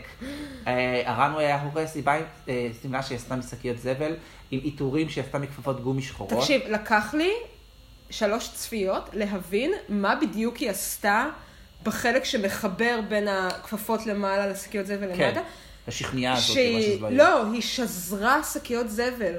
אה, 0.67 1.03
ה 1.05 1.11
runway 1.11 1.45
היה 1.45 1.63
הורס, 1.63 1.95
היא 1.95 2.05
באה 2.05 2.17
עם 2.17 2.23
אה, 2.49 2.69
שמלה 2.83 3.03
שהיא 3.03 3.17
עשתה 3.17 3.37
משקיות 3.37 3.79
זבל, 3.79 4.15
עם 4.51 4.61
עיטורים 4.63 5.09
שהיא 5.09 5.25
עשתה 5.25 5.39
מכפפות 5.39 5.81
גומי 5.81 6.03
שחורות. 6.03 6.33
תקשיב, 6.33 6.63
לקח 6.69 7.15
לי 7.15 7.31
שלוש 8.11 8.49
צפיות 8.55 9.03
להבין 9.13 9.73
מה 9.89 10.15
בדיוק 10.15 10.57
היא 10.57 10.71
עשתה 10.71 11.27
בחלק 11.83 12.25
שמחבר 12.25 13.01
בין 13.09 13.29
הכפפות 13.29 14.07
למעלה 14.07 14.47
לשקיות 14.47 14.87
זבל 14.87 15.17
כן, 15.17 15.29
למטה. 15.29 15.41
השכניה 15.89 16.33
הזאת, 16.33 16.57
מה 16.57 16.83
שזה 16.83 17.01
לא 17.01 17.07
יהיה. 17.07 17.17
לא, 17.17 17.53
היא 17.53 17.63
שזרה 17.63 18.43
שקיות 18.53 18.91
זבל. 18.91 19.35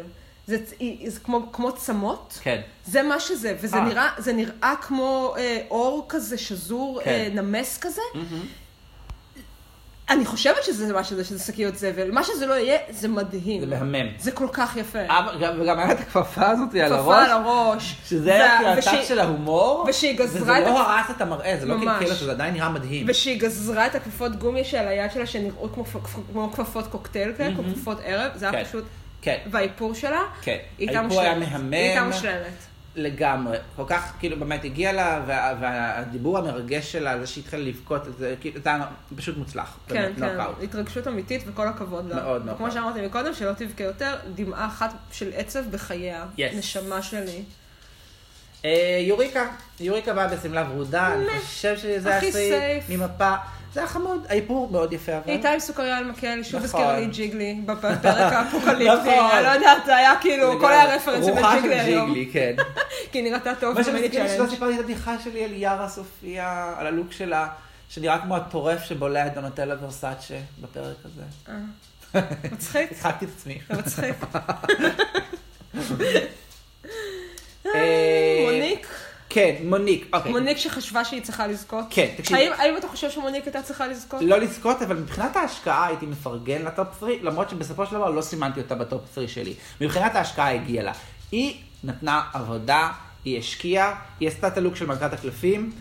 זה, 0.48 0.58
היא, 0.80 1.10
זה 1.10 1.20
כמו, 1.20 1.52
כמו 1.52 1.72
צמות. 1.72 2.40
כן. 2.44 2.62
זה 2.86 3.04
מה 3.04 3.20
שזה, 3.20 3.56
וזה 3.62 3.78
אה. 3.78 3.86
נראה, 3.86 4.10
נראה 4.34 4.74
כמו 4.82 5.36
אה, 5.38 5.62
אור 5.70 6.06
כזה 6.10 6.38
שזור, 6.38 7.02
כן. 7.04 7.12
אה, 7.12 7.42
נמס 7.42 7.78
כזה. 7.78 8.02
אני 10.10 10.26
חושבת 10.26 10.64
שזה 10.64 10.94
מה 10.94 11.04
שזה, 11.04 11.24
שזה 11.26 11.44
שקיות 11.46 11.76
זבל. 11.76 12.12
מה 12.12 12.24
שזה 12.24 12.46
לא 12.46 12.54
יהיה, 12.54 12.78
זה 12.90 13.08
מדהים. 13.08 13.60
זה 13.62 13.66
מהמם. 13.66 14.08
זה 14.20 14.32
כל 14.32 14.48
כך 14.54 14.78
יפה. 14.78 15.00
וגם 15.60 15.80
היה 15.80 15.92
את 15.92 16.00
הכפפה 16.00 16.50
הזאת 16.50 16.76
על 16.76 16.90
כפפה 16.90 16.96
הראש, 17.16 17.26
על 17.30 17.32
הראש. 17.32 17.96
שזה 18.06 18.34
היה 18.34 18.58
כאילו 18.58 18.70
הטאץ' 18.72 18.88
ושהיא- 18.88 19.04
של 19.06 19.20
ההומור, 19.20 19.86
ושהיא 19.90 20.18
גזרה 20.18 20.42
וזה 20.42 20.58
את 20.60 20.64
לא 20.68 20.82
הכ- 20.82 20.90
הרס 20.90 21.10
את 21.16 21.22
המראה, 21.22 21.58
זה 21.60 21.66
לא. 21.66 21.76
קלקל 21.80 22.12
אותו, 22.12 22.26
זה 22.26 22.32
עדיין 22.32 22.54
נראה 22.54 22.70
מדהים. 22.70 23.06
ושהיא 23.10 23.40
גזרה 23.40 23.88
את 23.88 23.96
הכפפות 23.96 24.36
גומי 24.36 24.64
שעל 24.64 24.88
היד 24.88 25.12
שלה, 25.12 25.26
שנראו 25.26 25.70
כמו, 25.74 26.52
כפפות 26.52 26.88
קוקטייל 26.88 27.34
כאלה, 27.38 27.56
כמו 27.56 27.64
כפפות 27.76 27.98
ערב, 28.06 28.32
זה 28.36 28.50
היה 28.50 28.64
כן. 28.64 28.70
פשוט... 28.70 28.84
כן. 29.22 29.38
והאיפור 29.52 29.94
שלה, 29.94 30.22
כן. 30.42 30.58
האיפור 30.80 31.22
היה. 31.22 31.40
מהמם. 31.40 31.74
היא 31.74 31.82
הייתה 31.82 32.04
מושלמת. 32.04 32.69
לגמרי, 32.96 33.58
כל 33.76 33.84
כך, 33.88 34.14
כאילו, 34.20 34.40
באמת 34.40 34.64
הגיע 34.64 34.94
לה, 34.94 35.24
וה, 35.28 35.54
והדיבור 35.60 36.38
המרגש 36.38 36.92
שלה, 36.92 37.20
זה 37.20 37.28
שהתחילה 37.28 37.64
לבכות, 37.64 38.02
זה 38.18 38.36
כאילו, 38.42 38.62
זה 38.64 38.70
היה 38.70 38.88
פשוט 39.16 39.38
מוצלח. 39.38 39.78
כן, 39.88 39.96
באמת, 39.96 40.16
כן, 40.16 40.38
נוקאוט. 40.38 40.64
התרגשות 40.64 41.08
אמיתית 41.08 41.44
וכל 41.48 41.68
הכבוד 41.68 42.10
לה. 42.10 42.16
מאוד, 42.16 42.46
מאוד. 42.46 42.58
כמו 42.58 42.72
שאמרתי 42.72 43.06
מקודם, 43.06 43.34
שלא 43.34 43.54
תבכה 43.54 43.84
יותר, 43.84 44.16
דמעה 44.36 44.68
אחת 44.68 44.94
של 45.12 45.32
עצב 45.36 45.72
בחייה. 45.72 46.26
Yes. 46.38 46.56
נשמה 46.56 47.02
שלי. 47.02 47.44
אה, 48.66 49.00
יוריקה, 49.08 49.48
יוריקה 49.80 50.14
באה 50.14 50.28
בשמלה 50.28 50.66
ורודה, 50.72 51.14
אני 51.14 51.40
חושב 51.40 51.78
שזה 51.78 52.20
סייף. 52.32 52.84
ממפה, 52.90 53.36
זה 53.74 53.80
היה 53.80 53.90
חמוד, 53.90 54.26
האיפור 54.30 54.70
מאוד 54.72 54.94
יפה 54.94 55.18
אבל. 55.18 55.24
הייתה 55.26 55.52
עם 55.52 55.60
סוכריה 55.60 55.98
על 55.98 56.06
מקל, 56.06 56.44
שוב 56.44 56.64
נכון. 56.64 56.64
הזכירה 56.64 57.00
לי 57.00 57.08
ג'יגלי 57.08 57.62
בפרק 57.66 58.06
האפוקליפטי. 58.06 59.10
נכון. 59.10 59.32
אני 59.34 59.44
לא 59.44 59.50
יודעת, 59.50 59.86
זה 59.86 59.96
היה 59.96 60.14
כאילו, 60.22 60.60
כל 60.60 60.72
היה 60.72 60.98
רוחה 61.20 61.52
של 61.52 61.58
לג'יגלי 61.58 61.80
היום. 61.80 62.14
ג'יגלי, 62.14 62.30
כן. 62.34 62.56
כי 63.12 63.22
נראתה 63.22 63.56
טוב 63.60 63.76
מה 63.76 63.84
שמזכיר 63.84 64.24
לי 64.24 64.30
שלא. 64.30 64.48
סיפרתי 64.50 64.76
את 64.76 64.80
הבדיחה 64.80 65.20
שלי 65.20 65.44
על 65.44 65.54
יארה 65.54 65.90
סופיה, 65.90 66.74
על 66.78 66.88
הלוק 66.88 67.12
שלה, 67.12 67.48
שנראה 67.90 68.20
כמו 68.20 68.36
הטורף 68.36 68.84
שבולע 68.84 69.28
את 69.28 69.34
דונטלה 69.34 69.76
ורסאצ'ה 69.82 70.38
בפרק 70.62 70.98
הזה. 71.06 71.22
מצחיק, 72.54 72.92
הצחקתי 72.92 73.26
את 73.26 73.30
עצמי. 73.38 73.60
מצחיק. 73.70 74.16
אה, 77.66 78.46
מוניק, 78.46 78.88
כן, 79.30 79.56
מוניק, 79.64 80.10
אוקיי. 80.14 80.32
מוניק 80.32 80.58
שחשבה 80.58 81.06
שהיא 81.06 81.22
צריכה 81.22 81.48
לזכות. 81.48 81.86
כן, 81.90 82.08
תקשיב. 82.18 82.38
האם 82.38 82.52
האם 82.58 82.78
אתה 82.78 82.88
חושב 82.88 83.10
שמוניק 83.10 83.46
הייתה 83.46 83.62
צריכה 83.62 83.88
לזכות? 83.88 84.22
לא 84.22 84.38
לזכות, 84.38 84.82
אבל 84.82 84.96
מבחינת 84.96 85.36
ההשקעה 85.36 85.88
הייתי 85.88 86.06
מפרגן 86.06 86.62
לטופ 86.62 86.88
3, 87.00 87.14
למרות 87.22 87.50
שבסופו 87.50 87.86
של 87.86 87.96
דבר 87.96 88.10
לא 88.10 88.22
סימנתי 88.22 88.62
אותה 88.62 88.76
בטופ 88.76 89.02
3 89.16 89.34
שלי. 89.34 89.54
מבחינת 89.82 90.16
ההשקעה 90.16 90.54
הגיעה 90.54 90.84
לה. 90.84 90.92
היא 91.32 91.62
נתנה 91.84 92.22
עבודה, 92.34 92.90
היא 93.26 93.40
השקיעה, 93.40 93.96
היא 94.20 94.28
עשתה 94.28 94.48
את 94.48 94.58
הלוק 94.58 94.76
של 94.76 94.86
מלכת 94.86 95.14
הקלפים. 95.14 95.72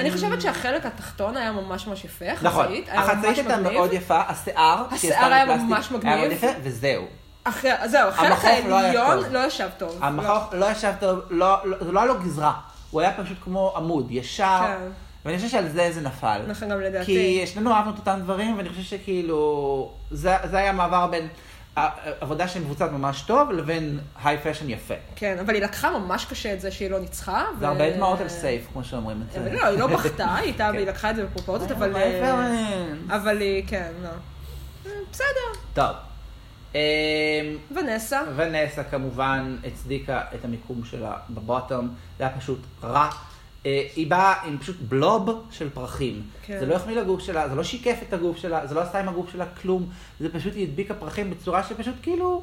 אני 0.00 0.12
חושבת 0.12 0.42
שהחלק 0.42 0.86
התחתון 0.86 1.36
היה 1.36 1.52
ממש 1.52 1.86
ממש 1.86 2.04
יפה, 2.04 2.24
נכון, 2.42 2.66
החצאית, 2.88 3.38
הייתה. 3.38 3.56
מאוד 3.56 3.92
יפה, 3.92 4.20
השיער, 4.28 4.84
השיער 4.90 5.32
היה 5.32 5.56
ממש 5.56 5.90
מגניב. 5.90 6.42
וזהו. 6.62 7.06
אחרי, 7.44 7.70
זהו, 7.86 8.08
החלק 8.08 8.64
לא 8.68 8.78
העליון. 8.78 9.32
לא 9.32 9.46
ישב 9.46 9.68
טוב. 9.78 9.98
המכוך 10.00 10.52
לא 10.52 10.66
ישב 10.70 10.92
טוב, 11.00 11.18
לא, 11.30 11.56
לא, 11.64 11.76
זה 11.80 11.92
לא 11.92 12.00
היה 12.00 12.08
לו 12.08 12.18
גזרה, 12.18 12.52
הוא 12.90 13.00
היה 13.00 13.12
פשוט 13.12 13.36
כמו 13.44 13.72
עמוד, 13.76 14.06
ישר, 14.10 14.60
כן. 14.60 14.90
ואני 15.24 15.36
חושב 15.36 15.48
שעל 15.48 15.68
זה 15.68 15.92
זה 15.92 16.00
נפל. 16.00 16.40
נכון, 16.48 16.68
גם 16.68 16.80
לדעתי. 16.80 17.04
כי 17.04 17.46
שנינו 17.46 17.72
אהבנו 17.72 17.90
את 17.90 17.98
אותם 17.98 18.20
דברים, 18.22 18.56
ואני 18.56 18.68
חושב 18.68 18.82
שכאילו, 18.82 19.92
זה, 20.10 20.36
זה 20.50 20.58
היה 20.58 20.72
מעבר 20.72 21.06
בין 21.06 21.28
עבודה 22.20 22.48
שמבוצעת 22.48 22.92
ממש 22.92 23.22
טוב, 23.22 23.50
לבין 23.50 24.00
היי 24.24 24.38
פשן 24.38 24.70
יפה. 24.70 24.94
כן, 25.16 25.38
אבל 25.38 25.54
היא 25.54 25.62
לקחה 25.62 25.98
ממש 25.98 26.24
קשה 26.24 26.52
את 26.52 26.60
זה 26.60 26.70
שהיא 26.70 26.90
לא 26.90 26.98
ניצחה. 26.98 27.44
זה 27.58 27.68
הרבה 27.68 27.96
דמעות 27.96 28.20
על 28.20 28.28
סייף, 28.28 28.66
כמו 28.72 28.84
שאומרים 28.84 29.22
את 29.26 29.32
זה. 29.32 29.40
אבל 29.40 29.54
לא, 29.54 29.66
היא 29.66 29.78
לא 29.78 29.86
בכתה, 29.86 30.24
היא 30.34 30.44
הייתה, 30.44 30.68
כן. 30.68 30.76
והיא 30.76 30.86
לקחה 30.86 31.10
את 31.10 31.16
זה 31.16 31.24
בפרופורציות, 31.26 31.70
אבל... 31.70 31.96
היי 31.96 32.22
אה, 32.22 32.30
פרנס. 32.30 32.98
אבל 33.08 33.40
היא, 33.40 33.64
כן, 33.66 33.92
לא. 34.02 34.08
אה, 34.86 34.90
בסדר. 35.12 35.60
טוב. 35.74 36.09
אמ, 36.74 36.78
ונסה. 37.74 38.20
ונסה 38.36 38.84
כמובן 38.84 39.56
הצדיקה 39.66 40.20
את 40.34 40.44
המיקום 40.44 40.84
שלה 40.84 41.16
בבוטום, 41.30 41.88
זה 42.18 42.24
היה 42.26 42.36
פשוט 42.38 42.58
רע. 42.82 43.10
אה, 43.66 43.86
היא 43.96 44.10
באה 44.10 44.34
עם 44.44 44.58
פשוט 44.58 44.76
בלוב 44.88 45.46
של 45.50 45.70
פרחים. 45.70 46.22
כן. 46.42 46.56
זה 46.60 46.66
לא 46.66 46.74
החמיא 46.74 46.96
לגוף 47.00 47.20
שלה, 47.22 47.48
זה 47.48 47.54
לא 47.54 47.64
שיקף 47.64 47.96
את 48.08 48.12
הגוף 48.12 48.36
שלה, 48.36 48.66
זה 48.66 48.74
לא 48.74 48.80
עשה 48.80 49.00
עם 49.00 49.08
הגוף 49.08 49.32
שלה 49.32 49.44
כלום, 49.62 49.88
זה 50.20 50.28
פשוט 50.32 50.54
היא 50.54 50.68
הדביקה 50.68 50.94
פרחים 50.94 51.30
בצורה 51.30 51.62
שפשוט 51.62 51.94
כאילו 52.02 52.42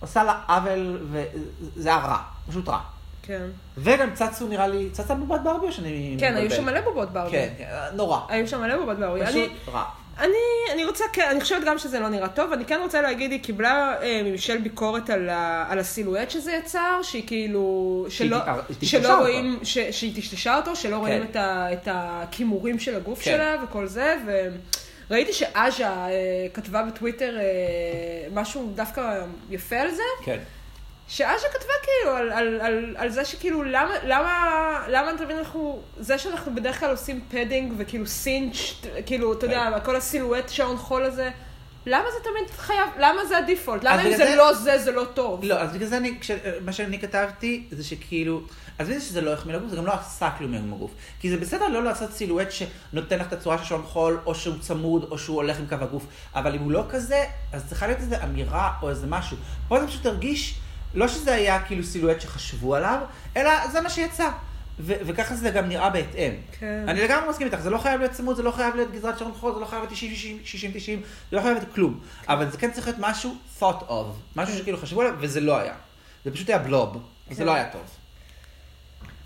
עושה 0.00 0.24
לה 0.24 0.40
עוול, 0.48 0.98
וזה 1.10 1.88
היה 1.88 1.98
רע, 1.98 2.18
פשוט 2.48 2.68
רע. 2.68 2.80
כן. 3.22 3.46
וגם 3.78 4.14
צצו 4.14 4.48
נראה 4.48 4.66
לי, 4.68 4.90
צצה 4.92 5.14
בובת 5.14 5.40
ברבי 5.44 5.66
או 5.66 5.72
שאני 5.72 6.16
כן, 6.20 6.34
היו 6.34 6.44
מתבלבל? 6.44 6.56
שם 6.56 6.64
מלא 6.64 6.80
בובות 6.80 7.10
ברבי. 7.10 7.30
כן, 7.30 7.52
כן, 7.58 7.68
נורא. 7.96 8.20
היו 8.28 8.48
שם 8.48 8.60
מלא 8.60 8.76
בובות 8.76 8.98
ברבי. 8.98 9.26
פשוט 9.26 9.36
אני- 9.36 9.48
רע. 9.72 9.84
אני, 10.18 10.32
אני 10.72 10.84
רוצה, 10.84 11.04
כן, 11.12 11.26
אני 11.30 11.40
חושבת 11.40 11.64
גם 11.64 11.78
שזה 11.78 12.00
לא 12.00 12.08
נראה 12.08 12.28
טוב, 12.28 12.52
אני 12.52 12.64
כן 12.64 12.78
רוצה 12.82 13.02
להגיד, 13.02 13.30
היא 13.30 13.40
קיבלה 13.40 13.94
אה, 14.02 14.20
ממישל 14.24 14.58
ביקורת 14.58 15.10
על, 15.10 15.28
ה, 15.28 15.66
על 15.68 15.78
הסילואט 15.78 16.30
שזה 16.30 16.52
יצר, 16.52 17.00
שהיא 17.02 17.22
כאילו, 17.26 18.06
שלא, 18.08 18.36
טיפ- 18.38 18.48
היא 18.68 18.76
טשטשה 18.80 18.86
שלא 19.00 19.08
אותו. 19.12 19.20
רואים, 19.20 19.58
ש, 19.62 19.78
שהיא 19.78 20.16
טשטשה 20.16 20.56
אותו, 20.56 20.76
שלא 20.76 20.96
רואים 20.96 21.22
את, 21.22 21.36
ה, 21.36 21.72
את 21.72 21.88
הכימורים 21.90 22.78
של 22.78 22.96
הגוף 22.96 23.18
כן. 23.22 23.30
שלה 23.30 23.56
וכל 23.64 23.86
זה, 23.86 24.16
וראיתי 25.10 25.32
שאז'ה 25.32 25.88
אה, 25.88 26.10
כתבה 26.54 26.82
בטוויטר 26.82 27.36
אה, 27.38 27.42
משהו 28.32 28.72
דווקא 28.74 29.20
יפה 29.50 29.76
על 29.76 29.90
זה, 29.90 30.02
כן. 30.24 30.38
שאז'ה 31.08 31.28
כתבה 31.52 31.72
כאילו 31.82 32.16
על, 32.16 32.32
על, 32.32 32.60
על, 32.60 32.94
על 32.98 33.08
זה 33.10 33.24
שכאילו 33.24 33.62
למה, 33.62 33.90
למה, 34.04 34.48
למה 34.88 35.10
אתה 35.10 35.24
מבין 35.24 35.38
אנחנו, 35.38 35.82
זה 35.98 36.18
שאנחנו 36.18 36.54
בדרך 36.54 36.80
כלל 36.80 36.90
עושים 36.90 37.20
padding 37.30 37.72
וכאילו 37.76 38.06
cinch, 38.06 38.56
כאילו, 39.06 39.32
אתה 39.32 39.46
יודע, 39.46 39.70
כן. 39.78 39.84
כל 39.84 39.96
ה 39.96 40.01
silhouette 40.01 40.48
שעון 40.48 40.76
חול 40.76 41.02
הזה, 41.04 41.30
למה 41.86 42.04
זה 42.10 42.30
תמיד 42.30 42.50
חייב, 42.56 42.88
למה 42.98 43.24
זה 43.26 43.38
ה 43.38 43.43
default? 43.43 43.84
למה 43.84 43.94
אם 44.02 44.06
בגלל 44.06 44.16
זה 44.16 44.24
זה- 44.26 44.36
לא 44.36 44.54
זה, 44.54 44.78
זה 44.78 44.92
לא 44.92 45.04
טוב? 45.14 45.44
לא, 45.44 45.54
אז 45.54 45.72
בגלל 45.72 45.88
זה 45.88 45.96
אני, 45.96 46.18
כש, 46.20 46.30
מה 46.64 46.72
שאני 46.72 46.98
כתבתי, 47.00 47.66
זה 47.70 47.84
שכאילו, 47.84 48.40
את 48.80 48.86
זה 48.86 49.00
שזה 49.00 49.20
לא 49.20 49.32
החמיא 49.32 49.54
לגוף, 49.54 49.70
זה 49.70 49.76
גם 49.76 49.86
לא 49.86 49.92
עשה 49.92 50.28
כלום 50.38 50.54
עם 50.54 50.72
הגוף. 50.72 50.90
כי 51.20 51.30
זה 51.30 51.36
בסדר 51.36 51.68
לא 51.68 51.84
לעשות 51.84 52.10
סילואט 52.12 52.48
שנותן 52.50 53.18
לך 53.18 53.26
את 53.26 53.32
הצורה 53.32 53.58
של 53.58 53.64
שעון 53.64 53.82
חול, 53.82 54.20
או 54.26 54.34
שהוא 54.34 54.54
צמוד, 54.60 55.04
או 55.10 55.18
שהוא 55.18 55.36
הולך 55.36 55.58
עם 55.58 55.66
קו 55.66 55.74
הגוף, 55.80 56.06
אבל 56.34 56.54
אם 56.54 56.60
הוא 56.60 56.72
לא 56.72 56.84
כזה, 56.90 57.24
אז 57.52 57.64
צריכה 57.68 57.86
להיות 57.86 58.00
איזו 58.00 58.16
אמירה 58.24 58.72
או 58.82 58.90
איזה 58.90 59.06
משהו. 59.06 59.36
פה 59.68 59.80
זה 59.80 59.86
פשוט 59.86 60.06
הרגיש, 60.06 60.54
לא 60.94 61.08
שזה 61.08 61.34
היה 61.34 61.62
כאילו 61.62 61.84
סילואט 61.84 62.20
שחשבו 62.20 62.74
עליו, 62.74 62.98
אלא 63.36 63.68
זה 63.68 63.80
מה 63.80 63.90
שיצא. 63.90 64.30
ו- 64.80 64.94
וככה 65.06 65.34
זה 65.34 65.50
גם 65.50 65.68
נראה 65.68 65.90
בהתאם. 65.90 66.32
כן. 66.60 66.84
אני 66.88 67.00
לגמרי 67.02 67.28
מסכים 67.28 67.46
איתך, 67.46 67.60
זה 67.60 67.70
לא 67.70 67.78
חייב 67.78 68.00
להיות 68.00 68.12
צמוד, 68.12 68.36
זה 68.36 68.42
לא 68.42 68.50
חייב 68.50 68.76
להיות 68.76 68.92
גזרת 68.92 69.18
שעון 69.18 69.32
חול, 69.34 69.54
זה 69.54 69.60
לא 69.60 69.66
חייב 69.66 69.82
להיות 69.82 69.92
60-90, 70.44 70.74
זה 71.30 71.36
לא 71.36 71.40
חייב 71.40 71.54
להיות 71.56 71.74
כלום. 71.74 72.00
אבל 72.28 72.50
זה 72.50 72.58
כן 72.58 72.70
צריך 72.70 72.86
להיות 72.86 72.98
משהו 73.00 73.34
thought 73.60 73.88
of, 73.88 74.04
משהו 74.36 74.58
שכאילו 74.58 74.78
חשבו 74.78 75.00
עליו, 75.00 75.14
וזה 75.18 75.40
לא 75.40 75.58
היה. 75.58 75.74
זה 76.24 76.30
פשוט 76.30 76.48
היה 76.48 76.58
blob, 76.58 77.02
כן. 77.36 77.44
לא 77.44 77.54
היה 77.54 77.70
טוב. 77.72 77.82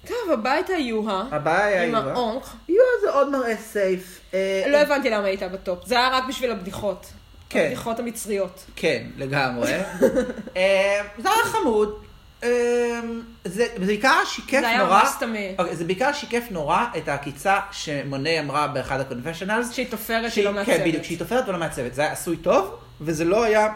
טוב, 0.07 0.33
הביתה 0.33 0.73
יוהה, 0.73 1.25
הבעיה 1.31 1.67
היה 1.67 1.85
עם 1.85 1.91
יוהה. 1.91 2.13
האונק, 2.13 2.45
יוהה 2.69 2.89
זה 3.03 3.11
עוד 3.11 3.31
מראה 3.31 3.57
safe. 3.57 4.21
אה, 4.35 4.65
לא 4.69 4.77
הבנתי 4.77 5.11
למה 5.11 5.27
הייתה 5.27 5.49
ב 5.49 5.57
top, 5.57 5.87
זה 5.87 5.99
היה 5.99 6.09
רק 6.09 6.25
בשביל 6.29 6.51
הבדיחות. 6.51 7.13
כן. 7.51 7.61
הבדיחות 7.65 7.99
המצריות. 7.99 8.65
כן, 8.77 9.07
לגמרי. 9.17 9.73
אה, 10.57 11.01
זה 11.19 11.29
היה 11.29 11.45
חמוד. 11.45 12.03
אה, 12.45 13.01
זה 13.45 13.67
בעיקר 13.87 14.25
שיקף 14.25 14.61
זה 14.61 14.69
היה 14.69 14.79
נורא, 14.79 15.03
ממש 15.03 15.09
תמי. 15.21 15.55
אוקיי, 15.59 15.77
זה 15.77 15.85
בעיקר 15.85 16.13
שיקף 16.13 16.45
נורא 16.51 16.85
את 16.97 17.09
העקיצה 17.09 17.59
שמוני 17.73 18.41
אמרה 18.41 18.69
באחד 18.69 19.01
ה 19.01 19.06
confessionals. 19.06 19.73
שהיא 19.73 19.87
תופרת, 19.91 20.21
שהיא 20.21 20.31
שהיא, 20.31 20.45
לא 20.45 20.53
מעצבת. 20.53 20.77
כן, 20.77 20.85
בדיוק, 20.85 21.05
שהיא 21.05 21.19
תופרת 21.19 21.49
ולא 21.49 21.59
מעצבת. 21.59 21.95
זה 21.95 22.03
היה 22.03 22.13
עשוי 22.13 22.37
טוב, 22.37 22.77
וזה 23.01 23.25
לא 23.25 23.45
היה 23.45 23.69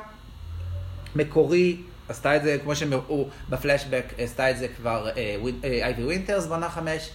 מקורי. 1.17 1.77
עשתה 2.09 2.37
את 2.37 2.43
זה, 2.43 2.57
כמו 2.63 2.77
שהם 2.77 2.93
הראו 2.93 3.29
בפלשבק, 3.49 4.05
עשתה 4.19 4.51
את 4.51 4.59
זה 4.59 4.69
כבר 4.77 5.09
אה, 5.17 5.83
אייבי 5.83 6.05
ווינטרס 6.05 6.47
בעונה 6.47 6.69
חמש. 6.69 7.11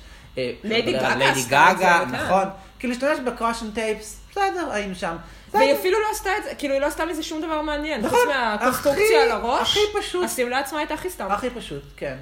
ליידי 0.63 0.93
גגה 0.93 1.15
ליידי 1.15 1.43
כן. 1.79 2.09
נכון. 2.11 2.43
כאילו, 2.79 2.93
להשתמש 2.93 3.19
ב 3.25 3.31
caution 3.31 3.71
tapes, 3.71 4.19
בסדר, 4.37 4.71
היינו 4.71 4.95
שם. 4.95 5.15
והיא. 5.51 5.73
אפילו 5.73 5.99
לא 5.99 6.07
עשתה 6.11 6.29
את 6.37 6.43
זה, 6.43 6.55
כאילו 6.55 6.73
היא 6.73 6.81
לא 6.81 6.85
עשתה 6.85 7.05
מזה 7.05 7.23
שום 7.23 7.41
דבר 7.41 7.61
מעניין. 7.61 8.01
נכון, 8.01 8.19
חוץ 8.19 8.27
מהקונסטרוקציה 8.35 9.23
על 9.23 9.31
הראש, 9.31 9.61
הכי 9.71 9.99
פשוט. 9.99 10.25
השמלה 10.25 10.59
עצמה 10.59 10.79
הייתה 10.79 10.93
הכי 10.93 11.09
סתם. 11.09 11.31
הכי 11.31 11.49
פשוט, 11.49 11.83
כן. 11.97 12.17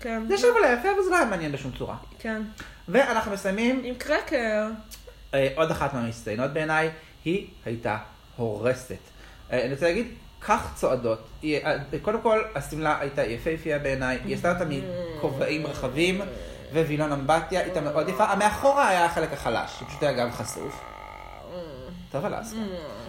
כן. 0.00 0.22
זה 0.28 0.38
שוב 0.38 0.56
עליה 0.56 0.72
יפה, 0.72 0.90
אבל 0.90 1.02
זה 1.02 1.10
לא 1.10 1.16
היה 1.16 1.24
מעניין 1.24 1.52
בשום 1.52 1.72
צורה. 1.78 1.96
כן. 2.18 2.42
ואנחנו 2.88 3.32
מסיימים, 3.32 3.80
עם 3.84 3.94
קרקר. 3.94 4.66
אה, 5.34 5.48
עוד 5.54 5.70
אחת 5.70 5.94
מהמצטיינות 5.94 6.50
בעיניי, 6.50 6.90
היא 7.24 7.46
הייתה 7.64 7.96
הורסת. 8.36 8.96
אה, 9.52 9.64
אני 9.64 9.72
רוצה 9.72 9.86
להגיד, 9.86 10.06
כך 10.46 10.72
צועדות. 10.74 11.18
היא, 11.42 11.58
אה, 11.58 11.78
קודם 12.02 12.20
כל, 12.20 12.42
השמלה 12.54 13.00
הייתה 13.00 13.24
יפהפייה 13.24 13.78
בעיניי, 13.78 14.18
היא 14.24 14.34
עשתה 14.34 14.52
אותה 14.52 14.64
מכובעים 14.64 15.66
רחבים, 15.66 16.20
ווילון 16.72 17.12
אמבטיה, 17.12 17.60
הייתה 17.60 17.80
מאוד 17.80 18.08
יפה. 18.08 18.24
המאחורה 18.24 18.88
היה 18.88 19.04
החלק 19.04 19.32
החלש, 19.32 19.70
היא 19.80 19.88
פשוט 19.88 20.02
היה 20.02 20.12
גם 20.12 20.32
חשוף. 20.32 20.91
טוב 22.12 22.24
אלסקה. 22.24 22.56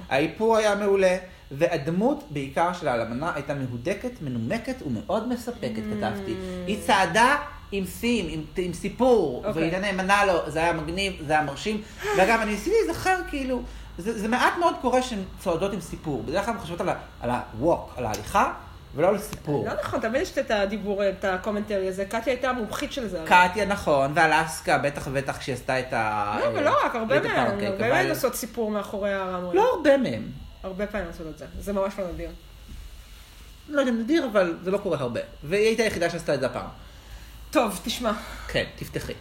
האיפור 0.10 0.58
היה 0.58 0.76
מעולה, 0.76 1.18
והדמות 1.52 2.24
בעיקר 2.30 2.74
של 2.74 2.88
האלמנה 2.88 3.32
הייתה 3.36 3.54
מהודקת, 3.54 4.12
מנומקת 4.22 4.76
ומאוד 4.88 5.28
מספקת, 5.28 5.82
כתבתי. 5.98 6.34
היא 6.68 6.78
צעדה 6.88 7.36
עם 7.72 7.86
סים, 7.86 8.26
עם, 8.30 8.42
עם 8.58 8.74
סיפור, 8.74 9.38
אוקיי. 9.38 9.52
והיא 9.52 9.64
הייתה 9.64 9.80
נאמנה 9.80 10.26
לו, 10.26 10.34
זה 10.48 10.60
היה 10.60 10.74
מגניב, 10.74 11.14
זה 11.28 11.34
היה 11.34 11.42
מרשים. 11.44 11.82
ואגב, 12.18 12.40
אני 12.42 12.52
ניסיתי 12.52 12.76
להיזכר 12.86 13.18
כאילו, 13.30 13.62
זה, 13.98 14.20
זה 14.20 14.28
מעט 14.28 14.54
מאוד 14.60 14.76
קורה 14.82 15.02
שהן 15.02 15.20
צועדות 15.40 15.74
עם 15.74 15.82
סיפור. 15.82 16.24
בדרך 16.24 16.46
כלל 16.46 16.58
חושבות 16.58 16.82
על 16.82 16.90
ה- 16.90 16.96
על 17.22 17.30
ה-walk, 17.30 17.98
על 17.98 18.06
ההליכה, 18.06 18.54
ולא 18.96 19.08
על 19.08 19.20
סיפור. 19.20 19.68
לא 19.68 19.74
נכון, 19.84 20.00
תמיד 20.00 20.22
יש 20.22 20.38
את 20.38 20.52
הדיבור, 20.52 21.10
את 21.10 21.26
ה 21.26 21.32
commentary 21.32 21.88
הזה. 21.88 22.06
קטיה 22.06 22.34
הייתה 22.34 22.50
המומחית 22.50 22.94
של 22.94 23.08
זה. 23.08 23.26
קטיה 23.26 23.66
נכון, 23.66 24.12
ואלסקה, 24.16 24.78
בטח 24.78 25.08
ובטח 25.08 25.38
כשהיא 25.38 25.56
עשתה 25.56 25.80
את 25.80 25.94
ה... 25.94 26.38
לא, 26.40 26.48
אבל 26.48 26.64
לא 26.64 26.76
רק, 26.86 26.96
הרבה 26.96 27.18
ה 27.18 27.24
pancake, 27.24 27.70
הרבה 27.70 27.90
מהן 27.90 28.10
עושות 28.10 28.36
סיפור 28.36 28.72
מאחורי 28.72 29.14
הרמווי. 29.14 29.56
לא 29.56 29.74
הרבה 29.74 29.98
מהם. 29.98 30.24
הרבה 30.64 30.88
פעמים 30.88 31.08
עושות 31.08 31.28
את 31.28 31.38
זה. 31.38 31.46
זה 31.60 31.74
ממש 31.74 31.94
לא 32.00 32.12
נדיר. 32.14 32.30
לא 33.70 33.80
יודע 33.80 33.92
אם 33.92 34.00
נדיר, 34.00 34.26
אבל 34.32 34.58
זה 34.64 34.72
לא 34.72 34.78
קורה 34.78 34.98
הרבה. 35.00 35.20
והיא 35.44 35.66
הייתה 35.66 35.84
היחידה 35.84 36.10
שעשתה 36.10 36.34
את 36.34 36.40
זה 36.40 36.46
הפעם. 36.46 36.66
טוב, 37.52 37.80
תשמע. 37.84 38.12
כן, 38.48 38.64
תפתחי. 38.76 39.14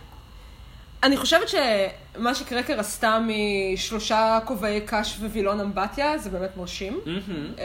אני 1.03 1.16
חושבת 1.16 1.48
שמה 1.48 2.34
שקרקר 2.34 2.80
עשתה 2.80 3.18
משלושה 3.26 4.38
כובעי 4.44 4.80
קש 4.86 5.18
ווילון 5.20 5.61
אמבטיה, 5.61 6.18
זה 6.18 6.30
באמת 6.30 6.57
מרשים. 6.57 7.00
אמ, 7.07 7.62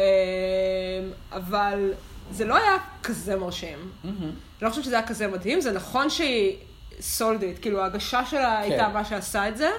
אבל 1.31 1.91
זה 2.31 2.45
לא 2.45 2.55
היה 2.55 2.77
כזה 3.03 3.35
מרשים. 3.35 3.77
אני 4.03 4.13
לא 4.61 4.69
חושבת 4.69 4.83
שזה 4.83 4.97
היה 4.97 5.07
כזה 5.07 5.27
מדהים, 5.27 5.61
זה 5.61 5.71
נכון 5.71 6.09
שהיא 6.09 6.55
סולדית, 6.99 7.59
כאילו 7.59 7.81
ההגשה 7.81 8.25
שלה 8.25 8.59
הייתה 8.59 8.87
מה 8.93 9.05
שעשה 9.05 9.49
את 9.49 9.57
זה. 9.57 9.69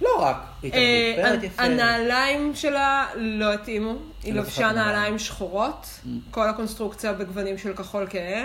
לא 0.00 0.08
רק, 0.18 0.36
היא 0.62 0.72
אה, 0.72 1.14
מבופרת 1.16 1.42
יפה. 1.42 1.62
הנעליים 1.62 2.54
שלה 2.54 3.06
לא 3.16 3.52
התאימו, 3.52 3.94
היא 4.22 4.34
לא 4.34 4.40
לבשה. 4.40 4.72
נעליים 4.72 5.18
שחורות, 5.18 6.00
כל 6.30 6.48
הקונסטרוקציה 6.48 7.12
בגוונים 7.12 7.58
של 7.58 7.74
כחול 7.74 8.06
כהה. 8.10 8.44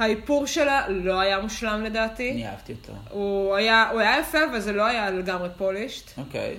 האיפור 0.00 0.46
שלה 0.46 0.88
לא 0.88 1.20
היה 1.20 1.38
מושלם 1.38 1.84
לדעתי. 1.84 2.30
אני 2.30 2.46
אהבתי 2.46 2.72
אותו. 2.72 2.92
הוא 3.10 3.54
היה, 3.54 3.88
הוא 3.92 4.00
היה 4.00 4.20
יפה, 4.20 4.38
אבל 4.50 4.60
זה 4.60 4.72
לא 4.72 4.86
היה 4.86 5.10
לגמרי 5.10 5.48
polished. 5.56 6.18
אוקיי. 6.18 6.56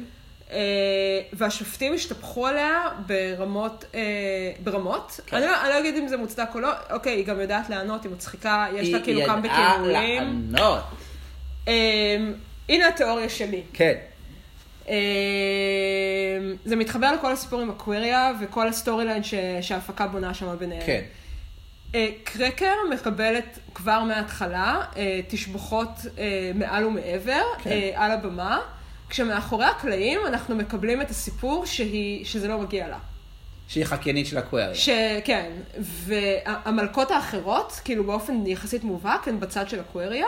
אה, 0.51 0.57
והשופטים 1.33 1.93
השתפכו 1.93 2.47
עליה 2.47 2.87
ברמות, 3.05 3.85
אה, 3.95 4.01
ברמות. 4.63 5.19
כן. 5.25 5.37
אני, 5.37 5.45
לא, 5.45 5.61
אני 5.61 5.69
לא 5.69 5.79
אגיד 5.79 5.95
אם 5.95 6.07
זה 6.07 6.17
מוצדק 6.17 6.47
או 6.55 6.59
לא, 6.59 6.69
אוקיי, 6.91 7.13
היא 7.13 7.25
גם 7.25 7.39
יודעת 7.39 7.69
לענות, 7.69 8.03
היא 8.03 8.11
מצחיקה, 8.11 8.67
יש 8.75 8.89
לה 8.89 9.01
כאילו 9.01 9.25
כמה 9.25 9.41
היא 9.43 9.51
ידעה. 9.51 9.77
לענות. 9.81 10.83
אה, 11.67 12.17
הנה 12.69 12.87
התיאוריה 12.87 13.29
שלי. 13.29 13.61
כן. 13.73 13.93
זה 16.65 16.75
מתחבר 16.75 17.11
לכל 17.11 17.31
הסיפור 17.31 17.61
עם 17.61 17.69
אקוויריה 17.69 18.31
וכל 18.41 18.67
ה 18.67 18.74
story 18.74 19.05
line 19.05 19.23
שההפקה 19.61 20.07
בונה 20.07 20.33
שם 20.33 20.55
ביניהם. 20.59 20.85
כן. 20.85 21.01
אה, 21.95 22.07
קרקר 22.23 22.73
מקבלת 22.93 23.59
כבר 23.73 24.03
מההתחלה 24.03 24.81
אה, 24.97 25.19
תשבחות 25.27 25.89
אה, 26.17 26.51
מעל 26.55 26.85
ומעבר 26.85 27.43
כן. 27.63 27.69
על 27.95 28.11
הבמה, 28.11 28.59
כשמאחורי 29.09 29.65
הקלעים 29.65 30.19
אנחנו 30.27 30.55
מקבלים 30.55 31.01
את 31.01 31.09
הסיפור 31.09 31.65
שהיא, 31.65 32.25
שזה 32.25 32.47
לא 32.47 32.57
מגיע 32.57 32.87
לה. 32.87 32.97
שהיא 33.67 33.85
חקיינית 33.85 34.27
של 34.27 34.39
אקוויריה. 34.39 34.75
שכן, 34.75 35.51
והמלכות 35.77 37.11
האחרות, 37.11 37.81
כאילו 37.83 38.03
באופן 38.03 38.47
יחסית 38.47 38.83
מובהק, 38.83 39.27
הן 39.27 39.39
בצד 39.39 39.69
של 39.69 39.79
אקוויריה. 39.79 40.27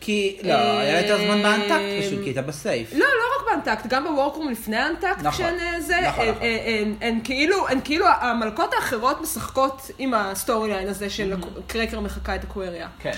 כי, 0.00 0.38
לא, 0.42 0.52
היה 0.54 0.92
לה 0.92 1.00
יותר 1.00 1.24
זמן 1.24 1.42
ב 1.42 1.45
Untucked 1.45 1.70
פשוט, 2.06 2.18
כי 2.22 2.24
הייתה 2.28 2.42
ב 2.42 2.50
safe. 2.50 2.92
לא, 2.92 2.98
לא 2.98 3.04
רק 3.38 3.64
ב 3.64 3.66
Untucked, 3.66 3.86
גם 3.86 4.04
ב 4.04 4.09
workroom 4.09 4.50
לפני 4.50 4.76
ה 4.76 4.80
Untucked, 4.80 5.18
נכון. 5.22 5.30
כשהן 5.32 5.54
אה, 5.60 6.08
נכון, 6.08 6.26
הן- 6.26 6.34
נכון. 6.34 6.96
הן- 7.00 7.20
כאילו, 7.24 7.68
הן 7.68 7.78
כאילו, 7.84 8.06
המלכות 8.20 8.72
האחרות 8.74 9.20
משחקות 9.20 9.90
עם 9.98 10.14
ה 10.14 10.23
story 10.23 10.68
line 10.70 10.88
הזה 10.88 11.10
של 11.10 11.34
קרקר 11.66 12.00
מחקה 12.00 12.34
את 12.34 12.44
אקווריה. 12.44 12.88
כן. 13.00 13.12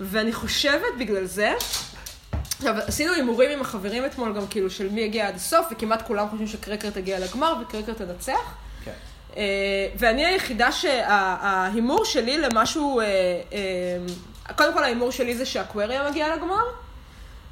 ואני 0.00 0.32
חושבת 0.32 0.94
בגלל 0.98 1.24
זה, 1.24 1.52
עכשיו, 2.58 2.74
עשינו 2.86 3.12
הימורים 3.12 3.50
עם 3.50 3.60
החברים 3.60 4.04
אתמול 4.06 4.32
גם 4.32 4.46
כאילו 4.50 4.70
של 4.70 4.88
מי 4.88 5.00
יגיע 5.00 5.28
עד 5.28 5.34
הסוף, 5.34 5.66
וכמעט 5.72 6.06
כולם 6.06 6.28
חושבים 6.30 6.46
שקרקר 6.46 6.90
תגיע 6.90 7.18
לגמר 7.18 7.54
וקרקר 7.62 7.92
תנצח. 7.92 8.54
כן. 8.84 8.92
אה, 9.36 9.42
ואני 9.98 10.26
היחידה 10.26 10.72
שההימור 10.72 12.04
שלי 12.04 12.38
למשהו, 12.38 13.00
אה, 13.00 13.04
אה, 13.04 13.58
קודם 14.54 14.72
כל 14.72 14.84
ההימור 14.84 15.10
שלי 15.10 15.36
זה 15.36 15.46
שאקווריה 15.46 16.10
מגיעה 16.10 16.36
לגמר, 16.36 16.64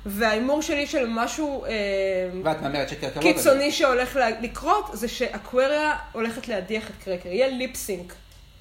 וההימור 0.07 0.63
שלי 0.63 0.87
של 0.87 1.07
משהו 1.09 1.65
אה, 1.65 1.71
ואת 2.45 2.63
מהמרת 2.63 2.89
שקרקר 2.89 3.21
קיצוני 3.21 3.73
שהולך 3.73 4.19
לקרות, 4.41 4.91
זה 4.93 5.09
שאקווריה 5.09 5.93
הולכת 6.13 6.49
להדיח 6.49 6.91
את 6.91 7.05
קרקר. 7.05 7.29
יהיה 7.29 7.49
ליפסינק, 7.49 8.15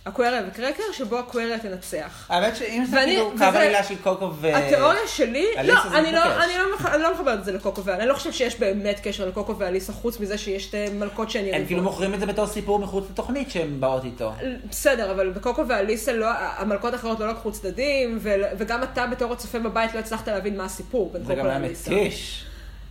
אקווריה 0.06 0.42
וקרקר, 0.48 0.84
שבו 0.94 1.20
אקווריה 1.20 1.60
תנצח. 1.60 2.26
האמת 2.30 2.56
שאם 2.56 2.86
זה 2.90 2.98
כאילו 3.06 3.32
קו 3.38 3.44
העלילה 3.44 3.84
של 3.84 3.96
קוקו 4.04 4.32
ו... 4.42 4.56
התיאוריה 4.56 5.08
שלי, 5.08 5.46
לא, 5.64 5.76
זה 5.90 5.98
אני 5.98 6.12
לא. 6.12 6.44
אני 6.44 6.54
לא, 6.58 6.76
מח- 6.76 6.86
אני 6.86 7.04
לא 7.04 7.14
מחברת 7.14 7.40
את 7.40 7.46
זה 7.46 7.52
לקוקו 7.52 7.84
ואליסה, 7.84 8.02
אני 8.04 8.10
לא 8.10 8.14
חושבת 8.14 8.34
שיש 8.34 8.60
באמת 8.60 9.00
קשר 9.04 9.26
לקוקו 9.28 9.58
ואליסה, 9.58 9.94
חוץ 9.94 10.20
מזה 10.20 10.38
שיש 10.38 10.64
שתי 10.64 10.90
מלכות 10.90 11.30
שהן 11.30 11.42
הם 11.42 11.48
יריבות. 11.48 11.68
כאילו 11.68 11.84
מוכרים 11.84 12.14
את 12.14 12.20
זה 12.20 12.26
בתור 12.26 12.48
סיפור 12.48 12.80
מחוץ 12.80 13.06
לתוכנית 13.12 13.52
שהן 13.52 13.80
באות 13.80 14.04
איתו. 14.04 14.32
בסדר, 14.70 15.12
אבל 15.12 15.30
בקוקו 15.30 15.68
ואליסה 15.68 16.14
לא, 16.14 16.28
המלכות 16.58 16.94
האחרות 16.94 17.20
לא 17.20 17.28
לקחו 17.30 17.52
צדדים, 17.52 18.18
ו- 18.22 18.34
וגם 18.58 18.84
אתה 18.84 19.08
בתור 19.08 19.34
הצופה 19.34 19.60
בבית 19.60 19.94
לא 19.94 20.00
הצלחת 20.00 20.28
להבין 20.28 20.58
מה 20.58 20.66
הסיפור 20.66 21.10
בין 21.14 21.24
זה 21.24 21.34
קוקו 21.36 21.46
גם 21.46 21.50
היה. 21.50 21.60
מתיש. 21.60 22.46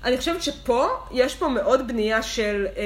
אני 0.05 0.19
חושבת 0.19 0.43
שפה, 0.43 0.89
יש 1.11 1.35
פה 1.35 1.49
מאוד 1.49 1.89
בנייה 1.89 2.23
של 2.23 2.67
אה, 2.77 2.83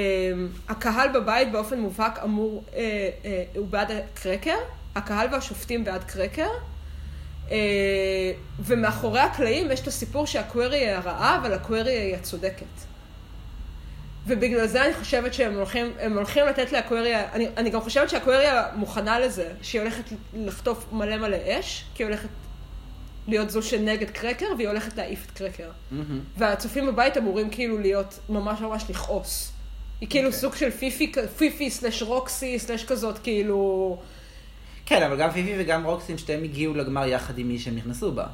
הקהל 0.69 1.09
בבית 1.13 1.51
באופן 1.51 1.79
מובהק 1.79 2.19
אמור, 2.23 2.63
אה, 2.75 3.09
אה, 3.25 3.43
הוא 3.55 3.67
בעד 3.67 3.91
הקרקר, 3.91 4.57
הקהל 4.95 5.27
והשופטים 5.31 5.83
בעד 5.83 6.03
קרקר, 6.03 6.49
אה, 7.51 7.57
ומאחורי 8.59 9.19
הקלעים 9.19 9.71
יש 9.71 9.79
את 9.79 9.87
הסיפור 9.87 10.25
שהקווירי 10.25 10.77
היא 10.77 10.89
הרעה, 10.89 11.37
אבל 11.37 11.53
הקווירי 11.53 11.91
היא 11.91 12.15
הצודקת. 12.15 12.65
ובגלל 14.27 14.67
זה 14.67 14.85
אני 14.85 14.93
חושבת 14.93 15.33
שהם 15.33 15.53
הולכים, 15.53 15.91
הם 15.99 16.17
הולכים 16.17 16.45
לתת 16.45 16.71
לאקווריה, 16.71 17.33
אני, 17.33 17.47
אני 17.57 17.69
גם 17.69 17.81
חושבת 17.81 18.09
שאקווריה 18.09 18.67
מוכנה 18.75 19.19
לזה, 19.19 19.51
שהיא 19.61 19.81
הולכת 19.81 20.03
לחטוף 20.33 20.85
מלא 20.91 21.17
מלא 21.17 21.37
אש, 21.47 21.83
כי 21.95 22.03
היא 22.03 22.07
הולכת 22.07 22.29
להיות 23.27 23.49
זו 23.49 23.61
שנגד 23.61 24.09
קרקר, 24.09 24.45
והיא 24.57 24.67
הולכת 24.67 24.97
להעיף 24.97 25.25
את 25.25 25.31
קרקר. 25.31 25.69
מהמם. 25.91 26.19
והצופים 26.37 26.87
בבית 26.87 27.17
אמורים 27.17 27.49
כאילו 27.49 27.79
להיות 27.79 28.19
ממש 28.29 28.61
ממש 28.61 28.85
לכעוס. 28.89 29.51
היא 30.01 30.09
כאילו 30.09 30.27
אוקיי. 30.27 30.39
סוג 30.39 30.55
של 30.55 30.71
פיפי, 30.71 31.11
פיפי 31.37 31.69
slash 31.71 32.01
רוקסי 32.01 32.59
slash 32.59 32.85
כזאת, 32.85 33.19
כאילו... 33.19 33.97
כן, 34.85 35.03
אבל 35.03 35.17
גם 35.17 35.31
פיפי 35.31 35.53
וגם 35.57 35.85
רוקסי, 35.85 36.17
שתיהם 36.17 36.43
הגיעו 36.43 36.73
לגמר 36.73 37.07
יחד 37.07 37.37
עם 37.37 37.47
מי 37.47 37.59
שהם 37.59 37.75
נכנסו 37.75 38.11
בה. 38.11 38.25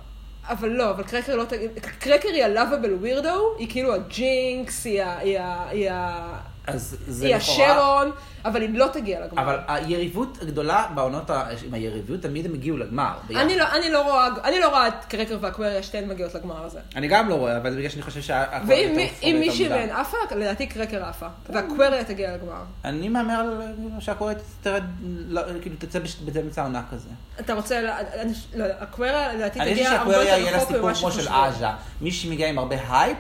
אבל 0.47 0.69
לא, 0.69 0.89
אבל 0.89 1.03
קרקר 1.03 1.35
לא 1.35 1.43
תגיד... 1.43 1.71
קרקר 1.99 2.29
היא 2.29 2.43
ה-lovable 2.43 3.05
weirdo, 3.05 3.59
היא 3.59 3.67
כאילו 3.69 3.93
הג'ינקס, 3.93 4.85
היא 4.85 5.03
ה... 5.03 5.17
היא 5.17 5.39
ה... 5.39 5.69
היא 5.69 5.91
ה... 5.91 6.52
אז 6.67 6.97
זה 7.07 7.25
היא 7.27 7.35
לכאורה... 7.35 7.71
השרון, 7.71 8.11
אבל 8.45 8.61
היא 8.61 8.69
לא 8.73 8.87
תגיע 8.93 9.19
לגמר. 9.25 9.41
אבל 9.41 9.57
היריבות 9.67 10.37
הגדולה 10.41 10.85
בעונות, 10.95 11.29
ה- 11.29 11.43
עם 11.65 11.73
היריבות, 11.73 12.21
תמיד 12.21 12.45
הם 12.45 12.53
הגיעו 12.53 12.77
לגמר. 12.77 13.13
אני 13.29 13.57
לא, 13.57 13.65
אני, 13.75 13.89
לא 13.91 14.01
רואה, 14.01 14.27
אני 14.43 14.59
לא 14.59 14.69
רואה 14.69 14.87
את 14.87 15.05
קרקר 15.07 15.37
ואקווריה, 15.41 15.83
שתיהן 15.83 16.09
מגיעות 16.09 16.35
לגמר 16.35 16.65
הזה. 16.65 16.79
אני 16.95 17.07
גם 17.07 17.29
לא 17.29 17.35
רואה, 17.35 17.57
אבל 17.57 17.71
זה 17.71 17.77
בגלל 17.77 17.89
שאני 17.89 18.01
חושב 18.01 18.21
שהכל 18.21 18.65
ואם 18.67 18.95
מישהי. 19.39 19.69
מהן 19.69 19.89
עפה, 19.89 20.17
לדעתי 20.35 20.67
קרקר 20.67 21.05
עפה. 21.05 21.27
ואקווריה 21.49 22.03
תגיע 22.03 22.33
לגמר. 22.33 22.61
אני 22.85 23.09
מהמר 23.09 23.33
על 23.39 23.61
שהקרקר 23.99 24.33
תרד, 24.61 24.83
לא, 25.27 25.41
כאילו 25.61 25.75
תצא 25.79 25.99
באמצע 26.33 26.61
העונה 26.61 26.81
כזה. 26.91 27.09
אתה 27.39 27.53
רוצה, 27.53 27.79
אני- 28.21 28.33
לא, 28.55 28.65
אקווריה 28.79 29.33
לדעתי 29.33 29.59
אני 29.59 29.69
חושב 29.73 29.85
תגיע 29.85 29.99
הרבה 29.99 30.13
יותר 30.15 30.27
יהיה 30.27 30.51
לה 30.51 30.57
רחוק 30.57 30.67
סיפור 30.71 30.89
ממה 30.89 30.99
כמו 30.99 31.11
של. 31.11 31.27
אז'ה. 31.27 31.73
מישהי 32.01 32.29
מגיעה 32.29 32.49
עם 32.49 32.57
הרבה 32.59 32.75
הייפ, 32.89 33.17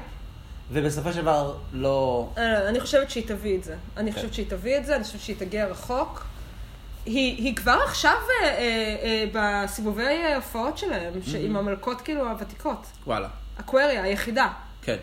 ובסופו 0.73 1.13
של 1.13 1.21
דבר 1.21 1.55
לא... 1.73 2.29
אה, 2.37 2.69
אני 2.69 2.79
חושבת 2.79 3.09
שהיא 3.09 3.27
תביא 3.27 3.57
את 3.57 3.63
זה. 3.63 3.75
אני 3.97 4.11
כן. 4.11 4.15
חושבת 4.17 4.33
שהיא 4.33 4.45
תביא 4.49 4.77
את 4.77 4.85
זה, 4.85 4.95
אני 4.95 5.03
חושבת 5.03 5.21
שהיא 5.21 5.35
תגיע 5.39 5.65
רחוק. 5.65 6.25
היא, 7.05 7.37
היא 7.37 7.55
כבר 7.55 7.79
עכשיו 7.85 8.11
אה, 8.41 8.47
אה, 8.47 8.95
אה, 9.03 9.63
בסיבובי 9.65 10.23
ההופעות 10.23 10.77
שלהם, 10.77 11.13
עם 11.39 11.55
המלכות 11.55 12.01
כאילו 12.01 12.29
הוותיקות. 12.29 12.85
וואלה. 13.07 13.27
אקווריה, 13.59 14.03
היחידה. 14.03 14.47
כן. 14.81 14.97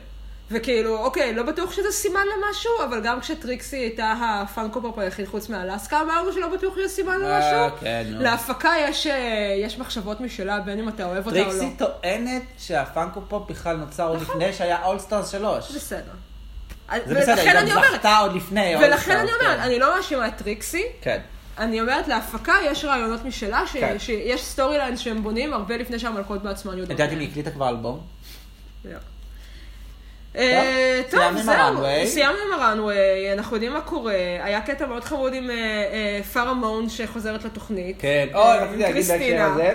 וכאילו, 0.51 0.99
אוקיי, 0.99 1.35
לא 1.35 1.43
בטוח 1.43 1.73
שזה 1.73 1.91
סימן 1.93 2.21
למשהו, 2.37 2.71
אבל 2.85 3.01
גם 3.01 3.21
כשטריקסי 3.21 3.77
הייתה 3.77 4.15
הפאנקו 4.21 4.81
פופ 4.83 4.99
היחיד 4.99 5.27
חוץ 5.29 5.49
מאלסקה, 5.49 6.01
אמרנו 6.01 6.33
שלא 6.33 6.49
בטוח 6.49 6.75
שזה 6.77 6.89
סימן 6.89 7.19
אה, 7.23 7.39
למשהו. 7.63 7.79
כן, 7.81 8.07
נו. 8.11 8.23
להפקה 8.23 8.73
יש, 8.81 9.07
אה, 9.07 9.55
יש 9.65 9.79
מחשבות 9.79 10.21
משלה, 10.21 10.61
בין 10.61 10.79
אם 10.79 10.89
אתה 10.89 11.05
אוהב 11.05 11.27
אותה 11.27 11.39
או 11.41 11.45
לא. 11.45 11.51
טריקסי 11.51 11.77
טוענת 11.79 12.43
שהפאנקו 12.59 13.21
פופ 13.29 13.51
בכלל 13.51 13.77
נוצר 13.77 14.09
עוד 14.09 14.21
לפני 14.21 14.53
שהיה 14.53 14.85
All-Stars 14.85 15.31
3. 15.31 15.71
בסדר. 15.73 16.11
זה 17.07 17.15
בסדר, 17.21 17.59
היא 17.59 17.75
גם 17.75 17.83
זכתה 17.93 18.19
עוד 18.19 18.35
לפני 18.37 18.77
ולכן 18.77 19.17
אני 19.17 19.29
All-Stars, 19.31 19.35
אומרת, 19.43 19.57
כן. 19.57 19.63
אני 19.63 19.79
לא 19.79 19.97
מאשימה 19.97 20.29
את 20.29 20.33
טריקסי, 20.37 20.85
כן. 21.01 21.21
אני 21.59 21.81
אומרת, 21.81 22.09
להפקה 22.09 22.55
יש 22.65 22.85
רעיונות 22.85 23.25
משלה, 23.25 23.67
ש- 23.67 23.77
כן. 23.77 23.99
שיש 23.99 24.45
story 24.45 24.79
line 24.79 24.97
שהם 24.97 25.23
בונים 25.23 25.53
הרבה 25.53 25.77
לפני 25.77 25.99
שהמלכות 25.99 26.43
בעצמן 26.43 26.73
יודעות. 26.79 26.87
את 26.87 27.01
יודעת 27.01 27.13
אם 27.13 27.19
היא 27.19 27.29
הקליטה 27.31 27.51
כבר 27.51 27.69
אלבום? 27.69 28.01
לא. 28.85 28.99
אה, 30.37 31.01
טוב, 31.11 31.37
זהו. 31.37 31.85
סיימנו 32.07 32.39
עם 32.47 32.61
ה 32.61 32.70
runway, 32.70 33.33
אנחנו 33.33 33.57
יודעים 33.57 33.73
מה 33.73 33.81
קורה. 33.81 34.13
היה 34.43 34.61
קטע 34.61 34.87
מאוד 34.87 35.05
חמוד 35.05 35.35
עם 35.35 35.51
אה, 35.51 35.57
אה, 35.57 36.21
פארה 36.33 36.55
מון 36.55 36.89
שחוזרת 36.89 37.45
לתוכנית. 37.45 37.97
כן, 38.01 38.29
אוי, 38.35 38.59
רציתי 38.59 38.83
להגיד 38.83 39.07
בהקשר. 39.07 39.43
הזה, 39.43 39.75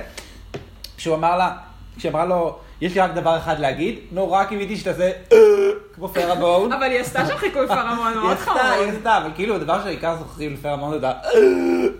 כשהוא 0.97 1.15
אמר 1.15 1.37
לה, 1.37 1.51
כשהיא 1.97 2.11
אמרה 2.11 2.25
לו, 2.25 2.57
יש 2.81 2.95
לי 2.95 3.01
רק 3.01 3.11
דבר 3.13 3.37
אחד 3.37 3.59
להגיד, 3.59 3.99
נו, 4.11 4.31
רק 4.31 4.49
קיוויתי 4.49 4.77
שתעשה 4.77 5.11
כמו 5.95 6.07
פארה 6.07 6.40
מון. 6.40 6.73
אבל 6.73 6.83
היא 6.83 6.99
עשתה 6.99 7.25
שם 7.25 7.37
חיקוי 7.37 7.67
פארה 7.67 7.95
מון 7.95 8.07
היא 8.07 8.15
מאוד 8.15 8.37
עשתה, 8.37 8.51
היא 8.51 8.81
חמוד. 8.83 8.95
עשתה, 8.95 9.17
אבל 9.17 9.29
כאילו 9.35 9.55
הדבר 9.55 9.83
שהעיקר 9.83 10.15
זוכרים 10.17 10.53
לפארה 10.53 10.82
מון 10.82 10.99
זה 10.99 11.07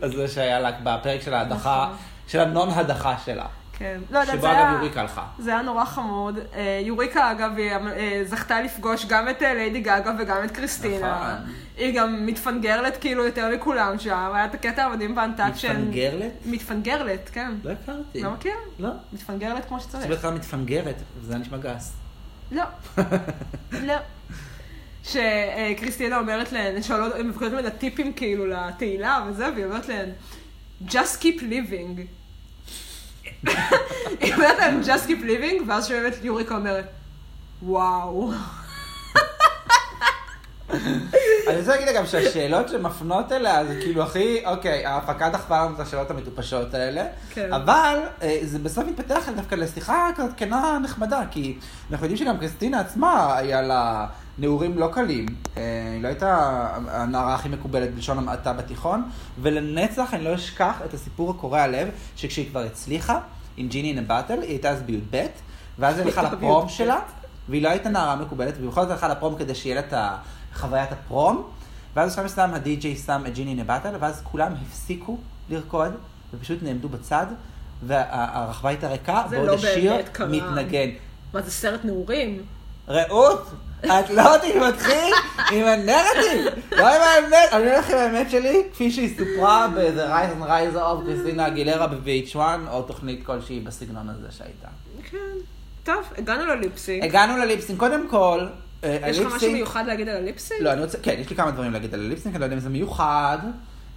אז 0.02 0.12
זה 0.12 0.28
שהיה 0.28 0.60
לה 0.60 0.72
בפרק 0.84 1.22
של 1.22 1.34
ההדחה, 1.34 1.88
של 2.28 2.40
הנון 2.40 2.70
הדחה 2.70 3.16
שלה. 3.26 3.46
כן. 3.78 4.00
לא 4.12 4.20
יודעת, 4.20 4.42
זה 4.42 4.52
אגב 4.52 4.58
היה... 4.58 4.74
יוריקה 4.78 5.02
הלכה. 5.02 5.26
זה 5.40 5.50
היה 5.50 5.62
נורא 5.62 5.86
חמוד. 5.86 6.40
אה, 6.54 6.82
יוריקה, 6.86 7.32
אגב, 7.32 7.58
היא 7.58 7.72
אה, 7.72 8.22
זכתה 8.26 8.62
לפגוש 8.62 9.06
גם 9.06 9.30
את 9.30 9.44
אה, 9.44 9.54
ליידי 9.54 9.82
גאגה 9.82 10.12
וגם 10.20 10.38
את 10.44 10.52
קריסטינה. 10.52 11.38
נכון. 11.40 11.54
היא 11.78 12.00
גם 12.00 12.26
מתפנגרלת 12.26 12.98
כאילו 12.98 13.26
יותר 13.26 13.50
מכולם 13.56 14.00
שם. 14.00 14.32
היה 14.34 14.46
את 14.46 14.54
הקטע 14.54 14.84
המדהים 14.84 15.16
באנטאצ' 15.16 15.58
של... 15.58 15.78
מתפנגרלת? 15.78 16.32
מתפנגרלת, 16.46 17.30
כן. 17.34 17.52
לא 17.64 17.72
הכרתי. 17.72 18.22
לא 18.22 18.32
מכיר? 18.32 18.54
לא. 18.80 18.90
מתפנגרלת 19.14 19.66
כמו 19.66 19.80
שצריך. 19.80 20.08
בהתחלה 20.08 20.32
מתפנגרת, 20.32 20.96
זה 21.22 21.34
היה 21.34 21.42
נשמע 21.42 21.58
גס. 21.58 21.94
לא. 22.52 22.64
לא. 23.88 23.96
שקריסטינה 25.04 26.20
אומרת 26.20 26.52
להן, 26.52 26.82
שואלות, 26.82 27.16
הן 27.16 27.28
מבקשות 27.28 27.52
ממנה 27.52 27.70
טיפים 27.70 28.14
כאילו 28.14 28.48
לתהילה 28.48 29.26
וזה, 29.28 29.50
והיא 29.54 29.66
אומרת 29.66 29.88
להן, 29.88 30.10
just 30.88 31.22
keep 31.22 31.40
living. 31.40 32.02
היא 34.20 34.34
אומרת 34.34 34.58
להן, 34.60 34.82
just 34.82 35.08
keep 35.08 35.24
living, 35.24 35.64
ואז 35.68 35.88
שואלת 35.88 36.14
יוריקה 36.24 36.56
אומרת, 36.56 36.86
וואו. 37.64 38.32
אני 41.48 41.60
רוצה 41.60 41.72
להגיד 41.72 41.96
גם 41.96 42.06
שהשאלות 42.06 42.70
שמפנות 42.70 43.32
אליה 43.32 43.66
זה 43.66 43.80
כאילו 43.82 44.04
הכי, 44.04 44.46
אוקיי, 44.46 44.86
ההפקה 44.86 45.30
דחפה 45.30 45.66
לנו 45.66 45.76
את 45.76 45.80
השאלות 45.80 46.12
המטופשות 46.12 46.74
האלה, 46.74 47.04
כן. 47.34 47.54
אבל 47.54 48.00
אה, 48.22 48.40
זה 48.44 48.60
בסוף 48.60 48.84
מתפתח 48.86 49.30
דווקא 49.36 49.56
לשיחה 49.56 50.10
כזאת 50.16 50.32
כנה 50.38 50.80
נחמדה, 50.84 51.22
כי 51.32 51.58
אנחנו 51.92 52.06
יודעים 52.06 52.18
שגם 52.18 52.38
קריסטינה 52.38 52.80
עצמה 52.80 53.38
היה 53.38 53.62
לה 53.62 54.08
נעורים 54.38 54.78
לא 54.78 54.90
קלים, 54.94 55.26
אה, 55.58 55.92
היא 55.94 56.04
לא 56.04 56.08
הייתה 56.08 56.68
הנערה 56.88 57.36
הכי 57.36 57.50
מקובלת 57.50 57.94
בלשון 57.94 58.18
המעטה 58.18 58.54
בתיכון, 58.54 59.10
ולנצח 59.42 60.14
אני 60.14 60.24
לא 60.24 60.36
אשכח 60.36 60.76
את 60.86 60.94
הסיפור 60.94 61.32
הקורע 61.32 61.68
לב, 61.68 61.90
שכשהיא 62.16 62.50
כבר 62.50 62.60
הצליחה 62.60 63.20
עם 63.58 63.68
ג'יני 63.68 63.90
אין 63.90 63.98
הבטל, 63.98 64.42
היא 64.42 64.50
הייתה 64.50 64.70
אז 64.70 64.82
בי"ב, 64.82 65.26
ואז 65.80 65.98
היא 65.98 66.06
הלכה 66.06 66.24
לפרום 66.24 66.66
בי"ב. 66.66 66.72
שלה, 66.72 67.00
והיא 67.50 67.62
לא 67.62 67.70
הייתה 67.70 67.90
נערה 67.90 68.16
מקובלת, 68.16 68.54
ובכל 68.62 68.82
זאת 68.82 68.92
הלכה 68.92 69.08
לפרום 69.08 69.36
כדי 69.36 69.56
שיהיה 69.56 69.76
לה 69.76 69.82
את 69.82 69.94
חוויית 70.54 70.92
הפרום, 70.92 71.44
ואז 71.96 72.12
בשלב 72.12 72.26
מסוים 72.26 72.54
הדי-ג'יי 72.54 72.96
שם 72.96 73.24
את 73.28 73.34
ג'יני 73.34 73.56
נבטל, 73.56 73.96
ואז 74.00 74.22
כולם 74.24 74.54
הפסיקו 74.68 75.18
לרקוד, 75.50 75.92
ופשוט 76.34 76.64
נעמדו 76.64 76.90
בצד, 76.90 77.26
והרחבה 77.84 78.70
הייתה 78.70 78.88
ריקה, 78.88 79.24
ועוד 79.30 79.48
לא 79.48 79.54
השיר. 79.54 79.94
מתנגן. 80.30 80.90
מה 81.34 81.42
זה 81.42 81.52
סרט 81.52 81.86
נעורים? 81.86 82.42
רעות, 82.88 83.50
את 83.84 84.10
לא 84.10 84.24
תתמתחי 84.38 85.10
עם 85.52 85.66
הנרטיב, 85.66 86.46
לא 86.72 86.88
עם 86.96 87.02
האמת, 87.02 87.50
אני 87.54 87.72
הולך 87.72 87.90
עם 87.90 87.98
האמת 87.98 88.30
שלי, 88.32 88.64
כפי 88.74 88.92
שהיא 88.92 89.18
סופרה 89.18 89.68
ב-The 89.76 90.10
Rise 90.10 90.44
and 90.44 90.48
Rise 90.48 90.78
of 90.78 91.06
קריסטינה 91.06 91.48
אגילרה 91.48 91.88
ב-VH1, 91.88 92.38
או 92.72 92.82
תוכנית 92.82 93.26
כלשהי 93.26 93.60
בסגנון 93.60 94.10
הזה 94.10 94.28
שהייתה. 94.38 94.68
כן. 95.12 95.18
טוב, 95.84 95.96
הגענו 96.18 96.46
ל 96.46 96.52
lip 96.52 96.72
sync. 96.72 97.04
הגענו 97.04 97.38
ל 97.38 97.43
lip 97.43 97.56
sync, 97.56 97.80
קודם 97.80 98.08
כל, 98.10 98.48
אה, 98.84 98.90
יש 99.08 99.20
לך 99.20 99.26
משהו 99.26 99.32
ה 99.38 99.40
lip 99.40 99.45
sync- 99.45 99.54
מיוחד 99.54 99.84
להגיד 99.88 100.10
על 100.10 100.18
ה 100.18 100.23
lip 100.23 100.37
sync? 100.37 100.62
לא, 100.62 100.74
אני 100.74 100.82
רוצה, 100.84 100.98
כן, 101.04 101.16
יש 101.20 101.30
לי 101.30 101.36
כמה 101.36 101.52
דברים 101.52 101.72
להגיד 101.74 101.94
על 101.94 102.00
ה 102.06 102.09
lip 102.09 102.19
sync, 102.19 102.36
אני 102.36 102.40
לא 102.40 102.46
יודע 102.46 102.56
אם 102.56 102.62
זה 102.62 102.70
מיוחד. 102.70 103.38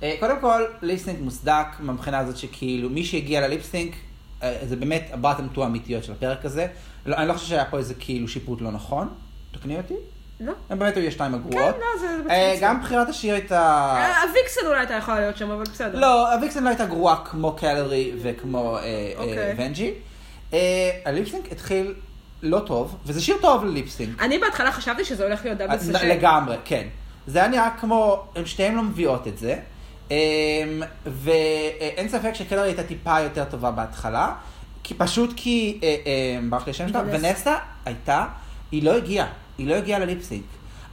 אה, 0.03 0.15
קודם 0.21 0.37
כל, 0.41 0.63
lip 0.83 1.00
sync 1.00 1.23
מוצדק 1.23 1.67
מהבחינה 1.81 2.19
הזאת 2.19 2.37
שכאילו 2.37 2.91
מי 2.91 3.05
שהגיע 3.05 3.41
ל 3.41 3.46
lip 3.46 3.64
sync, 3.64 3.93
אה, 4.43 4.57
זה 4.69 4.77
באמת 4.77 5.09
ה 5.13 5.18
bottom 5.18 5.49
two 5.49 5.63
האמיתיות 5.63 6.05
של 6.05 6.13
הפרק 6.13 6.45
הזה. 6.45 6.67
לא, 7.07 7.17
אני 7.17 7.29
לא 7.29 7.33
חושב 7.33 7.47
שהיה 7.47 7.65
פה 7.65 7.79
איזה 7.79 7.95
כאילו 7.95 8.29
שיפוט 8.29 8.61
לא 8.61 8.71
נכון, 8.73 9.09
תקני 9.53 9.77
אותי. 9.77 9.95
לא. 10.41 10.53
הם 10.71 10.79
באמת 10.79 10.97
היו 10.97 11.13
שתיים 11.13 11.35
הגרועות. 11.35 11.75
כן, 11.75 11.81
לא, 11.81 12.01
זה 12.01 12.31
אה. 12.31 12.57
גם 12.61 12.81
בחירת 12.81 13.09
השיר 13.09 13.35
הייתה... 13.35 14.23
הוויקסן 14.29 14.61
אולי 14.67 14.79
הייתה 14.79 14.95
יכולה 14.95 15.21
להיות 15.21 15.37
שם, 15.37 15.51
אבל 15.51 15.63
בסדר. 15.63 15.99
לא, 15.99 16.35
הוויקסן 16.35 16.65
לא 16.65 16.69
הייתה 16.69 16.87
גרועה 16.87 17.17
כמו 17.25 17.53
קלרי 17.53 18.13
וכמו 18.23 18.77
אה, 18.77 18.83
אה, 18.83 19.13
אוקיי. 19.19 19.55
ונג'י. 19.57 19.93
אה, 20.53 20.91
ה 21.05 21.10
lip 21.10 21.25
sync 21.25 21.45
התחיל 21.53 21.95
לא 22.43 22.59
טוב, 22.59 22.97
וזה 23.07 23.21
שיר 23.21 23.37
טוב 23.41 23.65
ל 23.65 23.71
lip 23.71 23.90
sync. 23.90 24.21
אני 24.21 24.39
בהתחלה 24.39 24.73
חשבתי 24.73 25.05
שזה 25.05 25.25
הולך 25.25 25.45
להיות 25.45 25.59
double 25.59 25.79
sashay. 25.79 26.09
לגמרי, 26.09 26.57
כן. 26.65 26.87
זה 27.27 27.39
היה 27.39 27.49
נראה 27.49 27.71
כמו, 27.81 28.25
הם 28.37 28.47
שתיהם 28.47 28.77
לא 28.77 28.83
מביאות 28.83 29.29
את 29.29 29.39
זה. 29.39 29.57
ואין 31.07 32.09
ספק 32.09 32.35
שקלרי 32.35 32.69
הייתה 32.69 32.83
טיפה 32.83 33.21
יותר 33.21 33.45
טובה 33.45 33.71
בהתחלה, 33.71 34.35
כי 34.83 34.95
פשוט 34.95 35.33
כי, 35.37 35.81
ברח 36.51 36.67
לי 36.67 36.71
השם 36.71 36.89
שלה. 36.89 37.03
ונסה 37.07 37.57
הייתה, 37.85 38.27
היא 38.73 38.83
לא 38.83 38.97
הגיעה, 38.97 39.27
היא 39.59 39.69
לא 39.69 39.75
הגיעה 39.75 39.99
לליפסינק. 39.99 40.45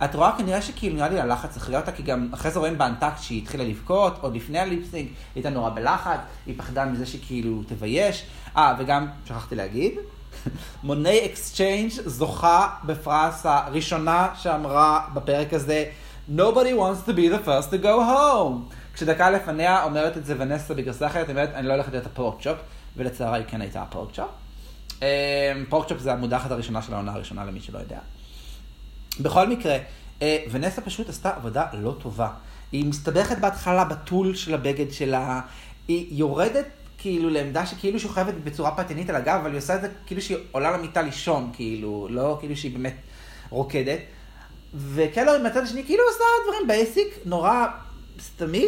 את 0.04 0.16
רואה 0.16 0.32
כנראה 0.38 0.62
שכאילו 0.62 0.96
נראה 0.96 1.10
לי 1.10 1.20
הלחץ 1.20 1.58
הכריע 1.58 1.80
אותה, 1.80 1.92
כי 1.92 2.04
גם 2.04 2.30
אחרי 2.34 2.52
זה 2.52 2.60
רואים 2.60 2.78
באנטקט 2.78 3.22
שהיא 3.22 3.42
התחילה 3.42 3.64
לבכות, 3.64 4.18
עוד 4.22 4.36
לפני 4.36 4.60
הליפסינק, 4.60 5.08
היא 5.08 5.16
הייתה 5.36 5.50
נורא 5.50 5.70
בלחץ, 5.70 6.20
היא 6.46 6.56
פחדה 6.58 6.86
מזה 6.86 7.06
שכאילו 7.06 7.64
תבייש. 7.68 8.26
אה, 8.58 8.76
וגם, 8.80 9.08
שכחתי 9.26 9.56
להגיד, 9.56 9.94
מוני 10.84 11.26
אקסצ'יינג' 11.26 11.92
זוכה 11.92 12.70
בפרס 12.84 13.46
הראשונה 13.46 14.28
שאמרה 14.36 15.08
בפרק 15.14 15.54
הזה, 15.54 15.86
Nobody 16.36 16.74
wants 16.74 17.04
to 17.06 17.14
be 17.14 17.30
the 17.30 17.38
first 17.38 17.70
to 17.70 17.78
go 17.78 18.00
home. 18.00 18.74
כשדקה 18.94 19.30
לפניה 19.30 19.84
אומרת 19.84 20.18
את 20.18 20.26
זה 20.26 20.36
ונסה 20.38 20.74
בגרסה 20.74 21.08
אחרת, 21.08 21.28
היא 21.28 21.36
אומרת, 21.36 21.50
אני 21.54 21.68
לא 21.68 21.74
הולכת 21.74 21.92
להיות 21.92 22.06
ה 22.06 22.11
Porkchop, 22.11 22.58
ולצערה 22.98 23.36
היא 23.36 23.46
כן 23.48 23.62
הייתה 23.62 23.82
ה 23.82 23.88
Porkchop. 23.88 24.45
Porkchop 25.70 26.00
זה 26.00 26.14
המודחת 26.14 26.52
הראשונה 26.52 26.82
של 26.82 26.94
העונה 26.94 27.14
הראשונה 27.14 27.46
למי 27.46 27.62
שלא 27.62 27.80
יודע. 27.80 28.00
בכל 29.20 29.48
מקרה, 29.48 29.78
אה, 30.22 30.38
ונסה 30.52 30.82
פשוט 30.82 31.10
עשתה 31.10 31.30
עבודה 31.36 31.66
לא 31.74 31.96
טובה. 32.02 32.30
היא 32.72 32.86
מסתבכת 32.86 33.38
בהתחלה 33.38 33.86
בטול 33.86 34.36
של 34.36 34.54
הבגד 34.54 34.92
שלה, 34.92 35.42
היא 35.88 36.08
יורדת 36.12 36.66
כאילו 36.98 37.30
לעמדה 37.30 37.66
שכאילו 37.66 38.00
שוכבת 38.00 38.34
בצורה 38.44 38.72
פתיינית 38.76 39.10
על 39.10 39.16
הגב, 39.16 39.40
אבל 39.42 39.50
היא 39.50 39.58
עושה 39.58 39.76
את 39.76 39.82
זה 39.82 39.88
כאילו 40.06 40.22
שהיא 40.22 40.38
עולה 40.52 40.72
למיטה 40.72 41.02
לישון, 41.02 41.50
כאילו, 41.54 42.08
לא 42.10 42.38
כאילו 42.40 42.56
שהיא 42.56 42.74
באמת 42.74 42.96
רוקדת. 43.50 44.00
וקלורי 44.74 45.38
מהצד 45.38 45.64
השני 45.64 45.84
כאילו 45.86 46.04
עושה 46.12 46.24
דברים 46.48 46.68
basic, 46.68 47.08
נורא 47.26 47.66
סתמי, 48.22 48.66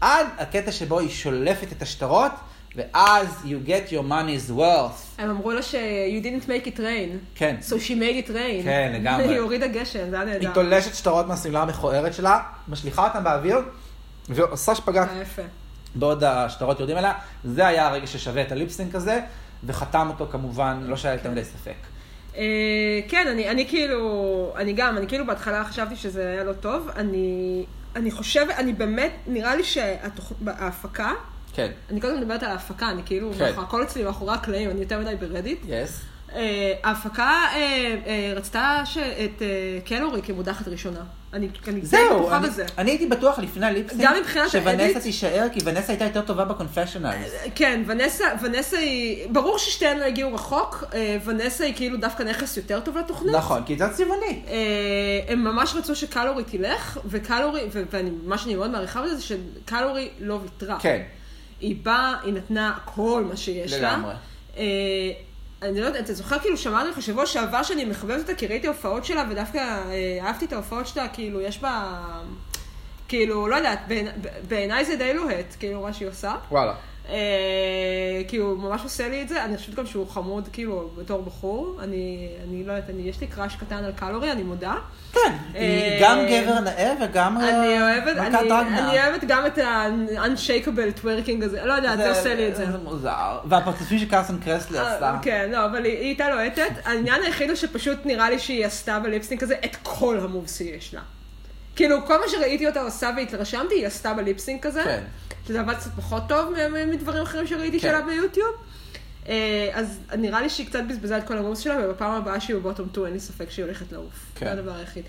עד 0.00 0.26
הקטע 0.38 0.72
שבו 0.72 0.98
היא 0.98 1.08
שולפת 1.08 1.72
את 1.72 1.82
השטרות, 1.82 2.32
ואז 2.76 3.26
you 3.44 3.68
get 3.68 3.90
your 3.92 4.10
money's 4.10 4.50
worth. 4.58 5.18
הם 5.18 5.30
אמרו 5.30 5.52
לה 5.52 5.62
ש- 5.62 5.74
you 6.20 6.24
didn't 6.24 6.46
make 6.48 6.66
it 6.66 6.78
rain. 6.78 7.18
כן. 7.34 7.56
So 7.62 7.72
she 7.72 7.90
made 7.90 8.26
it 8.26 8.30
rain. 8.30 8.64
כן, 8.64 8.92
לגמרי. 8.94 9.24
היא 9.28 9.38
הורידה 9.38 9.66
גשם, 9.66 10.10
זה 10.10 10.16
היה 10.16 10.24
נהדר. 10.24 10.40
היא 10.48 10.54
תולשת 10.54 10.94
שטרות 10.94 11.26
מהשמלה 11.26 11.62
המכוערת 11.62 12.14
שלה, 12.14 12.38
משליכה 12.68 13.06
אותם 13.08 13.24
באוויר, 13.24 13.58
ועושה 14.28 14.74
שפגאט 14.74 15.08
היה 15.12 15.22
יפה. 15.22 15.42
בעוד 15.94 16.24
השטרות 16.24 16.78
יורדים 16.80 16.96
אליה. 16.98 17.12
זה 17.44 17.66
היה 17.66 17.86
הרגע 17.88 18.06
ששווה 18.06 18.42
את 18.42 18.52
הליפסינק 18.52 18.94
הזה, 18.94 19.20
וחתם 19.64 20.08
אותו 20.10 20.26
כמובן, 20.32 20.80
לא 20.86 20.96
שהיה 20.96 21.14
יותר 21.14 21.30
מדי 21.30 21.44
ספק. 21.44 21.74
אה, 22.36 22.42
כן, 23.08 23.26
אני, 23.32 23.48
אני 23.48 23.66
כאילו, 23.68 24.52
אני 24.56 24.72
גם, 24.72 24.96
אני 24.98 25.06
כאילו 25.06 25.26
בהתחלה 25.26 25.64
חשבתי 25.64 25.96
שזה 25.96 26.30
היה 26.30 26.44
לא 26.44 26.52
טוב. 26.52 26.88
אני, 26.96 27.64
אני 27.96 28.10
חושבת, 28.10 28.54
אני 28.58 28.72
באמת, 28.72 29.12
נראה 29.26 29.56
לי 29.56 29.64
שההפקה, 29.64 31.12
כן. 31.58 31.70
אני 31.90 32.00
קודם 32.00 32.20
מדברת 32.20 32.42
על 32.42 32.50
ההפקה, 32.50 32.88
אני 32.90 33.02
כאילו, 33.06 33.32
כן. 33.32 33.38
מאחורי- 33.44 33.64
הכל 33.66 33.82
אצלי 33.82 34.02
מאחורי 34.04 34.34
הקלעים, 34.34 34.70
אני 34.70 34.80
יותר 34.80 34.98
מדי 35.00 35.14
ברדיט. 35.20 35.58
יס. 35.68 36.00
אה, 36.34 36.72
ההפקה 36.84 37.22
אה, 37.54 37.58
אה, 38.06 38.32
רצתה 38.36 38.82
את 39.24 39.42
קלורי 39.84 40.22
כמודחת 40.22 40.68
ראשונה. 40.68 41.00
אני 41.32 41.48
אני 41.68 41.80
די 41.80 41.96
בטוחה 42.14 42.38
בזה. 42.38 42.66
אני 42.78 42.90
הייתי 42.90 43.06
בטוח 43.06 43.38
לפני 43.38 43.66
הליפסינק, 43.66 44.02
גם 44.04 44.14
מבחינת 44.20 44.50
האדיט- 44.54 44.98
תישאר, 45.02 45.46
כי 45.52 45.60
ונסה 45.64 45.92
הייתה 45.92 46.04
יותר 46.04 46.20
טובה 46.22 46.44
בקונפשיונלס. 46.44 47.32
כן, 47.54 47.82
ונסה, 47.86 48.24
ונסה 48.42 48.78
היא, 48.78 49.28
ברור 49.32 49.58
ששתיהן 49.58 49.98
לא 49.98 50.04
הגיעו 50.04 50.34
רחוק, 50.34 50.84
ונסה 51.24 51.64
היא 51.64 51.74
כאילו 51.76 51.96
דווקא 51.96 52.22
נכס 52.22 52.56
יותר 52.56 52.80
טוב 52.80 52.98
לתוכנית. 52.98 53.34
נכון, 53.34 53.62
כי 53.64 53.76
זה 53.78 53.88
צבעוני. 53.88 54.42
אה, 54.48 54.54
הם 55.28 55.44
ממש 55.44 55.74
רצו 55.74 55.96
שקלורי 55.96 56.44
תלך, 56.44 56.98
וקלורי, 57.04 57.60
ואני, 57.92 58.10
מה 58.24 58.38
שאני 58.38 58.54
מאוד 58.54 58.70
מעריכה 58.70 59.02
בזה, 59.02 59.16
זה 59.16 59.22
שקלורי 59.22 60.08
לא 60.20 60.40
ויתרה. 60.42 60.76
כן. 60.80 61.02
היא 61.60 61.76
באה, 61.82 62.14
היא 62.24 62.32
נתנה 62.34 62.78
כל 62.84 63.24
מה 63.28 63.36
שיש 63.36 63.72
לה. 63.72 63.78
לגמרי. 63.92 64.14
אה, 64.56 64.62
אני 65.62 65.80
לא 65.80 65.86
יודעת, 65.86 66.04
אתה 66.04 66.14
זוכר 66.14 66.38
כאילו 66.38 66.56
שאמרתי 66.56 66.90
לך 66.90 67.02
שבוע 67.02 67.26
שעבר 67.26 67.62
שאני 67.62 67.84
מחבבת 67.84 68.18
אותה 68.18 68.34
כי 68.34 68.46
ראיתי 68.46 68.66
הופעות 68.66 69.04
שלה 69.04 69.24
ודווקא 69.30 69.58
אה, 69.58 70.18
אהבתי 70.26 70.44
את 70.44 70.52
ההופעות 70.52 70.86
שלה, 70.86 71.08
כאילו 71.08 71.40
יש 71.40 71.58
בה, 71.58 71.94
כאילו, 73.08 73.48
לא 73.48 73.56
יודעת, 73.56 73.78
בעיני- 73.88 74.10
בעיניי 74.48 74.84
זה 74.84 74.96
די 74.96 75.14
לוהט, 75.14 75.56
כאילו 75.58 75.82
מה 75.82 75.92
שהיא 75.92 76.08
עושה. 76.08 76.34
וואלה. 76.50 76.74
אה, 77.08 78.22
כי 78.28 78.36
הוא 78.36 78.58
ממש 78.58 78.80
עושה 78.84 79.08
לי 79.08 79.22
את 79.22 79.28
זה, 79.28 79.44
אני 79.44 79.56
חושבת 79.56 79.74
גם 79.74 79.86
שהוא 79.86 80.08
חמוד 80.08 80.48
כאילו 80.52 80.90
בתור 80.96 81.22
בחור, 81.22 81.78
אני, 81.82 82.28
אני 82.48 82.64
לא 82.64 82.72
יודעת, 82.72 82.90
אני, 82.90 83.02
יש 83.02 83.20
לי 83.20 83.26
קראש 83.26 83.56
קטן 83.56 83.84
על 83.84 83.92
קלורי, 83.92 84.32
אני 84.32 84.42
מודה. 84.42 84.74
כן, 85.12 85.36
היא 85.54 85.62
אה, 85.62 85.98
גם 86.02 86.18
גבר 86.30 86.60
נאה 86.60 86.94
וגם 87.00 87.36
אה, 87.36 87.48
אני 87.48 87.80
אוהבת, 87.82 88.16
מלכת 88.16 88.38
אני. 88.40 88.78
אני 88.78 89.02
אוהבת 89.02 89.24
גם 89.28 89.46
את 89.46 89.58
ה-unshakable 89.58 91.02
twerking 91.02 91.44
הזה, 91.44 91.64
לא 91.64 91.72
יודעת, 91.72 91.98
זה 91.98 92.08
עושה 92.10 92.34
לי 92.34 92.48
את 92.48 92.56
זה. 92.56 92.72
זה 92.72 92.78
מוזר. 92.78 93.38
והפרצופים 93.44 93.98
שקרסון 93.98 94.38
קרסלי 94.44 94.78
אה, 94.78 94.94
עשתה. 94.94 95.18
כן, 95.22 95.48
לא, 95.52 95.64
אבל 95.64 95.84
היא 95.84 95.98
הייתה 95.98 96.30
לוהטת. 96.30 96.70
העניין 96.84 97.22
היחיד 97.22 97.48
הוא 97.48 97.56
שפשוט 97.56 97.98
נראה 98.06 98.30
לי 98.30 98.38
שהיא 98.38 98.66
עשתה 98.66 98.98
בליפסינק 98.98 99.42
הזה 99.42 99.54
את 99.64 99.76
כל 99.82 100.18
המובס 100.22 100.58
שיש 100.58 100.94
לה. 100.94 101.00
כאילו, 101.78 102.06
כל 102.06 102.20
מה 102.20 102.28
שראיתי 102.28 102.66
אותה 102.66 102.82
עושה 102.82 103.10
והתרשמתי, 103.16 103.74
היא 103.74 103.86
עשתה 103.86 104.14
בליפסינק 104.14 104.66
הזה. 104.66 104.82
כן. 104.84 105.02
שזה 105.46 105.60
עבד 105.60 105.74
קצת 105.74 105.90
פחות 105.96 106.22
טוב 106.28 106.54
מדברים 106.86 107.22
אחרים 107.22 107.46
שראיתי 107.46 107.80
כן. 107.80 107.88
שלה 107.88 108.00
ביוטיוב. 108.02 108.48
אה, 109.28 109.70
אז 109.72 109.98
נראה 110.18 110.40
לי 110.40 110.50
שהיא 110.50 110.66
קצת 110.66 110.80
בזבזה 110.88 111.18
את 111.18 111.26
כל 111.26 111.38
המובס 111.38 111.58
שלה, 111.58 111.76
ובפעם 111.84 112.10
הבאה 112.10 112.40
שהיא 112.40 112.56
בבוטום 112.56 112.88
2 112.92 113.06
אין 113.06 113.14
לי 113.14 113.20
ספק 113.20 113.50
שהיא 113.50 113.64
הולכת 113.64 113.92
לעוף. 113.92 114.12
כן. 114.34 114.46
זה 114.46 114.52
הדבר 114.52 114.74
היחיד. 114.74 115.04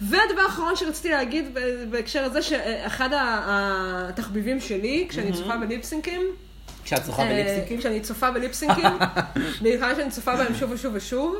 והדבר 0.00 0.40
האחרון 0.40 0.76
שרציתי 0.76 1.10
להגיד 1.10 1.58
בהקשר 1.90 2.24
הזה, 2.24 2.42
שאחד 2.42 3.08
התחביבים 3.12 4.60
שלי, 4.60 5.06
כשאני 5.08 5.32
צופה 5.32 5.56
בליפסינקים, 5.56 6.20
כשאת 6.84 7.04
זוכה 7.04 7.22
אה, 7.22 7.28
בליפסינקים? 7.28 7.78
כשאני 7.78 8.00
צופה 8.00 8.30
בליפסינקים, 8.30 8.84
בעיקר 9.62 9.94
כשאני 9.94 10.10
צופה 10.10 10.36
בהם 10.36 10.54
שוב 10.54 10.70
ושוב 10.70 10.94
ושוב. 10.94 11.36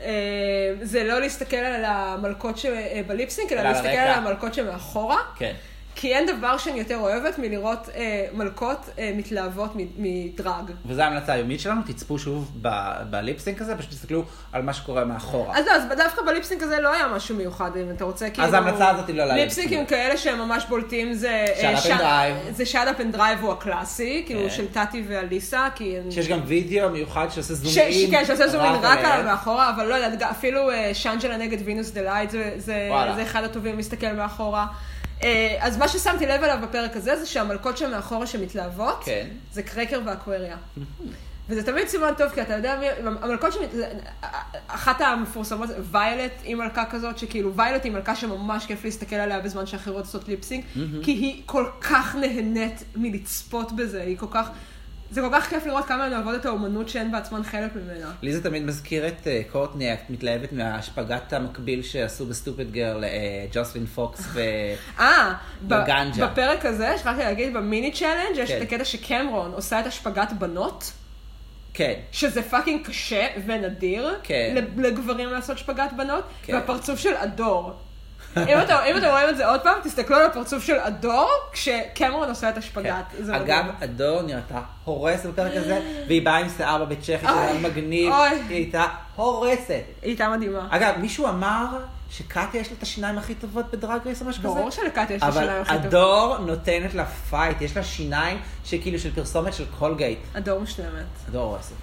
אה, 0.00 0.74
זה 0.82 1.04
לא 1.04 1.20
להסתכל 1.20 1.56
על 1.56 1.84
המלכות 1.84 2.58
שב 2.58 2.84
lip 2.84 3.09
sync, 3.09 3.52
אלא 3.52 3.60
אלא 3.60 3.70
להסתכל. 3.70 3.88
על 3.88 4.10
המלכות 4.10 4.54
שמאחורה. 4.54 5.18
כן. 5.36 5.54
כי 6.00 6.14
אין 6.14 6.26
דבר 6.38 6.58
שאני 6.58 6.78
יותר 6.78 6.96
אוהבת 6.98 7.38
מלראות 7.38 7.88
אה, 7.94 8.26
מלכות 8.32 8.88
אה, 8.98 9.12
מתלהבות 9.16 9.72
מדרג. 9.98 10.70
וזו 10.86 11.02
ההמלצה 11.02 11.32
היומית 11.32 11.60
שלנו, 11.60 11.80
תצפו 11.86 12.18
שוב 12.18 12.50
ב- 12.62 12.68
ב 13.10 13.16
lip 13.16 13.35
sync 13.35 13.60
הזה, 13.62 13.76
פשוט 13.76 13.90
תסתכלו 13.90 14.22
על 14.52 14.62
מה 14.62 14.72
שקורה 14.72 15.04
מאחורה. 15.04 15.58
אז 15.58 15.66
לא, 15.66 15.72
אז 15.72 15.82
דווקא 15.98 16.22
ב 16.26 16.31
lip 16.31 16.44
sync 16.44 16.62
הזה 16.62 16.80
לא 16.80 16.94
היה 16.94 17.08
משהו 17.08 17.36
מיוחד, 17.36 17.70
אם 17.76 17.90
אתה 17.90 18.04
רוצה 18.04 18.30
כאילו... 18.30 18.54
ההמלצה 18.54 18.88
הזאת 18.90 19.08
היא 19.08 19.16
לא 19.16 19.24
לעלות. 19.24 19.42
ליפסינקים 19.44 19.86
כאלה 19.86 20.16
שהם 20.16 20.38
ממש 20.38 20.64
בולטים 20.68 21.14
זה... 21.14 21.44
Shut 21.60 21.64
אה, 21.64 21.74
Up 21.74 21.78
and 21.78 21.80
ש- 21.80 21.86
Drive. 21.90 22.52
זה 22.52 22.66
Shut 22.66 22.88
Up 22.88 23.00
and 23.00 23.12
Drive 23.16 23.38
הוא 23.42 23.52
הקלאסי, 23.52 24.22
כאילו 24.26 24.42
כן. 24.42 24.50
של 24.50 24.66
טאטי 24.72 25.04
ואליסה, 25.08 25.68
כי... 25.74 25.96
שיש 26.10 26.28
גם 26.28 26.40
וידאו 26.46 26.90
מיוחד 26.90 27.26
שעושה 27.30 27.54
ש- 27.54 27.56
zoom 27.58 27.77
in. 27.77 27.92
ש- 27.92 28.10
כן, 28.10 28.24
שעושה 28.26 28.48
zoom 28.48 28.64
in 28.64 28.72
רק 28.72 28.98
עליהם. 28.98 29.06
על 29.20 29.24
מאחורה, 29.24 29.70
אבל 29.70 29.86
לא 29.86 29.94
יודעת, 29.94 30.22
אפילו 30.30 30.70
אה, 30.70 30.90
שאנג'לה 30.94 31.36
נגד 31.36 31.58
וינוס 31.64 31.90
דה 31.90 32.00
לייט 32.02 32.30
זה- 32.30 32.52
זה. 32.56 32.90
זה 33.16 33.22
אחד 33.22 33.44
הטובים 33.44 33.76
להסתכל 33.76 34.12
מאחורה. 34.12 34.66
אה, 35.22 35.56
אז 35.60 35.76
מה 35.76 35.88
ששמתי 35.88 36.26
לב 36.26 36.42
אליו 36.42 36.58
בפרק 36.62 36.96
הזה, 36.96 37.16
זה 37.16 37.26
שהמלכות 37.26 37.78
שמאחורה 37.78 38.26
שמתלהבות, 38.26 39.02
כן. 39.04 39.26
זה 39.52 39.62
קרקר 39.62 40.00
ואקווריה. 40.06 40.56
וזה 41.48 41.62
תמיד 41.66 41.88
סימן 41.88 42.12
טוב, 42.18 42.28
כי 42.30 42.42
אתה 42.42 42.52
יודע 42.54 42.78
מי, 42.80 42.86
המלכות. 43.22 43.52
זה- 43.72 43.88
אחת 44.66 45.00
המפורסמות, 45.00 45.70
ויולט 45.90 46.32
היא 46.44 46.56
מלכה 46.56 46.84
כזאת, 46.84 47.18
שכאילו 47.18 47.54
ויולט 47.54 47.84
היא 47.84 47.92
מלכה 47.92 48.14
שממש 48.16 48.66
כיף 48.66 48.84
להסתכל 48.84 49.16
עליה 49.16 49.40
בזמן 49.40 49.66
שאחרות 49.66 50.04
עושות 50.04 50.28
lip 50.28 50.41
sync, 50.41 50.64
כי 51.02 51.10
היא 51.10 51.42
כל 51.46 51.66
כך 51.80 52.14
נהנית 52.16 52.84
מלצפות 52.96 53.72
בזה, 53.76 54.02
היא 54.02 54.18
כל 54.18 54.26
כך... 54.30 54.48
זה 55.10 55.20
כל 55.20 55.28
כך 55.32 55.48
כיף 55.48 55.66
לראות 55.66 55.84
כמה 55.84 56.04
הן 56.04 56.12
אוהבות 56.12 56.34
את 56.34 56.46
האומנות 56.46 56.88
שהן 56.88 57.12
בעצמן 57.12 57.42
חלק 57.42 57.70
ממנה. 57.76 58.10
לי 58.22 58.32
זה 58.32 58.42
תמיד 58.42 58.62
מזכיר 58.62 59.08
את 59.08 59.26
אה, 59.26 59.40
קורטני, 59.52 59.92
את 59.92 60.10
מתלהבת 60.10 60.52
מהשפגט 60.52 61.32
המקביל 61.32 61.82
שעשו 61.82 62.26
ב 62.26 62.32
Stupid 62.32 62.70
Girl, 62.70 63.04
ג'וסלין 63.52 63.86
פוקס 63.86 64.24
ו... 64.32 64.40
אה. 64.98 65.34
בפרק 66.32 66.66
הזה, 66.66 66.98
שכחתי 66.98 67.18
להגיד, 67.18 67.54
ב 67.54 67.62
mini 67.62 67.92
challenge 67.92 68.36
יש 68.38 68.50
כן. 68.50 68.56
את 68.56 68.62
הקטע 68.62 68.84
שקמרון 68.84 69.52
עושה 69.52 69.80
את 69.80 69.86
השפגט 69.86 70.32
בנות. 70.38 70.92
כן. 71.74 71.94
שזה 72.12 72.42
fucking 72.42 72.86
קשה 72.86 73.26
ונדיר, 73.46 74.18
כן. 74.22 74.64
לגברים 74.76 75.28
לעשות 75.28 75.58
שפגט 75.58 75.92
בנות, 75.92 76.24
כן. 76.42 76.54
והפרצוף 76.54 76.98
של 76.98 77.16
אדור. 77.16 77.72
אם 78.36 78.58
אתם 78.96 79.06
רואים 79.10 79.28
את 79.28 79.36
זה 79.36 79.46
עוד 79.46 79.60
פעם, 79.60 79.78
תסתכלו 79.82 80.16
על 80.16 80.26
הפרצוף 80.26 80.64
של 80.64 80.78
אדור, 80.78 81.30
כשקמרון 81.52 82.28
עושה 82.28 82.48
את 82.48 82.56
השפגט. 82.56 83.04
כן. 83.26 83.34
אגב. 83.34 83.64
אדור 83.80 84.22
נראתה 84.22 84.60
הורסת 84.84 85.26
בפרק 85.26 85.52
הזה, 85.54 85.80
והיא 86.08 86.24
באה 86.24 86.36
עם 86.36 86.48
שיער 86.56 86.84
בבית 86.84 87.00
צ'כי, 87.00 87.18
שזה 87.18 87.40
היה 87.40 87.60
מגניב. 87.60 88.12
היא 88.12 88.56
הייתה 88.56 88.84
הורסת. 89.16 89.70
היא 89.70 89.82
הייתה 90.02 90.28
מדהימה. 90.28 90.68
אגב, 90.70 90.94
מישהו 90.98 91.28
אמר 91.28 91.66
שקטיה 92.10 92.60
יש 92.60 92.68
לה 92.68 92.74
את 92.78 92.82
השיניים 92.82 93.18
הכי 93.18 93.34
טובות 93.34 93.70
ב 93.70 93.76
Drag 93.76 94.00
Race 94.06 94.22
או 94.22 94.26
משהו 94.26 94.42
כזה? 94.42 94.54
ברור 94.54 94.70
שלקטיה 94.70 95.16
יש 95.16 95.22
לה 95.22 95.28
אבל 95.28 95.40
שיניים 95.40 95.62
הכי 95.62 95.72
טובות. 95.72 95.86
אדור 95.86 96.38
נותנת 96.38 96.94
לה 96.94 97.06
fight, 97.06 97.60
יש 97.60 97.76
לה 97.76 97.84
שיניים 97.84 98.38
שכאילו 98.64 98.98
של 98.98 99.14
פרסומת 99.14 99.54
של 99.54 99.64
קולגייט. 99.78 100.18
אדור 100.34 100.60
מושלמת. 100.60 101.04
אדור 101.28 101.42
הורסת. 101.42 101.74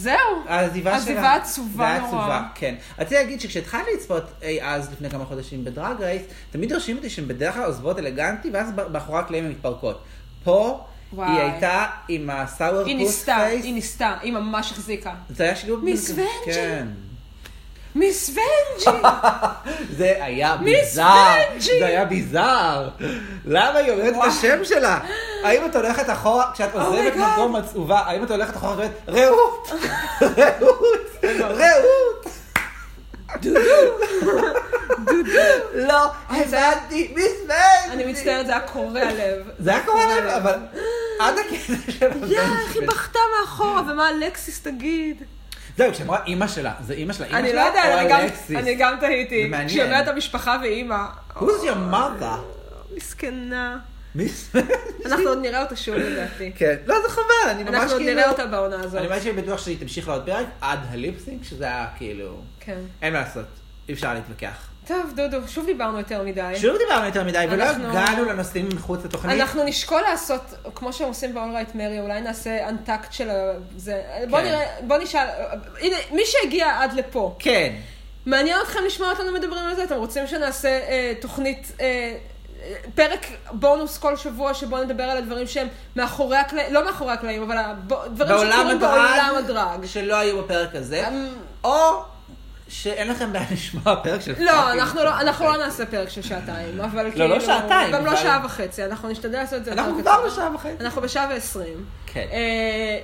זהו. 0.00 0.16
העזיבה 0.48 0.90
שלה. 0.90 0.98
עזיבה 0.98 1.34
עצובה 1.34 1.76
זה 1.76 1.86
היה 1.86 2.00
נורא. 2.00 2.20
עצובה, 2.20 2.42
כן. 2.54 2.74
רציתי 2.98 3.14
להגיד 3.14 3.40
שכשהתחלתי 3.40 3.90
לצפות 3.96 4.24
אי 4.42 4.62
אז, 4.62 4.92
לפני 4.92 5.10
כמה 5.10 5.24
חודשים 5.24 5.64
ב 5.64 5.71
Drag 5.71 6.00
Race, 6.00 6.22
תמיד 6.50 6.72
הרשים 6.72 6.96
אותי 6.96 7.10
שהן 7.10 7.28
בדרך 7.28 7.54
כלל 7.54 7.64
עוזבות 7.64 7.98
אלגנטי, 7.98 8.50
ואז 8.52 8.72
מאחורי 8.92 9.18
הקלעים 9.18 9.44
הן 9.44 9.50
מתפרקות. 9.50 10.02
פה, 10.44 10.84
וואי. 11.12 11.30
היא 11.30 11.40
הייתה 11.40 11.86
עם 12.08 12.30
הסאוור 12.30 12.80
היא 12.86 12.98
פוס 12.98 13.06
ניסתה, 13.06 13.36
פייס. 13.38 13.64
היא 13.64 13.74
ניסתה, 13.74 14.16
היא 14.22 14.32
ממש 14.32 14.72
החזיקה. 14.72 15.14
זה 15.30 15.44
היה 15.44 15.56
שילוב... 15.56 15.84
מיס 15.84 16.10
ונג'י. 16.10 16.22
כן. 16.44 16.86
מיס 17.94 18.30
ונג'י! 18.30 18.98
זה 19.98 20.16
היה 20.20 20.56
מיס 20.60 20.78
ביזאר. 20.88 21.34
ונג'י. 21.52 21.78
זה 21.78 21.86
היה 21.86 22.04
ביזאר. 22.04 22.88
למה 23.44 23.78
היא 23.78 23.92
אומרת 23.92 24.14
את. 24.14 24.20
השם 24.26 24.64
שלה? 24.64 24.98
האם 25.44 25.64
את 25.66 25.76
הולכת 25.76 26.10
אחורה, 26.10 26.50
כשאת 26.54 26.74
עוזבת 26.74 27.14
God. 27.14 27.18
מקום 27.18 27.56
עצובה, 27.56 27.98
האם 27.98 28.24
את 28.24 28.30
הולכת 28.30 28.56
אחורה 28.56 28.76
ואת 28.76 28.90
אומרת, 29.08 29.24
רעות! 29.24 29.70
רעות! 30.22 31.20
רעות! 31.60 32.26
לא, 35.74 36.06
הבנתי, 36.30 37.12
מיס 37.14 37.32
ונג'י. 37.46 37.92
אני 37.92 38.12
מצטערת, 38.12 38.46
זה 38.46 38.52
היה 38.52 38.60
קורע 38.60 39.04
לב. 39.04 39.50
זה 39.58 39.70
היה 39.70 39.84
קורה 39.84 40.06
להם, 40.06 40.26
אבל 40.28 40.54
עד 41.20 41.34
הקטע 41.38 41.92
של 41.92 42.32
יא, 42.32 42.40
איך 42.40 42.74
היא. 42.76 42.88
בכתה 42.88 43.18
מאחורה, 43.40 43.82
ומה 43.82 44.10
אלכסיס 44.10 44.60
תגיד? 44.62 45.22
זהו, 45.76 45.92
כשאמרה 45.92 46.24
אימא 46.26 46.46
שלה, 46.46 46.72
זה 46.80 46.94
אימא 46.94 47.12
שלה, 47.12 47.26
אימא 47.26 47.38
אני 47.38 47.52
לא 47.52 47.52
שלה 47.52 47.66
יודעת, 47.66 47.94
או 47.94 47.98
אני 48.00 48.08
גם- 48.10 48.20
אלכסיס? 48.20 48.56
אני 48.56 48.74
גם 48.74 48.96
תהיתי. 49.00 49.42
זה 49.42 49.48
מעניין. 49.48 49.68
כשהיא 49.68 49.82
אומרת 49.84 50.08
המשפחה 50.08 50.56
ואימא. 50.62 50.96
Who's 51.36 51.40
your 51.64 51.92
mother? 51.94 52.38
מסכנה. 52.96 53.78
מיס 54.14 54.50
אנחנו 55.06 55.28
עוד 55.28 55.38
נראה 55.42 55.62
אותה 55.62 55.76
שוב 55.76 55.94
לדעתי. 55.94 56.52
כן. 56.56 56.76
לא, 56.86 56.96
זה 57.02 57.08
חבל, 57.08 57.22
אני 57.50 57.62
ממש 57.64 57.74
אנחנו 57.74 57.90
עוד 57.92 57.98
כאילו... 58.02 58.14
נראה 58.16 58.30
אותה 58.30 58.46
בעונה 58.46 58.80
הזאת. 58.80 59.00
אני 59.00 59.08
ממש 59.08 59.26
בטוח 59.26 59.58
שהיא 59.64 59.78
תמשיך 59.80 60.08
לעוד 60.08 60.26
פרק 60.26 60.46
עד 60.60 60.78
הליפסינג, 60.90 61.44
שזה 61.44 61.64
היה 61.64 61.86
כאילו... 61.96 62.40
כן. 62.60 62.78
אין 63.02 63.12
מה 63.12 63.18
לעשות, 63.20 63.44
אי 63.88 63.94
אפשר 63.94 64.14
להתווכח. 64.14 64.68
טוב, 64.86 65.12
דודו, 65.16 65.38
שוב 65.48 65.66
דיברנו 65.66 65.98
יותר 65.98 66.22
מדי. 66.22 66.52
שוב 66.56 66.76
דיברנו 66.78 67.06
יותר 67.06 67.24
מדי, 67.24 67.46
ולא 67.50 67.64
אנחנו- 67.64 67.88
הגענו 67.88 68.24
לנושאים 68.24 68.68
מחוץ 68.74 69.04
לתוכנית. 69.04 69.40
אנחנו 69.40 69.64
נשקול 69.64 70.00
לעשות, 70.10 70.40
כמו 70.74 70.92
שהם 70.92 71.08
עושים 71.08 71.34
ב-all 71.34 71.38
right 71.38 71.76
מרי, 71.76 72.00
אולי 72.00 72.20
נעשה 72.20 72.68
אנטקט 72.68 73.12
של 73.12 73.28
זה. 73.76 74.02
בוא 74.30 74.38
כן. 74.38 74.44
נראה, 74.44 74.64
בוא 74.86 74.96
נשאל, 74.96 75.26
הנה, 75.80 75.96
מי 76.12 76.22
שהגיע 76.26 76.78
עד 76.80 76.92
לפה, 76.92 77.36
כן. 77.38 77.72
מעניין 78.26 78.56
אתכם 78.62 78.78
לשמוע 78.86 79.10
אותנו 79.10 79.32
מדברים 79.32 79.62
על 79.64 79.74
זה? 79.74 79.84
אתם 79.84 79.94
רוצים 79.96 80.26
שנעשה 80.26 80.68
אה, 80.68 81.12
תוכנית, 81.20 81.72
אה, 81.80 81.86
אה, 82.62 82.74
פרק 82.94 83.26
בונוס 83.50 83.98
כל 83.98 84.16
שבוע 84.16 84.54
שבו 84.54 84.78
נדבר 84.78 85.04
על 85.04 85.16
הדברים 85.16 85.46
שהם 85.46 85.68
מאחורי 85.96 86.36
הקלעים, 86.36 86.72
לא 86.74 86.84
מאחורי 86.84 87.12
הקלעים, 87.12 87.42
אבל 87.42 87.56
הב- 87.58 87.88
דברים 88.14 88.28
בעולם 88.36 88.50
שקורים 88.58 88.78
בעולם 88.80 89.34
הדרג, 89.38 89.56
הדרג. 89.56 89.86
שלא 89.86 90.16
היו 90.16 90.42
בפרק 90.42 90.74
הזה, 90.74 91.08
אמ, 91.08 91.28
או 91.64 92.02
שאין 92.70 93.08
לכם 93.08 93.32
בעיה 93.32 93.46
לשמוע 93.52 93.96
פרק 94.02 94.20
של 94.20 94.34
לא, 94.38 94.50
fucking- 94.52 94.78
אנחנו 94.80 95.04
לא, 95.04 95.20
אנחנו 95.20 95.44
לא 95.44 95.56
נעשה 95.64 95.86
פרק 95.86 96.08
של 96.10 96.22
שעתיים, 96.22 96.80
אבל 96.80 97.10
כאילו... 97.10 97.28
לא 97.28 97.40
שעתיים, 97.40 97.92
גם 97.94 98.06
לא 98.06 98.16
שעה 98.16 98.40
וחצי, 98.44 98.84
אנחנו 98.84 99.08
נשתדל 99.08 99.38
לעשות 99.38 99.58
את 99.58 99.64
זה 99.64 99.72
אנחנו. 99.72 100.00
כבר 100.02 100.26
בשעה 100.26 100.54
וחצי. 100.54 100.74
אנחנו 100.80 101.02
בשעה 101.02 101.26
ועשרים. 101.30 101.84
כן. 102.12 102.26
אה, 102.32 102.98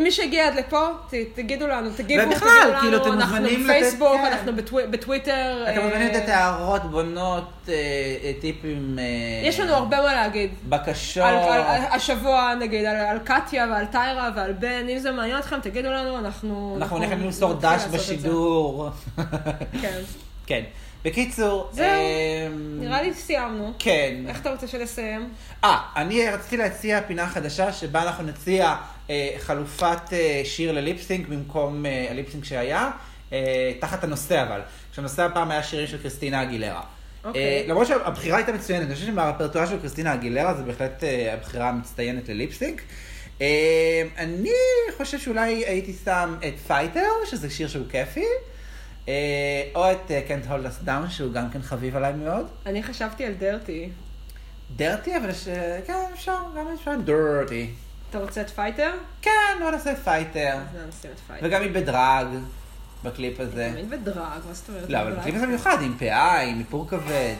מי 0.00 0.10
שהגיע 0.10 0.46
עד 0.46 0.54
לפה, 0.54 0.86
תגידו 1.34 1.66
לנו, 1.66 1.90
תגיבו, 1.96 2.22
תגידו 2.24 2.46
לנו, 2.46 2.80
כאילו, 2.80 3.12
אנחנו 3.12 3.36
בפייסבוק, 3.64 4.16
כן. 4.16 4.24
אנחנו 4.32 4.56
בטווי- 4.56 4.86
בטוויטר. 4.86 5.64
אתם 5.70 5.78
אה, 5.78 5.84
מוזמנים 5.84 6.08
לתת 6.08 6.28
הערות, 6.28 6.82
בונות, 6.90 7.44
אה, 7.68 7.74
אה, 8.24 8.32
טיפים, 8.40 8.98
אה, 8.98 9.48
יש 9.48 9.60
לנו 9.60 9.72
הרבה 9.72 9.96
מה 9.96 10.14
להגיד. 10.14 10.50
בקשות. 10.68 11.24
השבוע 11.90 12.54
נגיד, 12.60 12.84
על, 12.84 13.18
קטיה 13.24 13.66
ועל 13.70 13.86
טיירה 13.86 14.30
ועל 14.36 14.52
בן, 14.52 14.88
אם 14.88 14.98
זה 14.98 15.10
מעניין 15.10 15.38
אתכם, 15.38 15.60
תגידו 15.62 15.88
לנו, 15.90 16.18
אנחנו... 16.18 16.76
אנחנו 16.80 16.98
נכנסים 16.98 17.24
למסור 17.24 17.52
דש 17.52 17.82
את. 17.86 17.90
בשידור. 17.90 18.88
כן. 20.46 20.62
בקיצור, 21.06 21.68
זהו. 21.72 21.86
אמ, 21.86 22.80
נראה 22.80 23.02
לי 23.02 23.14
סיימנו. 23.14 23.72
כן. 23.78 24.24
איך 24.28 24.40
אתה 24.40 24.50
רוצה 24.50 24.66
שנסיים? 24.66 25.28
אה, 25.64 25.78
אני 25.96 26.28
רציתי 26.28 26.56
להציע 26.56 27.00
פינה 27.06 27.26
חדשה 27.26 27.72
שבה 27.72 28.02
אנחנו 28.02 28.24
נציע 28.24 28.74
אה, 29.10 29.30
חלופת 29.38 30.12
אה, 30.12 30.42
שיר 30.44 30.72
לליפסינק 30.72 31.28
במקום 31.28 31.86
אה, 31.86 32.06
הליפסינק 32.10 32.44
שהיה, 32.44 32.90
אה, 33.32 33.72
תחת 33.80 34.04
הנושא 34.04 34.42
אבל. 34.42 34.60
כשהנושא 34.92 35.22
הפעם 35.22 35.50
היה 35.50 35.62
שירים 35.62 35.86
של 35.86 35.98
קריסטינה 36.02 36.42
אגילרה. 36.42 36.82
אוקיי. 37.24 37.42
אה, 37.42 37.64
למרות 37.68 37.86
שהבחירה 37.86 38.36
הייתה 38.36 38.52
מצוינת, 38.52 38.86
אני 38.86 38.94
חושב 38.94 39.06
שמהרפרטואר 39.06 39.66
של 39.66 39.80
קריסטינה 39.80 40.14
אגילרה 40.14 40.54
זה 40.54 40.62
בהחלט 40.62 41.04
אה, 41.04 41.34
הבחירה 41.34 41.68
המצטיינת 41.68 42.28
ל 42.28 42.34
lip 42.34 42.52
sync. 42.52 42.82
אה, 43.40 44.02
אני 44.18 44.50
חושב 44.96 45.18
שאולי 45.18 45.64
הייתי 45.66 45.92
שם 46.04 46.34
את 46.48 46.54
Fighter, 46.66 47.08
שזה 47.30 47.50
שיר 47.50 47.68
שהוא 47.68 47.86
כיפי, 47.90 48.20
אה, 48.20 48.26
או 49.74 49.92
את 49.92 50.10
אה, 50.10 50.22
Can't 50.28 50.48
Hold 50.48 50.66
Us 50.66 50.86
Down, 50.88 51.10
שהוא 51.10 51.32
גם 51.32 51.50
כן 51.50 51.62
חביב 51.62 51.96
עליי 51.96 52.12
מאוד. 52.12 52.46
אני 52.66 52.82
חשבתי 52.82 53.24
על 53.24 53.32
Dirrty. 53.32 53.90
Dirrty, 54.76 55.16
אבל 55.16 55.30
יש... 55.30 55.48
כן, 55.86 55.98
אפשר, 56.14 56.38
גם 56.58 56.66
אפשר 56.74 56.90
Dirrty. 57.04 57.70
אתה 58.10 58.18
רוצה 58.18 58.40
את 58.40 58.50
Fighter? 58.50 58.90
כן, 59.22 59.30
בוא 59.60 59.70
נעשה 59.70 59.94
Fighter. 59.96 60.54
אז 60.54 60.88
נשים 60.88 61.10
את 61.14 61.20
Fighter. 61.26 61.46
וגם 61.46 61.62
היא 61.62 61.70
בדרג, 61.70 62.26
בקליפ 63.04 63.40
הזה. 63.40 63.70
תמיד 63.72 63.90
בדרג, 63.90 64.16
מה 64.46 64.52
זאת 64.52 64.68
אומרת? 64.68 64.90
לא, 64.90 65.02
אבל? 65.02 65.12
בקליפ 65.12 65.34
הזה 65.34 65.46
מיוחד, 65.46 65.76
עם 65.82 65.94
פאה, 65.98 66.40
עם 66.40 66.58
איפור 66.58 66.88
כבד. 66.88 67.34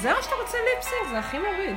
זה 0.00 0.12
מה 0.12 0.22
שאתה 0.22 0.34
רוצה 0.42 0.58
lip 0.74 0.88
sync, 0.88 1.10
זה 1.10 1.18
הכי 1.18 1.38
מוריד. 1.38 1.76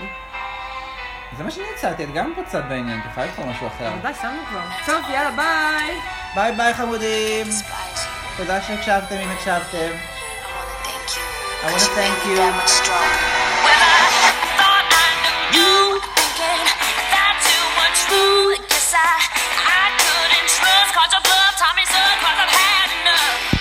זה 1.37 1.43
מה 1.43 1.51
שאני 1.51 1.65
הצעתי, 1.75 2.03
את 2.03 2.13
גם 2.13 2.33
רוצה 2.37 2.61
בעניין, 2.61 2.99
את 2.99 3.05
יכולה 3.11 3.25
לקרוא 3.25 3.45
משהו 3.45 3.67
אחר. 3.67 3.87
אבל 3.87 3.99
די, 4.01 4.19
שמנו 4.21 4.41
כבר. 4.49 4.61
טוב, 4.85 5.09
יאללה, 5.09 5.31
ביי! 5.31 5.99
ביי 6.35 6.51
ביי 6.51 6.73
חמודים! 6.73 7.47
תודה 8.37 8.61
שהקשבתם 8.61 9.15
אם 9.15 9.29
הקשבתם. 9.29 9.91
I 11.63 11.67
want 11.67 11.81
thank 11.81 12.25
you. 12.25 12.35
Cause 20.95 21.11
your 21.11 21.23
love 21.31 21.55
time 21.61 21.77
is 21.83 21.89
cause 22.23 22.39
I've 22.43 22.53
had 22.61 22.89
enough 23.01 23.54